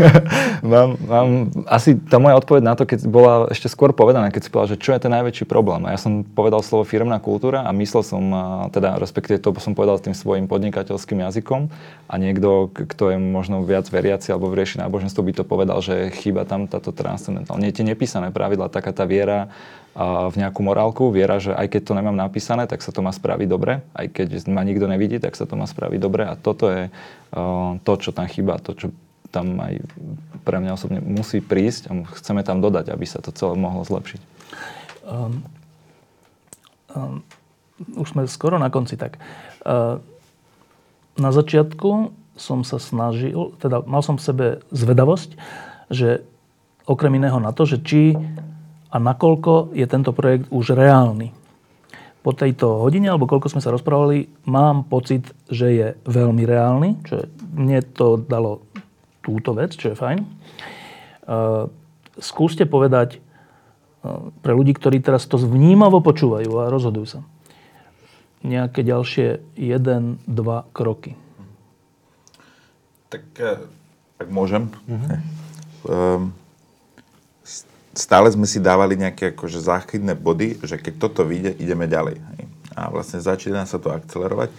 mám, 0.72 0.94
mám, 1.03 1.28
asi 1.66 1.98
tá 1.98 2.22
moja 2.22 2.38
odpoveď 2.38 2.62
na 2.62 2.74
to, 2.78 2.86
keď 2.86 3.11
bola 3.11 3.51
ešte 3.51 3.66
skôr 3.66 3.90
povedaná, 3.90 4.30
keď 4.30 4.42
si 4.46 4.51
povedal, 4.55 4.78
že 4.78 4.80
čo 4.80 4.94
je 4.94 5.03
ten 5.03 5.11
najväčší 5.11 5.44
problém. 5.51 5.82
A 5.90 5.92
ja 5.92 5.98
som 5.98 6.22
povedal 6.22 6.62
slovo 6.62 6.86
firmná 6.86 7.18
kultúra 7.18 7.66
a 7.66 7.74
myslel 7.74 8.07
som, 8.07 8.22
teda 8.70 9.03
respektíve 9.03 9.42
to 9.42 9.51
som 9.59 9.74
povedal 9.74 9.98
tým 9.98 10.14
svojim 10.14 10.46
podnikateľským 10.46 11.26
jazykom 11.26 11.68
a 12.07 12.14
niekto, 12.14 12.70
kto 12.70 13.12
je 13.12 13.18
možno 13.18 13.66
viac 13.66 13.90
veriaci 13.90 14.30
alebo 14.30 14.55
rieši 14.55 14.78
náboženstvo, 14.80 15.26
by 15.26 15.32
to 15.34 15.44
povedal, 15.44 15.82
že 15.82 16.14
chýba 16.14 16.46
tam 16.46 16.70
táto 16.70 16.94
transcendentálne. 16.94 17.66
Nie 17.66 17.74
tie 17.74 17.84
nepísané 17.84 18.30
pravidla, 18.30 18.70
taká 18.70 18.94
tá 18.94 19.03
viera, 19.05 19.51
v 20.30 20.34
nejakú 20.38 20.62
morálku, 20.62 21.11
viera, 21.11 21.42
že 21.42 21.51
aj 21.51 21.66
keď 21.66 21.82
to 21.82 21.96
nemám 21.98 22.14
napísané, 22.14 22.70
tak 22.70 22.78
sa 22.78 22.94
to 22.94 23.03
má 23.03 23.11
spraviť 23.11 23.48
dobre, 23.51 23.82
aj 23.98 24.07
keď 24.14 24.28
ma 24.46 24.62
nikto 24.62 24.86
nevidí, 24.86 25.18
tak 25.18 25.34
sa 25.34 25.51
to 25.51 25.59
má 25.59 25.66
spraviť 25.66 25.98
dobre 25.98 26.22
a 26.30 26.38
toto 26.38 26.70
je 26.70 26.94
to, 27.87 27.93
čo 27.99 28.11
tam 28.11 28.26
chýba, 28.26 28.59
to, 28.59 28.74
čo 28.74 28.89
tam 29.31 29.62
aj 29.62 29.78
pre 30.43 30.59
mňa 30.59 30.74
osobne 30.74 30.99
musí 30.99 31.39
prísť 31.39 31.91
a 31.91 32.03
chceme 32.18 32.43
tam 32.43 32.59
dodať, 32.59 32.91
aby 32.91 33.07
sa 33.07 33.22
to 33.22 33.31
celé 33.31 33.55
mohlo 33.55 33.87
zlepšiť. 33.87 34.20
Um, 35.07 35.47
um, 36.91 37.14
už 37.95 38.12
sme 38.12 38.26
skoro 38.26 38.59
na 38.59 38.68
konci 38.68 38.99
tak. 38.99 39.22
Uh, 39.62 40.03
na 41.14 41.31
začiatku 41.31 42.11
som 42.35 42.66
sa 42.66 42.83
snažil, 42.83 43.55
teda 43.62 43.85
mal 43.87 44.03
som 44.03 44.18
v 44.18 44.26
sebe 44.26 44.47
zvedavosť, 44.72 45.31
že 45.93 46.24
okrem 46.89 47.20
iného 47.20 47.39
na 47.39 47.55
to, 47.55 47.68
že 47.68 47.78
či 47.85 48.16
a 48.91 48.97
nakoľko 48.99 49.76
je 49.76 49.87
tento 49.87 50.11
projekt 50.11 50.51
už 50.51 50.74
reálny. 50.74 51.31
Po 52.20 52.36
tejto 52.36 52.84
hodine, 52.84 53.08
alebo 53.08 53.24
koľko 53.24 53.48
sme 53.48 53.64
sa 53.64 53.72
rozprávali, 53.72 54.28
mám 54.44 54.84
pocit, 54.84 55.24
že 55.48 55.66
je 55.72 55.88
veľmi 56.04 56.44
reálny, 56.44 56.90
čo 57.08 57.24
je, 57.24 57.26
mne 57.56 57.80
to 57.96 58.20
dalo 58.20 58.60
túto 59.24 59.56
vec, 59.56 59.72
čo 59.72 59.92
je 59.92 59.96
fajn. 59.96 60.20
Uh, 61.24 61.72
skúste 62.20 62.68
povedať 62.68 63.16
uh, 64.04 64.28
pre 64.44 64.52
ľudí, 64.52 64.76
ktorí 64.76 65.00
teraz 65.00 65.24
to 65.24 65.40
vnímavo 65.40 66.04
počúvajú 66.04 66.50
a 66.60 66.68
rozhodujú 66.68 67.06
sa, 67.08 67.20
nejaké 68.44 68.84
ďalšie 68.84 69.40
jeden, 69.56 70.20
dva 70.28 70.68
kroky. 70.76 71.16
Tak, 73.08 73.24
tak 74.20 74.28
môžem. 74.28 74.70
Uh-huh. 74.86 75.18
Um, 75.88 76.22
stále 77.97 78.30
sme 78.30 78.47
si 78.47 78.62
dávali 78.62 78.95
nejaké 78.95 79.34
akože 79.34 79.59
záchytné 79.61 80.14
body, 80.14 80.62
že 80.62 80.78
keď 80.78 80.95
toto 80.99 81.26
vyjde, 81.26 81.59
ideme 81.59 81.91
ďalej. 81.91 82.22
A 82.78 82.86
vlastne 82.88 83.18
začína 83.18 83.66
sa 83.66 83.82
to 83.82 83.91
akcelerovať. 83.91 84.55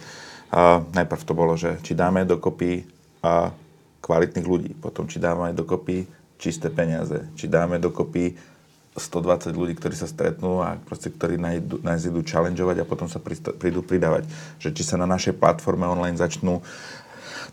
A 0.52 0.84
najprv 0.92 1.22
to 1.24 1.32
bolo, 1.32 1.56
že 1.56 1.80
či 1.80 1.96
dáme 1.96 2.28
dokopy 2.28 2.84
a 3.24 3.56
kvalitných 4.04 4.44
ľudí, 4.44 4.70
potom 4.76 5.08
či 5.08 5.16
dáme 5.16 5.56
dokopy 5.56 6.04
čisté 6.36 6.68
peniaze, 6.68 7.24
či 7.38 7.48
dáme 7.48 7.78
dokopy 7.78 8.36
120 8.92 9.56
ľudí, 9.56 9.72
ktorí 9.78 9.96
sa 9.96 10.04
stretnú 10.04 10.60
a 10.60 10.76
proste, 10.76 11.08
ktorí 11.08 11.40
nás 11.80 12.04
idú 12.04 12.20
challengeovať 12.20 12.84
a 12.84 12.88
potom 12.88 13.08
sa 13.08 13.16
prídu 13.56 13.80
pridávať. 13.80 14.28
Že 14.60 14.68
či 14.76 14.82
sa 14.84 15.00
na 15.00 15.08
našej 15.08 15.40
platforme 15.40 15.88
online 15.88 16.20
začnú 16.20 16.60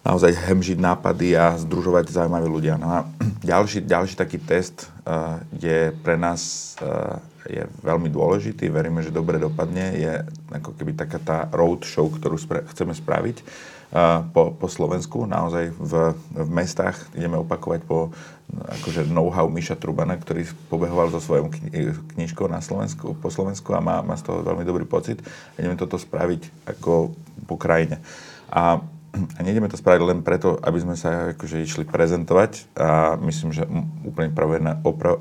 naozaj 0.02 0.32
hemžiť 0.36 0.78
nápady 0.80 1.36
a 1.36 1.58
združovať 1.60 2.12
zaujímaví 2.12 2.48
ľudia. 2.48 2.76
No 2.80 2.88
a 2.90 3.00
ďalší, 3.52 3.86
ďalší 3.86 4.16
taký 4.16 4.40
test 4.42 4.88
uh, 5.06 5.40
je 5.56 5.92
pre 6.04 6.16
nás 6.16 6.74
uh, 6.82 7.20
je 7.50 7.66
veľmi 7.82 8.12
dôležitý, 8.14 8.70
veríme, 8.70 9.02
že 9.02 9.16
dobre 9.16 9.42
dopadne, 9.42 9.96
je 9.98 10.14
ako 10.54 10.76
keby 10.76 10.94
taká 10.94 11.18
tá 11.18 11.38
road 11.50 11.82
ktorú 11.88 12.38
spra- 12.38 12.68
chceme 12.70 12.94
spraviť 12.94 13.42
uh, 13.42 14.28
po, 14.30 14.54
po 14.54 14.68
Slovensku. 14.70 15.26
Naozaj 15.26 15.74
v, 15.74 15.94
v 16.16 16.50
mestách 16.52 17.00
ideme 17.18 17.42
opakovať 17.42 17.82
po 17.88 18.14
akože 18.50 19.06
know-how 19.06 19.46
Miša 19.46 19.78
Trubana, 19.78 20.18
ktorý 20.18 20.46
pobehoval 20.74 21.14
so 21.14 21.22
svojou 21.22 21.54
kni- 21.54 21.94
knižkou 22.18 22.50
na 22.50 22.62
Slovensku, 22.66 23.14
po 23.14 23.30
Slovensku 23.30 23.78
a 23.78 23.82
má, 23.82 24.02
má 24.02 24.18
z 24.18 24.26
toho 24.26 24.42
veľmi 24.42 24.66
dobrý 24.66 24.90
pocit. 24.90 25.22
Ideme 25.54 25.78
toto 25.78 26.02
spraviť 26.02 26.66
ako 26.66 27.14
po 27.46 27.56
krajine. 27.62 28.02
A 28.50 28.82
a 29.10 29.40
nejdeme 29.42 29.70
to 29.70 29.80
spraviť 29.80 30.02
len 30.06 30.20
preto, 30.22 30.58
aby 30.62 30.78
sme 30.82 30.94
sa 30.94 31.34
akože 31.34 31.66
išli 31.66 31.84
prezentovať 31.86 32.76
a 32.78 33.18
myslím, 33.22 33.50
že 33.50 33.66
úplne 34.06 34.30
pravené, 34.30 34.78
opra, 34.86 35.18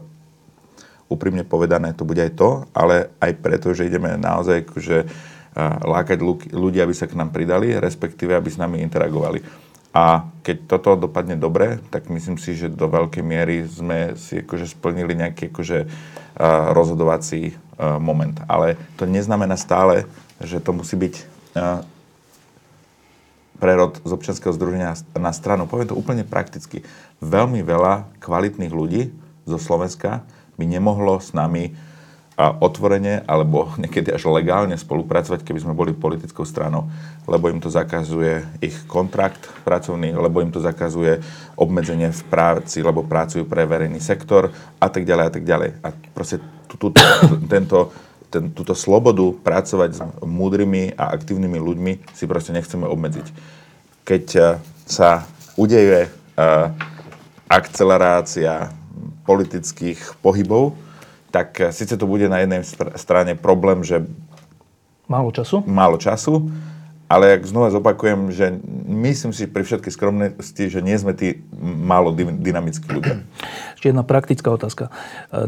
úprimne 1.08 1.44
povedané 1.44 1.96
to 1.96 2.04
bude 2.04 2.20
aj 2.20 2.36
to, 2.36 2.68
ale 2.76 3.08
aj 3.18 3.32
preto, 3.40 3.72
že 3.72 3.88
ideme 3.88 4.16
naozaj 4.20 4.68
akože 4.68 4.98
lákať 5.82 6.18
ľudí, 6.54 6.78
aby 6.78 6.94
sa 6.94 7.10
k 7.10 7.18
nám 7.18 7.34
pridali, 7.34 7.74
respektíve 7.74 8.36
aby 8.36 8.46
s 8.46 8.60
nami 8.60 8.78
interagovali. 8.84 9.42
A 9.90 10.30
keď 10.44 10.78
toto 10.78 11.08
dopadne 11.08 11.34
dobre, 11.34 11.82
tak 11.90 12.06
myslím 12.12 12.38
si, 12.38 12.54
že 12.54 12.70
do 12.70 12.86
veľkej 12.86 13.24
miery 13.24 13.66
sme 13.66 14.14
si 14.14 14.44
akože 14.44 14.70
splnili 14.70 15.18
nejaký 15.18 15.50
akože, 15.50 15.78
rozhodovací 16.76 17.58
moment. 17.98 18.38
Ale 18.46 18.78
to 18.94 19.10
neznamená 19.10 19.58
stále, 19.58 20.06
že 20.38 20.62
to 20.62 20.70
musí 20.70 20.94
byť 20.94 21.14
prerod 23.58 23.98
z 24.02 24.10
občianského 24.10 24.54
združenia 24.54 24.94
na 25.18 25.34
stranu. 25.34 25.66
Poviem 25.66 25.90
to 25.90 25.98
úplne 25.98 26.22
prakticky. 26.22 26.86
Veľmi 27.18 27.62
veľa 27.66 28.06
kvalitných 28.22 28.72
ľudí 28.72 29.10
zo 29.44 29.58
Slovenska 29.58 30.22
by 30.58 30.64
nemohlo 30.66 31.18
s 31.18 31.34
nami 31.34 31.74
otvorene 32.38 33.26
alebo 33.26 33.66
niekedy 33.82 34.14
až 34.14 34.30
legálne 34.30 34.78
spolupracovať, 34.78 35.42
keby 35.42 35.58
sme 35.58 35.74
boli 35.74 35.90
politickou 35.90 36.46
stranou, 36.46 36.86
lebo 37.26 37.50
im 37.50 37.58
to 37.58 37.66
zakazuje 37.66 38.46
ich 38.62 38.78
kontrakt 38.86 39.42
pracovný, 39.66 40.14
lebo 40.14 40.38
im 40.38 40.54
to 40.54 40.62
zakazuje 40.62 41.18
obmedzenie 41.58 42.14
v 42.14 42.22
práci, 42.30 42.78
lebo 42.80 43.02
pracujú 43.02 43.42
pre 43.42 43.66
verejný 43.66 43.98
sektor 43.98 44.54
a 44.78 44.86
tak 44.86 45.02
ďalej 45.02 45.24
a 45.26 45.32
tak 45.34 45.44
ďalej. 45.44 45.70
A 45.82 45.88
proste 46.14 46.38
tento, 47.50 47.90
ten, 48.28 48.52
túto 48.52 48.76
slobodu 48.76 49.32
pracovať 49.40 49.90
s 49.96 50.00
múdrymi 50.20 50.92
a 50.94 51.16
aktívnymi 51.16 51.58
ľuďmi 51.58 51.92
si 52.12 52.24
proste 52.28 52.52
nechceme 52.52 52.84
obmedziť. 52.84 53.26
Keď 54.04 54.24
eh, 54.36 54.46
sa 54.88 55.28
udeje 55.58 56.06
uh, 56.06 56.70
akcelerácia 57.50 58.72
politických 59.26 60.16
pohybov, 60.24 60.78
tak 61.28 61.60
eh, 61.60 61.72
síce 61.72 61.96
to 61.96 62.08
bude 62.08 62.28
na 62.28 62.44
jednej 62.44 62.64
strane 62.96 63.36
problém, 63.36 63.84
že... 63.84 64.04
Málo 65.08 65.32
času? 65.32 65.64
Málo 65.64 65.96
času, 65.96 66.52
ale 67.08 67.36
jak 67.36 67.48
znova 67.48 67.72
zopakujem, 67.72 68.28
že 68.28 68.60
myslím 68.88 69.32
si 69.32 69.48
pri 69.48 69.64
všetkej 69.64 69.92
skromnosti, 69.92 70.64
že 70.68 70.84
nie 70.84 70.96
sme 71.00 71.16
tí 71.16 71.40
málo 71.60 72.12
dynamickí 72.12 72.84
ľudia. 72.92 73.24
Ešte 73.72 73.88
jedna 73.88 74.04
praktická 74.04 74.52
otázka. 74.52 74.92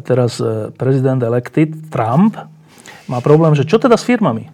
Teraz 0.08 0.40
prezident 0.80 1.20
elected 1.20 1.92
Trump 1.92 2.40
má 3.10 3.18
problém, 3.18 3.58
že 3.58 3.66
čo 3.66 3.82
teda 3.82 3.98
s 3.98 4.06
firmami? 4.06 4.46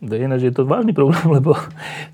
Ináč 0.00 0.48
je 0.48 0.54
to 0.56 0.64
vážny 0.64 0.96
problém, 0.96 1.20
lebo 1.36 1.52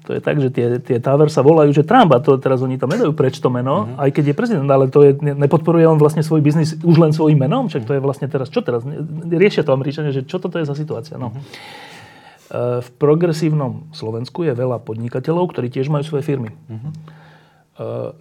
to 0.02 0.18
je 0.18 0.20
tak, 0.20 0.42
že 0.42 0.50
tie, 0.50 0.82
tie 0.82 0.98
Tower 0.98 1.30
sa 1.30 1.46
volajú, 1.46 1.70
že 1.70 1.86
Trump 1.86 2.10
a 2.10 2.18
to 2.18 2.34
teraz 2.42 2.58
oni 2.58 2.82
tam 2.82 2.90
nedajú 2.90 3.14
preč 3.14 3.38
to 3.38 3.46
meno, 3.46 3.86
uh-huh. 3.86 4.02
aj 4.02 4.10
keď 4.10 4.34
je 4.34 4.34
prezident, 4.34 4.66
ale 4.66 4.90
to 4.90 5.06
je, 5.06 5.14
nepodporuje 5.22 5.86
on 5.86 5.94
vlastne 5.94 6.26
svoj 6.26 6.42
biznis 6.42 6.74
už 6.82 6.96
len 6.98 7.14
svojim 7.14 7.38
menom, 7.38 7.70
však 7.70 7.86
to 7.86 7.94
je 7.94 8.02
vlastne 8.02 8.26
teraz, 8.26 8.50
čo 8.50 8.58
teraz? 8.58 8.82
Riešia 9.22 9.62
to 9.62 9.70
Američania, 9.70 10.10
že 10.10 10.26
čo 10.26 10.42
toto 10.42 10.58
je 10.58 10.66
za 10.66 10.74
situácia. 10.74 11.14
No. 11.14 11.30
Uh-huh. 11.30 12.82
V 12.82 12.88
progresívnom 12.98 13.90
Slovensku 13.90 14.46
je 14.46 14.54
veľa 14.54 14.82
podnikateľov, 14.82 15.50
ktorí 15.50 15.70
tiež 15.70 15.90
majú 15.90 16.02
svoje 16.06 16.26
firmy. 16.26 16.54
Uh-huh. 16.66 16.90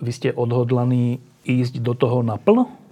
Vy 0.01 0.11
ste 0.13 0.29
odhodlaní 0.33 1.21
ísť 1.45 1.81
do 1.81 1.93
toho 1.93 2.25
naplno? 2.25 2.84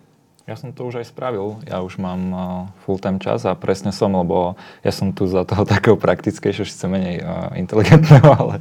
Ja 0.43 0.59
som 0.59 0.75
to 0.75 0.83
už 0.83 0.99
aj 0.99 1.07
spravil. 1.07 1.63
Ja 1.63 1.79
už 1.79 1.95
mám 2.03 2.21
uh, 2.35 2.43
full-time 2.83 3.15
čas 3.15 3.47
a 3.47 3.55
presne 3.55 3.95
som, 3.95 4.11
lebo 4.11 4.59
ja 4.83 4.91
som 4.91 5.15
tu 5.15 5.23
za 5.23 5.47
toho 5.47 5.63
takého 5.73 5.95
praktickejšieho, 5.95 6.67
síce 6.67 6.83
menej 6.91 7.23
uh, 7.23 7.55
inteligentného, 7.55 8.27
ale, 8.39 8.55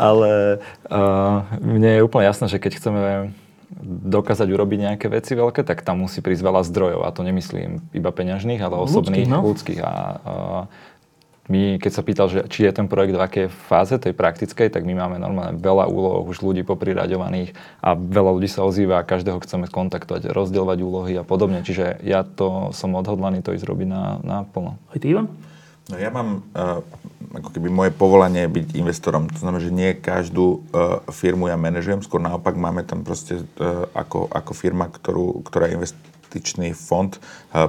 ale 0.00 0.30
uh, 0.88 1.44
mne 1.60 2.00
je 2.00 2.04
úplne 2.08 2.24
jasné, 2.24 2.48
že 2.48 2.56
keď 2.56 2.72
chceme 2.80 3.00
dokázať 4.08 4.48
urobiť 4.48 4.78
nejaké 4.80 5.06
veci 5.12 5.36
veľké, 5.36 5.60
tak 5.60 5.84
tam 5.84 6.00
musí 6.00 6.24
prísť 6.24 6.40
veľa 6.40 6.64
zdrojov. 6.64 7.04
A 7.04 7.12
to 7.12 7.20
nemyslím 7.20 7.84
iba 7.92 8.08
peňažných, 8.08 8.64
ale 8.64 8.80
osobných, 8.80 9.28
ľudských. 9.28 9.32
No? 9.32 9.38
ľudských. 9.44 9.80
A, 9.84 9.92
uh, 10.24 10.62
my, 11.48 11.80
keď 11.80 11.92
sa 11.92 12.04
pýtal, 12.04 12.28
že 12.28 12.44
či 12.52 12.68
je 12.68 12.72
ten 12.76 12.86
projekt 12.86 13.16
v 13.16 13.24
akej 13.24 13.46
fáze, 13.48 13.96
tej 13.96 14.12
praktickej, 14.12 14.68
tak 14.68 14.84
my 14.84 14.92
máme 14.92 15.16
normálne 15.16 15.56
veľa 15.56 15.88
úloh, 15.88 16.20
už 16.28 16.44
ľudí 16.44 16.60
popriraďovaných 16.60 17.56
a 17.80 17.96
veľa 17.96 18.36
ľudí 18.36 18.52
sa 18.52 18.68
ozýva 18.68 19.00
a 19.00 19.08
každého 19.08 19.40
chceme 19.40 19.64
kontaktovať, 19.72 20.28
rozdielovať 20.28 20.78
úlohy 20.84 21.16
a 21.16 21.24
podobne. 21.24 21.64
Čiže 21.64 22.04
ja 22.04 22.20
to 22.22 22.70
som 22.76 22.92
odhodlaný 22.92 23.40
to 23.40 23.56
ísť 23.56 23.64
robiť 23.64 23.88
na, 23.88 24.20
na 24.20 24.38
plno. 24.44 24.76
Aj 24.92 25.00
ty, 25.00 25.16
Ivan? 25.16 25.32
No 25.88 25.96
ja 25.96 26.12
mám, 26.12 26.44
uh, 26.52 26.84
ako 27.32 27.48
keby 27.48 27.72
moje 27.72 27.90
povolanie 27.96 28.44
byť 28.44 28.76
investorom. 28.76 29.32
To 29.32 29.40
znamená, 29.40 29.64
že 29.64 29.72
nie 29.72 29.96
každú 29.96 30.68
uh, 30.68 31.00
firmu 31.08 31.48
ja 31.48 31.56
manažujem, 31.56 32.04
skôr 32.04 32.20
naopak 32.20 32.60
máme 32.60 32.84
tam 32.84 33.08
proste 33.08 33.40
uh, 33.40 33.88
ako, 33.96 34.28
ako 34.28 34.52
firma, 34.52 34.92
ktorú, 34.92 35.40
ktorá 35.48 35.72
investuje 35.72 36.17
investičný 36.28 36.76
fond 36.76 37.16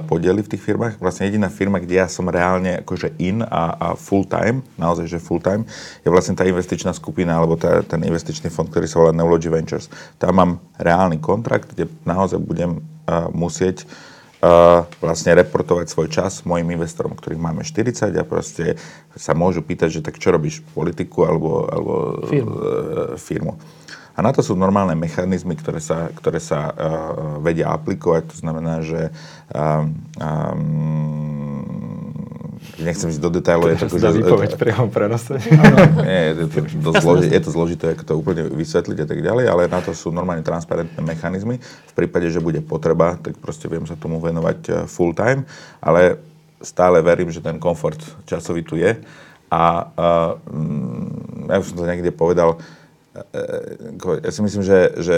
podeli 0.04 0.44
v 0.44 0.52
tých 0.52 0.60
firmách. 0.60 1.00
Vlastne 1.00 1.32
jediná 1.32 1.48
firma, 1.48 1.80
kde 1.80 2.04
ja 2.04 2.06
som 2.12 2.28
reálne 2.28 2.84
akože 2.84 3.16
in 3.16 3.40
a, 3.40 3.72
a 3.72 3.88
full 3.96 4.28
time, 4.28 4.60
naozaj, 4.76 5.08
že 5.08 5.16
full 5.16 5.40
time, 5.40 5.64
je 6.04 6.12
vlastne 6.12 6.36
tá 6.36 6.44
investičná 6.44 6.92
skupina, 6.92 7.40
alebo 7.40 7.56
tá, 7.56 7.80
ten 7.80 8.04
investičný 8.04 8.52
fond, 8.52 8.68
ktorý 8.68 8.84
sa 8.84 9.00
volá 9.00 9.16
Neology 9.16 9.48
Ventures. 9.48 9.88
Tam 10.20 10.36
mám 10.36 10.60
reálny 10.76 11.16
kontrakt, 11.24 11.72
kde 11.72 11.88
naozaj 12.04 12.36
budem 12.36 12.84
uh, 13.08 13.32
musieť 13.32 13.88
uh, 14.44 14.84
vlastne 15.00 15.32
reportovať 15.40 15.88
svoj 15.88 16.12
čas 16.12 16.44
mojim 16.44 16.68
investorom, 16.76 17.16
ktorých 17.16 17.40
máme 17.40 17.64
40 17.64 18.12
a 18.12 18.24
proste 18.28 18.76
sa 19.16 19.32
môžu 19.32 19.64
pýtať, 19.64 19.88
že 19.88 20.04
tak 20.04 20.20
čo 20.20 20.36
robíš, 20.36 20.60
politiku 20.76 21.24
alebo, 21.24 21.64
alebo 21.64 21.92
firmu. 22.28 22.52
Uh, 22.52 23.16
firmu. 23.16 23.56
A 24.20 24.24
na 24.28 24.36
to 24.36 24.44
sú 24.44 24.52
normálne 24.52 24.92
mechanizmy, 25.00 25.56
ktoré 25.56 25.80
sa, 25.80 26.12
ktoré 26.12 26.44
sa 26.44 26.68
uh, 26.68 26.74
vedia 27.40 27.72
aplikovať. 27.72 28.28
To 28.28 28.36
znamená, 28.36 28.84
že 28.84 29.08
um, 29.48 29.96
um, 30.20 31.64
nechcem 32.84 33.08
ísť 33.08 33.16
do 33.24 33.32
detailov. 33.32 33.72
Je 33.72 33.80
to, 33.80 33.96
že, 33.96 34.20
výpoveď 34.20 34.60
priamo 34.60 34.92
prenose. 34.92 35.40
Nie, 36.04 36.36
je 36.36 36.52
to, 36.52 36.68
dosť 36.68 37.00
zložité, 37.00 37.32
je 37.32 37.44
to 37.48 37.52
zložité, 37.56 37.84
ako 37.96 38.04
to 38.04 38.12
úplne 38.20 38.42
vysvetliť 38.52 38.98
a 39.00 39.06
tak 39.08 39.24
ďalej, 39.24 39.44
ale 39.48 39.62
na 39.72 39.80
to 39.80 39.96
sú 39.96 40.12
normálne 40.12 40.44
transparentné 40.44 41.00
mechanizmy. 41.00 41.56
V 41.56 41.92
prípade, 41.96 42.28
že 42.28 42.44
bude 42.44 42.60
potreba, 42.60 43.16
tak 43.16 43.40
proste 43.40 43.72
viem 43.72 43.88
sa 43.88 43.96
tomu 43.96 44.20
venovať 44.20 44.84
full 44.84 45.16
time, 45.16 45.48
ale 45.80 46.20
stále 46.60 47.00
verím, 47.00 47.32
že 47.32 47.40
ten 47.40 47.56
komfort 47.56 47.96
časový 48.28 48.68
tu 48.68 48.76
je. 48.76 49.00
A 49.48 49.64
uh, 49.96 50.32
ja 51.48 51.56
už 51.56 51.72
som 51.72 51.80
to 51.80 51.88
niekde 51.88 52.12
povedal, 52.12 52.60
ja 54.22 54.30
si 54.30 54.40
myslím, 54.42 54.62
že, 54.62 54.78
že 55.02 55.16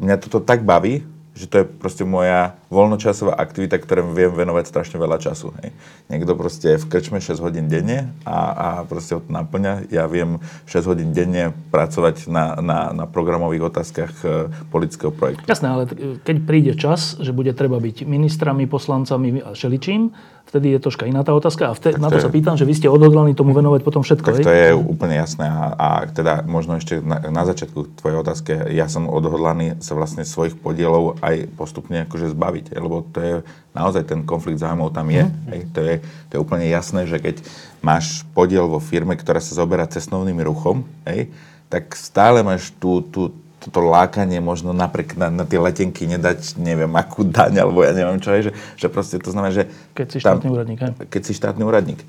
mňa 0.00 0.16
toto 0.22 0.40
tak 0.40 0.64
baví, 0.64 1.04
že 1.38 1.46
to 1.46 1.62
je 1.62 1.66
proste 1.70 2.02
moja 2.02 2.58
voľnočasová 2.66 3.38
aktivita, 3.38 3.78
ktoré 3.78 4.02
viem 4.02 4.34
venovať 4.34 4.66
strašne 4.66 4.98
veľa 4.98 5.22
času. 5.22 5.54
Hej. 5.62 5.70
Niekto 6.10 6.34
proste 6.34 6.74
v 6.82 6.84
krčme 6.90 7.22
6 7.22 7.38
hodín 7.38 7.70
denne 7.70 8.10
a, 8.26 8.38
a 8.50 8.66
proste 8.82 9.14
ho 9.14 9.22
to 9.22 9.30
naplňa. 9.30 9.86
Ja 9.94 10.10
viem 10.10 10.42
6 10.66 10.90
hodín 10.90 11.14
denne 11.14 11.54
pracovať 11.70 12.26
na, 12.26 12.58
na, 12.58 12.90
na 12.90 13.04
programových 13.06 13.70
otázkach 13.70 14.12
e, 14.26 14.50
politického 14.74 15.14
projektu. 15.14 15.46
Jasné, 15.46 15.70
ale 15.70 15.86
keď 16.26 16.36
príde 16.42 16.72
čas, 16.74 17.14
že 17.22 17.30
bude 17.30 17.54
treba 17.54 17.78
byť 17.78 18.02
ministrami, 18.02 18.66
poslancami 18.66 19.38
a 19.38 19.54
šeličím, 19.54 20.10
vtedy 20.48 20.72
je 20.74 20.78
troška 20.80 21.04
iná 21.04 21.20
tá 21.20 21.36
otázka 21.36 21.70
a 21.70 21.72
vtedy, 21.76 22.00
na 22.00 22.08
to, 22.08 22.16
to 22.16 22.24
sa 22.24 22.30
pýtam, 22.32 22.56
že 22.56 22.64
vy 22.64 22.72
ste 22.72 22.88
odhodlaní 22.88 23.36
tomu 23.36 23.52
venovať 23.52 23.80
potom 23.84 24.00
všetko. 24.00 24.40
Tak 24.40 24.48
to 24.48 24.56
je 24.56 24.72
úplne 24.72 25.20
jasné 25.20 25.44
a, 25.44 25.64
a 25.76 25.88
teda 26.08 26.48
možno 26.48 26.80
ešte 26.80 27.04
na, 27.04 27.20
na 27.28 27.44
začiatku 27.44 28.00
tvojej 28.00 28.16
otázky, 28.16 28.50
ja 28.72 28.88
som 28.88 29.04
odhodlaný 29.06 29.76
sa 29.84 29.92
vlastne 29.92 30.24
svojich 30.24 30.56
podielov 30.56 31.20
aj 31.20 31.52
postupne 31.60 32.08
akože 32.08 32.32
zbaviť, 32.32 32.64
lebo 32.80 33.04
to 33.12 33.18
je 33.20 33.34
naozaj 33.76 34.08
ten 34.08 34.24
konflikt 34.24 34.58
zájmov 34.58 34.96
tam 34.96 35.12
je. 35.12 35.28
Mm. 35.28 35.34
Hej, 35.52 35.60
to, 35.76 35.80
je 35.84 35.94
to 36.28 36.32
je 36.34 36.40
úplne 36.40 36.66
jasné, 36.66 37.04
že 37.04 37.20
keď 37.20 37.44
máš 37.84 38.24
podiel 38.32 38.64
vo 38.66 38.80
firme, 38.80 39.14
ktorá 39.14 39.38
sa 39.38 39.52
zoberá 39.52 39.84
cestovným 39.84 40.40
ruchom, 40.40 40.88
hej, 41.04 41.28
tak 41.68 41.92
stále 41.92 42.40
máš 42.40 42.72
tú, 42.80 43.04
tú, 43.04 43.36
toto 43.58 43.82
lákanie 43.82 44.38
možno 44.38 44.70
napríklad 44.70 45.18
na, 45.18 45.42
na 45.42 45.44
tie 45.44 45.58
letenky 45.58 46.06
nedať 46.06 46.56
neviem 46.62 46.90
akú 46.94 47.26
daň, 47.26 47.66
alebo 47.66 47.82
ja 47.82 47.90
neviem 47.90 48.22
čo 48.22 48.30
je, 48.38 48.50
že, 48.50 48.52
že 48.78 48.86
proste 48.86 49.18
to 49.18 49.34
znamená, 49.34 49.50
že... 49.50 49.64
Keď 49.98 50.06
si 50.08 50.18
štátny 50.22 50.46
tam, 50.46 50.54
úradník, 50.54 50.78
hej? 50.78 50.92
Keď 51.10 51.22
si 51.26 51.32
štátny 51.34 51.62
úradník. 51.66 52.00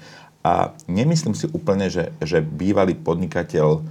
A 0.45 0.71
nemyslím 0.87 1.35
si 1.35 1.49
úplne, 1.51 1.91
že, 1.91 2.15
že 2.23 2.39
bývalý 2.39 2.95
podnikateľ 2.95 3.83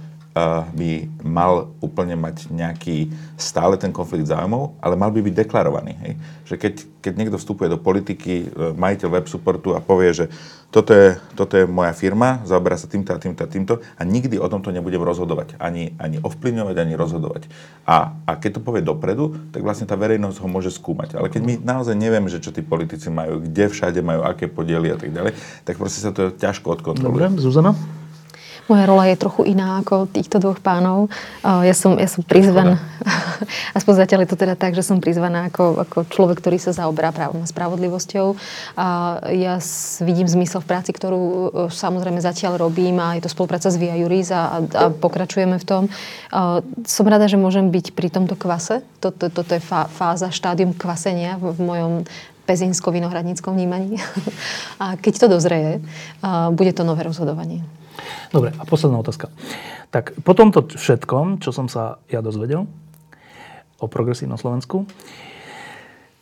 by 0.75 0.91
mal 1.23 1.71
úplne 1.79 2.15
mať 2.15 2.51
nejaký 2.51 3.11
stále 3.39 3.79
ten 3.79 3.89
konflikt 3.89 4.27
záujmov, 4.27 4.77
ale 4.83 4.99
mal 4.99 5.11
by 5.11 5.23
byť 5.23 5.35
deklarovaný. 5.35 5.93
Hej? 6.03 6.13
Že 6.49 6.55
keď, 6.59 6.73
keď 6.99 7.13
niekto 7.15 7.37
vstupuje 7.39 7.67
do 7.71 7.79
politiky, 7.79 8.33
e, 8.45 8.75
majiteľ 8.75 9.09
web 9.09 9.25
supportu 9.31 9.73
a 9.73 9.79
povie, 9.79 10.11
že 10.11 10.25
toto 10.69 10.93
je, 10.93 11.17
toto 11.33 11.57
je 11.57 11.65
moja 11.65 11.97
firma, 11.97 12.45
zaoberá 12.45 12.77
sa 12.77 12.85
týmto 12.85 13.09
a 13.09 13.17
týmto 13.17 13.41
a 13.41 13.49
týmto 13.49 13.73
a 13.97 14.01
nikdy 14.05 14.37
o 14.37 14.45
tomto 14.45 14.69
nebudem 14.69 15.01
rozhodovať. 15.01 15.57
Ani, 15.57 15.97
ani 15.97 16.21
ovplyvňovať, 16.21 16.75
ani 16.77 16.93
rozhodovať. 16.93 17.49
A, 17.89 18.13
a 18.29 18.31
keď 18.37 18.61
to 18.61 18.65
povie 18.65 18.85
dopredu, 18.85 19.33
tak 19.49 19.65
vlastne 19.65 19.89
tá 19.89 19.97
verejnosť 19.97 20.37
ho 20.45 20.47
môže 20.47 20.69
skúmať. 20.69 21.17
Ale 21.17 21.33
keď 21.33 21.41
my 21.41 21.53
naozaj 21.65 21.97
nevieme, 21.97 22.29
že 22.29 22.37
čo 22.37 22.53
tí 22.53 22.61
politici 22.61 23.09
majú, 23.09 23.41
kde 23.41 23.65
všade 23.65 23.97
majú, 24.05 24.21
aké 24.21 24.45
podiely 24.45 24.93
a 24.93 24.97
tak 25.01 25.09
ďalej, 25.09 25.33
tak 25.65 25.81
proste 25.81 26.05
sa 26.05 26.13
to 26.13 26.29
ťažko 26.29 26.77
odkontroluje. 26.77 27.17
Dobre, 27.17 27.41
Zuzana? 27.41 27.73
Moja 28.69 28.85
rola 28.85 29.09
je 29.09 29.17
trochu 29.17 29.49
iná 29.49 29.81
ako 29.81 30.05
týchto 30.05 30.37
dvoch 30.37 30.61
pánov. 30.61 31.09
Ja 31.41 31.73
som, 31.73 31.97
ja 31.97 32.05
som 32.05 32.21
prizvan... 32.21 32.77
aspoň 33.77 33.93
zatiaľ 34.05 34.19
je 34.23 34.29
to 34.29 34.37
teda 34.37 34.53
tak, 34.53 34.77
že 34.77 34.85
som 34.85 35.01
prizvaná 35.01 35.49
ako, 35.49 35.81
ako 35.81 35.97
človek, 36.11 36.37
ktorý 36.37 36.61
sa 36.61 36.75
zaoberá 36.75 37.09
právom 37.09 37.41
a 37.41 37.49
spravodlivosťou. 37.49 38.37
A 38.77 39.17
ja 39.33 39.57
vidím 40.05 40.29
zmysel 40.29 40.61
v 40.61 40.69
práci, 40.69 40.91
ktorú 40.93 41.19
e, 41.19 41.47
samozrejme 41.73 42.21
zatiaľ 42.21 42.61
robím 42.61 43.01
a 43.01 43.17
je 43.17 43.25
to 43.25 43.33
spolupráca 43.33 43.73
s 43.73 43.79
Via 43.79 43.97
Juris 43.97 44.29
a, 44.29 44.61
a 44.61 44.93
pokračujeme 44.93 45.57
v 45.57 45.65
tom. 45.65 45.83
A 46.29 46.61
som 46.85 47.09
rada, 47.09 47.25
že 47.25 47.39
môžem 47.39 47.73
byť 47.73 47.97
pri 47.97 48.13
tomto 48.13 48.37
kvase. 48.37 48.85
Toto, 49.01 49.31
toto 49.31 49.51
je 49.55 49.63
fáza, 49.65 50.29
štádium 50.29 50.75
kvasenia 50.75 51.41
v, 51.41 51.55
v 51.55 51.59
mojom 51.63 51.93
pezínsko-vinohradníckom 52.49 53.53
vnímaní. 53.53 54.01
a 54.81 54.97
keď 54.97 55.13
to 55.21 55.27
dozreje, 55.37 55.85
bude 56.57 56.73
to 56.73 56.81
nové 56.81 57.05
rozhodovanie. 57.05 57.61
Dobre, 58.33 58.57
a 58.57 58.63
posledná 58.65 58.97
otázka. 58.97 59.29
Tak 59.93 60.17
po 60.25 60.33
tomto 60.33 60.65
všetkom, 60.65 61.37
čo 61.45 61.53
som 61.53 61.69
sa 61.69 62.01
ja 62.09 62.25
dozvedel 62.25 62.65
o 63.77 63.85
progresívnom 63.85 64.41
Slovensku, 64.41 64.89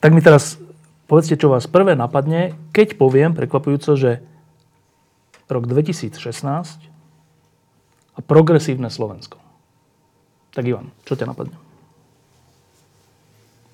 tak 0.04 0.12
mi 0.12 0.20
teraz 0.20 0.60
povedzte, 1.08 1.40
čo 1.40 1.48
vás 1.48 1.66
prvé 1.66 1.96
napadne, 1.96 2.54
keď 2.76 3.00
poviem 3.00 3.32
prekvapujúco, 3.32 3.96
že 3.96 4.20
rok 5.48 5.64
2016 5.64 6.20
a 8.14 8.20
progresívne 8.20 8.92
Slovensko. 8.92 9.40
Tak 10.52 10.68
Ivan, 10.68 10.92
čo 11.08 11.16
ťa 11.16 11.32
napadne? 11.32 11.56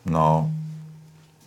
No, 0.03 0.51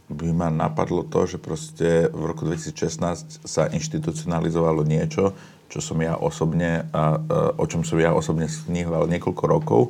by 0.07 0.31
ma 0.31 0.49
napadlo 0.55 1.03
to, 1.03 1.27
že 1.27 1.39
proste 1.43 2.07
v 2.15 2.23
roku 2.23 2.47
2016 2.47 3.43
sa 3.43 3.67
inštitucionalizovalo 3.67 4.87
niečo, 4.87 5.35
čo 5.67 5.83
som 5.83 5.99
ja 5.99 6.15
osobne, 6.15 6.87
a, 6.95 7.19
o 7.59 7.65
čom 7.67 7.83
som 7.83 7.99
ja 7.99 8.15
osobne 8.15 8.47
sníhoval 8.47 9.11
niekoľko 9.11 9.45
rokov. 9.51 9.81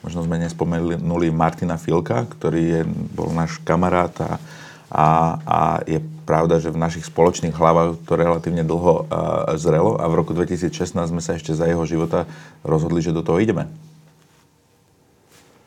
Možno 0.00 0.24
sme 0.24 0.40
nespomenuli 0.40 1.28
Martina 1.28 1.76
Filka, 1.76 2.24
ktorý 2.24 2.62
je, 2.62 2.80
bol 3.12 3.28
náš 3.36 3.60
kamarát 3.68 4.16
a, 4.16 4.40
a, 4.88 5.06
a 5.44 5.58
je 5.84 6.00
pravda, 6.24 6.56
že 6.56 6.72
v 6.72 6.80
našich 6.80 7.04
spoločných 7.04 7.52
hlavách 7.52 8.00
to 8.08 8.16
relatívne 8.16 8.64
dlho 8.64 9.04
a, 9.06 9.54
zrelo 9.60 10.00
a 10.00 10.08
v 10.08 10.16
roku 10.16 10.32
2016 10.32 10.72
sme 10.96 11.20
sa 11.20 11.36
ešte 11.36 11.52
za 11.52 11.68
jeho 11.68 11.84
života 11.84 12.24
rozhodli, 12.64 13.04
že 13.04 13.12
do 13.12 13.20
toho 13.20 13.36
ideme. 13.36 13.68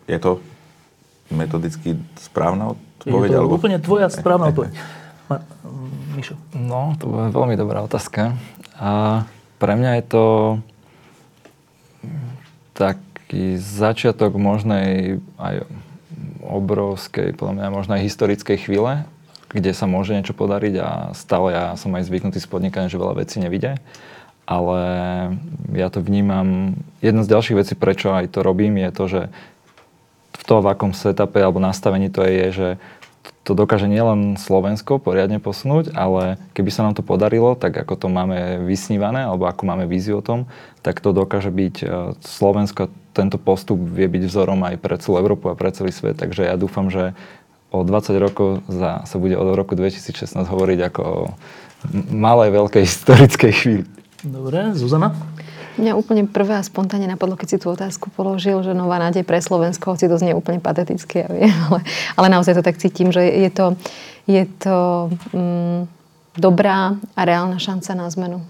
Je 0.10 0.18
to 0.18 0.42
metodicky 1.32 1.98
správna 2.18 2.76
odpoveď? 2.76 3.30
Je 3.30 3.38
to 3.38 3.42
alebo... 3.46 3.56
úplne 3.56 3.78
tvoja 3.82 4.08
správna 4.20 4.52
odpoveď. 4.54 4.74
Mišo. 6.18 6.36
No, 6.58 6.98
to 6.98 7.06
bola 7.08 7.30
veľmi 7.30 7.56
dobrá 7.56 7.86
otázka. 7.86 8.36
A 8.76 9.24
pre 9.62 9.74
mňa 9.78 10.02
je 10.02 10.04
to 10.10 10.26
taký 12.74 13.60
začiatok 13.60 14.40
možnej 14.40 15.20
aj 15.38 15.68
obrovskej, 16.40 17.36
podľa 17.36 17.54
mňa 17.60 17.76
možno 17.76 17.92
aj 18.00 18.08
historickej 18.08 18.58
chvíle, 18.66 19.06
kde 19.52 19.76
sa 19.76 19.86
môže 19.86 20.16
niečo 20.16 20.34
podariť 20.34 20.76
a 20.82 20.90
stále 21.14 21.54
ja 21.54 21.66
som 21.76 21.94
aj 21.94 22.08
zvyknutý 22.08 22.40
z 22.42 22.48
podnikania, 22.50 22.90
že 22.90 22.98
veľa 22.98 23.22
vecí 23.22 23.38
nevidie. 23.38 23.78
Ale 24.50 24.82
ja 25.78 25.94
to 25.94 26.02
vnímam, 26.02 26.74
jedna 27.06 27.22
z 27.22 27.32
ďalších 27.38 27.60
vecí, 27.60 27.74
prečo 27.78 28.10
aj 28.10 28.34
to 28.34 28.42
robím, 28.42 28.82
je 28.82 28.90
to, 28.90 29.04
že 29.06 29.22
v 30.40 30.44
to, 30.48 30.64
v 30.64 30.72
akom 30.72 30.96
setupe 30.96 31.44
alebo 31.44 31.60
nastavení 31.60 32.08
to 32.08 32.24
je, 32.24 32.32
je 32.32 32.50
že 32.56 32.70
to 33.44 33.58
dokáže 33.58 33.90
nielen 33.90 34.38
Slovensko 34.38 35.02
poriadne 35.02 35.42
posunúť, 35.42 35.98
ale 35.98 36.38
keby 36.54 36.70
sa 36.70 36.86
nám 36.86 36.94
to 36.94 37.02
podarilo, 37.02 37.58
tak 37.58 37.74
ako 37.74 37.98
to 37.98 38.08
máme 38.08 38.62
vysnívané, 38.62 39.26
alebo 39.26 39.50
ako 39.50 39.66
máme 39.66 39.90
víziu 39.90 40.22
o 40.22 40.26
tom, 40.26 40.46
tak 40.86 41.02
to 41.02 41.18
dokáže 41.18 41.50
byť 41.50 41.76
e, 41.82 41.86
Slovensko, 42.22 42.94
tento 43.18 43.42
postup 43.42 43.82
vie 43.82 44.06
byť 44.06 44.24
vzorom 44.30 44.62
aj 44.70 44.76
pre 44.78 44.96
celú 45.02 45.18
Európu 45.18 45.50
a 45.50 45.58
pre 45.58 45.74
celý 45.74 45.90
svet. 45.90 46.22
Takže 46.22 46.46
ja 46.46 46.56
dúfam, 46.62 46.94
že 46.94 47.18
o 47.74 47.82
20 47.82 48.22
rokov 48.22 48.62
za, 48.70 49.02
sa 49.10 49.18
bude 49.18 49.34
od 49.34 49.50
roku 49.58 49.74
2016 49.74 50.38
hovoriť 50.38 50.80
ako 50.94 51.02
o 51.02 51.22
malej, 52.14 52.54
veľkej 52.54 52.84
historickej 52.90 53.52
chvíli. 53.52 53.84
Dobre, 54.22 54.78
Zuzana? 54.78 55.16
Mňa 55.80 55.96
úplne 55.96 56.28
prvé 56.28 56.60
a 56.60 56.64
spontánne 56.64 57.08
napadlo, 57.08 57.40
keď 57.40 57.48
si 57.56 57.58
tú 57.64 57.72
otázku 57.72 58.12
položil, 58.12 58.60
že 58.68 58.76
nová 58.76 59.00
nádej 59.00 59.24
pre 59.24 59.40
Slovensko, 59.40 59.96
hoci 59.96 60.12
to 60.12 60.20
znie 60.20 60.36
úplne 60.36 60.60
patetické, 60.60 61.24
ja 61.24 61.30
viem, 61.32 61.56
ale, 61.72 61.80
ale 62.20 62.28
naozaj 62.28 62.60
to 62.60 62.64
tak 62.68 62.76
cítim, 62.76 63.16
že 63.16 63.24
je 63.24 63.48
to, 63.48 63.80
je 64.28 64.44
to 64.60 65.08
mm, 65.32 65.88
dobrá 66.36 67.00
a 67.16 67.22
reálna 67.24 67.64
šanca 67.64 67.96
na 67.96 68.12
zmenu. 68.12 68.44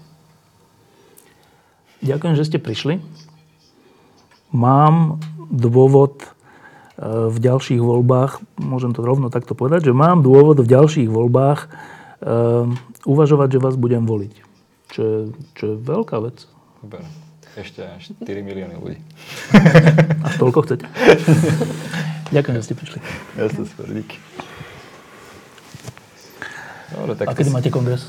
Ďakujem, 2.02 2.34
že 2.34 2.46
ste 2.50 2.58
prišli. 2.58 2.98
Mám 4.50 5.22
dôvod 5.54 6.18
e, 6.18 6.26
v 7.30 7.36
ďalších 7.38 7.78
voľbách, 7.78 8.42
môžem 8.58 8.90
to 8.90 9.06
rovno 9.06 9.30
takto 9.30 9.54
povedať, 9.54 9.92
že 9.92 9.94
mám 9.94 10.26
dôvod 10.26 10.58
v 10.58 10.66
ďalších 10.66 11.06
voľbách 11.06 11.70
uh, 12.20 12.66
uvažovať, 13.06 13.48
že 13.54 13.62
vás 13.62 13.76
budem 13.78 14.02
voliť. 14.02 14.34
Čo 14.90 15.00
je, 15.00 15.18
čo 15.54 15.62
je 15.70 15.74
veľká 15.78 16.18
vec. 16.18 16.49
Super. 16.80 17.04
Ešte 17.60 17.84
4 18.24 18.24
milióny 18.40 18.80
ľudí. 18.80 18.96
A 20.24 20.32
toľko 20.40 20.64
chcete? 20.64 20.88
Ďakujem, 22.32 22.54
že 22.56 22.62
ste 22.64 22.74
prišli. 22.78 22.98
Ja 23.36 23.52
som 23.52 23.68
super, 23.68 23.84
díky. 23.92 24.16
Dobre, 26.96 27.20
tak 27.20 27.26
A 27.28 27.32
kedy 27.36 27.52
si... 27.52 27.54
máte 27.54 27.68
kongres? 27.68 28.08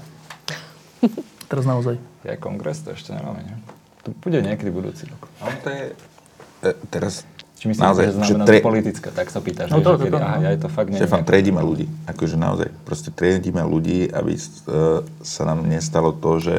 Teraz 1.52 1.68
naozaj. 1.68 2.00
Ja 2.24 2.40
kongres 2.40 2.80
to 2.88 2.96
ešte 2.96 3.12
nemáme, 3.12 3.44
nie? 3.44 3.56
To 4.08 4.16
bude 4.24 4.40
niekedy 4.40 4.72
budúci 4.72 5.04
rok. 5.12 5.28
Ale 5.44 5.54
to 5.60 5.68
je... 5.68 5.84
E, 6.64 6.70
teraz 6.88 7.28
či 7.60 7.68
myslíš, 7.68 7.84
naozaj, 7.84 8.06
že 8.08 8.14
znamená 8.24 8.44
tre... 8.48 8.58
politická, 8.64 9.10
tak 9.12 9.28
sa 9.30 9.44
pýtaš, 9.44 9.70
no 9.70 9.84
to, 9.86 10.00
kedy, 10.00 10.16
to, 10.16 10.18
aha, 10.18 10.38
ja 10.42 10.50
je 10.56 10.60
to 10.66 10.70
fakt 10.72 10.90
neviem. 10.90 11.06
Šefan, 11.06 11.22
triedíme 11.22 11.62
ľudí, 11.62 11.86
akože 12.10 12.34
naozaj, 12.40 12.74
proste 12.90 13.14
triedíme 13.14 13.62
ľudí, 13.62 14.10
aby 14.10 14.34
uh, 14.34 15.06
sa 15.22 15.46
nám 15.46 15.70
nestalo 15.70 16.10
to, 16.10 16.42
že, 16.42 16.58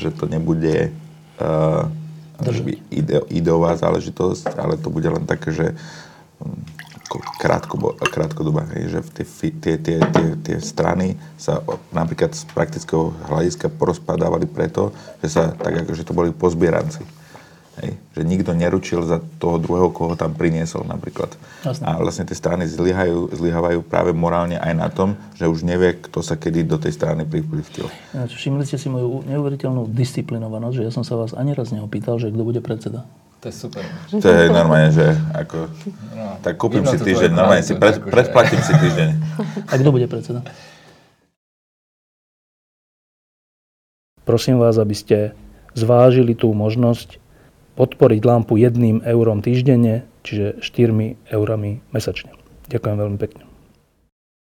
že 0.00 0.08
to 0.08 0.24
nebude 0.24 0.88
uh, 1.42 1.86
ide, 2.90 3.18
ideová 3.32 3.74
záležitosť, 3.74 4.54
ale 4.58 4.78
to 4.78 4.88
bude 4.90 5.08
len 5.10 5.26
také, 5.26 5.50
že 5.50 5.66
hm, 6.42 6.78
krátko, 7.40 7.96
krátkodoba, 7.98 8.68
že 8.74 9.00
tie, 9.16 9.24
tie, 9.50 9.74
tie, 9.80 9.96
tie, 9.98 10.26
tie 10.44 10.56
strany 10.60 11.16
sa 11.40 11.64
napríklad 11.90 12.36
z 12.36 12.44
praktického 12.52 13.14
hľadiska 13.32 13.72
porozpadávali 13.72 14.44
preto, 14.44 14.92
že 15.24 15.32
sa 15.32 15.42
tak 15.56 15.86
ako, 15.86 15.90
že 15.96 16.04
to 16.04 16.12
boli 16.12 16.30
pozbieranci. 16.30 17.17
Hej, 17.78 17.94
že 17.94 18.22
nikto 18.26 18.50
neručil 18.58 19.06
za 19.06 19.22
toho 19.38 19.62
druhého, 19.62 19.94
koho 19.94 20.18
tam 20.18 20.34
priniesol 20.34 20.82
napríklad. 20.82 21.30
Jasne. 21.62 21.86
A 21.86 21.94
vlastne 21.94 22.26
tie 22.26 22.34
strany 22.34 22.66
zlyhajú, 22.66 23.30
zlyhávajú 23.30 23.86
práve 23.86 24.10
morálne 24.10 24.58
aj 24.58 24.74
na 24.74 24.90
tom, 24.90 25.14
že 25.38 25.46
už 25.46 25.62
nevie, 25.62 25.94
kto 25.94 26.18
sa 26.18 26.34
kedy 26.34 26.66
do 26.66 26.74
tej 26.74 26.98
strany 26.98 27.22
pripustil. 27.22 27.86
Všimli 28.14 28.66
ste 28.66 28.82
si 28.82 28.90
moju 28.90 29.22
neuveriteľnú 29.30 29.94
disciplinovanosť, 29.94 30.74
že 30.74 30.82
ja 30.86 30.92
som 30.92 31.06
sa 31.06 31.14
vás 31.14 31.30
ani 31.38 31.54
raz 31.54 31.70
neopýtal, 31.70 32.18
že 32.18 32.34
kto 32.34 32.42
bude 32.42 32.58
predseda. 32.58 33.06
To 33.38 33.46
je 33.46 33.54
super. 33.54 33.86
To 34.10 34.26
je 34.26 34.50
normálne, 34.50 34.90
že 34.90 35.14
ako... 35.30 35.70
No, 36.10 36.42
tak 36.42 36.58
kúpim 36.58 36.82
si 36.82 36.98
týždeň, 36.98 37.30
normálne 37.30 37.62
si 37.62 37.78
pred, 37.78 38.02
akože- 38.02 38.10
predplatím 38.10 38.58
si 38.66 38.74
týždeň. 38.74 39.08
A 39.70 39.74
kto 39.78 39.94
bude 39.94 40.10
predseda? 40.10 40.42
Prosím 44.26 44.58
vás, 44.58 44.74
aby 44.82 44.98
ste 44.98 45.38
zvážili 45.78 46.34
tú 46.34 46.50
možnosť 46.50 47.22
podporiť 47.78 48.20
lampu 48.26 48.58
jedným 48.58 49.06
eurom 49.06 49.38
týždenne, 49.38 50.04
čiže 50.26 50.58
4 50.60 51.30
eurami 51.30 51.78
mesačne. 51.94 52.34
Ďakujem 52.68 52.96
veľmi 52.98 53.18
pekne. 53.22 53.47